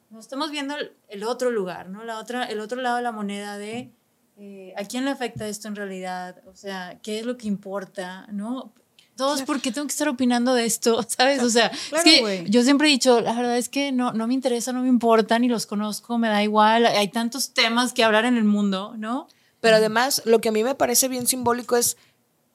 no 0.10 0.20
estamos 0.20 0.50
viendo 0.50 0.76
el, 0.76 0.94
el 1.10 1.24
otro 1.24 1.52
lugar, 1.52 1.90
¿no? 1.90 2.04
La 2.04 2.20
otra, 2.20 2.46
el 2.46 2.60
otro 2.60 2.82
lado 2.82 2.98
de 2.98 3.04
la 3.04 3.12
moneda 3.12 3.58
de 3.58 3.92
eh, 4.38 4.74
a 4.78 4.84
quién 4.86 5.06
le 5.06 5.12
afecta 5.12 5.48
esto 5.48 5.68
en 5.68 5.76
realidad, 5.76 6.42
o 6.48 6.56
sea, 6.56 7.00
qué 7.04 7.20
es 7.20 7.26
lo 7.26 7.38
que 7.38 7.48
importa, 7.48 8.26
¿no? 8.32 8.74
Todos, 9.16 9.44
¿por 9.44 9.62
qué 9.62 9.72
tengo 9.72 9.86
que 9.86 9.92
estar 9.92 10.10
opinando 10.10 10.54
de 10.54 10.66
esto? 10.66 11.04
¿Sabes? 11.08 11.42
O 11.44 11.50
sea, 11.50 11.70
Claro, 11.90 11.98
es 11.98 12.04
que 12.04 12.46
yo 12.50 12.64
siempre 12.64 12.88
he 12.88 12.92
dicho, 12.92 13.22
la 13.22 13.34
verdad 13.34 13.58
es 13.58 13.70
que 13.70 13.92
no, 13.92 14.12
no 14.14 14.28
me 14.28 14.34
interesa, 14.34 14.74
no 14.74 14.82
me 14.82 14.90
importa, 14.90 15.38
ni 15.40 15.48
los 15.48 15.66
conozco, 15.66 16.18
me 16.18 16.30
da 16.30 16.42
igual. 16.44 16.86
Hay 16.86 17.10
tantos 17.10 17.54
temas 17.54 17.94
que 17.94 18.04
hablar 18.04 18.26
en 18.26 18.38
el 18.38 18.44
mundo, 18.44 18.94
¿no? 18.98 19.28
Pero 19.62 19.78
además, 19.78 20.22
lo 20.26 20.42
que 20.42 20.50
a 20.50 20.52
mí 20.52 20.64
me 20.64 20.76
parece 20.76 21.08
bien 21.08 21.28
simbólico 21.28 21.76
es. 21.78 21.98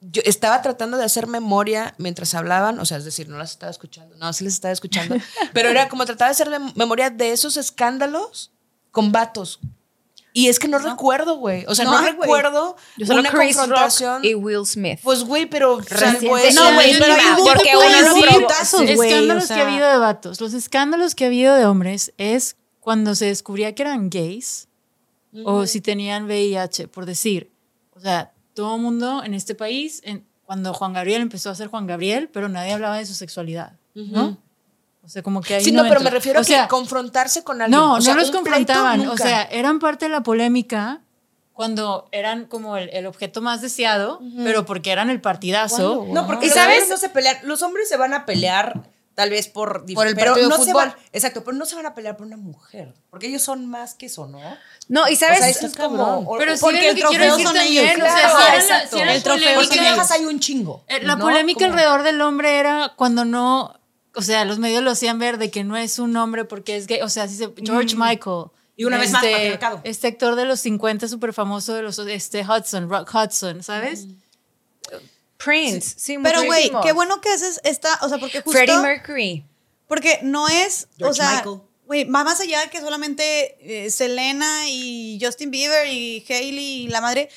Yo 0.01 0.21
estaba 0.23 0.61
tratando 0.61 0.95
de 0.95 1.03
hacer 1.03 1.27
memoria 1.27 1.93
mientras 1.97 2.33
hablaban, 2.33 2.79
o 2.79 2.85
sea, 2.85 2.95
es 2.97 3.03
decir, 3.03 3.27
no 3.27 3.37
las 3.37 3.51
estaba 3.51 3.69
escuchando, 3.69 4.15
no, 4.15 4.31
sí 4.31 4.45
les 4.45 4.53
estaba 4.53 4.71
escuchando, 4.71 5.17
pero 5.53 5.67
era 5.67 5.89
como 5.89 6.05
tratar 6.05 6.29
de 6.29 6.31
hacer 6.31 6.49
memoria 6.75 7.09
de 7.09 7.33
esos 7.33 7.57
escándalos 7.57 8.51
con 8.91 9.11
vatos. 9.11 9.59
Y 10.31 10.47
es 10.47 10.59
que 10.59 10.67
no, 10.67 10.77
recuerdo, 10.77 11.37
güey. 11.37 11.65
O 11.67 11.73
sea, 11.75 11.85
no, 11.85 11.91
No, 11.93 11.97
güey. 11.99 12.11
recuerdo 12.11 12.75
Yo 12.97 13.05
solo 13.07 13.21
una 13.21 13.31
Chris 13.31 13.57
confrontación. 13.57 14.17
Rock 14.17 14.25
y 14.25 14.35
Will 14.35 14.65
Smith. 14.65 14.99
Pues, 15.03 15.23
güey, 15.23 15.47
pero 15.47 15.79
Reciente. 15.79 16.19
salvo 16.21 16.37
eso, 16.37 16.63
No, 16.63 16.73
güey, 16.75 16.93
yo 16.93 16.99
pero 16.99 17.15
porque 17.43 17.71
uno 17.75 18.29
lo 18.35 18.41
putazos, 18.41 18.81
güey, 18.95 19.09
escándalos 19.09 19.43
o 19.43 19.47
sea. 19.47 19.55
que 19.55 19.61
ha 19.63 19.67
habido 19.67 19.89
de 19.89 19.97
vatos. 19.97 20.39
Los 20.41 20.53
escándalos 20.53 21.15
que 21.15 21.23
ha 21.23 21.27
habido 21.27 21.55
de 21.55 21.65
hombres 21.65 22.13
es 22.17 22.57
cuando 22.79 23.15
se 23.15 23.25
descubría 23.25 23.73
que 23.73 23.81
eran 23.83 24.09
gays 24.09 24.67
o 25.45 25.65
si 25.65 25.81
tenían 25.81 26.25
VIH, 26.25 26.87
por 26.87 27.05
decir. 27.05 27.51
O 27.91 27.99
sea, 27.99 28.31
todo 28.53 28.75
el 28.75 28.81
mundo 28.81 29.23
en 29.23 29.33
este 29.33 29.55
país, 29.55 30.01
en- 30.05 30.25
cuando 30.43 30.73
Juan 30.73 30.93
Gabriel 30.93 31.21
empezó 31.21 31.49
a 31.49 31.55
ser 31.55 31.67
Juan 31.67 31.85
Gabriel, 31.87 32.29
pero 32.31 32.49
nadie 32.49 32.73
hablaba 32.73 32.97
de 32.97 33.05
su 33.05 33.13
sexualidad, 33.13 33.73
¿no? 33.93 34.37
O 35.09 35.11
sea, 35.11 35.23
como 35.23 35.41
que 35.41 35.55
ahí 35.55 35.63
Sí, 35.63 35.71
no, 35.71 35.81
pero 35.81 35.95
entra. 35.95 36.03
me 36.03 36.09
refiero 36.11 36.37
O 36.37 36.41
a 36.41 36.43
sea, 36.45 36.61
que 36.63 36.67
confrontarse 36.67 37.43
con 37.43 37.59
alguien. 37.63 37.79
no, 37.81 37.95
O 37.95 38.01
sea, 38.01 38.13
no 38.13 38.19
los 38.19 38.29
confrontaban. 38.29 39.07
O 39.07 39.17
sea, 39.17 39.41
eran 39.45 39.79
parte 39.79 40.05
de 40.05 40.09
la 40.09 40.21
polémica 40.21 41.01
cuando 41.53 42.07
eran 42.11 42.45
como 42.45 42.77
el, 42.77 42.89
el 42.93 43.07
objeto 43.07 43.41
más 43.41 43.59
deseado, 43.61 44.21
pero 44.43 44.65
porque 44.67 44.91
eran 44.91 45.09
el 45.09 45.19
partidazo. 45.19 46.05
No, 46.09 46.27
porque 46.27 46.45
¿Y 46.45 46.49
los 46.49 46.55
sabes? 46.57 46.75
hombres 46.83 46.89
no 46.89 46.97
se 46.97 47.09
pelean. 47.09 47.37
Los 47.41 47.63
hombres 47.63 47.89
se 47.89 47.97
van 47.97 48.13
a 48.13 48.27
pelear 48.27 48.83
tal 49.15 49.31
vez 49.31 49.47
por 49.47 49.83
Por 49.93 50.05
el 50.07 50.15
pero 50.15 50.35
no 50.37 50.51
se 50.57 50.57
fútbol. 50.71 50.73
van- 50.75 50.95
exacto, 51.11 51.43
pero 51.43 51.57
no 51.57 51.65
se 51.65 51.75
van 51.75 51.87
a 51.87 51.95
pelear 51.95 52.15
por 52.15 52.25
una 52.27 52.37
mujer, 52.37 52.93
porque 53.09 53.27
ellos 53.27 53.41
son 53.41 53.65
más 53.65 53.95
que 53.95 54.05
eso, 54.05 54.27
¿no? 54.27 54.39
No, 54.87 55.09
y 55.09 55.15
O 55.15 55.17
sabes, 55.17 55.39
sea, 55.39 55.49
esto 55.49 55.65
es 55.65 55.75
como 55.75 56.03
o- 56.19 56.37
Pero 56.37 56.53
o- 56.53 56.55
sí 56.55 56.61
porque 56.61 56.89
el 56.89 56.95
que 56.95 57.01
quiero 57.01 57.25
trofeo 57.35 57.47
son 57.47 57.57
ellos. 57.57 57.83
o 57.83 57.87
sea, 57.87 57.95
Claro, 57.95 58.29
sí 58.37 58.43
era 58.47 58.55
exacto. 58.59 58.97
era 58.97 59.13
el 59.15 59.23
trofeo 59.23 59.41
polémica. 59.43 59.67
porque 59.67 59.79
viejas 59.81 60.11
hay 60.11 60.25
un 60.25 60.39
chingo. 60.39 60.83
Eh, 60.87 60.99
La 61.01 61.15
¿no? 61.15 61.25
polémica 61.25 61.59
Como- 61.65 61.71
alrededor 61.73 62.03
del 62.03 62.21
hombre 62.21 62.59
era 62.59 62.93
cuando 62.95 63.25
no, 63.25 63.78
o 64.19 64.21
sea, 64.21 64.43
los 64.43 64.59
medios 64.59 64.83
lo 64.83 64.91
hacían 64.91 65.17
ver 65.17 65.37
de 65.37 65.49
que 65.49 65.63
no 65.63 65.77
es 65.77 65.97
un 65.97 66.15
hombre 66.17 66.43
porque 66.43 66.75
es 66.75 66.87
gay, 66.87 67.01
o 67.01 67.07
sea, 67.07 67.23
así 67.23 67.35
se, 67.35 67.49
George 67.63 67.95
Michael. 67.95 68.47
Y 68.75 68.83
una 68.83 68.97
vez 68.97 69.11
más, 69.11 69.23
patriarcado. 69.23 69.81
Este 69.85 70.07
actor 70.07 70.35
de 70.35 70.45
los 70.45 70.59
50 70.59 71.07
súper 71.07 71.33
famoso 71.33 71.73
de 71.73 71.81
los, 71.81 71.97
este, 71.99 72.45
Hudson, 72.45 72.89
Rock 72.89 73.09
Hudson, 73.13 73.63
¿sabes? 73.63 74.07
Prince, 75.37 75.95
sí, 75.97 76.17
Pero, 76.21 76.43
güey, 76.43 76.69
qué 76.83 76.91
bueno 76.91 77.21
que 77.21 77.29
haces 77.29 77.61
esta, 77.63 77.97
o 78.01 78.09
sea, 78.09 78.17
porque 78.17 78.41
justo... 78.41 78.51
Freddie 78.51 78.77
Mercury. 78.77 79.45
Porque 79.87 80.19
no 80.21 80.49
es, 80.49 80.89
o 80.95 80.97
George 80.97 81.21
sea, 81.21 81.35
Michael. 81.35 81.61
güey, 81.85 82.03
va 82.03 82.25
más 82.25 82.41
allá 82.41 82.59
de 82.59 82.69
que 82.69 82.81
solamente 82.81 83.85
eh, 83.85 83.89
Selena 83.89 84.69
y 84.69 85.17
Justin 85.21 85.49
Bieber 85.49 85.87
y 85.87 86.25
Hailey 86.29 86.83
y 86.83 86.87
la 86.89 86.99
madre, 86.99 87.29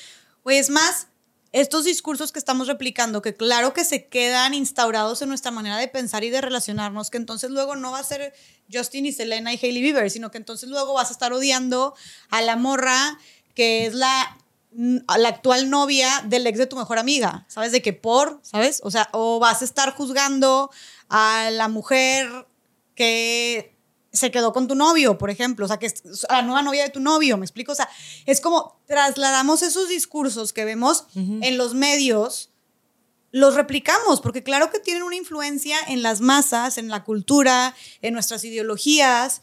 güey, 0.43 0.57
es 0.57 0.69
más 0.69 1.07
estos 1.53 1.85
discursos 1.85 2.31
que 2.31 2.39
estamos 2.39 2.67
replicando, 2.67 3.21
que 3.21 3.35
claro 3.35 3.73
que 3.73 3.85
se 3.85 4.07
quedan 4.07 4.55
instaurados 4.55 5.21
en 5.21 5.29
nuestra 5.29 5.51
manera 5.51 5.77
de 5.77 5.87
pensar 5.87 6.23
y 6.23 6.31
de 6.31 6.41
relacionarnos, 6.41 7.11
que 7.11 7.17
entonces 7.17 7.51
luego 7.51 7.75
no 7.75 7.91
va 7.91 7.99
a 7.99 8.03
ser 8.03 8.33
Justin 8.71 9.05
y 9.05 9.11
Selena 9.13 9.53
y 9.53 9.59
Hailey 9.61 9.81
Bieber, 9.81 10.09
sino 10.09 10.31
que 10.31 10.39
entonces 10.39 10.67
luego 10.67 10.93
vas 10.93 11.09
a 11.09 11.13
estar 11.13 11.31
odiando 11.31 11.95
a 12.29 12.41
la 12.41 12.55
morra 12.55 13.17
que 13.55 13.85
es 13.85 13.93
la 13.93 14.37
a 15.07 15.19
la 15.19 15.29
actual 15.29 15.69
novia 15.69 16.23
del 16.25 16.47
ex 16.47 16.57
de 16.57 16.65
tu 16.65 16.75
mejor 16.75 16.97
amiga, 16.97 17.45
¿sabes? 17.47 17.71
De 17.71 17.83
que 17.83 17.93
por, 17.93 18.39
¿sabes? 18.41 18.81
O 18.83 18.89
sea, 18.89 19.07
o 19.11 19.39
vas 19.39 19.61
a 19.61 19.65
estar 19.65 19.93
juzgando 19.95 20.71
a 21.09 21.51
la 21.51 21.67
mujer 21.67 22.47
que 22.95 23.72
se 24.13 24.29
quedó 24.29 24.53
con 24.53 24.67
tu 24.67 24.75
novio, 24.75 25.17
por 25.17 25.31
ejemplo, 25.31 25.65
o 25.65 25.67
sea, 25.67 25.79
que 25.79 25.87
es 25.87 26.03
la 26.29 26.43
nueva 26.43 26.61
novia 26.61 26.83
de 26.83 26.89
tu 26.89 26.99
novio, 26.99 27.35
¿me 27.37 27.45
explico? 27.45 27.71
O 27.71 27.75
sea, 27.75 27.89
es 28.27 28.39
como 28.39 28.79
trasladamos 28.85 29.63
esos 29.63 29.89
discursos 29.89 30.53
que 30.53 30.65
vemos 30.65 31.07
en 31.15 31.57
los 31.57 31.73
medios, 31.73 32.51
los 33.31 33.55
replicamos, 33.55 34.21
porque 34.21 34.43
claro 34.43 34.69
que 34.69 34.79
tienen 34.79 35.01
una 35.01 35.15
influencia 35.15 35.77
en 35.87 36.03
las 36.03 36.21
masas, 36.21 36.77
en 36.77 36.89
la 36.89 37.03
cultura, 37.03 37.75
en 38.03 38.13
nuestras 38.13 38.43
ideologías, 38.43 39.41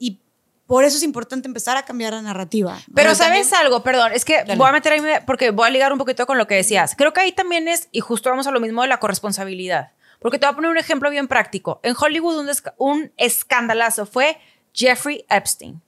y 0.00 0.18
por 0.66 0.82
eso 0.82 0.96
es 0.96 1.04
importante 1.04 1.46
empezar 1.46 1.76
a 1.76 1.84
cambiar 1.84 2.12
la 2.12 2.22
narrativa. 2.22 2.76
Pero 2.92 3.14
¿sabes 3.14 3.52
algo? 3.52 3.84
Perdón, 3.84 4.10
es 4.12 4.24
que 4.24 4.42
voy 4.56 4.68
a 4.68 4.72
meter 4.72 4.94
ahí, 4.94 5.00
porque 5.24 5.52
voy 5.52 5.68
a 5.68 5.70
ligar 5.70 5.92
un 5.92 5.98
poquito 5.98 6.26
con 6.26 6.38
lo 6.38 6.48
que 6.48 6.56
decías. 6.56 6.96
Creo 6.96 7.12
que 7.12 7.20
ahí 7.20 7.30
también 7.30 7.68
es, 7.68 7.88
y 7.92 8.00
justo 8.00 8.28
vamos 8.30 8.48
a 8.48 8.50
lo 8.50 8.58
mismo 8.58 8.82
de 8.82 8.88
la 8.88 8.98
corresponsabilidad. 8.98 9.92
Porque 10.18 10.38
te 10.38 10.46
voy 10.46 10.52
a 10.52 10.56
poner 10.56 10.70
un 10.70 10.78
ejemplo 10.78 11.10
bien 11.10 11.28
práctico. 11.28 11.80
En 11.82 11.94
Hollywood 11.98 12.38
un, 12.38 12.48
esca- 12.48 12.74
un 12.78 13.12
escandalazo 13.16 14.06
fue 14.06 14.38
Jeffrey 14.74 15.24
Epstein. 15.28 15.80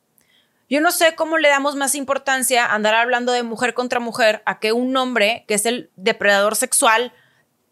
Yo 0.69 0.81
no 0.81 0.93
sé 0.93 1.17
cómo 1.17 1.37
le 1.39 1.49
damos 1.49 1.75
más 1.75 1.95
importancia 1.97 2.65
a 2.67 2.75
andar 2.77 2.95
hablando 2.95 3.33
de 3.33 3.43
mujer 3.43 3.75
contra 3.75 3.99
mujer 3.99 4.41
a 4.47 4.61
que 4.61 4.73
un 4.73 4.97
hombre 4.97 5.45
que 5.49 5.55
es 5.55 5.67
el 5.67 5.91
depredador 5.97 6.55
sexual 6.55 7.13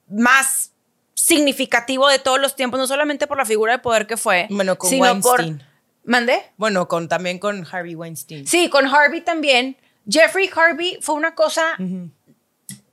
más 0.09 0.73
significativo 1.15 2.09
de 2.09 2.19
todos 2.19 2.41
los 2.41 2.57
tiempos, 2.57 2.79
no 2.81 2.87
solamente 2.87 3.27
por 3.27 3.37
la 3.39 3.45
figura 3.45 3.73
de 3.73 3.79
poder 3.79 4.07
que 4.07 4.17
fue, 4.17 4.47
Bueno, 4.51 4.77
con 4.77 4.91
sino 4.91 5.21
por... 5.21 5.41
Weinstein. 5.41 5.69
¿Mandé? 6.05 6.43
Bueno, 6.57 6.89
con, 6.89 7.07
también 7.09 7.39
con 7.39 7.67
Harvey 7.71 7.95
Weinstein. 7.95 8.47
Sí, 8.47 8.71
con 8.71 8.87
Harvey 8.87 9.21
también. 9.21 9.77
Jeffrey 10.09 10.51
Harvey 10.55 10.99
fue 11.03 11.15
una 11.17 11.35
cosa 11.35 11.77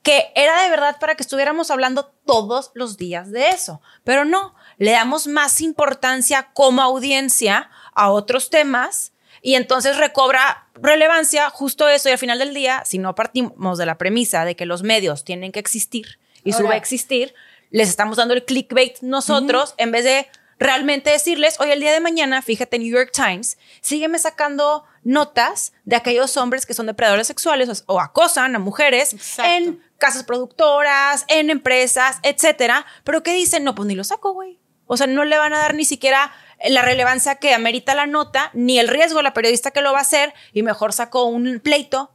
que 0.05 0.31
era 0.35 0.61
de 0.61 0.69
verdad 0.69 0.97
para 0.99 1.15
que 1.15 1.23
estuviéramos 1.23 1.71
hablando 1.71 2.05
todos 2.27 2.69
los 2.75 2.95
días 2.95 3.31
de 3.31 3.49
eso. 3.49 3.81
Pero 4.03 4.23
no, 4.23 4.53
le 4.77 4.91
damos 4.91 5.25
más 5.25 5.61
importancia 5.61 6.51
como 6.53 6.83
audiencia 6.83 7.71
a 7.95 8.11
otros 8.11 8.51
temas 8.51 9.13
y 9.41 9.55
entonces 9.55 9.97
recobra 9.97 10.67
relevancia 10.75 11.49
justo 11.49 11.89
eso. 11.89 12.07
Y 12.07 12.11
al 12.11 12.19
final 12.19 12.37
del 12.37 12.53
día, 12.53 12.83
si 12.85 12.99
no 12.99 13.15
partimos 13.15 13.79
de 13.79 13.85
la 13.87 13.97
premisa 13.97 14.45
de 14.45 14.55
que 14.55 14.67
los 14.67 14.83
medios 14.83 15.23
tienen 15.23 15.51
que 15.51 15.59
existir 15.59 16.19
y 16.43 16.51
Ahora- 16.53 16.65
sube 16.65 16.73
a 16.75 16.77
existir, 16.77 17.33
les 17.71 17.89
estamos 17.89 18.17
dando 18.17 18.35
el 18.35 18.45
clickbait 18.45 18.99
nosotros 19.01 19.73
en 19.77 19.91
vez 19.91 20.03
de 20.03 20.27
realmente 20.59 21.09
decirles, 21.09 21.59
hoy 21.59 21.71
el 21.71 21.79
día 21.79 21.91
de 21.91 21.99
mañana, 21.99 22.41
fíjate, 22.43 22.77
New 22.79 22.95
York 22.95 23.11
Times, 23.11 23.57
sígueme 23.81 24.19
sacando 24.19 24.85
notas 25.03 25.73
de 25.83 25.95
aquellos 25.95 26.37
hombres 26.37 26.65
que 26.65 26.73
son 26.75 26.85
depredadores 26.85 27.27
sexuales 27.27 27.83
o, 27.87 27.93
o 27.95 27.99
acosan 27.99 28.55
a 28.55 28.59
mujeres 28.59 29.13
Exacto. 29.13 29.51
en 29.51 29.83
casas 30.05 30.23
productoras, 30.23 31.25
en 31.27 31.49
empresas, 31.49 32.17
etcétera, 32.23 32.85
pero 33.03 33.23
que 33.23 33.33
dicen, 33.33 33.63
no, 33.63 33.75
pues 33.75 33.87
ni 33.87 33.95
lo 33.95 34.03
saco, 34.03 34.33
güey. 34.33 34.59
O 34.87 34.97
sea, 34.97 35.07
no 35.07 35.25
le 35.25 35.37
van 35.37 35.53
a 35.53 35.57
dar 35.59 35.73
ni 35.73 35.83
siquiera 35.85 36.31
la 36.69 36.81
relevancia 36.83 37.35
que 37.35 37.53
amerita 37.53 37.95
la 37.95 38.05
nota, 38.05 38.51
ni 38.53 38.77
el 38.79 38.87
riesgo 38.87 39.19
a 39.19 39.23
la 39.23 39.33
periodista 39.33 39.71
que 39.71 39.81
lo 39.81 39.91
va 39.93 39.99
a 39.99 40.01
hacer, 40.03 40.33
y 40.53 40.61
mejor 40.63 40.93
sacó 40.93 41.25
un 41.25 41.59
pleito. 41.59 42.11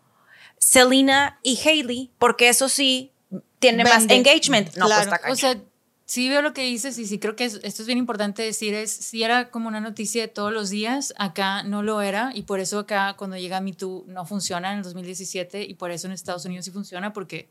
Selena 0.58 1.38
y 1.42 1.58
Hailey, 1.66 2.10
porque 2.18 2.48
eso 2.48 2.68
sí 2.68 3.12
tiene 3.58 3.84
más 3.84 4.06
Vende. 4.06 4.16
engagement. 4.16 4.76
No, 4.76 4.86
Claro. 4.86 5.08
pues 5.08 5.14
está 5.22 5.32
O 5.32 5.36
sea, 5.36 5.62
sí 6.04 6.28
veo 6.28 6.42
lo 6.42 6.52
que 6.52 6.62
dices 6.62 6.98
y 6.98 7.06
sí 7.06 7.18
creo 7.18 7.34
que 7.36 7.44
es- 7.44 7.60
esto 7.62 7.82
es 7.82 7.86
bien 7.86 7.98
importante 7.98 8.42
decir, 8.42 8.74
es 8.74 8.90
si 8.90 9.22
era 9.22 9.50
como 9.50 9.68
una 9.68 9.80
noticia 9.80 10.22
de 10.22 10.28
todos 10.28 10.52
los 10.52 10.68
días, 10.70 11.14
acá 11.18 11.62
no 11.62 11.82
lo 11.82 12.02
era 12.02 12.30
y 12.34 12.42
por 12.42 12.60
eso 12.60 12.80
acá 12.80 13.14
cuando 13.16 13.36
llega 13.36 13.60
Me 13.60 13.72
Too 13.72 14.04
no 14.08 14.26
funciona 14.26 14.72
en 14.72 14.78
el 14.78 14.84
2017 14.84 15.62
y 15.64 15.74
por 15.74 15.90
eso 15.90 16.06
en 16.08 16.12
Estados 16.12 16.44
Unidos 16.44 16.64
sí 16.66 16.70
funciona 16.72 17.12
porque 17.12 17.48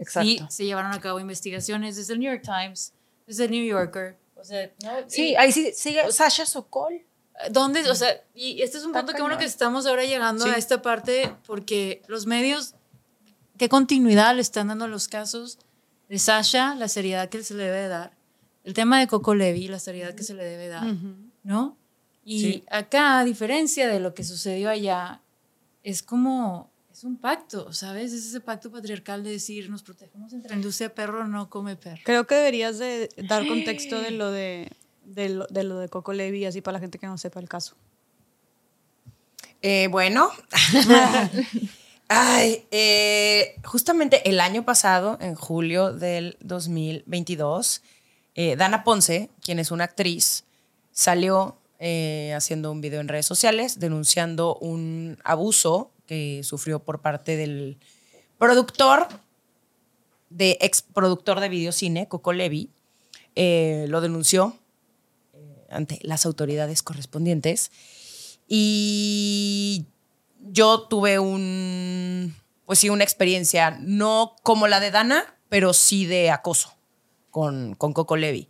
Exacto. 0.00 0.46
se 0.50 0.64
llevaron 0.64 0.92
a 0.92 1.00
cabo 1.00 1.20
investigaciones 1.20 1.96
desde 1.96 2.14
el 2.14 2.20
New 2.20 2.30
York 2.32 2.42
Times, 2.44 2.92
desde 3.26 3.44
el 3.44 3.50
New 3.52 3.64
Yorker, 3.64 4.16
o 4.36 4.44
sea, 4.44 4.70
¿no? 4.82 4.90
Sí, 5.08 5.30
Y- 5.30 5.36
ahí 5.36 5.52
sí 5.52 5.72
sigue 5.74 6.10
Sasha 6.12 6.46
Sokol. 6.46 7.02
¿Dónde? 7.50 7.88
O 7.90 7.94
sea, 7.94 8.22
y 8.34 8.60
este 8.62 8.76
es 8.78 8.84
un 8.84 8.92
punto 8.92 9.12
que 9.14 9.22
bueno 9.22 9.38
que 9.38 9.44
estamos 9.46 9.86
ahora 9.86 10.04
llegando 10.04 10.44
Sí. 10.44 10.50
a 10.50 10.56
esta 10.56 10.82
parte 10.82 11.34
porque 11.46 12.02
los 12.06 12.26
medios, 12.26 12.74
¿qué 13.56 13.68
continuidad 13.70 14.34
le 14.34 14.42
están 14.42 14.68
dando 14.68 14.84
a 14.84 14.88
los 14.88 15.08
casos 15.08 15.58
de 16.10 16.18
Sasha? 16.18 16.74
La 16.74 16.88
seriedad 16.88 17.28
que 17.30 17.42
se 17.42 17.54
le 17.54 17.64
debe 17.64 17.88
dar. 17.88 18.12
El 18.64 18.74
tema 18.74 18.98
de 19.00 19.06
Coco 19.06 19.34
Levi, 19.34 19.68
la 19.68 19.78
seriedad 19.78 20.14
que 20.14 20.22
se 20.22 20.34
le 20.34 20.44
debe 20.44 20.68
dar, 20.68 20.84
¿no? 21.42 21.78
Y 22.24 22.40
Sí. 22.40 22.64
acá, 22.70 23.18
a 23.20 23.24
diferencia 23.24 23.88
de 23.88 24.00
lo 24.00 24.12
que 24.12 24.22
sucedió 24.22 24.68
allá, 24.68 25.22
es 25.82 26.02
como, 26.02 26.69
es 27.00 27.04
un 27.04 27.16
pacto, 27.16 27.72
¿sabes? 27.72 28.12
Es 28.12 28.26
ese 28.26 28.40
pacto 28.40 28.70
patriarcal 28.70 29.24
de 29.24 29.30
decir, 29.30 29.70
nos 29.70 29.82
protegemos 29.82 30.34
entre 30.34 30.50
la 30.50 30.56
industria 30.56 30.94
perro 30.94 31.26
no 31.26 31.48
come 31.48 31.74
perro. 31.74 32.02
Creo 32.04 32.26
que 32.26 32.34
deberías 32.34 32.78
de 32.78 33.08
dar 33.26 33.46
contexto 33.46 33.98
de 34.02 34.10
lo 34.10 34.30
de, 34.30 34.70
de 35.06 35.30
lo, 35.30 35.46
de 35.46 35.64
lo 35.64 35.78
de 35.78 35.88
Coco 35.88 36.12
Levi, 36.12 36.44
así 36.44 36.60
para 36.60 36.74
la 36.74 36.80
gente 36.80 36.98
que 36.98 37.06
no 37.06 37.16
sepa 37.16 37.40
el 37.40 37.48
caso. 37.48 37.74
Eh, 39.62 39.88
bueno. 39.90 40.30
Ay, 42.08 42.66
eh, 42.70 43.54
justamente 43.64 44.28
el 44.28 44.38
año 44.38 44.66
pasado, 44.66 45.16
en 45.22 45.36
julio 45.36 45.94
del 45.94 46.36
2022, 46.40 47.80
eh, 48.34 48.56
Dana 48.56 48.84
Ponce, 48.84 49.30
quien 49.42 49.58
es 49.58 49.70
una 49.70 49.84
actriz, 49.84 50.44
salió 50.92 51.56
eh, 51.78 52.34
haciendo 52.36 52.70
un 52.70 52.82
video 52.82 53.00
en 53.00 53.08
redes 53.08 53.24
sociales 53.24 53.78
denunciando 53.80 54.56
un 54.56 55.16
abuso 55.24 55.92
que 56.10 56.42
sufrió 56.42 56.82
por 56.82 57.02
parte 57.02 57.36
del 57.36 57.78
productor, 58.36 59.06
de 60.28 60.58
ex 60.60 60.82
productor 60.82 61.38
de 61.38 61.48
videocine, 61.48 62.08
Coco 62.08 62.32
Levi. 62.32 62.68
Eh, 63.36 63.84
lo 63.86 64.00
denunció 64.00 64.56
eh, 65.34 65.68
ante 65.70 66.00
las 66.02 66.26
autoridades 66.26 66.82
correspondientes. 66.82 67.70
Y 68.48 69.86
yo 70.40 70.88
tuve 70.88 71.20
un, 71.20 72.34
pues 72.66 72.80
sí, 72.80 72.90
una 72.90 73.04
experiencia, 73.04 73.78
no 73.80 74.34
como 74.42 74.66
la 74.66 74.80
de 74.80 74.90
Dana, 74.90 75.38
pero 75.48 75.72
sí 75.72 76.06
de 76.06 76.32
acoso 76.32 76.74
con, 77.30 77.76
con 77.76 77.92
Coco 77.92 78.16
Levi. 78.16 78.48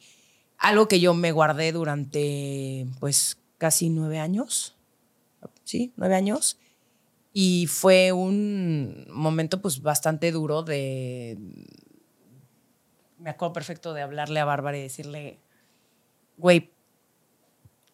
Algo 0.57 0.89
que 0.89 0.99
yo 0.99 1.13
me 1.13 1.31
guardé 1.31 1.73
durante, 1.73 2.87
pues, 3.01 3.37
casi 3.59 3.91
nueve 3.91 4.19
años. 4.19 4.79
Sí, 5.65 5.93
nueve 5.97 6.15
años. 6.15 6.57
Y 7.33 7.66
fue 7.66 8.12
un 8.12 9.07
momento, 9.11 9.62
pues, 9.62 9.83
bastante 9.83 10.33
duro 10.33 10.62
de... 10.62 11.39
Me 13.18 13.31
acuerdo 13.31 13.53
perfecto 13.53 13.93
de 13.93 14.03
hablarle 14.03 14.41
a 14.41 14.45
Bárbara 14.45 14.78
y 14.78 14.83
decirle, 14.83 15.39
güey, 16.39 16.72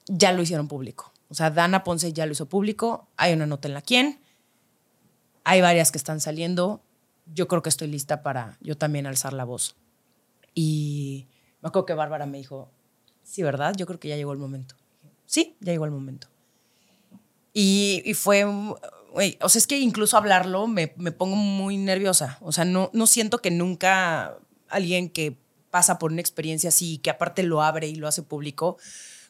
ya 0.07 0.33
lo 0.33 0.43
hicieron 0.43 0.69
público. 0.69 1.13
O 1.29 1.35
sea, 1.35 1.51
Dana 1.51 1.83
Ponce 1.85 2.13
ya 2.13 2.27
lo 2.27 2.33
hizo 2.33 2.49
público. 2.49 3.09
Hay 3.17 3.33
una 3.33 3.47
nota 3.47 3.69
en 3.69 3.75
la 3.75 3.83
quién. 3.83 4.21
Hay 5.45 5.61
varias 5.61 5.91
que 5.91 5.99
están 5.99 6.21
saliendo. 6.21 6.83
Yo 7.27 7.49
creo 7.49 7.63
que 7.63 7.69
estoy 7.69 7.89
lista 7.89 8.23
para 8.23 8.57
yo 8.61 8.79
también 8.79 9.07
alzar 9.07 9.33
la 9.33 9.45
voz. 9.45 9.77
Y 10.55 11.27
me 11.61 11.69
acuerdo 11.69 11.87
que 11.87 11.95
Bárbara 11.95 12.27
me 12.27 12.39
dijo, 12.39 12.71
sí, 13.23 13.43
¿verdad? 13.43 13.75
Yo 13.77 13.87
creo 13.87 13.99
que 13.99 14.09
ya 14.09 14.17
llegó 14.17 14.33
el 14.33 14.39
momento. 14.39 14.77
Sí, 15.27 15.57
ya 15.61 15.73
llegó 15.73 15.85
el 15.85 15.91
momento. 15.91 16.29
Y, 17.53 18.03
y 18.05 18.15
fue, 18.15 18.47
o 19.13 19.49
sea, 19.49 19.59
es 19.59 19.67
que 19.67 19.79
incluso 19.79 20.17
hablarlo 20.17 20.67
me, 20.67 20.93
me 20.97 21.13
pongo 21.13 21.37
muy 21.37 21.77
nerviosa. 21.77 22.39
O 22.41 22.53
sea, 22.53 22.65
no, 22.65 22.91
no 22.93 23.07
siento 23.07 23.39
que 23.39 23.51
nunca 23.51 24.39
alguien 24.69 25.09
que 25.11 25.39
pasa 25.71 25.99
por 25.99 26.13
una 26.13 26.21
experiencia 26.21 26.69
así, 26.69 26.99
que 26.99 27.11
aparte 27.11 27.43
lo 27.43 27.63
abre 27.63 27.87
y 27.89 27.97
lo 27.97 28.09
hace 28.09 28.23
público, 28.23 28.79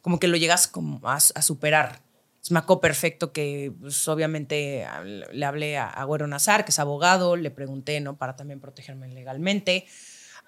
como 0.03 0.19
que 0.19 0.29
lo 0.29 0.37
llegas 0.37 0.69
como 0.69 1.01
a, 1.09 1.17
a 1.17 1.43
superar. 1.43 2.03
Es 2.43 2.53
me 2.53 2.61
perfecto 2.81 3.33
que, 3.33 3.73
pues, 3.81 4.07
obviamente, 4.07 4.87
le 5.33 5.45
hablé 5.45 5.79
a, 5.79 5.89
a 5.89 6.05
Güero 6.05 6.29
Nazar, 6.29 6.65
que 6.65 6.71
es 6.71 6.79
abogado, 6.79 7.35
le 7.35 7.51
pregunté, 7.51 7.99
¿no? 8.01 8.17
Para 8.17 8.37
también 8.37 8.61
protegerme 8.61 9.09
legalmente. 9.09 9.87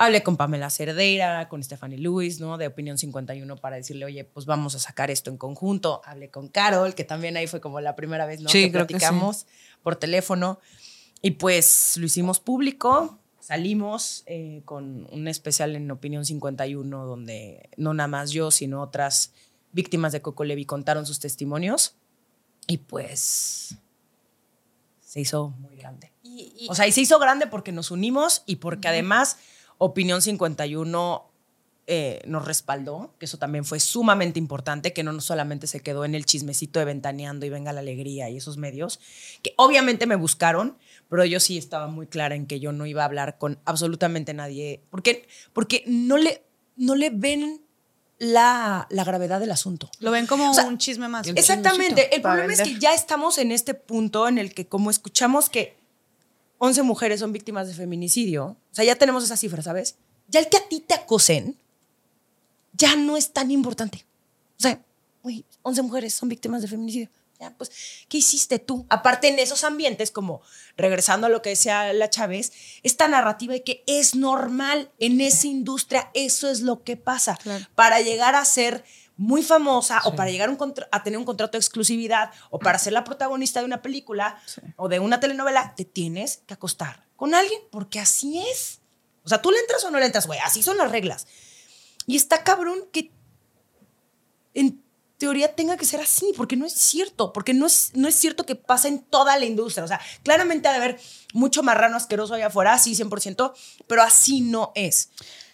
Hablé 0.00 0.22
con 0.22 0.36
Pamela 0.36 0.70
Cerdeira, 0.70 1.48
con 1.48 1.62
Stephanie 1.62 1.98
Lewis, 1.98 2.38
¿no? 2.38 2.56
De 2.56 2.68
Opinión 2.68 2.98
51 2.98 3.56
para 3.56 3.76
decirle, 3.76 4.04
oye, 4.04 4.24
pues 4.24 4.46
vamos 4.46 4.76
a 4.76 4.78
sacar 4.78 5.10
esto 5.10 5.28
en 5.28 5.36
conjunto. 5.36 6.02
Hablé 6.04 6.30
con 6.30 6.46
Carol, 6.46 6.94
que 6.94 7.02
también 7.02 7.36
ahí 7.36 7.48
fue 7.48 7.60
como 7.60 7.80
la 7.80 7.96
primera 7.96 8.24
vez, 8.24 8.40
¿no? 8.40 8.48
Sí, 8.48 8.62
que 8.66 8.72
creo 8.72 8.86
que 8.86 8.94
sí. 8.94 8.98
platicamos 9.00 9.46
por 9.82 9.96
teléfono. 9.96 10.60
Y 11.20 11.32
pues 11.32 11.96
lo 11.96 12.06
hicimos 12.06 12.38
público. 12.38 13.18
Salimos 13.40 14.22
eh, 14.26 14.62
con 14.64 15.08
un 15.10 15.26
especial 15.26 15.74
en 15.74 15.90
Opinión 15.90 16.24
51, 16.24 17.04
donde 17.04 17.68
no 17.76 17.92
nada 17.92 18.06
más 18.06 18.30
yo, 18.30 18.52
sino 18.52 18.82
otras 18.82 19.32
víctimas 19.72 20.12
de 20.12 20.22
Coco 20.22 20.44
Levi 20.44 20.64
contaron 20.64 21.06
sus 21.06 21.18
testimonios. 21.18 21.96
Y 22.68 22.78
pues 22.78 23.76
se 25.00 25.20
hizo 25.20 25.48
muy 25.58 25.74
grande. 25.74 26.12
O 26.68 26.74
sea, 26.76 26.86
y 26.86 26.92
se 26.92 27.00
hizo 27.00 27.18
grande 27.18 27.48
porque 27.48 27.72
nos 27.72 27.90
unimos 27.90 28.44
y 28.46 28.56
porque 28.56 28.86
además 28.86 29.38
Opinión 29.78 30.20
51 30.22 31.28
eh, 31.90 32.20
nos 32.26 32.44
respaldó, 32.44 33.14
que 33.18 33.24
eso 33.24 33.38
también 33.38 33.64
fue 33.64 33.80
sumamente 33.80 34.38
importante, 34.38 34.92
que 34.92 35.02
no 35.02 35.18
solamente 35.22 35.66
se 35.66 35.80
quedó 35.80 36.04
en 36.04 36.14
el 36.14 36.26
chismecito 36.26 36.78
de 36.78 36.84
Ventaneando 36.84 37.46
y 37.46 37.48
Venga 37.48 37.72
la 37.72 37.80
Alegría 37.80 38.28
y 38.28 38.36
esos 38.36 38.58
medios, 38.58 39.00
que 39.42 39.54
obviamente 39.56 40.06
me 40.06 40.14
buscaron, 40.14 40.76
pero 41.08 41.24
yo 41.24 41.40
sí 41.40 41.56
estaba 41.56 41.86
muy 41.86 42.06
clara 42.06 42.34
en 42.34 42.46
que 42.46 42.60
yo 42.60 42.72
no 42.72 42.84
iba 42.84 43.00
a 43.00 43.06
hablar 43.06 43.38
con 43.38 43.58
absolutamente 43.64 44.34
nadie, 44.34 44.82
porque, 44.90 45.26
porque 45.54 45.82
no, 45.86 46.18
le, 46.18 46.42
no 46.76 46.94
le 46.94 47.08
ven 47.08 47.62
la, 48.18 48.86
la 48.90 49.04
gravedad 49.04 49.40
del 49.40 49.52
asunto. 49.52 49.90
Lo 50.00 50.10
ven 50.10 50.26
como 50.26 50.50
O 50.50 50.52
sea, 50.52 50.66
un 50.66 50.76
chisme 50.76 51.08
más. 51.08 51.26
Exactamente. 51.26 52.14
El 52.14 52.20
problema 52.20 52.52
es 52.52 52.60
que 52.60 52.78
ya 52.78 52.92
estamos 52.92 53.38
en 53.38 53.50
este 53.50 53.72
punto 53.72 54.28
en 54.28 54.36
el 54.36 54.52
que, 54.52 54.66
como 54.66 54.90
escuchamos 54.90 55.48
que 55.48 55.77
11 56.58 56.82
mujeres 56.82 57.20
son 57.20 57.32
víctimas 57.32 57.68
de 57.68 57.74
feminicidio, 57.74 58.46
o 58.46 58.74
sea, 58.74 58.84
ya 58.84 58.96
tenemos 58.96 59.24
esa 59.24 59.36
cifra, 59.36 59.62
¿sabes? 59.62 59.96
Ya 60.28 60.40
el 60.40 60.48
que 60.48 60.56
a 60.56 60.68
ti 60.68 60.80
te 60.80 60.94
acosen 60.94 61.56
ya 62.72 62.96
no 62.96 63.16
es 63.16 63.32
tan 63.32 63.50
importante. 63.50 64.04
O 64.58 64.60
sea, 64.60 64.84
güey, 65.22 65.44
11 65.62 65.82
mujeres 65.82 66.14
son 66.14 66.28
víctimas 66.28 66.62
de 66.62 66.68
feminicidio. 66.68 67.10
Ya, 67.40 67.54
pues, 67.56 67.70
¿qué 68.08 68.18
hiciste 68.18 68.58
tú? 68.58 68.84
Aparte, 68.88 69.28
en 69.28 69.38
esos 69.38 69.62
ambientes, 69.62 70.10
como 70.10 70.42
regresando 70.76 71.28
a 71.28 71.30
lo 71.30 71.40
que 71.40 71.50
decía 71.50 71.92
la 71.92 72.10
Chávez, 72.10 72.52
esta 72.82 73.06
narrativa 73.06 73.52
de 73.52 73.62
que 73.62 73.84
es 73.86 74.16
normal 74.16 74.90
en 74.98 75.20
esa 75.20 75.46
industria, 75.46 76.10
eso 76.14 76.50
es 76.50 76.62
lo 76.62 76.82
que 76.82 76.96
pasa. 76.96 77.38
Para 77.76 78.00
llegar 78.00 78.34
a 78.34 78.44
ser 78.44 78.84
muy 79.18 79.42
famosa 79.42 80.00
o 80.04 80.14
para 80.16 80.30
llegar 80.30 80.48
a 80.48 80.52
un 80.52 80.56
contra- 80.56 80.88
a 80.90 81.02
tener 81.02 81.18
un 81.18 81.24
contrato 81.26 81.52
de 81.52 81.58
exclusividad 81.58 82.30
o 82.50 82.58
para 82.58 82.78
ser 82.78 82.94
la 82.94 83.04
protagonista 83.04 83.60
de 83.60 83.66
una 83.66 83.82
película 83.82 84.40
o 84.76 84.88
de 84.88 85.00
una 85.00 85.20
telenovela, 85.20 85.74
te 85.76 85.84
tienes 85.84 86.38
que 86.46 86.54
acostar 86.54 87.04
con 87.16 87.34
alguien 87.34 87.60
porque 87.70 87.98
así 88.00 88.38
es. 88.38 88.80
O 89.24 89.28
sea, 89.28 89.42
tú 89.42 89.50
le 89.50 89.58
entras 89.58 89.84
o 89.84 89.90
no 89.90 89.98
le 89.98 90.06
entras, 90.06 90.26
güey, 90.26 90.38
así 90.40 90.62
son 90.62 90.78
las 90.78 90.90
reglas. 90.90 91.26
Y 92.06 92.16
está 92.16 92.42
cabrón 92.44 92.78
que 92.92 93.10
en 94.54 94.82
teoría 95.18 95.54
tenga 95.54 95.76
que 95.76 95.84
ser 95.84 96.00
así, 96.00 96.32
porque 96.36 96.56
no 96.56 96.64
es 96.64 96.72
cierto, 96.74 97.32
porque 97.32 97.52
no 97.54 97.66
es, 97.66 97.90
no 97.94 98.06
es 98.08 98.14
cierto 98.14 98.46
que 98.46 98.54
pasa 98.54 98.86
en 98.88 99.00
toda 99.02 99.36
la 99.36 99.44
industria. 99.46 99.84
O 99.84 99.88
sea, 99.88 100.00
claramente 100.22 100.68
ha 100.68 100.70
de 100.72 100.78
haber 100.78 101.00
mucho 101.34 101.62
marrano 101.62 101.96
asqueroso 101.96 102.34
allá 102.34 102.46
afuera, 102.46 102.78
sí, 102.78 102.94
100%, 102.94 103.52
pero 103.88 104.02
así 104.02 104.40
no 104.42 104.70
es. 104.76 105.10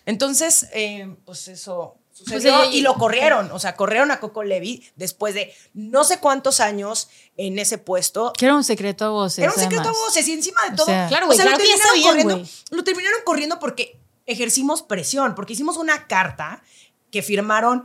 Entonces, 0.06 0.68
eh, 0.74 1.16
pues 1.24 1.48
eso 1.48 1.96
sucedió 2.14 2.56
Pues, 2.56 2.70
y- 2.72 2.78
y 2.78 2.80
lo 2.80 2.94
corrieron. 2.94 3.50
O 3.52 3.58
sea, 3.58 3.76
corrieron 3.76 4.10
a 4.10 4.20
Coco 4.20 4.42
Levi 4.44 4.82
después 4.96 5.34
de 5.34 5.52
no 5.74 6.04
sé 6.04 6.20
cuántos 6.20 6.60
años 6.60 7.08
en 7.36 7.58
ese 7.58 7.76
puesto. 7.76 8.32
Que 8.38 8.46
era 8.46 8.54
un 8.54 8.64
secreto 8.64 9.04
a 9.04 9.08
voces. 9.10 9.40
Era 9.40 9.52
un 9.52 9.58
secreto 9.58 9.82
a 9.82 9.90
además. 9.90 10.00
voces 10.06 10.28
y 10.28 10.32
encima 10.32 10.62
de 10.66 10.72
O 10.72 10.76
todo. 10.76 10.86
sea- 10.86 11.08
Claro, 11.08 11.28
o 11.28 11.32
sea, 11.34 11.44
claro 11.44 11.58
lo 11.58 11.64
terminaron 11.64 12.02
corriendo. 12.02 12.48
Lo 12.70 12.84
terminaron 12.84 13.20
corriendo 13.24 13.58
porque 13.58 14.00
ejercimos 14.26 14.82
presión, 14.82 15.34
porque 15.34 15.52
hicimos 15.52 15.76
una 15.76 16.06
carta 16.06 16.62
que 17.10 17.22
firmaron 17.22 17.84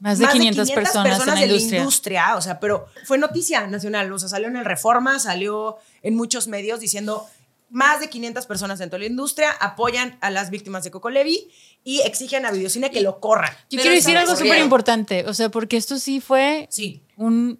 Más 0.00 0.18
de 0.18 0.28
500 0.28 0.70
personas 0.70 1.20
en 1.20 1.26
la 1.26 1.34
de 1.34 1.40
industria. 1.46 1.70
la 1.78 1.78
industria, 1.82 2.36
o 2.36 2.40
sea, 2.40 2.60
pero 2.60 2.86
fue 3.06 3.18
noticia 3.18 3.66
nacional, 3.66 4.12
o 4.12 4.18
sea, 4.18 4.28
salió 4.28 4.48
en 4.48 4.56
el 4.56 4.64
Reforma, 4.64 5.18
salió 5.18 5.76
en 6.02 6.14
muchos 6.14 6.46
medios 6.46 6.78
diciendo 6.80 7.26
más 7.72 8.00
de 8.00 8.08
500 8.10 8.46
personas 8.46 8.78
dentro 8.78 8.98
de 8.98 9.06
la 9.06 9.10
industria 9.10 9.50
apoyan 9.50 10.18
a 10.20 10.30
las 10.30 10.50
víctimas 10.50 10.84
de 10.84 10.90
Coco 10.90 11.08
Levi 11.10 11.50
y 11.82 12.00
exigen 12.02 12.44
a 12.46 12.50
Videocine 12.52 12.90
que 12.90 13.00
lo 13.00 13.18
corran. 13.18 13.50
Yo 13.70 13.80
quiero 13.80 13.94
decir 13.94 14.16
algo 14.16 14.36
súper 14.36 14.60
importante, 14.60 15.24
o 15.26 15.32
sea, 15.34 15.48
porque 15.48 15.78
esto 15.78 15.98
sí 15.98 16.20
fue 16.20 16.68
Sí. 16.70 17.02
un 17.16 17.58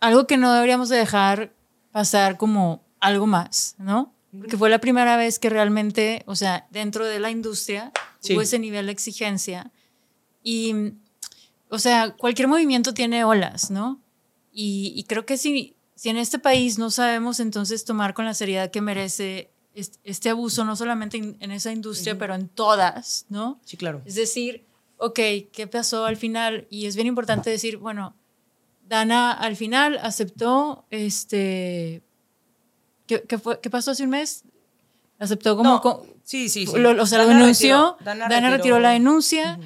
algo 0.00 0.26
que 0.26 0.36
no 0.36 0.52
deberíamos 0.52 0.88
de 0.88 0.96
dejar 0.98 1.52
pasar 1.92 2.36
como 2.36 2.84
algo 3.00 3.26
más, 3.26 3.74
¿no? 3.78 4.14
Porque 4.38 4.56
fue 4.56 4.70
la 4.70 4.78
primera 4.78 5.16
vez 5.16 5.38
que 5.38 5.50
realmente, 5.50 6.22
o 6.26 6.36
sea, 6.36 6.66
dentro 6.70 7.04
de 7.06 7.18
la 7.18 7.30
industria 7.30 7.92
Sí. 8.20 8.34
hubo 8.34 8.42
ese 8.42 8.58
nivel 8.58 8.86
de 8.86 8.92
exigencia. 8.92 9.72
Y, 10.42 10.74
o 11.68 11.78
sea, 11.78 12.14
cualquier 12.16 12.46
movimiento 12.48 12.94
tiene 12.94 13.24
olas, 13.24 13.70
¿no? 13.70 14.00
Y, 14.52 14.92
y 14.96 15.04
creo 15.04 15.26
que 15.26 15.36
si, 15.36 15.76
si 16.00 16.08
en 16.08 16.16
este 16.16 16.38
país 16.38 16.78
no 16.78 16.90
sabemos 16.90 17.40
entonces 17.40 17.84
tomar 17.84 18.14
con 18.14 18.24
la 18.24 18.32
seriedad 18.32 18.70
que 18.70 18.80
merece 18.80 19.50
est- 19.74 19.96
este 20.02 20.30
abuso, 20.30 20.64
no 20.64 20.74
solamente 20.74 21.18
en, 21.18 21.50
esa 21.52 21.72
industria, 21.72 22.16
pero 22.16 22.34
en 22.34 22.48
todas, 22.48 23.26
¿no? 23.28 23.60
Sí, 23.66 23.76
claro. 23.76 24.00
Es 24.06 24.14
decir, 24.14 24.64
ok, 24.96 25.20
¿qué 25.52 25.68
pasó 25.70 26.06
al 26.06 26.16
final? 26.16 26.66
Y 26.70 26.86
es 26.86 26.94
bien 26.94 27.06
importante 27.06 27.50
decir, 27.50 27.76
bueno, 27.76 28.14
Dana 28.88 29.30
al 29.30 29.56
final 29.56 29.98
aceptó, 30.02 30.86
este, 30.88 32.02
¿qué, 33.06 33.22
qué 33.28 33.36
fue, 33.36 33.60
¿qué 33.60 33.68
pasó 33.68 33.90
hace 33.90 34.04
un 34.04 34.10
mes? 34.10 34.44
Aceptó 35.18 35.54
como, 35.54 35.68
No, 35.68 35.80
co- 35.82 36.06
sí, 36.24 36.48
sí, 36.48 36.66
sí. 36.66 36.78
lo- 36.78 37.02
o 37.02 37.04
sea, 37.06 37.18
lo 37.18 37.26
Dana 37.26 37.40
denunció, 37.40 37.76
retiró- 37.98 38.04
Dana 38.06 38.28
Dana, 38.28 38.48
retiró, 38.50 38.56
retiró- 38.56 38.80
la 38.80 38.90
denuncia 38.92 39.58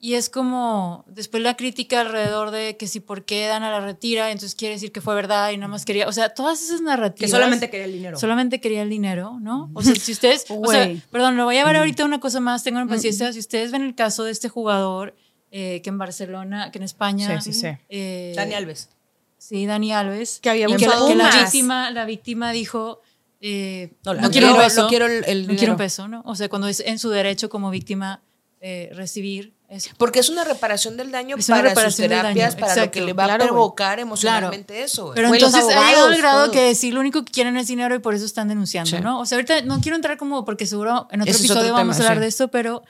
y 0.00 0.14
es 0.14 0.30
como 0.30 1.04
después 1.08 1.42
la 1.42 1.56
crítica 1.56 2.00
alrededor 2.00 2.50
de 2.52 2.76
que 2.76 2.86
si 2.86 3.00
por 3.00 3.24
qué 3.24 3.46
Dana 3.46 3.70
la 3.70 3.80
retira, 3.80 4.30
entonces 4.30 4.54
quiere 4.54 4.74
decir 4.74 4.92
que 4.92 5.00
fue 5.00 5.14
verdad 5.16 5.50
y 5.50 5.56
nada 5.56 5.66
más 5.68 5.84
quería, 5.84 6.06
o 6.06 6.12
sea, 6.12 6.28
todas 6.30 6.62
esas 6.62 6.78
Que 6.78 6.84
narrativas. 6.84 7.30
solamente 7.32 7.68
quería 7.68 7.86
el 7.86 7.92
dinero. 7.92 8.18
Solamente 8.18 8.60
quería 8.60 8.82
el 8.82 8.90
dinero, 8.90 9.38
¿no? 9.40 9.70
O 9.74 9.82
sea, 9.82 9.94
si 9.96 10.12
ustedes, 10.12 10.44
o 10.48 10.70
sea, 10.70 10.84
Güey. 10.86 11.02
perdón, 11.10 11.36
lo 11.36 11.44
voy 11.46 11.56
a 11.56 11.60
llevar 11.60 11.76
ahorita 11.76 12.04
una 12.04 12.20
cosa 12.20 12.38
más, 12.40 12.62
tengan 12.62 12.88
paciencia. 12.88 13.32
Si 13.32 13.40
ustedes 13.40 13.72
ven 13.72 13.82
el 13.82 13.94
caso 13.96 14.22
de 14.24 14.30
este 14.30 14.48
jugador 14.48 15.16
eh, 15.50 15.80
que 15.82 15.88
en 15.90 15.98
Barcelona, 15.98 16.70
que 16.70 16.78
en 16.78 16.84
España, 16.84 17.40
Sí, 17.40 17.52
sí, 17.52 17.60
sí. 17.60 17.66
eh, 17.88 18.34
Dani 18.36 18.54
Alves. 18.54 18.90
sí, 19.38 19.66
Dani 19.66 19.92
Alves, 19.92 20.38
Que 20.42 20.50
había 20.50 20.68
y 20.68 20.76
que, 20.76 20.86
la, 20.86 20.94
que 21.08 21.14
la 21.16 21.30
víctima, 21.42 21.90
la 21.90 22.04
víctima 22.04 22.52
dijo, 22.52 23.00
eh, 23.40 23.94
No, 24.04 24.30
quiero 24.30 24.48
no, 24.48 24.54
un 24.54 24.60
peso, 24.60 24.82
no 24.82 24.88
quiero 24.88 25.06
el- 25.06 25.24
el 25.24 25.46
no 25.48 25.56
quiero 25.56 25.72
un 25.72 25.78
peso, 25.78 26.06
¿no? 26.06 26.22
O 26.26 26.36
sea, 26.36 26.48
cuando 26.48 26.68
es 26.68 26.80
en 26.80 26.98
su 27.00 27.08
derecho 27.10 27.48
como 27.48 27.70
víctima 27.70 28.22
eh, 28.60 28.90
recibir 28.92 29.54
eso. 29.68 29.90
Porque 29.98 30.18
es 30.18 30.28
una 30.30 30.44
reparación 30.44 30.96
del 30.96 31.10
daño 31.10 31.36
Es 31.36 31.46
para 31.46 31.62
reparación 31.62 31.90
sus 31.92 31.96
terapias, 32.16 32.54
daño, 32.54 32.60
para 32.60 32.74
lo 32.74 32.80
exacto, 32.80 32.90
que 32.92 33.00
le 33.02 33.12
va 33.12 33.24
claro, 33.24 33.44
a 33.44 33.46
provocar 33.48 34.00
emocionalmente 34.00 34.82
eso. 34.82 35.04
güey. 35.04 35.14
Pero 35.16 35.34
entonces 35.34 35.62
ha 35.62 35.68
llegado 35.68 35.84
abogados, 35.84 36.12
al 36.12 36.18
grado 36.18 36.42
todo. 36.44 36.52
que 36.52 36.74
sí, 36.74 36.90
lo 36.90 37.00
único 37.00 37.24
que 37.24 37.32
quieren 37.32 37.56
es 37.56 37.68
dinero 37.68 37.94
y 37.94 37.98
por 37.98 38.14
eso 38.14 38.24
están 38.24 38.48
denunciando, 38.48 38.96
Sí. 38.96 39.02
¿no? 39.02 39.20
O 39.20 39.26
sea, 39.26 39.36
ahorita 39.36 39.62
no 39.62 39.80
quiero 39.80 39.96
entrar 39.96 40.16
como, 40.16 40.44
porque 40.44 40.66
seguro 40.66 41.06
en 41.10 41.20
otro 41.20 41.30
Ese 41.30 41.44
es 41.44 41.50
episodio 41.50 41.60
otro 41.72 41.74
vamos 41.74 41.96
tema, 41.96 42.06
a 42.06 42.10
hablar 42.10 42.18
sí. 42.18 42.22
de 42.22 42.28
esto, 42.28 42.48
pero, 42.48 42.82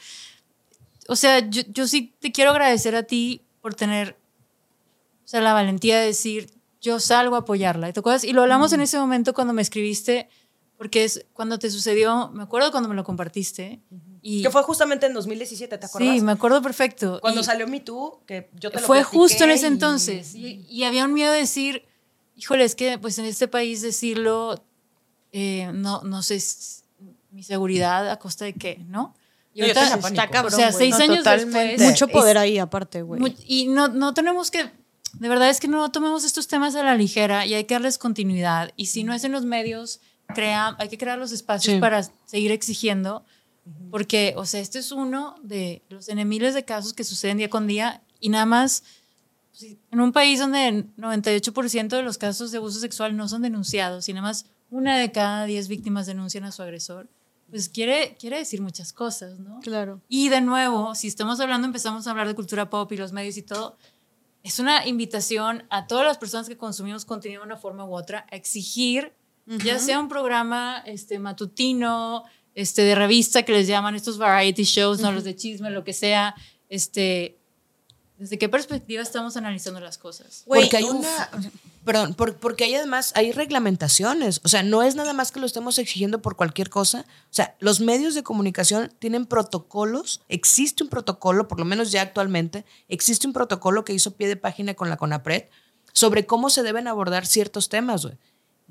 o 1.09 1.17
sea, 1.17 1.41
yo, 1.41 1.63
yo 1.69 1.89
sí 1.89 2.15
te 2.21 2.31
quiero 2.33 2.51
agradecer 2.53 2.95
a 2.95 3.03
ti 3.03 3.45
por 3.61 3.75
tener, 3.75 4.17
o 5.25 5.29
sea, 5.29 5.41
la 5.41 5.53
valentía 5.53 5.99
de 5.99 6.07
decir, 6.07 6.53
yo 6.81 7.01
salgo 7.01 7.35
a 7.35 7.41
apoyarla. 7.41 7.89
¿Y 7.89 7.93
¿Te 7.93 8.01
acuerdas? 8.01 8.23
Y 8.25 8.33
lo 8.33 8.43
hablamos 8.43 8.73
en 8.73 8.81
ese 8.81 8.99
momento 8.99 9.35
cuando 9.35 9.53
me 9.53 9.63
escribiste, 9.63 10.29
porque 10.79 11.05
es 11.05 11.27
cuando 11.35 11.59
te 11.59 11.71
sucedió, 11.71 12.31
me 12.33 12.45
acuerdo 12.45 12.71
cuando 12.71 12.89
me 12.89 12.95
lo 12.95 13.05
compartiste. 13.05 13.81
Y, 14.23 14.43
Que 14.43 14.51
fue 14.51 14.63
justamente 14.63 15.07
en 15.07 15.13
2017, 15.15 15.77
¿te 15.77 15.87
acuerdas? 15.87 16.15
Sí, 16.15 16.21
me 16.23 16.33
acuerdo 16.33 16.63
perfecto. 16.63 17.19
Cuando 17.21 17.41
Y- 17.43 17.45
salió 17.45 17.67
Me 17.69 17.81
Too, 17.81 18.21
que 18.27 18.49
yo 18.55 18.71
te 18.71 18.81
lo 18.81 18.87
fue 18.87 19.03
justo 19.05 19.45
en 19.45 19.51
ese 19.51 19.67
y- 19.67 19.69
entonces. 19.69 20.35
Y, 20.35 20.65
y 20.71 20.85
había 20.85 21.05
un 21.05 21.13
miedo 21.13 21.33
de 21.33 21.41
decir, 21.41 21.85
híjole, 22.37 22.65
es 22.65 22.75
que 22.75 22.97
pues 22.99 23.19
en 23.19 23.25
este 23.27 23.49
país 23.49 23.83
decirlo, 23.83 24.65
eh, 25.33 25.71
no, 25.75 26.03
no 26.03 26.23
sé, 26.23 26.41
mi 27.31 27.43
seguridad 27.43 28.09
a 28.11 28.19
costa 28.19 28.45
de 28.45 28.55
qué, 28.55 28.79
¿no? 28.89 29.15
Y 29.55 29.61
No, 29.63 29.67
yo 29.67 29.73
ahorita- 29.75 29.91
pánico. 30.01 30.09
Está 30.09 30.31
cabrón, 30.31 30.55
o 30.55 30.57
sea, 30.57 30.73
seis 30.73 30.97
No, 30.99 31.05
años 31.05 31.25
después. 31.25 31.81
Mucho 31.81 32.07
Es- 32.07 32.13
poder 32.13 32.39
ahí, 32.39 32.59
aparte, 32.59 33.03
güey. 33.03 33.37
y 33.47 33.67
no, 33.69 33.89
no 33.89 34.15
tenemos 34.15 34.51
que, 34.51 34.65
de 35.15 35.29
verdad 35.29 35.51
es 35.51 35.59
que 35.61 35.69
no 35.69 35.91
tomemos 35.91 36.25
estos 36.25 36.47
temas 36.49 36.75
a 36.77 36.83
la 36.85 36.95
ligera 36.95 37.45
y 37.47 37.55
hay 37.55 37.65
que 37.65 37.75
darles 37.75 37.99
continuidad. 37.99 38.71
Y 38.77 38.87
si 38.87 39.05
no 39.05 39.13
es 39.15 39.25
en 39.25 39.33
los 39.33 39.45
medios, 39.45 40.01
crea, 40.35 40.77
hay 40.79 40.89
que 40.89 40.99
crear 40.99 41.19
los 41.19 41.33
espacios 41.33 41.75
Sí. 41.75 41.81
para 41.81 42.03
seguir 42.27 42.53
exigiendo. 42.53 43.25
Porque, 43.91 44.33
o 44.37 44.47
sea, 44.47 44.61
este 44.61 44.79
es 44.79 44.93
uno 44.93 45.35
de 45.43 45.83
los 45.91 46.09
en 46.09 46.27
miles 46.27 46.55
de 46.55 46.65
casos 46.65 46.95
que 46.95 47.05
suceden 47.05 47.37
día 47.37 47.51
con 47.51 47.67
día 47.67 48.03
y 48.19 48.31
nada 48.31 48.47
más 48.47 48.83
en 49.91 50.01
un 50.01 50.13
país 50.13 50.39
donde 50.41 50.69
el 50.69 50.97
98% 50.97 51.97
de 51.97 52.03
los 52.03 52.17
casos 52.17 52.51
de 52.51 52.59
abuso 52.59 52.81
sexual 52.81 53.15
no 53.15 53.29
son 53.29 53.43
denunciados 53.43 54.09
y 54.09 54.15
nada 54.15 54.27
más 54.27 54.47
una 54.71 54.97
de 54.97 55.13
cada 55.13 55.45
10 55.45 55.69
víctimas 55.69 56.07
denuncian 56.07 56.45
a 56.45 56.53
su 56.53 56.63
agresor, 56.63 57.09
pues 57.51 57.69
quiere, 57.69 58.17
quiere 58.19 58.39
decir 58.39 58.63
muchas 58.63 58.93
cosas, 58.95 59.39
¿no? 59.39 59.61
Claro. 59.61 60.01
Y 60.09 60.29
de 60.31 60.41
nuevo, 60.41 60.95
si 60.95 61.09
estamos 61.09 61.39
hablando, 61.41 61.67
empezamos 61.67 62.07
a 62.07 62.11
hablar 62.11 62.27
de 62.29 62.35
cultura 62.35 62.71
pop 62.71 62.91
y 62.93 62.97
los 62.97 63.13
medios 63.13 63.37
y 63.37 63.43
todo, 63.43 63.77
es 64.43 64.59
una 64.61 64.87
invitación 64.87 65.65
a 65.69 65.87
todas 65.87 66.07
las 66.07 66.17
personas 66.17 66.49
que 66.49 66.57
consumimos 66.57 67.05
contenido 67.05 67.43
de 67.43 67.47
una 67.49 67.57
forma 67.59 67.85
u 67.85 67.95
otra 67.95 68.25
a 68.31 68.37
exigir, 68.37 69.13
ya 69.65 69.79
sea 69.79 69.99
un 69.99 70.09
programa 70.09 70.83
este, 70.87 71.19
matutino, 71.19 72.25
este, 72.55 72.83
de 72.83 72.95
revista 72.95 73.43
que 73.45 73.53
les 73.53 73.67
llaman 73.67 73.95
estos 73.95 74.19
variety 74.19 74.65
shows, 74.65 75.01
no 75.01 75.13
los 75.13 75.25
de 75.25 75.35
chisme, 75.37 75.71
lo 75.71 75.85
que 75.85 75.93
sea, 75.93 76.35
este, 76.69 77.39
¿desde 78.19 78.37
qué 78.39 78.49
perspectiva 78.49 79.03
estamos 79.03 79.37
analizando 79.37 79.81
las 79.81 79.97
cosas? 79.97 80.43
Porque 80.47 80.77
hay 80.77 80.85
uf. 80.85 80.97
una. 80.97 81.31
Perdón, 81.85 82.13
por- 82.15 82.37
porque 82.37 82.65
hay 82.65 82.75
además, 82.75 83.13
hay 83.15 83.33
reglamentaciones. 83.33 84.43
O 84.45 84.49
sea, 84.49 84.63
no 84.63 84.83
es 84.83 84.95
nada 84.95 85.15
más 85.15 85.33
que 85.33 85.41
lo 85.41 85.47
estemos 85.47 85.79
exigiendo 85.79 86.21
por 86.21 86.37
cualquier 86.37 86.69
cosa. 86.69 87.07
O 87.09 87.33
sea, 87.35 87.57
los 87.61 87.81
medios 87.81 88.15
de 88.15 88.23
comunicación 88.23 88.93
tienen 88.99 89.25
protocolos. 89.25 90.21
Existe 90.29 90.83
un 90.83 90.91
protocolo, 90.91 91.49
por 91.49 91.59
lo 91.59 91.65
menos 91.65 91.91
ya 91.91 92.03
actualmente, 92.03 92.67
existe 92.89 93.27
un 93.27 93.33
protocolo 93.33 93.85
que 93.85 93.95
hizo 93.95 94.17
pie 94.17 94.29
de 94.29 94.37
página 94.37 94.75
con 94.75 94.91
la 94.91 94.99
CONAPRED 94.99 95.45
sobre 95.95 96.27
cómo 96.27 96.51
se 96.51 96.63
deben 96.63 96.89
abordar 96.89 97.25
ciertos 97.25 97.71
temas, 97.71 98.05
güey. 98.05 98.19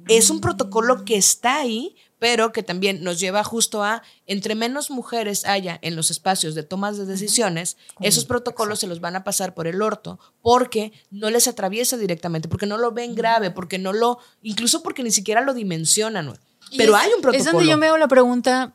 Es 0.08 0.30
un 0.30 0.42
protocolo 0.42 1.04
que 1.06 1.18
está 1.18 1.58
ahí, 1.58 1.96
pero 2.20 2.52
que 2.52 2.64
también 2.64 3.04
nos 3.04 3.20
lleva 3.20 3.44
justo 3.44 3.84
a, 3.84 4.02
entre 4.26 4.56
menos 4.56 4.90
mujeres 4.90 5.46
haya 5.46 5.78
en 5.82 5.96
los 5.96 6.12
espacios 6.12 6.56
de 6.56 6.64
tomas 6.64 6.98
de 6.98 7.06
decisiones, 7.06 7.78
esos 8.02 8.26
protocolos 8.26 8.80
se 8.80 8.88
los 8.88 9.00
van 9.02 9.16
a 9.16 9.24
pasar 9.24 9.54
por 9.54 9.68
el 9.68 9.82
orto 9.82 10.20
porque 10.42 10.94
no 11.12 11.30
les 11.30 11.48
atraviesa 11.48 11.98
directamente, 11.98 12.48
porque 12.48 12.66
no 12.68 12.78
lo 12.78 12.92
ven 12.92 13.16
grave, 13.16 13.52
porque 13.52 13.78
no 13.80 13.92
lo, 13.94 14.20
incluso 14.42 14.82
porque 14.84 15.04
ni 15.04 15.12
siquiera 15.12 15.42
lo 15.42 15.54
dimensionan. 15.54 16.34
Pero 16.78 16.96
es- 16.96 17.04
hay 17.04 17.12
un 17.14 17.22
protocolo. 17.22 17.38
Es 17.38 17.46
donde 17.52 17.68
yo 17.70 17.78
me 17.78 17.88
hago 17.88 17.98
la 17.98 18.08
pregunta. 18.08 18.74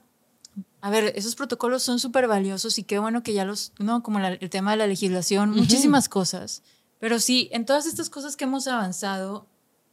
A 0.80 0.90
ver, 0.90 1.12
esos 1.16 1.36
protocolos 1.36 1.82
son 1.84 1.98
súper 2.00 2.26
valiosos 2.26 2.78
y 2.78 2.82
qué 2.84 2.98
bueno 2.98 3.22
que 3.22 3.32
ya 3.32 3.44
los, 3.44 3.72
¿no? 3.78 4.02
Como 4.02 4.18
la- 4.18 4.32
el 4.34 4.50
tema 4.50 4.72
de 4.72 4.76
la 4.78 4.86
legislación, 4.88 5.50
muchísimas 5.50 6.08
cosas. 6.08 6.62
Pero 6.98 7.18
sí, 7.20 7.48
en 7.52 7.66
todas 7.66 7.86
estas 7.86 8.10
cosas 8.10 8.36
que 8.36 8.44
hemos 8.44 8.66
avanzado, 8.66 9.46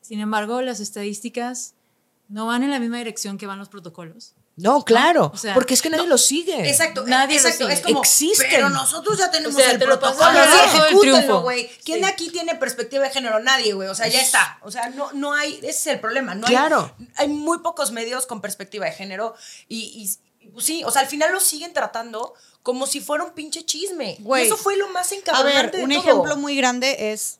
sin 0.10 0.20
embargo, 0.22 0.62
las 0.64 0.80
estadísticas 0.80 1.76
no 2.30 2.48
van 2.48 2.64
en 2.64 2.72
la 2.72 2.80
misma 2.80 2.98
dirección 2.98 3.38
que 3.38 3.46
van 3.46 3.60
los 3.60 3.70
protocolos. 3.70 4.34
No, 4.56 4.84
claro, 4.84 5.32
O 5.34 5.38
sea, 5.38 5.54
porque 5.54 5.74
es 5.76 5.82
que 5.84 5.90
nadie 5.90 6.08
lo 6.08 6.18
sigue. 6.18 6.68
Exacto, 6.68 7.06
Nadie 7.06 7.36
lo 7.40 7.48
exacto. 7.48 7.66
sigue. 7.66 7.74
Es 7.76 7.82
como, 7.82 8.00
Existen. 8.02 8.48
pero 8.50 8.70
nosotros 8.70 9.18
ya 9.20 9.30
tenemos 9.32 9.56
O 9.56 9.60
sea, 9.60 9.72
el 9.72 9.80
te 9.80 9.86
protocolo. 9.86 10.38
ejecútenlo, 10.66 11.42
güey. 11.44 11.70
¿Quién 11.86 12.00
Sí. 12.00 12.06
aquí 12.06 12.30
tiene 12.30 12.56
perspectiva 12.56 13.04
de 13.06 13.10
género? 13.12 13.40
Nadie, 13.40 13.72
güey. 13.74 13.88
O 13.88 13.96
sea, 13.96 14.08
ya 14.10 14.20
está. 14.20 14.58
O 14.64 14.72
sea, 14.72 14.90
no, 14.90 15.14
no 15.14 15.34
hay, 15.34 15.58
ese 15.60 15.70
es 15.70 15.88
el 15.88 16.00
problema. 16.02 16.34
No 16.36 16.46
hay- 16.48 16.54
Claro. 16.54 16.94
Hay, 17.16 17.28
muy 17.30 17.60
pocos 17.60 17.92
medios 17.92 18.26
con 18.26 18.42
perspectiva 18.42 18.86
de 18.88 18.92
género 18.92 19.34
y, 19.70 20.10
pues 20.52 20.66
sí, 20.66 20.84
o 20.84 20.92
sea, 20.92 21.04
al 21.04 21.08
final 21.08 21.32
lo 21.32 21.40
siguen 21.40 21.72
tratando 21.72 22.34
como 22.62 22.86
si 22.86 23.00
fuera 23.00 23.24
un 23.24 23.32
pinche 23.32 23.64
chisme. 23.64 24.18
Güey. 24.20 24.44
Y 24.44 24.48
eso 24.48 24.58
fue 24.58 24.76
lo 24.76 24.90
más 24.90 25.12
A 25.12 25.16
encabronante 25.16 25.78
ver, 25.78 25.84
un 25.84 25.90
de 25.90 25.96
todo. 25.96 26.04
ejemplo 26.04 26.36
muy 26.36 26.58
grande 26.58 27.14
es 27.14 27.40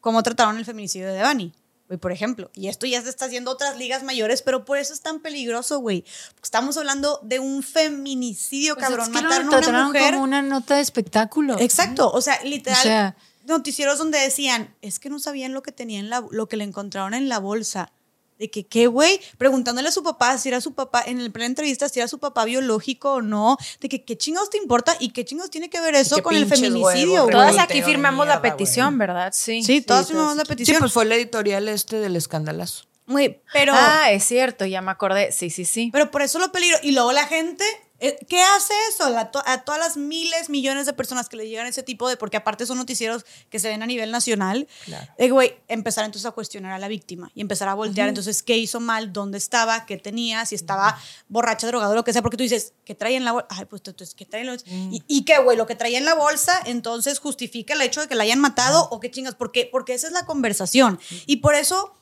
cómo 0.00 0.20
trataron 0.24 0.56
el 0.58 0.64
feminicidio 0.64 1.06
de 1.06 1.12
Devani. 1.14 1.52
Güey, 1.88 2.00
por 2.00 2.10
ejemplo, 2.10 2.50
y 2.54 2.66
esto 2.68 2.84
ya 2.86 3.00
se 3.00 3.08
está 3.08 3.26
haciendo 3.26 3.50
otras 3.52 3.76
ligas 3.76 4.02
mayores, 4.02 4.42
pero 4.42 4.64
por 4.64 4.76
eso 4.78 4.92
es 4.92 5.00
tan 5.02 5.20
peligroso, 5.20 5.78
güey. 5.78 6.04
Estamos 6.42 6.76
hablando 6.76 7.20
de 7.22 7.38
un 7.38 7.62
feminicidio, 7.62 8.74
Pues 8.74 8.86
cabrón. 8.86 9.06
es 9.06 9.16
que 9.16 9.22
Mataron 9.22 9.54
a 9.54 9.68
una 9.68 9.86
mujer. 9.86 10.12
como 10.14 10.24
una 10.24 10.42
nota 10.42 10.74
de 10.76 10.80
espectáculo. 10.80 11.58
Exacto, 11.60 12.10
o 12.10 12.20
sea, 12.20 12.42
literal. 12.42 12.78
O 12.78 12.82
sea- 12.82 13.16
noticieros 13.46 13.98
donde 13.98 14.18
decían, 14.18 14.74
es 14.82 14.98
que 14.98 15.08
no 15.08 15.20
sabían 15.20 15.52
lo 15.52 15.62
que 15.62 15.70
tenían 15.70 16.10
la, 16.10 16.24
lo 16.32 16.48
que 16.48 16.56
le 16.56 16.64
encontraron 16.64 17.14
en 17.14 17.28
la 17.28 17.38
bolsa. 17.38 17.92
De 18.38 18.50
que, 18.50 18.66
¿qué, 18.66 18.86
güey? 18.86 19.20
Preguntándole 19.38 19.88
a 19.88 19.92
su 19.92 20.02
papá 20.02 20.36
si 20.38 20.48
era 20.48 20.60
su 20.60 20.74
papá, 20.74 21.02
en 21.06 21.20
el 21.20 21.32
plena 21.32 21.46
entrevista, 21.46 21.88
si 21.88 22.00
era 22.00 22.08
su 22.08 22.18
papá 22.18 22.44
biológico 22.44 23.14
o 23.14 23.22
no. 23.22 23.56
De 23.80 23.88
que, 23.88 24.04
¿qué 24.04 24.18
chingados 24.18 24.50
te 24.50 24.58
importa? 24.58 24.96
¿Y 25.00 25.10
qué 25.10 25.24
chingados 25.24 25.50
tiene 25.50 25.70
que 25.70 25.80
ver 25.80 25.94
eso 25.94 26.22
con 26.22 26.34
el 26.36 26.46
feminicidio, 26.46 26.84
huevos, 26.84 27.22
güey? 27.24 27.32
Todas 27.32 27.58
aquí 27.58 27.82
firmamos 27.82 28.26
la 28.26 28.42
petición. 28.42 28.98
¿verdad? 28.98 29.32
Sí. 29.34 29.62
Sí, 29.62 29.80
todas 29.80 30.06
Sí, 30.06 30.12
firmamos 30.12 30.36
la 30.36 30.42
Sí, 30.44 30.48
petición. 30.48 30.78
pues 30.80 30.92
fue 30.92 31.04
el 31.04 31.12
editorial 31.12 31.68
este 31.68 31.96
del 31.98 32.16
escandalazo. 32.16 32.84
Güey, 33.06 33.40
pero... 33.52 33.72
Ah, 33.74 34.10
es 34.10 34.24
cierto, 34.24 34.66
ya 34.66 34.80
me 34.82 34.90
acordé. 34.90 35.30
Sí, 35.32 35.48
sí, 35.50 35.64
sí. 35.64 35.90
Pero 35.92 36.10
por 36.10 36.22
eso 36.22 36.38
lo 36.40 36.50
peligro. 36.50 36.76
Y 36.82 36.90
luego 36.92 37.12
la 37.12 37.24
gente, 37.26 37.64
¿qué 37.98 38.42
hace 38.42 38.74
eso? 38.90 39.10
To- 39.32 39.42
a 39.46 39.62
todas 39.64 39.80
las 39.80 39.96
miles, 39.96 40.48
millones 40.50 40.86
de 40.86 40.92
personas 40.92 41.28
que 41.28 41.36
le 41.36 41.48
llegan 41.48 41.66
ese 41.66 41.82
tipo 41.82 42.08
de, 42.08 42.16
porque 42.16 42.36
aparte 42.36 42.66
son 42.66 42.78
noticieros 42.78 43.24
que 43.50 43.58
se 43.58 43.68
ven 43.68 43.82
a 43.82 43.86
nivel 43.86 44.10
nacional, 44.10 44.66
Claro. 44.84 45.12
de 45.18 45.30
güey, 45.30 45.54
empezar 45.68 46.04
entonces 46.04 46.26
a 46.26 46.32
cuestionar 46.32 46.72
a 46.72 46.78
la 46.78 46.88
víctima 46.88 47.30
y 47.34 47.40
empezar 47.40 47.68
a 47.68 47.74
voltear 47.74 48.08
entonces 48.08 48.42
qué 48.42 48.56
hizo 48.56 48.80
mal, 48.80 49.12
dónde 49.12 49.38
estaba, 49.38 49.86
qué 49.86 49.96
tenía, 49.96 50.44
si 50.46 50.54
estaba 50.54 50.98
borracha, 51.28 51.66
drogado, 51.66 51.94
lo 51.94 52.04
que 52.04 52.12
sea, 52.12 52.22
porque 52.22 52.36
tú 52.36 52.42
dices, 52.42 52.74
¿qué 52.84 52.94
traía 52.94 53.16
en 53.16 53.24
la 53.24 53.32
bolsa? 53.32 53.46
Ay, 53.50 53.64
pues 53.64 53.82
entonces, 53.86 54.14
¿qué 54.14 54.24
traía 54.26 54.42
en 54.42 54.46
la 54.46 54.52
bolsa? 54.52 54.66
¿Y, 54.70 55.02
y 55.06 55.24
qué, 55.24 55.38
güey? 55.38 55.56
Lo 55.56 55.66
que 55.66 55.74
traía 55.74 55.98
en 55.98 56.04
la 56.04 56.14
bolsa, 56.14 56.60
entonces 56.66 57.18
justifica 57.18 57.74
el 57.74 57.82
hecho 57.82 58.00
de 58.00 58.08
que 58.08 58.14
la 58.14 58.24
hayan 58.24 58.40
matado 58.40 58.88
o 58.90 59.00
qué 59.00 59.10
chingas, 59.10 59.34
¿por 59.34 59.52
qué? 59.52 59.68
Porque 59.70 59.94
esa 59.94 60.06
es 60.06 60.12
la 60.12 60.26
conversación. 60.26 60.98
Y 61.26 61.36
por 61.36 61.54
eso 61.54 61.94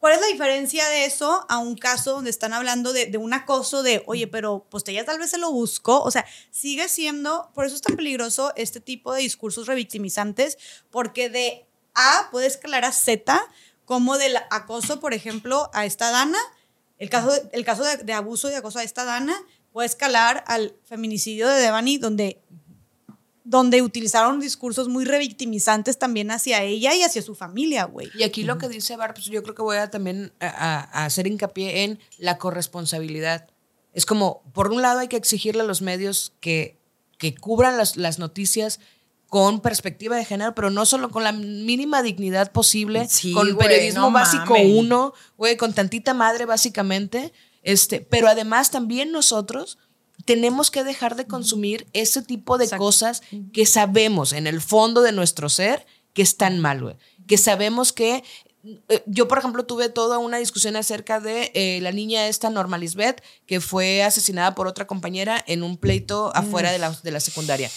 ¿Cuál 0.00 0.14
es 0.14 0.20
la 0.22 0.28
diferencia 0.28 0.88
de 0.88 1.04
eso 1.04 1.44
a 1.50 1.58
un 1.58 1.76
caso 1.76 2.12
donde 2.12 2.30
están 2.30 2.54
hablando 2.54 2.94
de, 2.94 3.04
de 3.04 3.18
un 3.18 3.34
acoso 3.34 3.82
de, 3.82 4.02
oye, 4.06 4.26
pero 4.26 4.66
pues 4.70 4.82
ella 4.88 5.04
tal 5.04 5.18
vez 5.18 5.28
se 5.28 5.36
lo 5.36 5.52
buscó? 5.52 6.00
O 6.00 6.10
sea, 6.10 6.24
sigue 6.50 6.88
siendo, 6.88 7.50
por 7.54 7.66
eso 7.66 7.74
es 7.74 7.82
tan 7.82 7.96
peligroso 7.96 8.50
este 8.56 8.80
tipo 8.80 9.12
de 9.12 9.20
discursos 9.20 9.66
revictimizantes, 9.66 10.56
porque 10.90 11.28
de 11.28 11.66
A 11.94 12.28
puede 12.30 12.46
escalar 12.46 12.86
a 12.86 12.92
Z, 12.92 13.38
como 13.84 14.16
del 14.16 14.38
acoso, 14.50 15.00
por 15.00 15.12
ejemplo, 15.12 15.70
a 15.74 15.84
esta 15.84 16.10
Dana, 16.10 16.38
el 16.96 17.10
caso, 17.10 17.32
de, 17.32 17.50
el 17.52 17.66
caso 17.66 17.84
de, 17.84 17.98
de 17.98 18.12
abuso 18.14 18.50
y 18.50 18.54
acoso 18.54 18.78
a 18.78 18.84
esta 18.84 19.04
Dana 19.04 19.36
puede 19.70 19.86
escalar 19.86 20.44
al 20.46 20.74
feminicidio 20.84 21.46
de 21.46 21.60
Devani, 21.60 21.98
donde 21.98 22.40
donde 23.44 23.80
utilizaron 23.82 24.38
discursos 24.40 24.88
muy 24.88 25.04
revictimizantes 25.04 25.98
también 25.98 26.30
hacia 26.30 26.62
ella 26.62 26.94
y 26.94 27.02
hacia 27.02 27.22
su 27.22 27.34
familia, 27.34 27.84
güey. 27.84 28.10
Y 28.14 28.22
aquí 28.22 28.42
lo 28.42 28.58
que 28.58 28.68
dice 28.68 28.96
Bar, 28.96 29.14
pues 29.14 29.26
yo 29.26 29.42
creo 29.42 29.54
que 29.54 29.62
voy 29.62 29.78
a 29.78 29.90
también 29.90 30.32
a, 30.40 30.46
a- 30.92 31.04
hacer 31.06 31.26
hincapié 31.26 31.84
en 31.84 31.98
la 32.18 32.36
corresponsabilidad. 32.38 33.48
Es 33.92 34.06
como, 34.06 34.42
por 34.52 34.70
un 34.70 34.82
lado 34.82 35.00
hay 35.00 35.08
que 35.08 35.16
exigirle 35.16 35.62
a 35.62 35.64
los 35.64 35.82
medios 35.82 36.32
que, 36.40 36.78
que 37.18 37.34
cubran 37.34 37.76
las, 37.76 37.96
las 37.96 38.18
noticias 38.18 38.78
con 39.28 39.60
perspectiva 39.60 40.16
de 40.16 40.24
género, 40.24 40.54
pero 40.54 40.70
no 40.70 40.84
solo 40.86 41.10
con 41.10 41.22
la 41.24 41.32
mínima 41.32 42.02
dignidad 42.02 42.50
posible, 42.52 43.08
Sí, 43.08 43.32
con 43.32 43.54
güey, 43.54 43.68
periodismo 43.68 44.02
no 44.02 44.10
básico 44.10 44.54
mames. 44.54 44.72
uno, 44.76 45.12
güey, 45.36 45.56
con 45.56 45.72
tantita 45.72 46.14
madre 46.14 46.46
básicamente, 46.46 47.32
este, 47.62 48.00
pero 48.00 48.28
además 48.28 48.70
también 48.70 49.12
nosotros 49.12 49.78
tenemos 50.30 50.70
que 50.70 50.84
dejar 50.84 51.16
de 51.16 51.26
consumir 51.26 51.88
ese 51.92 52.22
tipo 52.22 52.56
de 52.56 52.70
cosas 52.70 53.20
que 53.52 53.66
sabemos 53.66 54.32
en 54.32 54.46
el 54.46 54.60
fondo 54.60 55.02
de 55.02 55.10
nuestro 55.10 55.48
ser 55.48 55.84
que 56.12 56.22
están 56.22 56.60
mal, 56.60 56.80
güey. 56.80 56.94
Que 57.26 57.36
sabemos 57.36 57.92
que 57.92 58.22
eh, 58.88 59.02
yo, 59.06 59.26
por 59.26 59.38
ejemplo, 59.38 59.66
tuve 59.66 59.88
toda 59.88 60.18
una 60.18 60.36
discusión 60.36 60.76
acerca 60.76 61.18
de 61.18 61.50
eh, 61.54 61.80
la 61.82 61.90
niña 61.90 62.28
esta, 62.28 62.48
Norma 62.48 62.78
Lisbeth, 62.78 63.24
que 63.46 63.60
fue 63.60 64.04
asesinada 64.04 64.54
por 64.54 64.68
otra 64.68 64.86
compañera 64.86 65.42
en 65.48 65.64
un 65.64 65.76
pleito 65.76 66.30
afuera 66.36 66.70
de 66.70 66.78
la, 66.78 66.92
de 66.92 67.10
la 67.10 67.18
secundaria. 67.18 67.68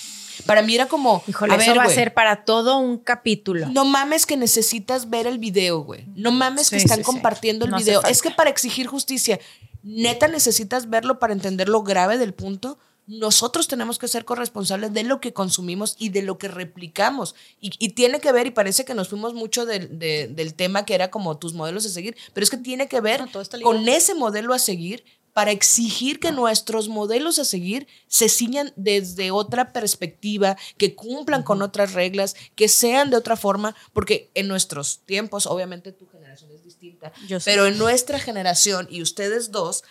Para 0.46 0.62
mí 0.62 0.76
era 0.76 0.88
como, 0.88 1.24
Híjole, 1.28 1.54
a 1.54 1.58
eso 1.58 1.72
ver, 1.72 1.80
va 1.80 1.84
a 1.84 1.90
ser 1.90 2.14
para 2.14 2.46
todo 2.46 2.78
un 2.78 2.98
capítulo. 2.98 3.68
no 3.70 3.86
mames 3.86 4.26
que 4.26 4.38
necesitas 4.38 5.10
ver 5.10 5.28
el 5.28 5.38
video, 5.40 5.80
güey. 5.82 6.06
No 6.16 6.32
mames 6.32 6.70
que 6.70 6.78
están 6.78 6.98
sí, 6.98 7.04
sí. 7.04 7.06
compartiendo 7.06 7.66
el 7.66 7.72
No 7.72 7.78
video. 7.78 8.02
Es 8.04 8.22
que 8.22 8.32
para 8.32 8.50
exigir 8.50 8.88
justicia, 8.88 9.40
neta 9.84 10.28
necesitas 10.28 10.90
verlo 10.90 11.20
para 11.20 11.34
entender 11.34 11.70
lo 11.70 11.84
grave 11.84 12.18
del 12.18 12.34
punto. 12.34 12.78
Nosotros 13.06 13.68
tenemos 13.68 14.00
que 14.00 14.08
ser 14.08 14.24
corresponsables 14.24 14.94
de 14.94 15.04
lo 15.04 15.20
que 15.20 15.34
consumimos 15.34 15.98
y 16.00 16.08
de 16.08 16.22
lo 16.22 16.38
que 16.38 16.48
replicamos. 16.48 17.36
Y, 17.60 17.72
y 17.78 17.90
tiene 17.90 18.22
que 18.22 18.32
ver, 18.32 18.48
y 18.48 18.52
parece 18.52 18.86
que 18.86 18.94
nos 18.94 19.10
fuimos 19.10 19.34
mucho 19.34 19.66
del- 19.66 20.00
de- 20.00 20.30
del 20.30 20.54
tema 20.54 20.86
que 20.86 20.96
era 20.96 21.12
como 21.12 21.38
tus 21.38 21.54
modelos 21.54 21.86
a 21.86 21.90
seguir, 21.90 22.16
pero 22.34 22.46
es 22.46 22.50
que 22.50 22.56
tiene 22.56 22.88
que 22.88 23.02
ver 23.02 23.20
No, 23.22 23.62
con 23.62 23.90
ese 23.90 24.14
modelo 24.16 24.54
a 24.54 24.60
seguir 24.60 25.04
para 25.34 25.52
exigir 25.52 26.20
que 26.20 26.32
nuestros 26.32 26.90
modelos 26.90 27.40
a 27.40 27.46
seguir 27.46 27.88
se 28.08 28.30
ciñan 28.30 28.72
desde 28.76 29.32
otra 29.32 29.74
perspectiva, 29.74 30.58
que 30.78 30.96
cumplan 30.96 31.44
con 31.44 31.62
otras 31.62 31.94
reglas, 31.94 32.36
que 32.56 32.68
sean 32.68 33.10
de 33.10 33.18
otra 33.18 33.36
forma, 33.36 33.76
porque 33.94 34.30
en 34.36 34.48
nuestros 34.48 35.00
tiempos, 35.06 35.48
obviamente 35.48 35.92
tu 35.92 36.08
generación 36.08 36.52
es 36.52 36.64
distinta, 36.64 37.12
Yo 37.28 37.40
sé. 37.40 37.52
pero 37.52 37.66
en 37.66 37.78
nuestra 37.78 38.20
generación 38.20 38.88
y 38.90 39.02
ustedes 39.02 39.52
dos, 39.52 39.84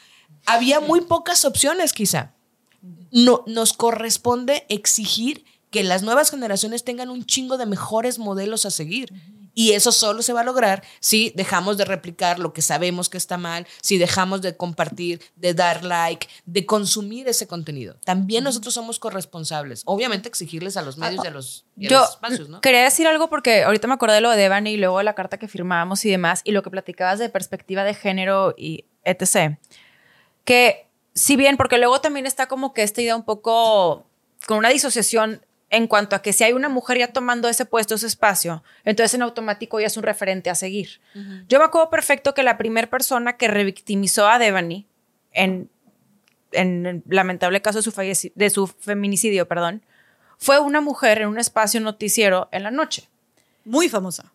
había 0.46 0.80
muy 0.80 1.02
pocas 1.02 1.44
opciones 1.44 1.92
quizá. 1.92 2.34
No, 3.10 3.44
nos 3.46 3.72
corresponde 3.72 4.64
exigir 4.68 5.44
que 5.70 5.82
las 5.82 6.02
nuevas 6.02 6.30
generaciones 6.30 6.84
tengan 6.84 7.10
un 7.10 7.24
chingo 7.24 7.58
de 7.58 7.66
mejores 7.66 8.18
modelos 8.18 8.66
a 8.66 8.70
seguir. 8.70 9.12
Y 9.54 9.72
eso 9.72 9.92
solo 9.92 10.22
se 10.22 10.32
va 10.32 10.40
a 10.40 10.44
lograr 10.44 10.82
si 11.00 11.32
dejamos 11.36 11.76
de 11.76 11.84
replicar 11.84 12.38
lo 12.38 12.52
que 12.52 12.62
sabemos 12.62 13.08
que 13.08 13.18
está 13.18 13.36
mal, 13.36 13.66
si 13.80 13.98
dejamos 13.98 14.42
de 14.42 14.56
compartir, 14.56 15.20
de 15.36 15.54
dar 15.54 15.84
like, 15.84 16.26
de 16.46 16.64
consumir 16.66 17.28
ese 17.28 17.46
contenido. 17.46 17.96
También 18.04 18.44
nosotros 18.44 18.74
somos 18.74 18.98
corresponsables. 18.98 19.82
Obviamente 19.84 20.28
exigirles 20.28 20.76
a 20.76 20.82
los 20.82 20.96
medios 20.96 21.24
y 21.24 21.28
a 21.28 21.30
los, 21.30 21.66
y 21.76 21.86
a 21.86 21.90
Yo 21.90 22.00
los 22.00 22.10
espacios, 22.10 22.48
¿no? 22.48 22.60
quería 22.60 22.84
decir 22.84 23.06
algo 23.06 23.28
porque 23.28 23.64
ahorita 23.64 23.86
me 23.88 23.94
acordé 23.94 24.14
de 24.14 24.20
lo 24.20 24.30
de 24.30 24.36
Devani 24.36 24.70
y 24.70 24.76
luego 24.76 24.98
de 24.98 25.04
la 25.04 25.14
carta 25.14 25.38
que 25.38 25.48
firmábamos 25.48 26.04
y 26.04 26.10
demás, 26.10 26.40
y 26.44 26.52
lo 26.52 26.62
que 26.62 26.70
platicabas 26.70 27.18
de 27.18 27.28
perspectiva 27.28 27.84
de 27.84 27.94
género 27.94 28.54
y 28.56 28.86
etc. 29.04 29.58
Que 30.44 30.88
si 31.14 31.36
bien, 31.36 31.56
porque 31.56 31.78
luego 31.78 32.00
también 32.00 32.26
está 32.26 32.46
como 32.46 32.72
que 32.72 32.82
esta 32.82 33.02
idea 33.02 33.16
un 33.16 33.24
poco 33.24 34.06
con 34.46 34.58
una 34.58 34.70
disociación 34.70 35.44
en 35.72 35.86
cuanto 35.86 36.14
a 36.14 36.20
que 36.20 36.34
si 36.34 36.44
hay 36.44 36.52
una 36.52 36.68
mujer 36.68 36.98
ya 36.98 37.08
tomando 37.08 37.48
ese 37.48 37.64
puesto, 37.64 37.94
ese 37.94 38.06
espacio, 38.06 38.62
entonces 38.84 39.14
en 39.14 39.22
automático 39.22 39.80
ya 39.80 39.86
es 39.86 39.96
un 39.96 40.02
referente 40.02 40.50
a 40.50 40.54
seguir. 40.54 41.00
Yo 41.48 41.58
me 41.58 41.64
acuerdo 41.64 41.88
perfecto 41.88 42.34
que 42.34 42.42
la 42.42 42.58
primera 42.58 42.90
persona 42.90 43.38
que 43.38 43.48
revictimizó 43.48 44.28
a 44.28 44.38
Devani 44.38 44.86
en, 45.32 45.70
en 46.52 46.86
el 46.86 47.02
lamentable 47.08 47.62
caso 47.62 47.78
de 47.78 48.14
su, 48.14 48.30
de 48.34 48.50
su 48.50 48.66
feminicidio, 48.66 49.48
perdón, 49.48 49.82
fue 50.36 50.60
una 50.60 50.82
mujer 50.82 51.22
en 51.22 51.28
un 51.28 51.38
espacio 51.38 51.80
noticiero 51.80 52.50
en 52.52 52.64
la 52.64 52.70
noche. 52.70 53.08
Muy 53.64 53.88
famosa. 53.88 54.30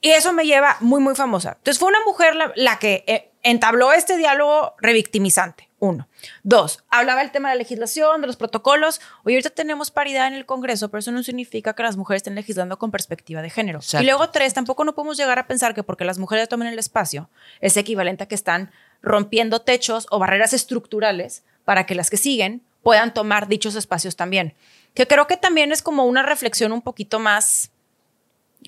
Y 0.00 0.10
eso 0.10 0.32
me 0.32 0.44
lleva 0.44 0.76
muy, 0.80 1.00
muy 1.00 1.14
famosa. 1.14 1.50
Entonces 1.58 1.78
fue 1.78 1.88
una 1.88 2.04
mujer 2.04 2.34
la, 2.34 2.52
la 2.56 2.80
que 2.80 3.04
eh, 3.06 3.30
entabló 3.44 3.92
este 3.92 4.16
diálogo 4.16 4.74
revictimizante. 4.78 5.68
Uno. 5.78 6.08
Dos, 6.42 6.84
hablaba 6.88 7.22
el 7.22 7.30
tema 7.30 7.48
de 7.48 7.56
la 7.56 7.58
legislación, 7.58 8.20
de 8.20 8.26
los 8.26 8.36
protocolos. 8.36 9.00
Oye, 9.24 9.36
ahorita 9.36 9.50
tenemos 9.50 9.90
paridad 9.90 10.28
en 10.28 10.34
el 10.34 10.46
Congreso, 10.46 10.90
pero 10.90 11.00
eso 11.00 11.12
no 11.12 11.22
significa 11.22 11.74
que 11.74 11.82
las 11.82 11.96
mujeres 11.96 12.20
estén 12.20 12.34
legislando 12.34 12.78
con 12.78 12.90
perspectiva 12.90 13.42
de 13.42 13.50
género. 13.50 13.78
Exacto. 13.78 14.02
Y 14.02 14.06
luego 14.06 14.30
tres, 14.30 14.54
tampoco 14.54 14.84
no 14.84 14.94
podemos 14.94 15.16
llegar 15.16 15.38
a 15.38 15.46
pensar 15.46 15.74
que 15.74 15.82
porque 15.82 16.04
las 16.04 16.18
mujeres 16.18 16.48
tomen 16.48 16.68
el 16.68 16.78
espacio 16.78 17.30
es 17.60 17.76
equivalente 17.76 18.24
a 18.24 18.28
que 18.28 18.34
están 18.34 18.70
rompiendo 19.02 19.60
techos 19.62 20.06
o 20.10 20.18
barreras 20.18 20.52
estructurales 20.52 21.44
para 21.64 21.86
que 21.86 21.94
las 21.94 22.10
que 22.10 22.16
siguen 22.16 22.62
puedan 22.82 23.14
tomar 23.14 23.48
dichos 23.48 23.74
espacios 23.74 24.16
también. 24.16 24.54
Que 24.94 25.06
creo 25.06 25.26
que 25.26 25.36
también 25.36 25.72
es 25.72 25.82
como 25.82 26.04
una 26.04 26.22
reflexión 26.22 26.72
un 26.72 26.82
poquito 26.82 27.18
más 27.18 27.70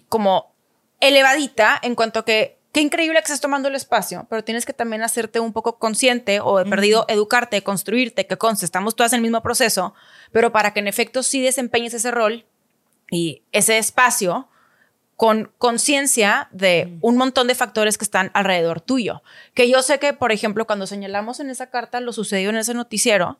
como 0.08 0.52
elevadita 1.00 1.78
en 1.82 1.94
cuanto 1.94 2.20
a 2.20 2.24
que 2.24 2.58
qué 2.72 2.80
increíble 2.80 3.18
que 3.18 3.24
estés 3.24 3.40
tomando 3.40 3.68
el 3.68 3.74
espacio, 3.74 4.26
pero 4.28 4.42
tienes 4.42 4.64
que 4.64 4.72
también 4.72 5.02
hacerte 5.02 5.40
un 5.40 5.52
poco 5.52 5.78
consciente 5.78 6.40
o 6.40 6.58
de 6.58 6.64
perdido 6.64 7.04
educarte, 7.08 7.62
construirte, 7.62 8.26
que 8.26 8.38
conste, 8.38 8.64
estamos 8.64 8.96
todas 8.96 9.12
en 9.12 9.18
el 9.18 9.22
mismo 9.22 9.42
proceso, 9.42 9.94
pero 10.32 10.52
para 10.52 10.72
que 10.72 10.80
en 10.80 10.88
efecto 10.88 11.22
sí 11.22 11.42
desempeñes 11.42 11.94
ese 11.94 12.10
rol 12.10 12.46
y 13.10 13.42
ese 13.52 13.76
espacio 13.78 14.48
con 15.16 15.52
conciencia 15.58 16.48
de 16.50 16.98
un 17.00 17.16
montón 17.16 17.46
de 17.46 17.54
factores 17.54 17.98
que 17.98 18.04
están 18.04 18.30
alrededor 18.34 18.80
tuyo. 18.80 19.22
Que 19.54 19.70
yo 19.70 19.82
sé 19.82 20.00
que, 20.00 20.14
por 20.14 20.32
ejemplo, 20.32 20.66
cuando 20.66 20.86
señalamos 20.86 21.38
en 21.38 21.50
esa 21.50 21.70
carta 21.70 22.00
lo 22.00 22.12
sucedido 22.12 22.50
en 22.50 22.56
ese 22.56 22.74
noticiero, 22.74 23.38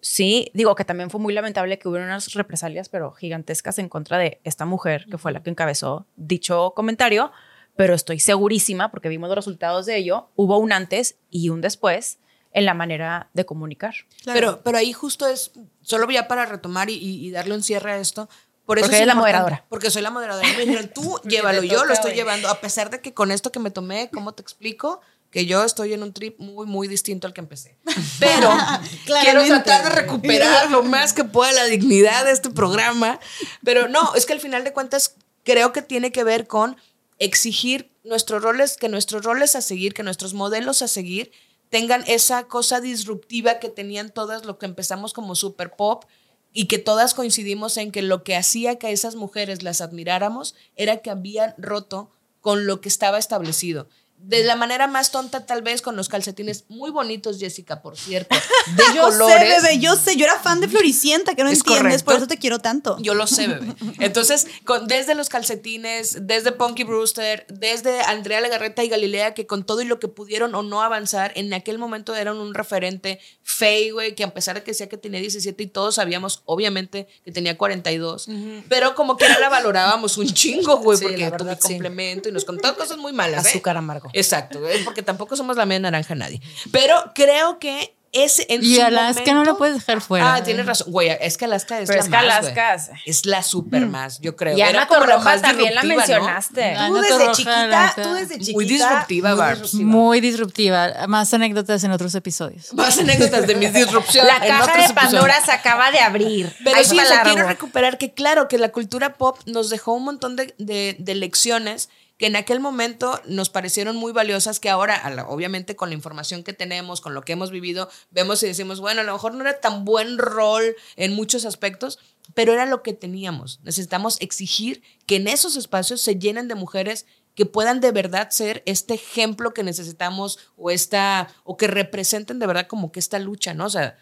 sí, 0.00 0.50
digo 0.54 0.74
que 0.76 0.84
también 0.86 1.10
fue 1.10 1.20
muy 1.20 1.34
lamentable 1.34 1.78
que 1.78 1.88
hubiera 1.88 2.06
unas 2.06 2.32
represalias, 2.32 2.88
pero 2.88 3.10
gigantescas 3.10 3.78
en 3.78 3.90
contra 3.90 4.16
de 4.16 4.40
esta 4.44 4.64
mujer, 4.64 5.06
que 5.10 5.18
fue 5.18 5.32
la 5.32 5.42
que 5.42 5.50
encabezó 5.50 6.06
dicho 6.16 6.72
comentario, 6.74 7.32
pero 7.80 7.94
estoy 7.94 8.20
segurísima, 8.20 8.90
porque 8.90 9.08
vimos 9.08 9.30
los 9.30 9.36
resultados 9.36 9.86
de 9.86 9.96
ello, 9.96 10.28
hubo 10.36 10.58
un 10.58 10.70
antes 10.70 11.16
y 11.30 11.48
un 11.48 11.62
después 11.62 12.18
en 12.52 12.66
la 12.66 12.74
manera 12.74 13.30
de 13.32 13.46
comunicar. 13.46 13.94
Pero, 14.26 14.60
pero 14.62 14.76
ahí 14.76 14.92
justo 14.92 15.26
es, 15.26 15.52
solo 15.80 16.06
ya 16.10 16.28
para 16.28 16.44
retomar 16.44 16.90
y, 16.90 16.96
y- 16.96 17.30
darle 17.30 17.54
un 17.54 17.62
cierre 17.62 17.92
a 17.92 17.96
esto. 17.96 18.28
Por 18.66 18.76
eso 18.76 18.84
Porque 18.84 18.96
es 18.96 19.02
eres 19.04 19.06
la 19.06 19.14
moderadora. 19.14 19.64
Porque 19.70 19.90
soy 19.90 20.02
la 20.02 20.10
moderadora. 20.10 20.46
Y 20.46 20.56
me 20.58 20.66
dijeron, 20.66 20.90
tú 20.94 21.18
llévalo, 21.24 21.62
yo 21.62 21.86
lo 21.86 21.94
estoy 21.94 22.12
llevando. 22.12 22.50
A 22.50 22.60
pesar 22.60 22.90
de 22.90 23.00
que 23.00 23.14
con 23.14 23.30
esto 23.30 23.50
que 23.50 23.60
me 23.60 23.70
tomé, 23.70 24.10
¿cómo 24.12 24.32
te 24.34 24.42
explico? 24.42 25.00
Que 25.30 25.46
yo 25.46 25.64
estoy 25.64 25.94
en 25.94 26.02
un 26.02 26.12
trip 26.12 26.38
muy, 26.38 26.66
muy 26.66 26.86
distinto 26.86 27.26
al 27.26 27.32
que 27.32 27.40
empecé. 27.40 27.78
Pero 28.20 28.50
quiero 29.22 29.42
tratar 29.46 29.84
de 29.84 30.02
recuperar 30.02 30.70
lo 30.70 30.82
más 30.82 31.14
que 31.14 31.24
pueda 31.24 31.50
la 31.52 31.64
dignidad 31.64 32.26
de 32.26 32.32
este 32.32 32.50
programa. 32.50 33.18
Pero 33.64 33.88
no, 33.88 34.14
es 34.16 34.26
que 34.26 34.34
al 34.34 34.40
final 34.40 34.64
de 34.64 34.74
cuentas 34.74 35.14
creo 35.44 35.72
que 35.72 35.80
tiene 35.80 36.12
que 36.12 36.24
ver 36.24 36.46
con 36.46 36.76
exigir 37.20 37.92
nuestros 38.02 38.42
roles, 38.42 38.76
que 38.76 38.88
nuestros 38.88 39.24
roles 39.24 39.54
a 39.54 39.60
seguir, 39.60 39.94
que 39.94 40.02
nuestros 40.02 40.34
modelos 40.34 40.82
a 40.82 40.88
seguir 40.88 41.30
tengan 41.68 42.02
esa 42.08 42.48
cosa 42.48 42.80
disruptiva 42.80 43.60
que 43.60 43.68
tenían 43.68 44.10
todas, 44.10 44.44
lo 44.44 44.58
que 44.58 44.66
empezamos 44.66 45.12
como 45.12 45.36
super 45.36 45.76
pop 45.76 46.04
y 46.52 46.66
que 46.66 46.78
todas 46.78 47.14
coincidimos 47.14 47.76
en 47.76 47.92
que 47.92 48.02
lo 48.02 48.24
que 48.24 48.34
hacía 48.34 48.76
que 48.76 48.88
a 48.88 48.90
esas 48.90 49.14
mujeres 49.14 49.62
las 49.62 49.80
admiráramos 49.80 50.56
era 50.74 50.96
que 50.96 51.10
habían 51.10 51.54
roto 51.58 52.10
con 52.40 52.66
lo 52.66 52.80
que 52.80 52.88
estaba 52.88 53.18
establecido. 53.18 53.88
De 54.22 54.44
la 54.44 54.54
manera 54.54 54.86
más 54.86 55.10
tonta, 55.10 55.44
tal 55.46 55.62
vez, 55.62 55.82
con 55.82 55.96
los 55.96 56.08
calcetines 56.08 56.64
muy 56.68 56.90
bonitos, 56.90 57.38
Jessica, 57.40 57.82
por 57.82 57.96
cierto. 57.96 58.36
De 58.76 58.82
Yo 58.94 59.02
colores. 59.02 59.36
sé, 59.38 59.62
bebé, 59.62 59.78
yo 59.80 59.96
sé. 59.96 60.16
Yo 60.16 60.24
era 60.26 60.38
fan 60.38 60.60
de 60.60 60.68
Floricienta, 60.68 61.34
que 61.34 61.42
no 61.42 61.48
Es 61.50 61.58
entiendes, 61.58 62.02
por 62.02 62.14
correcto. 62.14 62.16
eso 62.16 62.26
te 62.28 62.36
quiero 62.38 62.58
tanto. 62.60 62.96
Yo 63.00 63.14
lo 63.14 63.26
sé, 63.26 63.48
bebé. 63.48 63.74
Entonces, 63.98 64.46
con- 64.64 64.86
desde 64.86 65.14
los 65.14 65.28
calcetines, 65.28 66.26
desde 66.26 66.52
Punky 66.52 66.84
Brewster, 66.84 67.46
desde 67.48 68.02
Andrea 68.02 68.40
Legarreta 68.40 68.84
y 68.84 68.88
Galilea, 68.88 69.34
que 69.34 69.46
con 69.46 69.64
todo 69.64 69.80
y 69.80 69.84
lo 69.86 69.98
que 69.98 70.08
pudieron 70.08 70.54
o 70.54 70.62
no 70.62 70.82
avanzar, 70.82 71.32
en 71.34 71.52
aquel 71.54 71.78
momento 71.78 72.14
eran 72.14 72.36
un 72.36 72.54
referente 72.54 73.18
fey, 73.42 73.90
güey, 73.90 74.14
que 74.14 74.22
a 74.24 74.32
pesar 74.32 74.54
de 74.56 74.62
que 74.62 74.70
decía 74.72 74.88
que 74.88 74.96
tenía 74.96 75.20
17 75.20 75.62
y 75.62 75.66
todos 75.66 75.96
sabíamos, 75.96 76.42
obviamente, 76.44 77.08
que 77.24 77.32
tenía 77.32 77.56
42, 77.58 78.28
pero 78.68 78.94
como 78.94 79.16
que 79.16 79.28
la 79.28 79.48
valorábamos 79.48 80.18
un 80.18 80.26
chingo, 80.28 80.76
güey, 80.78 80.98
Sí, 80.98 81.04
porque 81.04 81.18
la 81.22 81.36
tu 81.36 81.44
mi 81.44 81.48
verdad, 81.48 81.58
sí. 81.62 81.68
complemento 81.74 82.28
y 82.28 82.32
nos 82.32 82.44
contó 82.44 82.76
cosas 82.76 82.98
muy 82.98 83.12
malas. 83.12 83.46
¿eh? 83.46 83.48
Azúcar 83.50 83.76
Exacto, 84.12 84.66
es 84.68 84.82
porque 84.84 85.02
tampoco 85.02 85.36
somos 85.36 85.56
la 85.56 85.66
media 85.66 85.80
naranja 85.80 86.14
nadie. 86.14 86.40
Pero 86.72 86.94
creo 87.14 87.58
que 87.58 87.94
ese 88.12 88.44
en 88.48 88.64
Y 88.64 88.74
su 88.74 88.82
Alaska 88.82 89.32
no 89.34 89.44
lo 89.44 89.56
puedes 89.56 89.76
dejar 89.76 90.00
fuera. 90.00 90.34
Ah, 90.34 90.42
tienes 90.42 90.66
razón. 90.66 90.90
Güey, 90.90 91.10
es 91.20 91.38
que 91.38 91.44
Alaska 91.44 91.78
es 91.78 91.86
Pero 91.86 91.98
la 91.98 92.02
es 92.02 92.10
que 92.10 92.16
más, 92.16 92.24
Alaska 92.24 92.74
es- 92.74 92.90
Es 93.06 93.24
la 93.24 93.40
super 93.44 93.86
más, 93.86 94.18
yo 94.20 94.34
creo. 94.34 94.58
Y 94.58 94.62
Era 94.62 94.70
Ana 94.82 94.88
Torroja 94.88 95.40
también 95.40 95.76
la 95.76 95.84
mencionaste. 95.84 96.74
Ah, 96.76 96.88
Tú 96.88 96.94
desde 96.96 97.08
Torroja, 97.08 97.32
chiquita, 97.34 97.60
Alaska. 97.62 98.02
tú 98.02 98.12
desde 98.14 98.34
chiquita. 98.38 98.52
Muy 98.52 98.64
disruptiva, 98.64 99.28
muy 99.30 99.38
Barbs. 99.38 99.62
disruptiva. 99.62 99.90
Muy 99.92 100.20
disruptiva. 100.20 101.06
Más 101.06 101.32
anécdotas 101.34 101.84
en 101.84 101.92
otros 101.92 102.12
episodios. 102.16 102.74
Más 102.74 102.98
anécdotas 102.98 103.46
de 103.46 103.54
mis 103.54 103.72
disrupciones. 103.74 104.32
La 104.40 104.44
en 104.44 104.50
caja 104.54 104.62
otros 104.64 104.76
de 104.76 104.82
episodios. 104.86 105.12
Pandora 105.12 105.44
se 105.44 105.52
acaba 105.52 105.92
de 105.92 106.00
abrir. 106.00 106.52
Pero 106.64 106.76
Ahí 106.78 106.84
sí, 106.84 106.98
o 106.98 107.04
sea, 107.04 107.22
quiero 107.22 107.46
recuperar 107.46 107.96
que 107.96 108.12
claro, 108.12 108.48
que 108.48 108.58
la 108.58 108.70
cultura 108.72 109.14
pop 109.14 109.38
nos 109.46 109.70
dejó 109.70 109.92
un 109.92 110.02
montón 110.02 110.34
de, 110.34 110.52
de- 110.58 110.96
de 110.98 111.14
lecciones 111.14 111.90
que 112.20 112.26
en 112.26 112.36
aquel 112.36 112.60
momento 112.60 113.18
nos 113.24 113.48
parecieron 113.48 113.96
muy 113.96 114.12
valiosas, 114.12 114.60
que 114.60 114.68
ahora, 114.68 115.24
obviamente 115.26 115.74
con 115.74 115.88
la 115.88 115.94
información 115.94 116.44
que 116.44 116.52
tenemos, 116.52 117.00
con 117.00 117.14
lo 117.14 117.22
que 117.22 117.32
hemos 117.32 117.50
vivido, 117.50 117.88
vemos 118.10 118.42
y 118.42 118.46
decimos, 118.46 118.78
bueno, 118.78 119.00
a 119.00 119.04
lo 119.04 119.14
mejor 119.14 119.32
no 119.32 119.40
era 119.40 119.58
tan 119.58 119.86
buen 119.86 120.18
rol 120.18 120.76
en 120.96 121.14
muchos 121.14 121.46
aspectos, 121.46 121.98
pero 122.34 122.52
era 122.52 122.66
lo 122.66 122.82
que 122.82 122.92
teníamos. 122.92 123.60
Necesitamos 123.62 124.18
exigir 124.20 124.82
que 125.06 125.16
en 125.16 125.28
esos 125.28 125.56
espacios 125.56 126.02
se 126.02 126.16
llenen 126.16 126.46
de 126.46 126.56
mujeres 126.56 127.06
que 127.34 127.46
puedan 127.46 127.80
de 127.80 127.90
verdad 127.90 128.28
ser 128.28 128.62
este 128.66 128.92
ejemplo 128.92 129.54
que 129.54 129.62
necesitamos 129.62 130.38
o 130.58 130.70
esta 130.70 131.28
o 131.44 131.56
que 131.56 131.68
representen 131.68 132.38
de 132.38 132.46
verdad 132.46 132.66
como 132.66 132.92
que 132.92 133.00
esta 133.00 133.18
lucha, 133.18 133.54
¿no? 133.54 133.64
O 133.64 133.70
sea, 133.70 133.96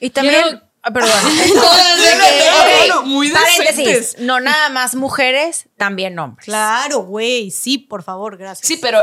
Y 0.00 0.10
también. 0.10 0.42
Quiero- 0.42 0.73
Ah, 0.86 0.90
perdón. 0.92 1.10
Muy 3.06 3.30
paréntesis. 3.30 4.16
No 4.18 4.40
nada 4.40 4.68
más 4.68 4.94
mujeres, 4.94 5.66
también 5.76 6.18
hombres. 6.18 6.44
Claro, 6.44 7.00
güey. 7.00 7.50
Sí, 7.50 7.78
por 7.78 8.02
favor, 8.02 8.36
gracias. 8.36 8.66
Sí, 8.66 8.76
pero 8.76 9.02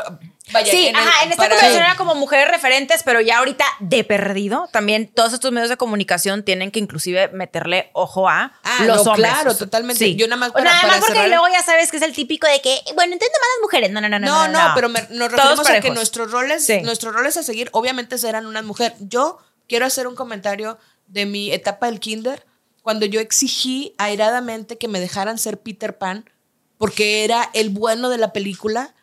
vaya. 0.52 0.72
Sí, 0.72 0.88
en 0.88 0.96
el- 0.96 1.02
ajá, 1.02 1.24
en 1.24 1.32
esta 1.32 1.44
conversación 1.44 1.82
era 1.84 1.96
como 1.96 2.16
mujeres 2.16 2.48
referentes, 2.50 3.02
pero 3.04 3.20
ya 3.22 3.40
ahorita 3.40 3.66
de 3.80 4.04
perdido, 4.04 4.70
también 4.72 5.08
todos 5.12 5.34
estos 5.34 5.52
medios 5.52 5.70
de 5.70 5.78
comunicación 5.78 6.44
tienen 6.44 6.72
que 6.72 6.80
inclusive 6.80 7.30
meterle 7.30 7.90
ojo 7.94 8.30
a 8.30 8.54
Ah, 8.64 8.84
los 8.86 9.04
no, 9.06 9.12
hombres. 9.14 9.32
claro, 9.32 9.56
totalmente. 9.56 10.16
Yo 10.16 10.28
nada 10.28 10.38
más 10.40 10.52
para- 10.52 10.66
nada 10.66 10.82
para 10.82 10.94
más 10.94 11.00
porque 11.02 11.14
cerrar- 11.14 11.30
luego 11.30 11.48
ya 11.52 11.64
sabes 11.64 11.90
que 11.92 11.98
es 11.98 12.04
el 12.04 12.14
típico 12.14 12.48
de 12.48 12.62
que, 12.62 12.80
bueno, 12.96 13.14
entonces 13.14 13.32
nada 13.32 13.42
más 13.42 13.50
las 13.58 13.62
mujeres. 13.64 13.92
No, 13.92 14.02
no, 14.02 14.10
no, 14.10 14.20
no. 14.20 14.28
No, 14.28 14.68
no, 14.68 14.76
pero 14.76 14.90
me- 14.90 15.02
nos 15.10 15.30
Todos 15.32 15.58
referimos 15.60 15.70
a 15.70 15.80
que 15.82 15.90
nuestros 15.92 16.32
roles, 16.32 16.66
Sí. 16.66 16.82
nuestros 16.82 17.14
roles 17.14 17.38
a 17.38 17.44
seguir, 17.44 17.70
obviamente 17.72 18.18
serán 18.18 18.46
una 18.46 18.62
mujer. 18.62 18.94
Yo 19.00 19.40
quiero 19.68 19.86
hacer 19.86 20.06
un 20.08 20.16
comentario 20.16 20.78
de 21.12 21.26
mi 21.26 21.52
etapa 21.52 21.88
del 21.88 22.00
kinder, 22.00 22.46
cuando 22.82 23.06
yo 23.06 23.20
exigí 23.20 23.94
airadamente 23.98 24.78
que 24.78 24.88
me 24.88 25.00
dejaran 25.00 25.38
ser 25.38 25.60
Peter 25.60 25.98
Pan, 25.98 26.30
porque 26.78 27.24
era 27.24 27.50
el 27.54 27.70
bueno 27.70 28.10
de 28.10 28.18
la 28.18 28.34
película. 28.34 28.94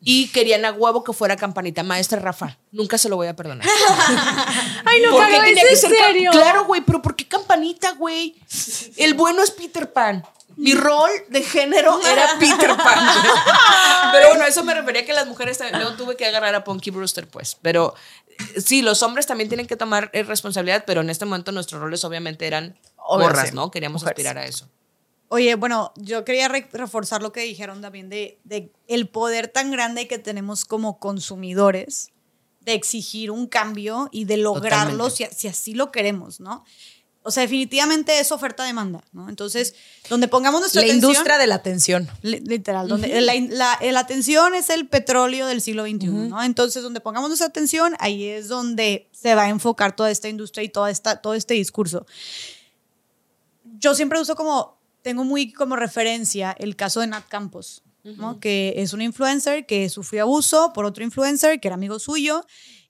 Y 0.00 0.28
querían 0.28 0.64
a 0.64 0.70
huevo 0.70 1.02
que 1.02 1.12
fuera 1.12 1.36
campanita. 1.36 1.82
Maestra 1.82 2.20
Rafa, 2.20 2.56
nunca 2.70 2.98
se 2.98 3.08
lo 3.08 3.16
voy 3.16 3.26
a 3.26 3.34
perdonar. 3.34 3.66
Ay, 4.84 5.00
no, 5.02 5.10
¿Por 5.10 5.26
qué 5.26 5.32
Caro, 5.32 5.44
tenía 5.44 5.62
¿es 5.64 5.82
en 5.82 5.90
serio? 5.90 6.30
Claro, 6.30 6.66
güey, 6.66 6.82
pero 6.82 7.02
¿por 7.02 7.16
qué 7.16 7.26
campanita, 7.26 7.94
güey? 7.94 8.36
El 8.96 9.14
bueno 9.14 9.42
es 9.42 9.50
Peter 9.50 9.92
Pan. 9.92 10.24
Mi 10.58 10.74
rol 10.74 11.08
de 11.28 11.42
género 11.42 12.00
era 12.04 12.26
Peter 12.38 12.76
Pan. 12.76 13.08
Pero 14.12 14.28
bueno, 14.28 14.44
eso 14.44 14.64
me 14.64 14.74
refería 14.74 15.02
a 15.02 15.04
que 15.04 15.12
las 15.12 15.26
mujeres 15.26 15.58
también. 15.58 15.80
Luego 15.80 15.96
tuve 15.96 16.16
que 16.16 16.26
agarrar 16.26 16.54
a 16.54 16.64
Punky 16.64 16.90
Brewster, 16.90 17.28
pues. 17.28 17.56
Pero 17.62 17.94
sí, 18.56 18.82
los 18.82 19.02
hombres 19.02 19.26
también 19.26 19.48
tienen 19.48 19.66
que 19.66 19.76
tomar 19.76 20.10
eh, 20.12 20.22
responsabilidad, 20.24 20.84
pero 20.86 21.00
en 21.02 21.10
este 21.10 21.24
momento 21.24 21.52
nuestros 21.52 21.80
roles 21.80 22.04
obviamente 22.04 22.46
eran 22.46 22.76
sí. 23.50 23.54
¿no? 23.54 23.70
Queríamos 23.70 24.02
Mujeres. 24.02 24.26
aspirar 24.26 24.38
a 24.38 24.46
eso. 24.46 24.68
Oye, 25.28 25.54
bueno, 25.56 25.92
yo 25.96 26.24
quería 26.24 26.48
re- 26.48 26.68
reforzar 26.72 27.20
lo 27.22 27.32
que 27.32 27.40
dijeron 27.42 27.80
también 27.82 28.08
de, 28.08 28.38
de 28.44 28.72
el 28.86 29.08
poder 29.08 29.48
tan 29.48 29.70
grande 29.70 30.08
que 30.08 30.18
tenemos 30.18 30.64
como 30.64 30.98
consumidores 30.98 32.10
de 32.60 32.72
exigir 32.74 33.30
un 33.30 33.46
cambio 33.46 34.08
y 34.10 34.24
de 34.24 34.38
lograrlo 34.38 35.10
si, 35.10 35.26
si 35.26 35.46
así 35.48 35.74
lo 35.74 35.92
queremos, 35.92 36.40
¿no? 36.40 36.64
O 37.28 37.30
sea, 37.30 37.42
definitivamente 37.42 38.18
es 38.20 38.32
oferta-demanda, 38.32 39.04
¿no? 39.12 39.28
Entonces, 39.28 39.74
donde 40.08 40.28
pongamos 40.28 40.60
nuestra 40.60 40.80
La 40.80 40.86
atención... 40.86 41.10
industria 41.10 41.38
de 41.38 41.46
la 41.46 41.54
atención. 41.56 42.08
Li- 42.22 42.40
Literal, 42.40 42.88
donde 42.88 43.20
la, 43.20 43.34
la- 43.50 43.78
la 43.92 44.00
atención 44.00 44.54
es 44.54 44.70
el 44.70 44.88
petróleo 44.88 45.46
del 45.46 45.60
siglo 45.60 45.84
XXI, 45.84 46.06
¿no? 46.06 46.42
Entonces, 46.42 46.82
donde 46.82 47.00
pongamos 47.00 47.28
nuestra 47.28 47.48
atención, 47.48 47.94
ahí 48.00 48.24
es 48.24 48.48
donde 48.48 49.08
se 49.12 49.34
va 49.34 49.44
a 49.44 49.48
enfocar 49.50 49.94
toda 49.94 50.10
esta 50.10 50.28
industria 50.28 50.64
y 50.64 50.68
toda 50.70 50.90
esta, 50.90 51.20
todo 51.20 51.34
este 51.34 51.54
discurso. 51.54 52.06
Yo 53.78 53.94
siempre 53.94 54.20
uso 54.20 54.34
como, 54.34 54.78
tengo 55.02 55.24
muy 55.24 55.52
como 55.52 55.76
referencia 55.76 56.54
el 56.58 56.76
caso 56.76 57.00
de 57.00 57.06
Nat 57.08 57.28
Campos, 57.28 57.82
¿no? 58.04 58.40
Que 58.40 58.72
es 58.78 58.92
un 58.94 59.02
influencer 59.02 59.66
que 59.66 59.88
sufrió 59.90 60.22
abuso 60.22 60.72
por 60.72 60.86
otro 60.86 61.04
influencer 61.04 61.60
que 61.60 61.68
era 61.68 61.74
amigo 61.74 61.98
suyo 61.98 62.46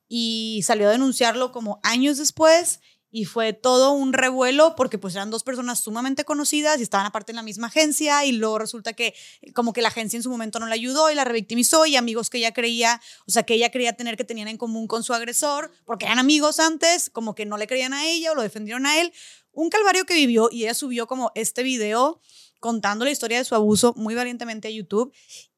y 0.09 0.61
salió 0.65 0.89
a 0.89 0.93
denunciarlo 0.93 1.51
como 1.51 1.81
años 1.83 2.19
después 2.19 2.81
y 3.11 3.25
fue 3.25 3.53
todo 3.53 3.93
un 3.93 4.13
revuelo 4.13 4.75
porque 4.77 4.99
pues 4.99 5.15
eran 5.15 5.31
dos 5.31 5.43
personas 5.43 5.81
sumamente 5.81 6.25
conocidas 6.25 6.79
y 6.79 6.83
estaban 6.83 7.07
aparte 7.07 7.33
en 7.33 7.37
la 7.37 7.43
misma 7.43 7.69
agencia 7.69 8.25
y 8.25 8.33
luego 8.33 8.59
resulta 8.59 8.93
que 8.93 9.15
como 9.55 9.73
que 9.73 9.83
la 9.83 9.89
agencia 9.89 10.17
en 10.17 10.23
su 10.23 10.31
momento 10.31 10.59
no 10.61 10.67
la 10.67 10.75
ayudó 10.75 11.11
y 11.11 11.15
la 11.15 11.25
revictimizó 11.25 11.87
y 11.87 11.97
amigos 11.97 12.29
que 12.31 12.39
ella 12.39 12.53
creía, 12.53 13.01
o 13.27 13.31
sea, 13.31 13.45
que 13.45 13.55
ella 13.55 13.71
creía 13.71 13.95
tener 13.95 14.17
que 14.17 14.25
tenían 14.25 14.49
en 14.49 14.59
común 14.59 14.87
con 14.87 15.03
su 15.03 15.15
agresor 15.15 15.71
porque 15.85 16.07
eran 16.07 16.19
amigos 16.19 16.61
antes, 16.61 17.11
como 17.11 17.35
que 17.35 17.47
no 17.47 17.57
le 17.57 17.67
creían 17.67 17.95
a 17.95 18.07
ella 18.07 18.33
o 18.33 18.35
lo 18.35 18.43
defendieron 18.43 18.87
a 18.87 19.01
él. 19.01 19.13
Un 19.53 19.71
calvario 19.71 20.05
que 20.05 20.15
vivió 20.15 20.49
y 20.53 20.65
ella 20.65 20.75
subió 20.75 21.07
como 21.07 21.33
este 21.35 21.63
video 21.63 22.21
contando 22.61 23.05
la 23.05 23.11
historia 23.11 23.39
de 23.39 23.45
su 23.45 23.55
abuso 23.55 23.95
muy 23.97 24.15
valientemente 24.15 24.69
a 24.69 24.71
YouTube 24.71 25.13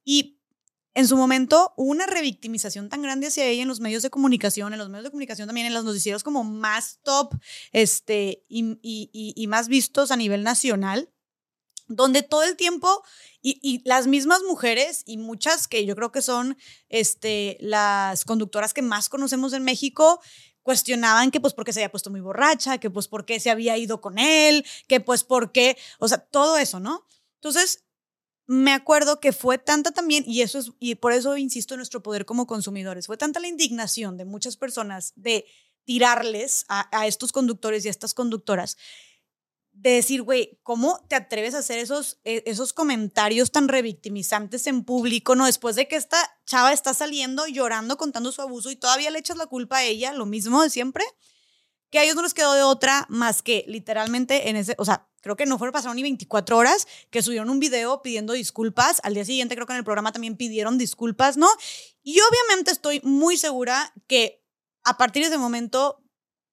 y 0.04 0.39
en 0.94 1.06
su 1.06 1.16
momento 1.16 1.72
una 1.76 2.06
revictimización 2.06 2.88
tan 2.88 3.02
grande 3.02 3.28
hacia 3.28 3.46
ella 3.46 3.62
en 3.62 3.68
los 3.68 3.80
medios 3.80 4.02
de 4.02 4.10
comunicación, 4.10 4.72
en 4.72 4.78
los 4.78 4.88
medios 4.88 5.04
de 5.04 5.10
comunicación 5.10 5.46
también, 5.46 5.66
en 5.66 5.74
los 5.74 5.84
noticieros 5.84 6.22
como 6.22 6.44
más 6.44 6.98
top 7.02 7.34
este, 7.72 8.44
y, 8.48 9.46
más 9.48 9.68
vistos 9.68 10.10
a 10.10 10.16
nivel 10.16 10.42
nacional, 10.42 11.10
donde 11.86 12.22
todo 12.22 12.44
el 12.44 12.56
tiempo, 12.56 13.02
y, 13.42 13.58
y 13.62 13.82
las 13.88 14.06
mismas 14.06 14.42
mujeres 14.42 15.02
y 15.06 15.16
muchas 15.16 15.66
que 15.66 15.84
yo 15.84 15.96
creo 15.96 16.12
que 16.12 16.22
son 16.22 16.56
este, 16.88 17.56
las 17.60 18.24
conductoras 18.24 18.74
que 18.74 18.82
más 18.82 19.08
conocemos 19.08 19.52
en 19.52 19.64
México, 19.64 20.20
cuestionaban 20.62 21.30
que 21.30 21.40
pues 21.40 21.54
porque 21.54 21.72
se 21.72 21.80
había 21.80 21.90
puesto 21.90 22.10
muy 22.10 22.20
borracha, 22.20 22.78
que 22.78 22.90
pues 22.90 23.08
porque 23.08 23.40
se 23.40 23.50
había 23.50 23.76
ido 23.76 24.00
con 24.00 24.18
él, 24.18 24.64
que 24.86 25.00
pues 25.00 25.24
porque, 25.24 25.76
o 25.98 26.08
sea, 26.08 26.18
todo 26.18 26.58
eso, 26.58 26.80
¿no? 26.80 27.06
Entonces, 27.36 27.84
me 28.52 28.72
acuerdo 28.72 29.20
que 29.20 29.32
fue 29.32 29.58
tanta 29.58 29.92
también, 29.92 30.24
y 30.26 30.42
eso 30.42 30.58
es, 30.58 30.72
y 30.80 30.96
por 30.96 31.12
eso 31.12 31.36
insisto 31.36 31.74
en 31.74 31.78
nuestro 31.78 32.02
poder 32.02 32.26
como 32.26 32.48
consumidores, 32.48 33.06
fue 33.06 33.16
tanta 33.16 33.38
la 33.38 33.46
indignación 33.46 34.16
de 34.16 34.24
muchas 34.24 34.56
personas 34.56 35.12
de 35.14 35.46
tirarles 35.84 36.64
a, 36.68 36.88
a 36.98 37.06
estos 37.06 37.30
conductores 37.30 37.84
y 37.84 37.88
a 37.88 37.92
estas 37.92 38.12
conductoras, 38.12 38.76
de 39.70 39.90
decir, 39.90 40.22
güey, 40.22 40.58
¿cómo 40.64 40.98
te 41.08 41.14
atreves 41.14 41.54
a 41.54 41.58
hacer 41.58 41.78
esos, 41.78 42.18
eh, 42.24 42.42
esos 42.44 42.72
comentarios 42.72 43.52
tan 43.52 43.68
revictimizantes 43.68 44.66
en 44.66 44.82
público, 44.82 45.36
no? 45.36 45.46
Después 45.46 45.76
de 45.76 45.86
que 45.86 45.94
esta 45.94 46.18
chava 46.44 46.72
está 46.72 46.92
saliendo 46.92 47.46
llorando, 47.46 47.96
contando 47.96 48.32
su 48.32 48.42
abuso 48.42 48.72
y 48.72 48.76
todavía 48.76 49.12
le 49.12 49.20
echas 49.20 49.36
la 49.36 49.46
culpa 49.46 49.78
a 49.78 49.84
ella, 49.84 50.12
lo 50.12 50.26
mismo 50.26 50.60
de 50.60 50.70
siempre, 50.70 51.04
que 51.90 51.98
a 51.98 52.04
ellos 52.04 52.16
no 52.16 52.22
les 52.22 52.34
quedó 52.34 52.52
de 52.54 52.62
otra 52.62 53.06
más 53.08 53.42
que 53.42 53.64
literalmente 53.66 54.48
en 54.48 54.56
ese, 54.56 54.74
o 54.78 54.84
sea, 54.84 55.08
creo 55.20 55.36
que 55.36 55.46
no 55.46 55.58
fueron 55.58 55.72
pasaron 55.72 55.96
ni 55.96 56.02
24 56.02 56.56
horas, 56.56 56.86
que 57.10 57.22
subieron 57.22 57.50
un 57.50 57.60
video 57.60 58.02
pidiendo 58.02 58.32
disculpas, 58.32 59.00
al 59.04 59.14
día 59.14 59.24
siguiente 59.24 59.54
creo 59.54 59.66
que 59.66 59.72
en 59.72 59.78
el 59.78 59.84
programa 59.84 60.12
también 60.12 60.36
pidieron 60.36 60.78
disculpas, 60.78 61.36
¿no? 61.36 61.48
Y 62.02 62.18
obviamente 62.20 62.70
estoy 62.70 63.00
muy 63.02 63.36
segura 63.36 63.92
que 64.06 64.42
a 64.84 64.96
partir 64.96 65.22
de 65.22 65.28
ese 65.28 65.38
momento 65.38 66.02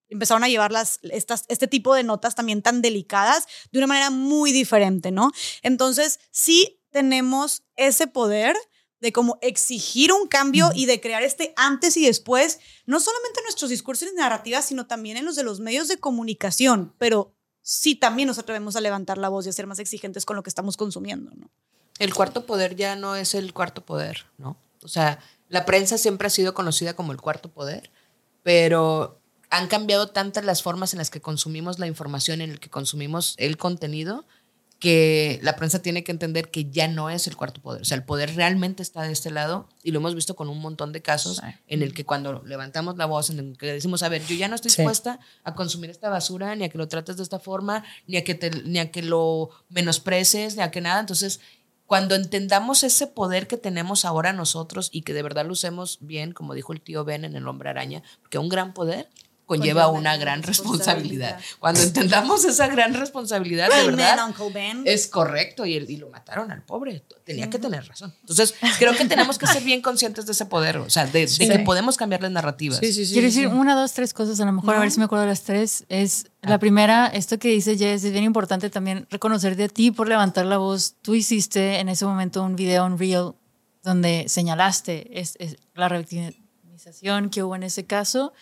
empezaron 0.10 0.44
a 0.44 0.48
llevar 0.48 0.72
estas, 1.12 1.46
este 1.48 1.68
tipo 1.68 1.94
de 1.94 2.04
notas 2.04 2.36
también 2.36 2.62
tan 2.62 2.82
delicadas 2.82 3.46
de 3.72 3.80
una 3.80 3.88
manera 3.88 4.10
muy 4.10 4.52
diferente, 4.52 5.12
¿no? 5.12 5.32
Entonces, 5.62 6.20
sí 6.32 6.82
tenemos 6.92 7.64
ese 7.76 8.08
poder 8.08 8.56
de 9.00 9.12
como 9.12 9.38
exigir 9.42 10.12
un 10.12 10.28
cambio 10.28 10.72
y 10.74 10.86
de 10.86 11.00
crear 11.00 11.24
este 11.24 11.54
antes 11.56 11.98
y 11.98 12.06
después, 12.06 12.60
no 12.86 13.00
solamente 13.00 13.40
en 13.40 13.46
nuestros 13.46 13.70
discursos 13.70 14.10
y 14.12 14.16
narrativas, 14.16 14.66
sino 14.66 14.88
también 14.88 15.18
en 15.18 15.26
los 15.26 15.36
de 15.36 15.44
los 15.44 15.60
medios 15.60 15.88
de 15.88 15.98
comunicación, 15.98 16.94
pero 16.98 17.34
sí 17.62 17.96
también 17.96 18.28
nos 18.28 18.40
atrevemos 18.40 18.76
a 18.76 18.82
levantar 18.82 19.18
la 19.18 19.30
voz 19.30 19.46
y 19.46 19.50
a 19.50 19.54
ser 19.54 19.68
más 19.68 19.80
exigentes 19.80 20.26
con 20.26 20.36
lo 20.36 20.44
que 20.44 20.50
estamos 20.50 20.78
consumiendo, 20.78 21.32
¿no? 21.36 21.50
El 22.00 22.14
cuarto 22.14 22.46
poder 22.46 22.76
ya 22.76 22.96
no 22.96 23.16
es 23.16 23.34
el 23.34 23.54
cuarto 23.54 23.84
poder, 23.84 24.26
¿no? 24.38 24.58
O 24.84 24.88
sea, 24.88 25.20
la 25.50 25.66
prensa 25.66 25.98
siempre 25.98 26.28
ha 26.28 26.32
sido 26.32 26.54
conocida 26.54 26.96
como 26.96 27.12
el 27.12 27.20
cuarto 27.20 27.50
poder, 27.50 27.92
pero 28.44 29.20
han 29.50 29.68
cambiado 29.68 30.08
tantas 30.10 30.46
las 30.46 30.62
formas 30.62 30.94
en 30.94 31.00
las 31.00 31.10
que 31.10 31.22
consumimos 31.22 31.80
la 31.80 31.88
información, 31.88 32.42
en 32.42 32.52
el 32.52 32.60
que 32.60 32.70
consumimos 32.70 33.36
el 33.38 33.58
contenido, 33.58 34.26
que 34.80 35.40
la 35.42 35.56
prensa 35.56 35.82
tiene 35.82 36.04
que 36.04 36.12
entender 36.12 36.52
que 36.52 36.70
ya 36.70 36.88
no 36.88 37.10
es 37.10 37.26
el 37.26 37.36
cuarto 37.36 37.62
poder. 37.62 37.82
O 37.82 37.86
sea, 37.86 37.98
el 37.98 38.04
poder 38.04 38.36
realmente 38.36 38.84
está 38.84 39.02
de 39.02 39.12
este 39.12 39.32
lado 39.32 39.68
y 39.82 39.92
lo 39.92 39.98
hemos 40.00 40.14
visto 40.14 40.36
con 40.36 40.50
un 40.50 40.60
montón 40.60 40.94
de 40.94 41.02
casos 41.02 41.42
en 41.68 41.82
el 41.82 41.94
que 41.96 42.06
cuando 42.06 42.44
levantamos 42.46 42.96
la 42.96 43.06
voz, 43.08 43.32
en 43.32 43.40
el 43.40 43.58
que 43.58 43.74
decimos, 43.74 44.04
a 44.04 44.10
ver, 44.10 44.24
yo 44.28 44.36
ya 44.36 44.48
no 44.48 44.56
estoy 44.56 44.70
Sí. 44.70 44.82
dispuesta 44.84 45.20
a 45.44 45.56
consumir 45.56 45.90
esta 45.90 46.10
basura, 46.10 46.56
ni 46.56 46.64
a 46.64 46.70
que 46.70 46.78
lo 46.78 46.88
trates 46.88 47.18
de 47.18 47.24
esta 47.24 47.40
forma, 47.40 47.84
ni 48.06 48.18
a 48.18 48.24
que, 48.24 48.36
te, 48.36 48.52
ni 48.66 48.78
a 48.78 48.92
que 48.92 49.02
lo 49.02 49.50
menospreces, 49.70 50.56
ni 50.56 50.62
a 50.62 50.70
que 50.70 50.82
nada. 50.82 51.00
Entonces, 51.00 51.40
cuando 51.88 52.16
entendamos 52.16 52.84
ese 52.84 53.08
poder 53.08 53.48
que 53.48 53.58
tenemos 53.58 54.06
ahora 54.06 54.34
nosotros 54.34 54.90
y 54.92 55.02
que 55.02 55.14
de 55.14 55.24
verdad 55.24 55.46
lo 55.46 55.54
usemos 55.54 55.98
bien, 56.02 56.34
como 56.34 56.54
dijo 56.54 56.74
el 56.74 56.82
tío 56.82 57.04
Ben 57.06 57.26
en 57.26 57.36
El 57.36 57.48
Hombre 57.48 57.70
Araña, 57.70 58.04
porque 58.22 58.38
un 58.38 58.50
gran 58.50 58.74
poder 58.74 59.10
conlleva 59.48 59.86
Conlleva 59.86 59.88
una 60.00 60.18
gran 60.18 60.44
responsabilidad. 60.44 61.38
responsabilidad. 61.38 61.60
Cuando 61.60 61.82
entendamos 61.82 62.46
esa 62.46 62.68
gran 62.68 62.94
responsabilidad, 62.94 63.70
de 63.70 63.86
verdad, 63.88 64.28
Uncle 64.28 64.52
Ben. 64.54 64.84
es 64.86 65.08
correcto 65.08 65.66
y, 65.66 65.76
el- 65.76 65.90
y 65.90 65.98
lo 65.98 66.10
mataron 66.10 66.52
al 66.52 66.62
pobre. 66.62 67.04
Tenía 67.24 67.50
que 67.50 67.58
tener 67.58 67.88
razón. 67.88 68.14
Entonces, 68.22 68.54
creo 68.78 68.94
que 68.94 69.06
tenemos 69.06 69.38
que 69.40 69.48
ser 69.48 69.64
bien 69.64 69.82
conscientes 69.82 70.26
de 70.26 70.34
ese 70.34 70.46
poder, 70.46 70.78
o 70.78 70.90
sea, 70.90 71.06
de, 71.08 71.26
de 71.26 71.48
que 71.48 71.60
podemos 71.60 71.98
cambiar 71.98 72.22
las 72.22 72.32
narrativas. 72.32 72.80
Quiero 72.80 73.22
decir 73.22 73.48
una, 73.48 73.74
dos, 73.74 73.94
tres 73.94 74.14
cosas, 74.14 74.40
a 74.40 74.46
lo 74.46 74.52
mejor 74.52 74.76
a 74.76 74.80
ver 74.80 74.92
si 74.92 75.00
me 75.00 75.06
acuerdo 75.06 75.24
de 75.24 75.30
las 75.30 75.44
tres. 75.44 75.86
Es 75.90 76.28
la 76.42 76.60
primera, 76.60 77.08
esto 77.08 77.40
que 77.40 77.48
dice 77.48 77.78
Jess, 77.78 78.04
es 78.04 78.12
bien 78.12 78.26
importante 78.26 78.70
también 78.70 79.08
reconocerte 79.10 79.64
a 79.64 79.68
ti 79.70 79.92
por 79.92 80.08
levantar 80.08 80.46
la 80.46 80.58
voz. 80.58 80.96
Tú 81.02 81.16
hiciste 81.16 81.80
en 81.80 81.90
ese 81.90 82.06
momento 82.06 82.44
un 82.44 82.56
video, 82.56 82.86
un 82.86 82.98
reel, 83.00 83.32
donde 83.84 84.26
señalaste 84.28 85.20
es, 85.20 85.36
es 85.40 85.56
la 85.74 85.88
revictimización 85.88 87.30
que 87.30 87.44
hubo 87.44 87.56
en 87.56 87.64
ese 87.64 87.86
caso, 87.86 88.34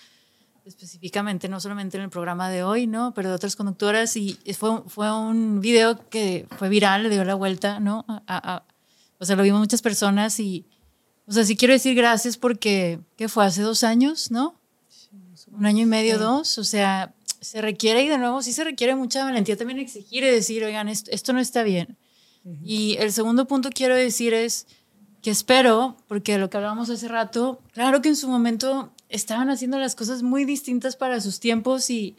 específicamente 0.66 1.48
no 1.48 1.60
solamente 1.60 1.98
en 1.98 2.04
el 2.04 2.10
programa 2.10 2.50
de 2.50 2.64
hoy, 2.64 2.88
¿no? 2.88 3.14
Pero 3.14 3.30
de 3.30 3.36
otras 3.36 3.56
conductoras 3.56 4.16
y 4.18 4.38
fue, 4.58 4.82
fue 4.88 5.12
un 5.16 5.62
video 5.62 6.10
que 6.10 6.48
fue 6.58 6.70
viral, 6.70 7.04
le 7.04 7.10
dio 7.10 7.24
la 7.24 7.36
vuelta, 7.36 7.80
¿no? 7.80 8.04
A- 8.08 8.24
a- 8.28 8.64
o 9.20 9.26
sea, 9.26 9.36
lo 9.36 9.44
vimos 9.44 9.60
muchas 9.60 9.82
personas 9.82 10.40
y, 10.40 10.66
o 11.28 11.32
sea, 11.32 11.44
sí 11.46 11.56
quiero 11.56 11.74
decir 11.74 11.96
gracias 11.96 12.38
porque, 12.38 13.00
¿qué 13.16 13.30
fue? 13.30 13.46
Hace 13.46 13.62
dos 13.62 13.84
años, 13.84 14.32
¿no? 14.32 14.60
Un 15.52 15.66
año 15.66 15.84
y 15.84 15.86
medio, 15.86 16.18
dos. 16.20 16.58
O 16.58 16.64
sea, 16.64 17.14
se 17.40 17.62
requiere, 17.62 18.04
y 18.04 18.10
de 18.10 18.18
nuevo, 18.18 18.42
sí 18.42 18.52
se 18.52 18.64
requiere 18.64 18.96
mucha 18.96 19.24
valentía 19.24 19.56
también 19.56 19.80
exigir 19.80 20.24
y 20.24 20.28
decir, 20.28 20.64
oigan, 20.64 20.90
esto, 20.90 21.12
esto 21.12 21.32
no 21.32 21.40
está 21.40 21.64
bien. 21.64 21.98
Y 22.64 22.96
el 23.00 23.12
segundo 23.12 23.48
punto 23.48 23.70
quiero 23.74 23.96
decir 23.96 24.34
es 24.34 24.68
que 25.22 25.32
espero, 25.32 25.98
porque 26.08 26.38
lo 26.38 26.50
que 26.50 26.58
hablábamos 26.58 26.90
hace 26.90 27.08
rato, 27.08 27.60
claro 27.74 28.02
que 28.02 28.10
en 28.10 28.16
su 28.16 28.28
momento 28.28 28.92
estaban 29.10 29.50
haciendo 29.50 29.78
las 29.80 29.96
cosas 29.96 30.24
muy 30.24 30.46
distintas 30.46 30.96
para 30.96 31.22
sus 31.22 31.40
tiempos 31.40 31.90
y, 31.90 32.16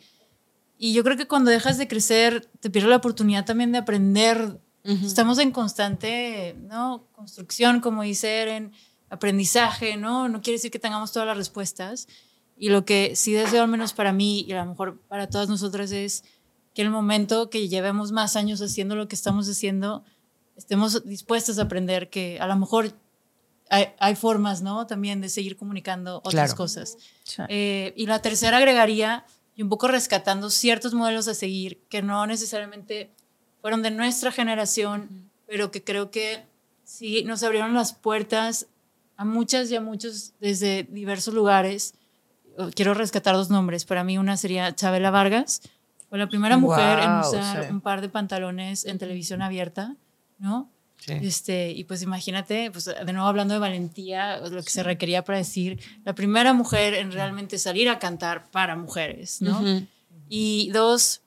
y 0.78 0.92
yo 0.92 1.02
creo 1.04 1.16
que 1.16 1.26
cuando 1.26 1.50
dejas 1.50 1.78
de 1.78 1.88
crecer 1.88 2.48
te 2.60 2.70
pierdes 2.70 2.90
la 2.90 2.96
oportunidad 2.96 3.44
también 3.44 3.72
de 3.72 3.78
aprender. 3.78 4.60
Estamos 4.84 5.38
en 5.40 5.50
constante 5.50 6.54
¿no? 6.60 7.08
construcción, 7.10 7.80
como 7.80 8.02
dice 8.02 8.42
Eren, 8.42 8.72
aprendizaje, 9.10 9.96
¿no? 9.96 10.28
No 10.28 10.42
quiere 10.42 10.58
decir 10.58 10.70
que 10.70 10.78
tengamos 10.78 11.10
todas 11.10 11.26
las 11.26 11.36
respuestas. 11.36 12.06
Y 12.56 12.68
lo 12.68 12.84
que 12.84 13.16
sí 13.16 13.32
deseo, 13.32 13.64
al 13.64 13.68
menos 13.68 13.92
para 13.92 14.12
mí 14.12 14.44
y 14.46 14.52
a 14.52 14.64
lo 14.64 14.70
mejor 14.70 15.00
para 15.08 15.28
todas 15.28 15.48
nosotras, 15.48 15.90
es 15.90 16.22
que 16.72 16.82
el 16.82 16.90
momento 16.90 17.50
que 17.50 17.68
llevemos 17.68 18.12
más 18.12 18.36
años 18.36 18.62
haciendo 18.62 18.94
lo 18.94 19.08
que 19.08 19.16
estamos 19.16 19.48
haciendo, 19.48 20.04
estemos 20.56 21.04
dispuestos 21.04 21.58
a 21.58 21.62
aprender 21.62 22.08
que 22.08 22.38
a 22.38 22.46
lo 22.46 22.56
mejor 22.56 22.92
hay, 23.70 23.88
hay 23.98 24.14
formas, 24.16 24.62
¿no? 24.62 24.86
También 24.86 25.20
de 25.20 25.28
seguir 25.28 25.56
comunicando 25.56 26.18
otras 26.18 26.32
Claro. 26.34 26.56
cosas. 26.56 26.97
Eh, 27.48 27.93
y 27.97 28.06
la 28.06 28.20
tercera 28.22 28.59
agregaría, 28.59 29.24
y 29.55 29.62
un 29.62 29.68
poco 29.68 29.88
rescatando 29.88 30.51
ciertos 30.51 30.93
modelos 30.94 31.28
a 31.28 31.34
seguir 31.34 31.82
que 31.88 32.02
no 32.02 32.26
necesariamente 32.26 33.10
fueron 33.62 33.82
de 33.82 33.90
nuestra 33.90 34.30
generación, 34.30 35.30
pero 35.47 35.70
que 35.70 35.82
creo 35.82 36.10
que 36.10 36.44
sí 36.84 37.24
nos 37.24 37.43
abrieron 37.43 37.72
las 37.74 37.93
puertas 37.94 38.66
a 39.16 39.24
muchas 39.24 39.70
y 39.70 39.76
a 39.76 39.80
muchos 39.80 40.34
desde 40.40 40.82
diversos 40.84 41.32
lugares. 41.32 41.94
Eh, 42.59 42.70
Quiero 42.74 42.93
rescatar 42.94 43.34
dos 43.34 43.48
nombres. 43.48 43.84
Para 43.86 44.05
mí 44.05 44.18
una 44.18 44.36
sería 44.36 44.74
Chabela 44.74 45.10
Vargas. 45.10 45.62
Fue 46.10 46.18
la 46.18 46.28
primera 46.28 46.56
mujer 46.59 46.98
en 47.01 47.10
usar 47.20 47.64
sí. 47.64 47.70
un 47.72 47.80
par 47.80 48.01
de 48.02 48.09
pantalones 48.10 48.84
en 48.84 48.98
televisión 48.98 49.40
abierta, 49.43 49.97
¿no? 50.38 50.70
Este, 51.06 51.70
y 51.70 51.85
pues 51.85 52.02
imagínate, 52.02 52.70
pues 52.70 52.86
de 52.86 53.12
nuevo 53.12 53.28
hablando 53.28 53.55
de 53.55 53.60
valentía, 53.60 54.39
lo 54.39 54.62
que 54.62 54.70
se 54.70 54.82
requería 54.82 55.23
para 55.23 55.39
decir, 55.39 55.81
la 56.05 56.14
primera 56.14 56.52
mujer 56.52 56.94
en 56.94 57.12
realmente 57.12 57.59
salir 57.59 57.89
a 57.89 57.98
cantar 57.98 58.51
para 58.51 58.74
mujeres, 58.77 59.40
¿no? 59.40 59.62
Y 60.28 60.70
dos, 60.73 61.23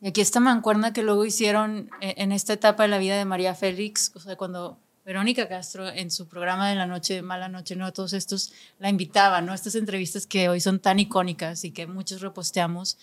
y 0.00 0.08
aquí 0.08 0.20
esta 0.20 0.40
mancuerna 0.40 0.92
que 0.92 1.02
luego 1.02 1.24
hicieron 1.24 1.90
eh, 2.00 2.14
en 2.16 2.32
esta 2.32 2.54
etapa 2.54 2.84
de 2.84 2.88
la 2.88 2.98
vida 2.98 3.18
de 3.18 3.26
María 3.26 3.54
Félix, 3.54 4.12
o 4.14 4.20
sea, 4.20 4.36
cuando 4.36 4.78
Verónica 5.04 5.48
Castro 5.48 5.88
en 5.88 6.10
su 6.10 6.26
programa 6.26 6.70
de 6.70 6.76
la 6.76 6.86
noche, 6.86 7.20
Mala 7.20 7.48
Noche, 7.48 7.76
¿no? 7.76 7.92
Todos 7.92 8.14
estos 8.14 8.52
la 8.78 8.88
invitaba, 8.88 9.42
¿no? 9.42 9.52
Estas 9.52 9.74
entrevistas 9.74 10.26
que 10.26 10.48
hoy 10.48 10.60
son 10.60 10.80
tan 10.80 10.98
icónicas 10.98 11.64
y 11.64 11.72
que 11.72 11.86
muchos 11.86 12.22
reposteamos. 12.22 12.96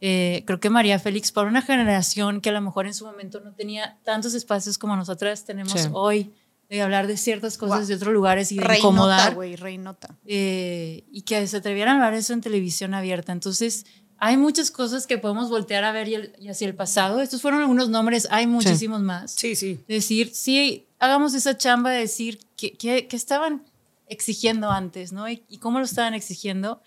Eh, 0.00 0.44
creo 0.46 0.60
que 0.60 0.70
María 0.70 0.98
Félix, 0.98 1.32
para 1.32 1.48
una 1.48 1.62
generación 1.62 2.40
que 2.40 2.50
a 2.50 2.52
lo 2.52 2.60
mejor 2.60 2.86
en 2.86 2.94
su 2.94 3.04
momento 3.04 3.40
no 3.40 3.52
tenía 3.54 3.98
tantos 4.04 4.34
espacios 4.34 4.78
como 4.78 4.94
nosotras 4.96 5.44
tenemos 5.44 5.72
Sí. 5.72 5.88
hoy, 5.92 6.32
de 6.68 6.82
hablar 6.82 7.06
de 7.06 7.16
ciertas 7.16 7.56
cosas 7.58 7.88
de 7.88 7.94
otros 7.94 8.12
lugares 8.12 8.52
y 8.52 8.56
de 8.56 8.62
Reinota, 8.62 8.78
incomodar 8.78 9.34
güey, 9.34 9.56
reinota. 9.56 10.14
eh, 10.26 11.04
y 11.10 11.22
que 11.22 11.46
se 11.46 11.56
atrevieran 11.56 12.00
a 12.02 12.10
ver 12.10 12.18
eso 12.20 12.32
en 12.34 12.42
televisión 12.42 12.92
abierta. 12.94 13.32
Entonces, 13.32 13.86
hay 14.18 14.36
muchas 14.36 14.70
cosas 14.70 15.06
que 15.06 15.16
podemos 15.16 15.48
voltear 15.48 15.84
a 15.84 15.92
ver 15.92 16.08
y, 16.08 16.14
el- 16.14 16.32
y 16.38 16.48
hacia 16.48 16.66
el 16.68 16.74
pasado. 16.74 17.20
Estos 17.20 17.40
fueron 17.40 17.60
algunos 17.62 17.88
nombres, 17.88 18.28
hay 18.30 18.46
muchísimos 18.46 19.00
más. 19.00 19.32
Sí, 19.32 19.56
sí. 19.56 19.80
Decir, 19.88 20.30
sí, 20.34 20.86
hagamos 20.98 21.34
esa 21.34 21.56
chamba 21.56 21.90
de 21.90 22.00
decir 22.00 22.38
qué 22.56 23.08
estaban 23.12 23.64
exigiendo 24.08 24.70
antes, 24.70 25.12
¿no? 25.12 25.28
Y, 25.28 25.42
y 25.48 25.58
cómo 25.58 25.78
lo 25.78 25.84
estaban 25.84 26.14
exigiendo. 26.14 26.82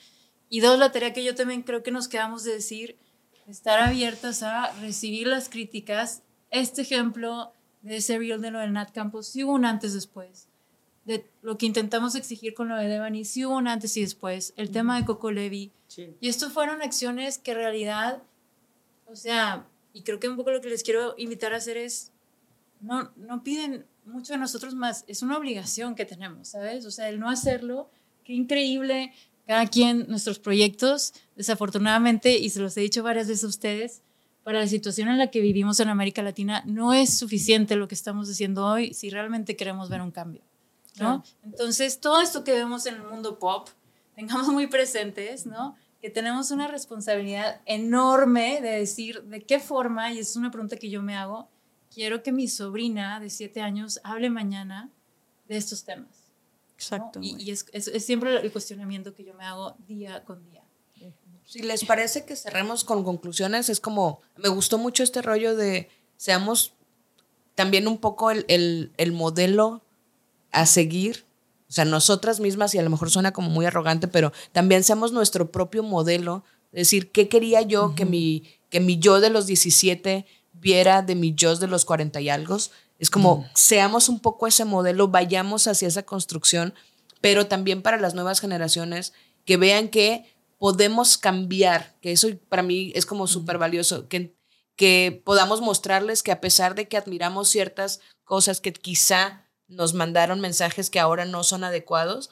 Y 0.52 0.60
dos, 0.60 0.78
la 0.78 0.91
tarea 0.91 1.14
que 1.14 1.23
yo 1.23 1.34
también 1.34 1.61
creo 1.64 1.82
que 1.82 1.91
nos 1.91 2.10
quedamos 2.10 2.44
de 2.44 2.52
decir, 2.52 2.98
estar 3.48 3.80
abiertas 3.80 4.44
a 4.44 4.69
recibir 4.82 5.26
las 5.26 5.48
críticas. 5.48 6.23
Este 6.49 6.82
ejemplo 6.82 7.53
de 7.82 7.95
ese 7.95 8.18
reel 8.18 8.41
de 8.41 8.52
lo 8.52 8.60
del 8.60 8.73
Nat 8.73 8.91
Campos, 8.91 9.28
sí 9.28 9.45
hubo 9.45 9.53
un 9.53 9.64
antes 9.64 9.94
después. 9.94 10.49
De 11.06 11.26
lo 11.41 11.57
que 11.57 11.68
intentamos 11.68 12.15
exigir 12.15 12.53
con 12.53 12.68
lo 12.68 12.76
de 12.76 12.90
Devani, 12.90 13.23
sí 13.23 13.45
hubo 13.45 13.56
un 13.56 13.69
antes 13.69 13.95
y 13.95 14.02
después. 14.02 14.53
El 14.57 14.72
tema 14.72 14.99
de 14.99 15.06
Coco 15.06 15.32
Levi. 15.32 15.72
Y 16.19 16.28
estos 16.28 16.52
fueron 16.52 16.82
acciones 16.82 17.38
que 17.38 17.52
en 17.52 17.57
realidad, 17.57 18.22
o 19.07 19.15
sea, 19.15 19.65
y 19.94 20.02
creo 20.02 20.19
que 20.19 20.28
un 20.28 20.36
poco 20.36 20.52
lo 20.52 20.60
que 20.60 20.69
les 20.69 20.84
quiero 20.84 21.15
invitar 21.18 21.53
a 21.53 21.57
hacer 21.57 21.78
es, 21.78 22.11
no, 22.82 23.14
no 23.15 23.41
piden 23.41 23.86
mucho 24.03 24.34
de 24.34 24.40
nosotros 24.40 24.76
más, 24.76 25.06
es 25.07 25.22
una 25.22 25.38
obligación 25.38 25.95
que 25.95 26.03
tenemos, 26.03 26.49
¿sabes? 26.49 26.86
O 26.86 26.91
sea, 26.91 27.07
el 27.07 27.22
no 27.22 27.30
hacerlo, 27.30 27.90
qué 28.26 28.34
increíble, 28.34 29.14
cada 29.52 29.68
quien, 29.68 30.06
nuestros 30.07 30.40
proyectos, 30.40 31.14
desafortunadamente, 31.36 32.38
y 32.38 32.49
se 32.52 32.61
los 32.61 32.78
he 32.78 32.80
dicho 32.80 33.03
varias 33.03 33.28
veces 33.28 33.44
a 33.44 33.48
ustedes, 33.48 34.02
para 34.45 34.61
la 34.61 34.68
situación 34.68 35.10
en 35.10 35.18
la 35.18 35.30
que 35.30 35.41
vivimos 35.41 35.82
en 35.82 35.90
América 35.90 36.23
Latina, 36.23 36.64
no 36.65 36.94
es 36.94 37.18
suficiente 37.18 37.76
lo 37.76 37.90
que 37.90 37.95
estamos 37.95 38.30
haciendo 38.30 38.65
hoy 38.65 38.94
si 38.94 39.10
realmente 39.10 39.57
queremos 39.57 39.90
ver 39.90 39.99
un 39.99 40.11
cambio, 40.11 40.41
¿no? 41.02 41.26
Entonces, 41.44 41.99
todo 41.99 42.22
esto 42.22 42.45
que 42.45 42.53
vemos 42.53 42.86
en 42.86 42.95
el 42.95 43.03
mundo 43.03 43.40
pop, 43.40 43.68
tengamos 44.15 44.48
muy 44.48 44.68
presentes, 44.68 45.45
¿no? 45.45 45.76
Que 46.02 46.10
tenemos 46.10 46.52
una 46.52 46.68
responsabilidad 46.68 47.60
enorme 47.65 48.61
de 48.61 48.69
decir 48.69 49.22
de 49.23 49.41
qué 49.41 49.60
forma, 49.60 50.14
y 50.14 50.19
es 50.19 50.38
una 50.38 50.49
pregunta 50.49 50.78
que 50.78 50.90
yo 50.90 51.02
me 51.02 51.18
hago, 51.18 51.49
quiero 51.94 52.23
que 52.23 52.32
mi 52.32 52.48
sobrina 52.48 53.19
de 53.19 53.30
siete 53.30 53.60
años 53.60 53.99
hable 54.06 54.30
mañana 54.30 54.90
de 55.49 55.57
estos 55.57 55.84
temas. 55.84 56.20
¿No? 56.90 56.98
Exacto. 56.98 57.20
Y, 57.22 57.52
es, 57.52 57.66
es- 57.74 57.88
es 57.88 58.06
siempre 58.06 58.36
el 58.41 58.52
cuestionamiento 58.52 59.14
que 59.14 59.24
yo 59.24 59.34
me 59.34 59.44
hago 59.45 59.76
día 59.88 60.24
con 60.24 60.44
día. 60.49 60.64
Si 61.45 61.62
les 61.64 61.84
parece 61.84 62.24
que 62.26 62.36
cerremos 62.38 62.84
con 62.86 63.03
conclusiones, 63.03 63.68
es 63.70 63.80
como, 63.82 64.22
me 64.38 64.48
gustó 64.48 64.78
mucho 64.78 65.03
este 65.03 65.22
rollo 65.22 65.56
de 65.56 65.90
seamos 66.16 66.74
también 67.56 67.88
un 67.88 67.98
poco 67.98 68.32
el, 68.32 68.45
el- 68.48 68.91
el 68.98 69.12
modelo 69.12 69.82
a 70.52 70.66
seguir, 70.66 71.26
o 71.68 71.72
sea, 71.74 71.84
nosotras 71.86 72.40
mismas, 72.40 72.74
y 72.76 72.78
a 72.80 72.84
lo 72.84 72.90
mejor 72.90 73.10
suena 73.10 73.32
como 73.34 73.49
muy 73.49 73.66
arrogante, 73.66 74.08
pero 74.08 74.32
también 74.53 74.84
seamos 74.84 75.12
nuestro 75.12 75.52
propio 75.52 75.84
modelo, 75.84 76.44
es 76.72 76.88
decir, 76.88 77.12
¿qué 77.12 77.28
quería 77.28 77.62
yo 77.64 77.95
que, 77.95 78.06
mi, 78.06 78.44
que 78.70 78.80
mi 78.80 78.98
yo 78.99 79.20
de 79.20 79.30
los 79.30 79.45
17 79.45 80.26
viera 80.53 81.02
de 81.02 81.16
mi 81.16 81.34
yo 81.34 81.56
de 81.58 81.68
los 81.68 81.84
40 81.86 82.22
y 82.22 82.30
algo? 82.30 82.58
Es 83.02 83.10
como, 83.10 83.49
seamos 83.56 84.10
un 84.10 84.19
poco 84.19 84.45
ese 84.45 84.64
modelo, 84.64 85.07
vayamos 85.07 85.65
hacia 85.65 85.88
esa 85.88 86.03
construcción, 86.03 86.76
pero 87.19 87.48
también 87.48 87.82
para 87.82 87.98
las 87.98 88.14
nuevas 88.14 88.40
generaciones 88.40 89.11
que 89.44 89.57
vean 89.57 89.90
que 89.90 90.32
podemos 90.60 91.18
cambiar, 91.18 91.98
que 91.99 92.11
eso 92.11 92.28
para 92.48 92.61
mí 92.61 92.91
es 92.94 93.07
como 93.07 93.26
súper 93.26 93.57
valioso, 93.57 94.07
que, 94.07 94.38
que 94.76 95.19
podamos 95.26 95.61
mostrarles 95.61 96.22
que 96.22 96.32
a 96.32 96.41
pesar 96.41 96.76
de 96.76 96.88
que 96.88 96.95
admiramos 96.95 97.49
ciertas 97.49 98.02
cosas 98.23 98.61
que 98.61 98.72
quizá 98.72 99.49
nos 99.68 99.95
mandaron 99.95 100.40
mensajes 100.40 100.91
que 100.91 100.99
ahora 100.99 101.26
no 101.26 101.44
son 101.44 101.64
adecuados, 101.64 102.30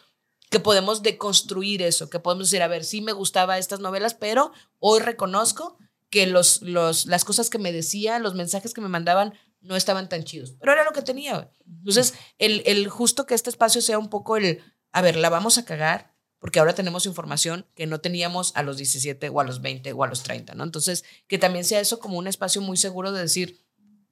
que 0.51 0.59
podemos 0.59 1.01
deconstruir 1.01 1.81
eso, 1.81 2.11
que 2.11 2.19
podemos 2.19 2.51
decir, 2.51 2.61
a 2.61 2.67
ver, 2.67 2.83
sí 2.83 3.01
me 3.01 3.13
gustaba 3.13 3.57
estas 3.57 3.79
novelas, 3.79 4.13
pero 4.13 4.51
hoy 4.77 4.99
reconozco 4.99 5.79
que 6.11 6.27
los, 6.27 6.61
los, 6.61 7.07
las 7.07 7.25
cosas 7.25 7.49
que 7.49 7.57
me 7.57 7.71
decían, 7.71 8.21
los 8.21 8.35
mensajes 8.35 8.75
que 8.75 8.81
me 8.81 8.87
mandaban, 8.87 9.33
no 9.61 9.75
estaban 9.75 10.09
tan 10.09 10.23
chidos. 10.23 10.55
Pero 10.59 10.73
era 10.73 10.83
lo 10.83 10.91
que 10.91 11.01
tenía. 11.01 11.51
Entonces, 11.65 12.13
el, 12.37 12.63
el 12.65 12.87
justo 12.89 13.25
que 13.25 13.35
este 13.35 13.49
espacio 13.49 13.81
sea 13.81 13.99
un 13.99 14.09
poco 14.09 14.37
el, 14.37 14.61
a 14.91 15.01
ver, 15.01 15.15
la 15.15 15.29
vamos 15.29 15.57
a 15.57 15.65
cagar, 15.65 16.13
porque 16.39 16.59
ahora 16.59 16.73
tenemos 16.73 17.05
información 17.05 17.65
que 17.75 17.85
no 17.85 17.99
teníamos 17.99 18.55
a 18.55 18.63
los 18.63 18.77
17 18.77 19.29
o 19.29 19.39
a 19.39 19.43
los 19.43 19.61
20 19.61 19.91
o 19.93 20.03
a 20.03 20.07
los 20.07 20.23
30, 20.23 20.55
¿no? 20.55 20.63
Entonces, 20.63 21.03
que 21.27 21.37
también 21.37 21.65
sea 21.65 21.81
eso 21.81 21.99
como 21.99 22.17
un 22.17 22.27
espacio 22.27 22.61
muy 22.61 22.77
seguro 22.77 23.11
de 23.11 23.21
decir, 23.21 23.65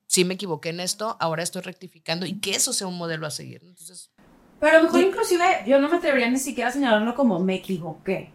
sí 0.07 0.25
me 0.25 0.33
equivoqué 0.33 0.69
en 0.69 0.81
esto, 0.81 1.15
ahora 1.19 1.43
estoy 1.43 1.61
rectificando 1.61 2.25
y 2.25 2.39
que 2.39 2.51
eso 2.51 2.73
sea 2.73 2.87
un 2.87 2.97
modelo 2.97 3.25
a 3.25 3.31
seguir. 3.31 3.61
Entonces, 3.63 4.11
Pero 4.59 4.73
a 4.73 4.77
lo 4.79 4.83
mejor 4.83 5.01
inclusive 5.01 5.63
yo 5.65 5.79
no 5.79 5.89
me 5.89 5.97
atrevería 5.97 6.29
ni 6.29 6.39
siquiera 6.39 6.69
a 6.69 6.73
señalarlo 6.73 7.15
como 7.15 7.39
me 7.39 7.55
equivoqué. 7.55 8.33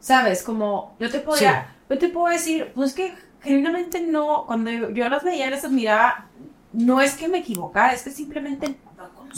¿Sabes? 0.00 0.42
Como 0.42 0.96
yo 1.00 1.10
te 1.10 1.20
podría, 1.20 1.76
yo 1.90 1.98
te 1.98 2.08
puedo 2.08 2.32
decir, 2.32 2.72
pues 2.74 2.94
que 2.94 3.12
genuinamente 3.40 4.00
no, 4.00 4.44
cuando 4.46 4.70
yo, 4.70 5.08
las 5.08 5.22
veía, 5.22 5.50
las 5.50 5.64
admiraba, 5.64 6.26
no 6.72 7.00
es 7.00 7.14
que 7.14 7.28
me 7.28 7.38
equivocara, 7.38 7.92
es 7.92 8.02
que 8.02 8.10
simplemente 8.10 8.76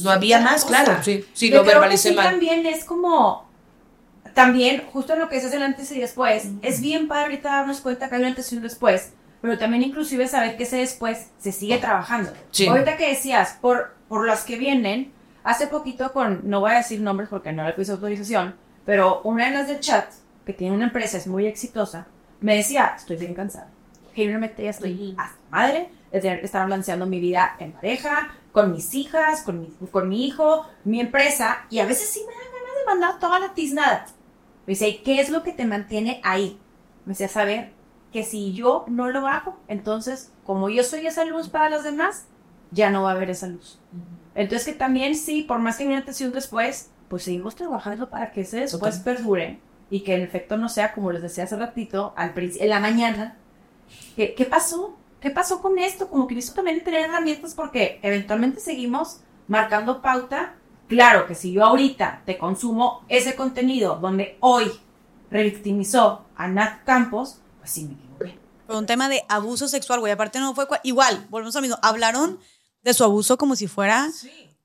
no 0.02 0.10
había 0.10 0.40
más, 0.40 0.64
cosa. 0.64 0.85
claro, 0.85 1.02
sí, 1.02 1.24
sí, 1.32 1.51
Yo 1.51 1.59
lo 1.59 1.64
verbalicé 1.64 2.10
sí 2.10 2.14
mal. 2.14 2.31
también 2.31 2.66
es 2.66 2.85
como, 2.85 3.48
también, 4.35 4.85
justo 4.93 5.16
lo 5.16 5.28
que 5.28 5.36
es 5.36 5.52
el 5.52 5.62
antes 5.62 5.90
y 5.93 6.01
después, 6.01 6.48
es 6.62 6.81
bien 6.81 7.09
padre 7.09 7.24
ahorita 7.24 7.51
darnos 7.51 7.81
cuenta 7.81 8.09
que 8.09 8.16
hay 8.16 8.22
un 8.22 8.28
antes 8.28 8.52
y 8.52 8.56
un 8.56 8.62
después, 8.62 9.12
pero 9.40 9.59
también 9.59 9.82
inclusive 9.82 10.28
saber 10.28 10.56
que 10.56 10.64
ese 10.64 10.77
después 10.77 11.28
se 11.39 11.52
sigue 11.52 11.78
trabajando. 11.78 12.32
Sí. 12.51 12.66
Ahorita 12.66 12.97
que 12.97 13.09
decías, 13.09 13.59
por, 13.60 13.94
por 14.09 14.27
las 14.27 14.44
que 14.44 14.56
vienen, 14.56 15.12
hace 15.44 15.66
poquito 15.66 16.12
con, 16.12 16.43
no 16.44 16.60
voy 16.60 16.72
a 16.72 16.78
decir 16.78 17.01
nombres 17.01 17.28
porque 17.28 17.52
no 17.52 17.64
le 17.64 17.72
puse 17.72 17.93
autorización, 17.93 18.55
pero 18.85 19.20
una 19.22 19.47
de 19.47 19.52
las 19.52 19.68
del 19.68 19.81
chat, 19.81 20.10
que 20.44 20.52
tiene 20.52 20.74
una 20.74 20.86
empresa, 20.86 21.16
es 21.16 21.27
muy 21.27 21.47
exitosa, 21.47 22.06
me 22.40 22.56
decía, 22.56 22.94
estoy 22.97 23.16
bien 23.16 23.35
cansada. 23.35 23.68
Genuinamente 24.15 24.62
ya 24.62 24.70
estoy 24.70 25.15
hasta 25.19 25.39
madre 25.51 25.91
de 26.12 26.20
tener 26.20 26.41
que 26.41 26.47
estar 26.47 26.62
balanceando 26.62 27.07
mi 27.07 27.20
vida 27.20 27.57
en 27.59 27.73
pareja, 27.73 28.35
con 28.53 28.73
mis 28.73 28.95
hijas, 28.95 29.43
con 29.43 29.61
mi, 29.61 29.69
con 29.91 30.09
mi 30.09 30.27
hijo, 30.27 30.66
mi 30.85 31.01
empresa, 31.01 31.66
y 31.70 31.78
a 31.78 31.87
veces 31.87 32.09
sí 32.09 32.20
me 32.20 32.32
dan 32.32 32.53
ganas 32.53 32.78
de 32.78 32.87
mandar 32.87 33.20
toda 33.20 33.39
la 33.39 33.55
tiznada. 33.55 34.07
Me 34.66 34.73
dice, 34.73 34.89
¿y 34.89 34.99
qué 34.99 35.20
es 35.20 35.31
lo 35.31 35.43
que 35.43 35.53
te 35.53 35.65
mantiene 35.65 36.20
ahí? 36.24 36.59
Me 37.05 37.12
decía, 37.12 37.28
saber 37.28 37.73
que 38.12 38.24
si 38.24 38.53
yo 38.53 38.85
no 38.89 39.09
lo 39.09 39.27
hago, 39.27 39.59
entonces, 39.69 40.32
como 40.45 40.69
yo 40.69 40.82
soy 40.82 41.07
esa 41.07 41.24
luz 41.24 41.49
para 41.49 41.70
los 41.70 41.85
demás, 41.85 42.27
ya 42.70 42.91
no 42.91 43.03
va 43.03 43.11
a 43.11 43.15
haber 43.15 43.31
esa 43.31 43.47
luz. 43.47 43.81
Entonces 44.35 44.66
que 44.66 44.78
también 44.78 45.16
sí, 45.16 45.43
por 45.43 45.59
más 45.59 45.77
que 45.77 45.85
y 45.85 46.24
un 46.24 46.32
después, 46.32 46.91
pues 47.09 47.24
seguimos 47.24 47.57
trabajando 47.57 48.11
para 48.11 48.32
que 48.32 48.43
ese 48.43 48.61
después 48.61 48.99
Total. 48.99 49.16
perdure 49.16 49.59
y 49.91 50.01
que 50.01 50.15
el 50.15 50.23
efecto 50.23 50.57
no 50.57 50.69
sea 50.69 50.93
como 50.93 51.11
les 51.11 51.23
decía 51.23 51.45
hace 51.45 51.57
ratito, 51.57 52.15
al 52.16 52.32
en 52.37 52.69
la 52.69 52.81
mañana. 52.81 53.37
¿Qué, 54.16 54.34
¿Qué 54.34 54.44
pasó? 54.44 54.96
¿Qué 55.20 55.30
pasó 55.30 55.60
con 55.60 55.78
esto? 55.78 56.08
Como 56.08 56.26
que 56.26 56.34
necesito 56.34 56.56
también 56.56 56.82
tener 56.82 57.02
herramientas 57.02 57.54
porque 57.54 58.00
eventualmente 58.02 58.60
seguimos 58.60 59.20
marcando 59.48 60.00
pauta. 60.00 60.54
Claro 60.88 61.26
que 61.26 61.34
si 61.34 61.52
yo 61.52 61.64
ahorita 61.64 62.22
te 62.24 62.38
consumo 62.38 63.04
ese 63.08 63.36
contenido 63.36 63.96
donde 63.96 64.36
hoy 64.40 64.70
revictimizó 65.30 66.24
a 66.34 66.48
Nat 66.48 66.84
Campos, 66.84 67.40
pues 67.58 67.70
sí 67.70 67.84
me 67.84 67.94
equivoqué. 67.94 68.38
Fue 68.66 68.76
un 68.76 68.86
tema 68.86 69.08
de 69.08 69.22
abuso 69.28 69.68
sexual, 69.68 70.00
güey. 70.00 70.12
Aparte 70.12 70.40
no 70.40 70.54
fue 70.54 70.66
igual, 70.82 71.26
volvemos 71.30 71.54
a 71.56 71.60
mismo. 71.60 71.78
Hablaron 71.82 72.40
de 72.82 72.94
su 72.94 73.04
abuso 73.04 73.36
como 73.36 73.56
si 73.56 73.66
fuera 73.66 74.08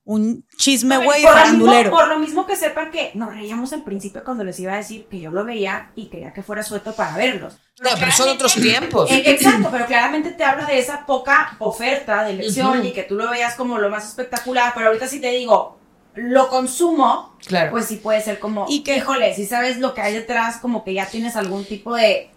un 0.08 0.46
chisme, 0.56 0.96
güey, 0.98 1.20
por, 1.22 1.32
lo 1.32 1.36
mismo, 1.36 1.66
farandulero. 1.66 1.90
por 1.90 2.06
lo 2.08 2.18
mismo 2.20 2.46
que 2.46 2.54
sepan 2.54 2.92
que 2.92 3.10
nos 3.14 3.34
reíamos 3.34 3.72
al 3.72 3.82
principio 3.82 4.22
cuando 4.24 4.44
les 4.44 4.58
iba 4.60 4.72
a 4.72 4.76
decir 4.76 5.06
que 5.10 5.18
yo 5.18 5.32
lo 5.32 5.44
veía 5.44 5.90
y 5.96 6.06
quería 6.06 6.32
que 6.32 6.44
fuera 6.44 6.62
suelto 6.62 6.94
para 6.94 7.16
verlos. 7.16 7.58
No, 7.82 7.90
pero 7.98 8.12
son 8.12 8.28
otros 8.28 8.54
tiempos. 8.54 9.10
Eh, 9.10 9.24
exacto, 9.26 9.68
pero 9.70 9.84
claramente 9.86 10.30
te 10.30 10.44
habla 10.44 10.64
de 10.64 10.78
esa 10.78 11.04
poca 11.06 11.56
oferta 11.58 12.22
de 12.24 12.30
elección 12.34 12.86
y 12.86 12.92
que 12.92 13.02
tú 13.02 13.16
lo 13.16 13.28
veas 13.30 13.56
como 13.56 13.78
lo 13.78 13.90
más 13.90 14.06
espectacular, 14.08 14.72
pero 14.76 14.86
ahorita 14.86 15.08
si 15.08 15.20
te 15.20 15.30
digo, 15.32 15.76
lo 16.14 16.48
consumo, 16.48 17.36
Claro. 17.44 17.72
pues 17.72 17.86
sí 17.86 17.96
puede 17.96 18.20
ser 18.22 18.38
como, 18.38 18.66
Y 18.68 18.84
que- 18.84 18.96
híjole, 18.98 19.34
si 19.34 19.44
sabes 19.44 19.78
lo 19.78 19.92
que 19.92 20.02
hay 20.02 20.14
detrás, 20.14 20.58
como 20.58 20.84
que 20.84 20.94
ya 20.94 21.06
tienes 21.06 21.34
algún 21.36 21.64
tipo 21.64 21.94
de 21.96 22.30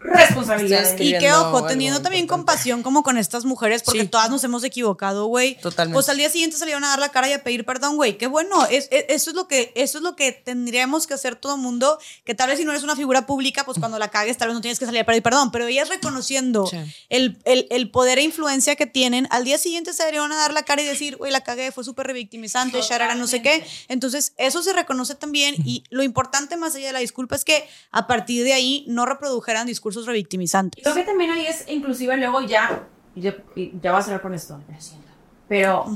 responsabilidad. 0.00 0.82
Ustedes 0.84 1.00
Y 1.00 1.18
que, 1.18 1.32
ojo, 1.32 1.64
teniendo 1.66 2.00
también 2.02 2.24
importante. 2.24 2.28
compasión 2.52 2.82
como 2.82 3.02
con 3.02 3.18
estas 3.18 3.44
mujeres, 3.44 3.82
porque 3.82 4.02
Sí. 4.02 4.08
todas 4.08 4.30
nos 4.30 4.42
hemos 4.44 4.62
equivocado, 4.64 5.26
güey. 5.26 5.56
Totalmente. 5.60 5.94
Pues 5.94 6.08
al 6.08 6.16
día 6.16 6.30
siguiente 6.30 6.56
salieron 6.56 6.84
a 6.84 6.88
dar 6.88 6.98
la 6.98 7.08
cara 7.10 7.28
y 7.28 7.32
a 7.32 7.42
pedir 7.42 7.64
perdón, 7.64 7.96
güey. 7.96 8.16
Qué 8.18 8.26
bueno, 8.26 8.64
es, 8.66 8.88
es- 8.90 9.04
eso, 9.08 9.30
es 9.30 9.36
lo 9.36 9.48
que, 9.48 9.72
eso 9.74 9.98
es 9.98 10.04
lo 10.04 10.14
que 10.16 10.32
tendríamos 10.32 11.06
que 11.06 11.14
hacer 11.14 11.36
todo 11.36 11.56
el 11.56 11.60
mundo, 11.60 11.98
que 12.24 12.34
tal 12.34 12.48
vez 12.48 12.58
si 12.58 12.64
no 12.64 12.70
eres 12.70 12.82
una 12.82 12.96
figura 12.96 13.26
pública, 13.26 13.64
pues 13.64 13.78
cuando 13.78 13.98
la 13.98 14.08
cagues 14.08 14.36
tal 14.38 14.48
vez 14.48 14.54
no 14.54 14.60
tienes 14.60 14.78
que 14.78 14.86
salir 14.86 15.00
a 15.00 15.04
pedir 15.04 15.22
perdón, 15.22 15.50
pero 15.50 15.66
ellas 15.66 15.88
reconociendo 15.88 16.66
Sí. 16.66 16.76
el, 17.08 17.38
el- 17.44 17.66
el 17.70 17.90
poder 17.90 18.18
e 18.18 18.22
influencia 18.22 18.76
que 18.76 18.86
tienen, 18.86 19.26
al 19.30 19.44
día 19.44 19.58
siguiente 19.58 19.92
salieron 19.92 20.30
a 20.32 20.36
dar 20.36 20.52
la 20.52 20.62
cara 20.62 20.82
y 20.82 20.84
decir, 20.84 21.16
güey, 21.16 21.32
la 21.32 21.42
cagué, 21.42 21.72
fue 21.72 21.84
súper 21.84 22.06
revictimizante, 22.06 22.80
sharara, 22.82 23.14
no 23.14 23.26
sé 23.26 23.42
qué. 23.42 23.66
Entonces, 23.88 24.32
eso 24.36 24.62
se 24.62 24.72
reconoce 24.72 25.14
también 25.14 25.54
y 25.64 25.84
lo 25.90 26.02
importante 26.02 26.56
más 26.56 26.74
allá 26.74 26.86
de 26.88 26.92
la 26.92 26.98
disculpa 27.00 27.34
es 27.36 27.44
que 27.44 27.68
a 27.90 28.06
partir 28.06 28.44
de 28.44 28.52
ahí 28.52 28.84
no 28.88 29.06
reprodujeran 29.06 29.66
discursos 29.88 30.06
revictimizantes. 30.06 30.82
Creo 30.82 30.94
que 30.94 31.04
también 31.04 31.30
ahí 31.30 31.46
es, 31.46 31.64
inclusive 31.68 32.16
luego 32.16 32.42
ya, 32.42 32.86
ya, 33.14 33.36
ya 33.56 33.92
voy 33.92 34.00
a 34.00 34.02
cerrar 34.02 34.20
con 34.20 34.34
esto, 34.34 34.58
lo 34.68 34.80
siento. 34.80 35.08
Pero 35.48 35.86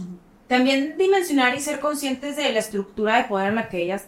también 0.48 0.96
dimensionar 0.96 1.54
y 1.54 1.60
ser 1.60 1.78
conscientes 1.80 2.36
de 2.36 2.52
la 2.52 2.58
estructura 2.58 3.18
de 3.18 3.24
poder 3.24 3.48
en 3.48 3.56
la 3.56 3.68
que 3.68 3.82
ellas 3.82 4.06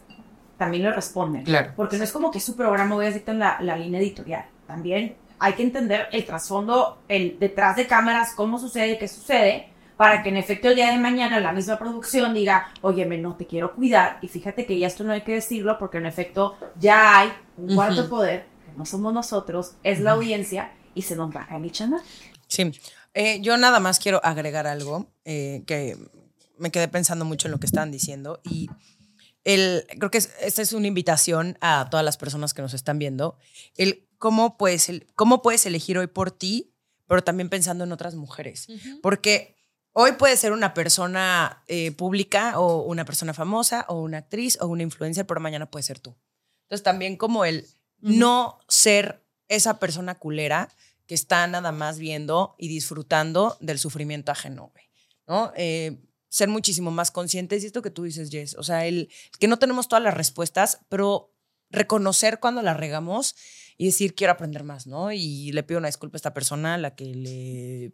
también 0.56 0.82
le 0.82 0.92
responden. 0.92 1.44
Claro. 1.44 1.72
Porque 1.76 1.98
no 1.98 2.04
es 2.04 2.12
como 2.12 2.30
que 2.30 2.40
su 2.40 2.56
programa 2.56 2.94
voy 2.94 3.06
a 3.06 3.10
dictar 3.10 3.34
la, 3.34 3.58
la 3.60 3.76
línea 3.76 4.00
editorial. 4.00 4.46
También 4.66 5.16
hay 5.38 5.52
que 5.52 5.62
entender 5.62 6.06
el 6.12 6.24
trasfondo, 6.24 7.02
el 7.08 7.38
detrás 7.38 7.76
de 7.76 7.86
cámaras, 7.86 8.32
cómo 8.34 8.58
sucede, 8.58 8.98
qué 8.98 9.08
sucede, 9.08 9.68
para 9.96 10.22
que 10.22 10.30
en 10.30 10.36
efecto 10.36 10.68
el 10.68 10.76
día 10.76 10.90
de 10.90 10.98
mañana 10.98 11.40
la 11.40 11.52
misma 11.52 11.78
producción 11.78 12.32
diga, 12.32 12.68
oye, 12.80 13.04
no 13.04 13.36
te 13.36 13.46
quiero 13.46 13.74
cuidar, 13.74 14.18
y 14.22 14.28
fíjate 14.28 14.64
que 14.64 14.78
ya 14.78 14.86
esto 14.86 15.04
no 15.04 15.12
hay 15.12 15.20
que 15.20 15.34
decirlo, 15.34 15.78
porque 15.78 15.98
en 15.98 16.06
efecto 16.06 16.56
ya 16.80 17.18
hay 17.18 17.32
un 17.56 17.74
cuarto 17.74 18.02
Ujú. 18.02 18.10
poder, 18.10 18.46
que 18.46 18.53
no 18.76 18.84
somos 18.86 19.12
nosotros, 19.12 19.72
es 19.82 20.00
la 20.00 20.12
audiencia, 20.12 20.72
y 20.94 21.02
se 21.02 21.16
nos 21.16 21.34
va 21.34 21.46
a 21.50 21.58
mi 21.58 21.70
channel. 21.70 22.00
Sí, 22.48 22.70
Eh, 23.16 23.40
yo 23.42 23.56
nada 23.56 23.78
más 23.78 24.00
quiero 24.00 24.20
agregar 24.24 24.66
algo 24.66 25.06
eh, 25.24 25.62
que 25.68 25.96
me 26.58 26.70
quedé 26.72 26.88
pensando 26.88 27.24
mucho 27.24 27.46
en 27.46 27.52
lo 27.52 27.60
que 27.60 27.66
estaban 27.66 27.92
diciendo 27.92 28.40
y 28.42 28.68
el, 29.44 29.86
creo 29.98 30.10
que 30.10 30.18
es- 30.18 30.30
esta 30.40 30.62
es 30.62 30.72
una 30.72 30.86
invitación 30.88 31.56
a 31.60 31.86
todas 31.90 32.04
las 32.04 32.16
personas 32.16 32.54
que 32.54 32.62
nos 32.62 32.74
están 32.74 32.98
viendo, 32.98 33.36
el 33.76 34.08
cómo 34.18 34.56
puedes, 34.56 34.88
el, 34.88 35.06
cómo 35.14 35.42
puedes 35.42 35.64
elegir 35.66 35.96
hoy 35.98 36.06
por 36.08 36.30
ti, 36.32 36.74
pero 37.06 37.22
también 37.22 37.48
pensando 37.50 37.84
en 37.84 37.92
otras 37.92 38.14
mujeres, 38.14 38.66
porque 39.02 39.56
hoy 39.92 40.12
puedes 40.12 40.40
ser 40.40 40.52
una 40.52 40.74
persona 40.74 41.62
eh, 41.68 41.92
pública 41.92 42.58
o 42.58 42.82
una 42.82 43.04
persona 43.04 43.32
famosa 43.34 43.84
o 43.88 44.00
una 44.00 44.18
actriz 44.18 44.58
o 44.60 44.66
una 44.66 44.82
influencer, 44.82 45.24
pero 45.26 45.40
mañana 45.40 45.70
puede 45.70 45.82
ser 45.84 46.00
tú. 46.00 46.16
Entonces 46.64 46.82
también 46.82 47.16
como 47.16 47.44
el 47.44 47.66
no 48.04 48.60
ser 48.68 49.24
esa 49.48 49.78
persona 49.78 50.14
culera 50.14 50.68
que 51.06 51.14
está 51.14 51.46
nada 51.46 51.72
más 51.72 51.98
viendo 51.98 52.54
y 52.58 52.68
disfrutando 52.68 53.56
del 53.60 53.78
sufrimiento 53.78 54.32
ajeno, 54.32 54.70
güey, 54.72 54.84
¿no? 55.26 55.52
Eh, 55.56 55.98
ser 56.28 56.48
muchísimo 56.48 56.90
más 56.90 57.10
conscientes 57.10 57.62
y 57.62 57.66
esto 57.66 57.82
que 57.82 57.90
tú 57.90 58.04
dices, 58.04 58.30
Jess, 58.30 58.56
o 58.56 58.62
sea, 58.62 58.86
el 58.86 59.10
que 59.38 59.48
no 59.48 59.58
tenemos 59.58 59.88
todas 59.88 60.02
las 60.02 60.14
respuestas, 60.14 60.80
pero 60.88 61.32
reconocer 61.70 62.40
cuando 62.40 62.62
la 62.62 62.74
regamos 62.74 63.36
y 63.76 63.86
decir, 63.86 64.14
quiero 64.14 64.32
aprender 64.32 64.64
más, 64.64 64.86
¿no? 64.86 65.12
Y 65.12 65.52
le 65.52 65.62
pido 65.62 65.78
una 65.78 65.88
disculpa 65.88 66.16
a 66.16 66.18
esta 66.18 66.34
persona 66.34 66.74
a 66.74 66.78
la 66.78 66.94
que 66.94 67.04
le 67.04 67.92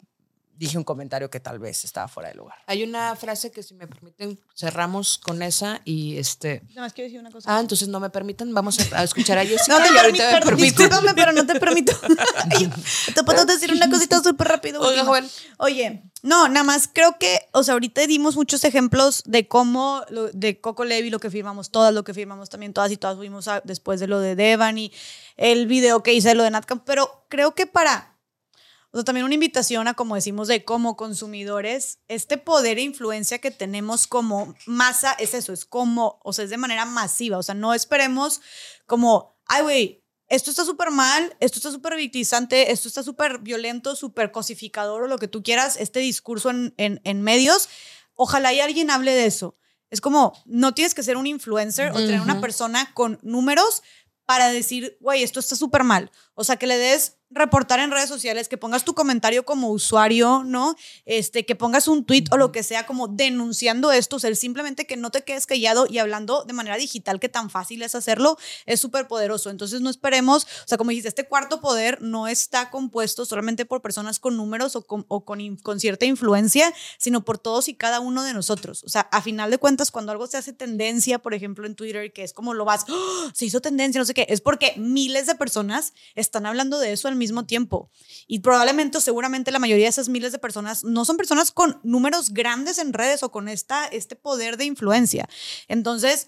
dije 0.61 0.77
un 0.77 0.83
comentario 0.83 1.29
que 1.29 1.39
tal 1.39 1.57
vez 1.59 1.83
estaba 1.83 2.07
fuera 2.07 2.29
de 2.29 2.35
lugar. 2.35 2.55
Hay 2.67 2.83
una 2.83 3.15
frase 3.15 3.51
que 3.51 3.63
si 3.63 3.73
me 3.73 3.87
permiten 3.87 4.39
cerramos 4.55 5.17
con 5.17 5.41
esa 5.41 5.81
y 5.85 6.17
este 6.17 6.61
Nada 6.69 6.81
más 6.81 6.93
quiero 6.93 7.07
decir 7.07 7.19
una 7.19 7.31
cosa. 7.31 7.55
Ah, 7.55 7.59
entonces 7.59 7.87
no 7.87 7.99
me 7.99 8.09
permiten, 8.11 8.53
vamos 8.53 8.77
a, 8.93 8.99
a 8.99 9.03
escuchar 9.03 9.37
a 9.39 9.45
Jessica 9.45 9.77
No 9.79 9.83
te 9.83 9.91
y 9.93 9.97
ahorita 9.97 10.23
permito, 10.29 10.33
me 10.33 10.45
permiten. 10.45 10.63
discúlpame, 10.69 11.13
pero 11.15 11.31
no 11.31 11.45
te 11.47 11.59
permito. 11.59 11.93
te 13.15 13.23
puedo 13.23 13.45
decir 13.45 13.71
una 13.73 13.89
cosita 13.89 14.21
súper 14.21 14.47
rápido. 14.47 14.79
Oiga, 14.81 14.89
última. 15.01 15.05
joven. 15.05 15.29
Oye, 15.57 16.03
no, 16.23 16.47
nada 16.47 16.63
más 16.63 16.87
creo 16.93 17.17
que, 17.19 17.39
o 17.53 17.63
sea, 17.63 17.73
ahorita 17.73 18.05
dimos 18.05 18.35
muchos 18.35 18.63
ejemplos 18.63 19.23
de 19.25 19.47
cómo, 19.47 20.03
lo- 20.09 20.29
de 20.29 20.61
Coco 20.61 20.85
Levi, 20.85 21.09
lo 21.09 21.19
que 21.19 21.31
firmamos 21.31 21.71
todas, 21.71 21.93
lo 21.93 22.03
que 22.03 22.13
firmamos 22.13 22.49
también 22.49 22.73
todas 22.73 22.91
y 22.91 22.97
todas 22.97 23.17
fuimos 23.17 23.47
a- 23.47 23.61
después 23.63 23.99
de 23.99 24.05
lo 24.07 24.19
de 24.19 24.35
Devan 24.35 24.77
y 24.77 24.91
el 25.37 25.65
video 25.65 26.03
que 26.03 26.13
hice 26.13 26.29
de 26.29 26.35
lo 26.35 26.43
de 26.43 26.51
Natcam, 26.51 26.81
pero 26.85 27.25
creo 27.29 27.55
que 27.55 27.65
para, 27.65 28.10
o 28.91 28.97
sea, 28.97 29.05
también 29.05 29.25
una 29.25 29.35
invitación 29.35 29.87
a, 29.87 29.93
como 29.93 30.15
decimos, 30.15 30.47
de 30.47 30.65
como 30.65 30.97
consumidores, 30.97 31.99
este 32.09 32.37
poder 32.37 32.77
e 32.77 32.81
influencia 32.81 33.39
que 33.39 33.51
tenemos 33.51 34.05
como 34.05 34.53
masa 34.65 35.13
es 35.13 35.33
eso, 35.33 35.53
es 35.53 35.65
como, 35.65 36.19
o 36.23 36.33
sea, 36.33 36.43
es 36.43 36.49
de 36.49 36.57
manera 36.57 36.85
masiva, 36.85 37.37
o 37.37 37.43
sea, 37.43 37.55
no 37.55 37.73
esperemos 37.73 38.41
como, 38.85 39.37
ay, 39.45 39.63
güey, 39.63 40.03
esto 40.27 40.49
está 40.49 40.65
súper 40.65 40.91
mal, 40.91 41.35
esto 41.39 41.59
está 41.59 41.71
súper 41.71 41.95
victimizante, 41.95 42.71
esto 42.71 42.87
está 42.87 43.01
súper 43.03 43.39
violento, 43.39 43.95
súper 43.95 44.31
cosificador 44.31 45.03
o 45.03 45.07
lo 45.07 45.17
que 45.17 45.27
tú 45.27 45.41
quieras, 45.41 45.77
este 45.77 45.99
discurso 45.99 46.49
en, 46.49 46.73
en, 46.77 47.01
en 47.03 47.21
medios, 47.21 47.69
ojalá 48.15 48.53
y 48.53 48.59
alguien 48.59 48.91
hable 48.91 49.13
de 49.13 49.25
eso. 49.25 49.57
Es 49.89 49.99
como, 49.99 50.33
no 50.45 50.73
tienes 50.73 50.95
que 50.95 51.03
ser 51.03 51.17
un 51.17 51.27
influencer 51.27 51.91
o 51.91 51.95
tener 51.95 52.21
una 52.21 52.39
persona 52.39 52.93
con 52.93 53.19
números 53.23 53.83
para 54.25 54.49
decir, 54.49 54.97
güey, 55.01 55.21
esto 55.21 55.41
está 55.41 55.57
súper 55.57 55.83
mal. 55.83 56.11
O 56.33 56.45
sea, 56.45 56.55
que 56.55 56.65
le 56.65 56.77
des 56.77 57.17
reportar 57.31 57.79
en 57.79 57.91
redes 57.91 58.09
sociales, 58.09 58.47
que 58.47 58.57
pongas 58.57 58.83
tu 58.83 58.93
comentario 58.93 59.45
como 59.45 59.69
usuario, 59.69 60.43
¿no? 60.45 60.75
Este, 61.05 61.45
que 61.45 61.55
pongas 61.55 61.87
un 61.87 62.05
tweet 62.05 62.25
o 62.31 62.37
lo 62.37 62.51
que 62.51 62.63
sea 62.63 62.85
como 62.85 63.07
denunciando 63.07 63.91
esto, 63.91 64.17
o 64.17 64.19
sea, 64.19 64.33
simplemente 64.35 64.85
que 64.85 64.97
no 64.97 65.11
te 65.11 65.23
quedes 65.23 65.45
callado 65.45 65.87
y 65.89 65.97
hablando 65.99 66.43
de 66.43 66.53
manera 66.53 66.77
digital, 66.77 67.19
que 67.19 67.29
tan 67.29 67.49
fácil 67.49 67.81
es 67.83 67.95
hacerlo, 67.95 68.37
es 68.65 68.79
súper 68.79 69.07
poderoso. 69.07 69.49
Entonces 69.49 69.81
no 69.81 69.89
esperemos, 69.89 70.43
o 70.43 70.67
sea, 70.67 70.77
como 70.77 70.89
dijiste, 70.89 71.09
este 71.09 71.27
cuarto 71.27 71.61
poder 71.61 72.01
no 72.01 72.27
está 72.27 72.69
compuesto 72.69 73.25
solamente 73.25 73.65
por 73.65 73.81
personas 73.81 74.19
con 74.19 74.37
números 74.37 74.75
o 74.75 74.81
con, 74.85 75.05
o 75.07 75.23
con, 75.25 75.41
in- 75.41 75.57
con 75.57 75.79
cierta 75.79 76.05
influencia, 76.05 76.73
sino 76.97 77.23
por 77.23 77.37
todos 77.37 77.67
y 77.67 77.73
cada 77.75 77.99
uno 77.99 78.23
de 78.23 78.33
nosotros. 78.33 78.83
O 78.83 78.89
sea, 78.89 79.01
a 79.11 79.21
final 79.21 79.51
de 79.51 79.57
cuentas, 79.57 79.91
cuando 79.91 80.11
algo 80.11 80.27
se 80.27 80.37
hace 80.37 80.53
tendencia, 80.53 81.19
por 81.19 81.33
ejemplo, 81.33 81.65
en 81.65 81.75
Twitter, 81.75 82.11
que 82.13 82.23
es 82.23 82.33
como 82.33 82.53
lo 82.53 82.65
vas, 82.65 82.85
¡Oh! 82.89 83.29
se 83.33 83.45
hizo 83.45 83.61
tendencia, 83.61 83.99
no 83.99 84.05
sé 84.05 84.13
qué, 84.13 84.25
es 84.29 84.41
porque 84.41 84.73
miles 84.77 85.25
de 85.27 85.35
personas 85.35 85.93
están 86.15 86.45
hablando 86.45 86.79
de 86.79 86.91
eso 86.91 87.07
al 87.07 87.15
mismo 87.21 87.45
tiempo. 87.45 87.89
Y 88.27 88.39
probablemente, 88.39 88.99
seguramente, 88.99 89.51
la 89.51 89.59
mayoría 89.59 89.85
de 89.85 89.91
esas 89.91 90.09
miles 90.09 90.33
de 90.33 90.39
personas 90.39 90.83
no 90.83 91.05
son 91.05 91.15
personas 91.15 91.51
con 91.51 91.79
números 91.83 92.33
grandes 92.33 92.79
en 92.79 92.91
redes 92.91 93.23
o 93.23 93.31
con 93.31 93.47
esta, 93.47 93.85
este 93.85 94.15
poder 94.15 94.57
de 94.57 94.65
influencia. 94.65 95.29
Entonces, 95.69 96.27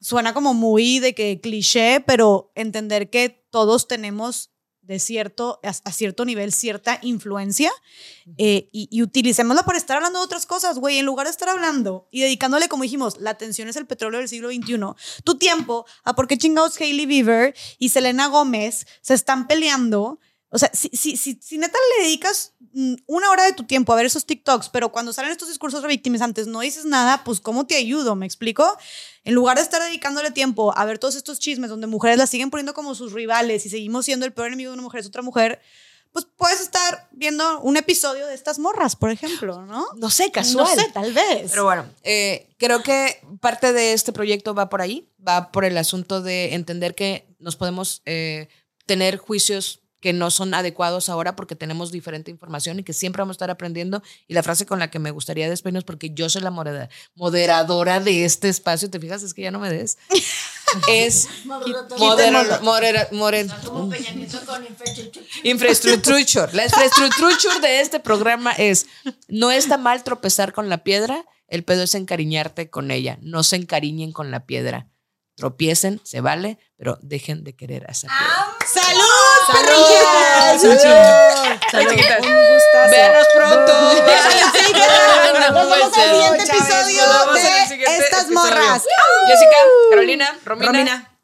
suena 0.00 0.34
como 0.34 0.54
muy 0.54 0.98
de 0.98 1.14
que 1.14 1.40
cliché, 1.40 2.04
pero 2.06 2.52
entender 2.54 3.10
que 3.10 3.46
todos 3.50 3.88
tenemos 3.88 4.51
de 4.92 4.98
cierto, 4.98 5.60
a, 5.62 5.68
a 5.68 5.92
cierto 5.92 6.24
nivel, 6.24 6.52
cierta 6.52 6.98
influencia 7.02 7.70
eh, 8.38 8.68
y, 8.72 8.88
y 8.90 9.02
utilicémosla 9.02 9.64
para 9.64 9.78
estar 9.78 9.96
hablando 9.96 10.18
de 10.20 10.24
otras 10.24 10.46
cosas, 10.46 10.78
güey, 10.78 10.98
en 10.98 11.06
lugar 11.06 11.26
de 11.26 11.30
estar 11.30 11.48
hablando 11.48 12.08
y 12.10 12.20
dedicándole, 12.20 12.68
como 12.68 12.82
dijimos, 12.82 13.18
la 13.18 13.30
atención 13.30 13.68
es 13.68 13.76
el 13.76 13.86
petróleo 13.86 14.20
del 14.20 14.28
siglo 14.28 14.50
XXI, 14.50 14.78
tu 15.24 15.38
tiempo 15.38 15.86
a 16.04 16.14
por 16.14 16.28
qué 16.28 16.38
chingados 16.38 16.80
Hailey 16.80 17.06
Bieber 17.06 17.54
y 17.78 17.88
Selena 17.88 18.26
Gómez 18.28 18.86
se 19.00 19.14
están 19.14 19.46
peleando. 19.46 20.20
O 20.54 20.58
sea, 20.58 20.70
si, 20.74 20.90
si, 20.90 21.16
si, 21.16 21.38
si 21.40 21.56
neta 21.56 21.78
le 21.96 22.04
dedicas 22.04 22.52
mm, 22.74 22.94
una 23.06 23.30
hora 23.30 23.44
de 23.44 23.54
tu 23.54 23.64
tiempo 23.64 23.90
a 23.92 23.96
ver 23.96 24.04
esos 24.04 24.26
TikToks, 24.26 24.68
pero 24.68 24.92
cuando 24.92 25.14
salen 25.14 25.32
estos 25.32 25.48
discursos 25.48 25.82
revictimizantes 25.82 26.46
no 26.46 26.60
dices 26.60 26.84
nada, 26.84 27.24
pues 27.24 27.40
¿cómo 27.40 27.66
te 27.66 27.76
ayudo? 27.76 28.16
¿Me 28.16 28.26
explico? 28.26 28.76
En 29.24 29.32
lugar 29.32 29.56
de 29.56 29.62
estar 29.62 29.82
dedicándole 29.82 30.30
tiempo 30.30 30.76
a 30.76 30.84
ver 30.84 30.98
todos 30.98 31.14
estos 31.14 31.38
chismes 31.38 31.70
donde 31.70 31.86
mujeres 31.86 32.18
las 32.18 32.28
siguen 32.28 32.50
poniendo 32.50 32.74
como 32.74 32.94
sus 32.94 33.12
rivales 33.12 33.64
y 33.64 33.70
seguimos 33.70 34.04
siendo 34.04 34.26
el 34.26 34.34
peor 34.34 34.48
enemigo 34.48 34.70
de 34.70 34.74
una 34.74 34.82
mujer 34.82 35.00
es 35.00 35.06
otra 35.06 35.22
mujer, 35.22 35.62
pues 36.12 36.26
puedes 36.36 36.60
estar 36.60 37.08
viendo 37.12 37.60
un 37.60 37.78
episodio 37.78 38.26
de 38.26 38.34
estas 38.34 38.58
morras, 38.58 38.94
por 38.94 39.10
ejemplo, 39.10 39.64
¿no? 39.64 39.86
No 39.96 40.10
sé, 40.10 40.30
casual. 40.30 40.76
No 40.76 40.82
sé, 40.82 40.90
tal 40.92 41.14
vez. 41.14 41.50
Pero 41.50 41.64
bueno, 41.64 41.86
eh, 42.02 42.50
creo 42.58 42.82
que 42.82 43.22
parte 43.40 43.72
de 43.72 43.94
este 43.94 44.12
proyecto 44.12 44.54
va 44.54 44.68
por 44.68 44.82
ahí, 44.82 45.08
va 45.26 45.50
por 45.50 45.64
el 45.64 45.78
asunto 45.78 46.20
de 46.20 46.52
entender 46.52 46.94
que 46.94 47.26
nos 47.38 47.56
podemos 47.56 48.02
eh, 48.04 48.48
tener 48.84 49.16
juicios 49.16 49.81
que 50.02 50.12
no 50.12 50.30
son 50.30 50.52
adecuados 50.52 51.08
ahora 51.08 51.36
porque 51.36 51.54
tenemos 51.56 51.92
diferente 51.92 52.30
información 52.30 52.80
y 52.80 52.82
que 52.82 52.92
siempre 52.92 53.22
vamos 53.22 53.34
a 53.34 53.36
estar 53.36 53.50
aprendiendo. 53.50 54.02
Y 54.28 54.34
la 54.34 54.42
frase 54.42 54.66
con 54.66 54.78
la 54.80 54.90
que 54.90 54.98
me 54.98 55.12
gustaría 55.12 55.48
despedirnos, 55.48 55.84
porque 55.84 56.10
yo 56.10 56.28
soy 56.28 56.42
la 56.42 56.50
modera- 56.50 56.90
moderadora 57.14 58.00
de 58.00 58.24
este 58.26 58.48
espacio, 58.50 58.90
¿te 58.90 58.98
fijas? 59.00 59.22
Es 59.22 59.32
que 59.32 59.42
ya 59.42 59.50
no 59.52 59.60
me 59.60 59.70
des. 59.70 59.96
es 60.88 61.28
modera- 61.98 62.60
modera- 62.62 63.08
modera- 63.12 63.60
Infraestructure. 65.44 66.52
La 66.52 66.64
infraestructure 66.64 67.60
de 67.60 67.80
este 67.80 68.00
programa 68.00 68.52
es, 68.52 68.86
no 69.28 69.50
está 69.50 69.78
mal 69.78 70.02
tropezar 70.02 70.52
con 70.52 70.68
la 70.68 70.78
piedra, 70.84 71.24
el 71.48 71.62
pedo 71.64 71.82
es 71.84 71.94
encariñarte 71.94 72.70
con 72.70 72.90
ella. 72.90 73.18
No 73.22 73.42
se 73.44 73.56
encariñen 73.56 74.12
con 74.12 74.30
la 74.30 74.46
piedra. 74.46 74.88
Tropiecen, 75.34 76.00
se 76.04 76.20
vale, 76.20 76.58
pero 76.76 76.98
dejen 77.00 77.42
de 77.42 77.56
querer 77.56 77.84
a 77.88 77.92
esa. 77.92 78.08
¡Salud! 78.08 79.00
¡Salud! 79.50 80.60
¡Salud! 80.60 81.88
Chiquitas. 81.88 82.20
Un 82.26 82.54
gustazo. 82.54 82.90
Véanos 82.90 83.26
pronto. 83.34 83.72
Nos 85.40 85.54
vemos 85.54 85.72
en 85.72 85.82
el 85.82 85.92
siguiente 85.92 86.42
episodio 86.52 87.02
de 87.32 87.40
siguiente 87.66 87.96
Estas 87.98 88.24
episodio. 88.24 88.40
Morras. 88.40 88.82
Jessica, 89.26 89.56
Carolina, 89.90 90.38
Romina, 90.44 90.66
Romina. 90.66 91.18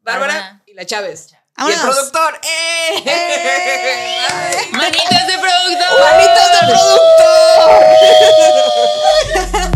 Bárbara 0.00 0.62
y 0.66 0.74
la 0.74 0.84
Chávez. 0.84 1.28
Y 1.58 1.72
el 1.72 1.80
productor. 1.80 2.38
¡Eh! 2.42 3.02
Manitas 4.72 5.26
de 5.26 5.38
productor. 5.38 6.00
¡Manitas 6.00 6.50
de 6.52 6.58
productor! 6.66 7.06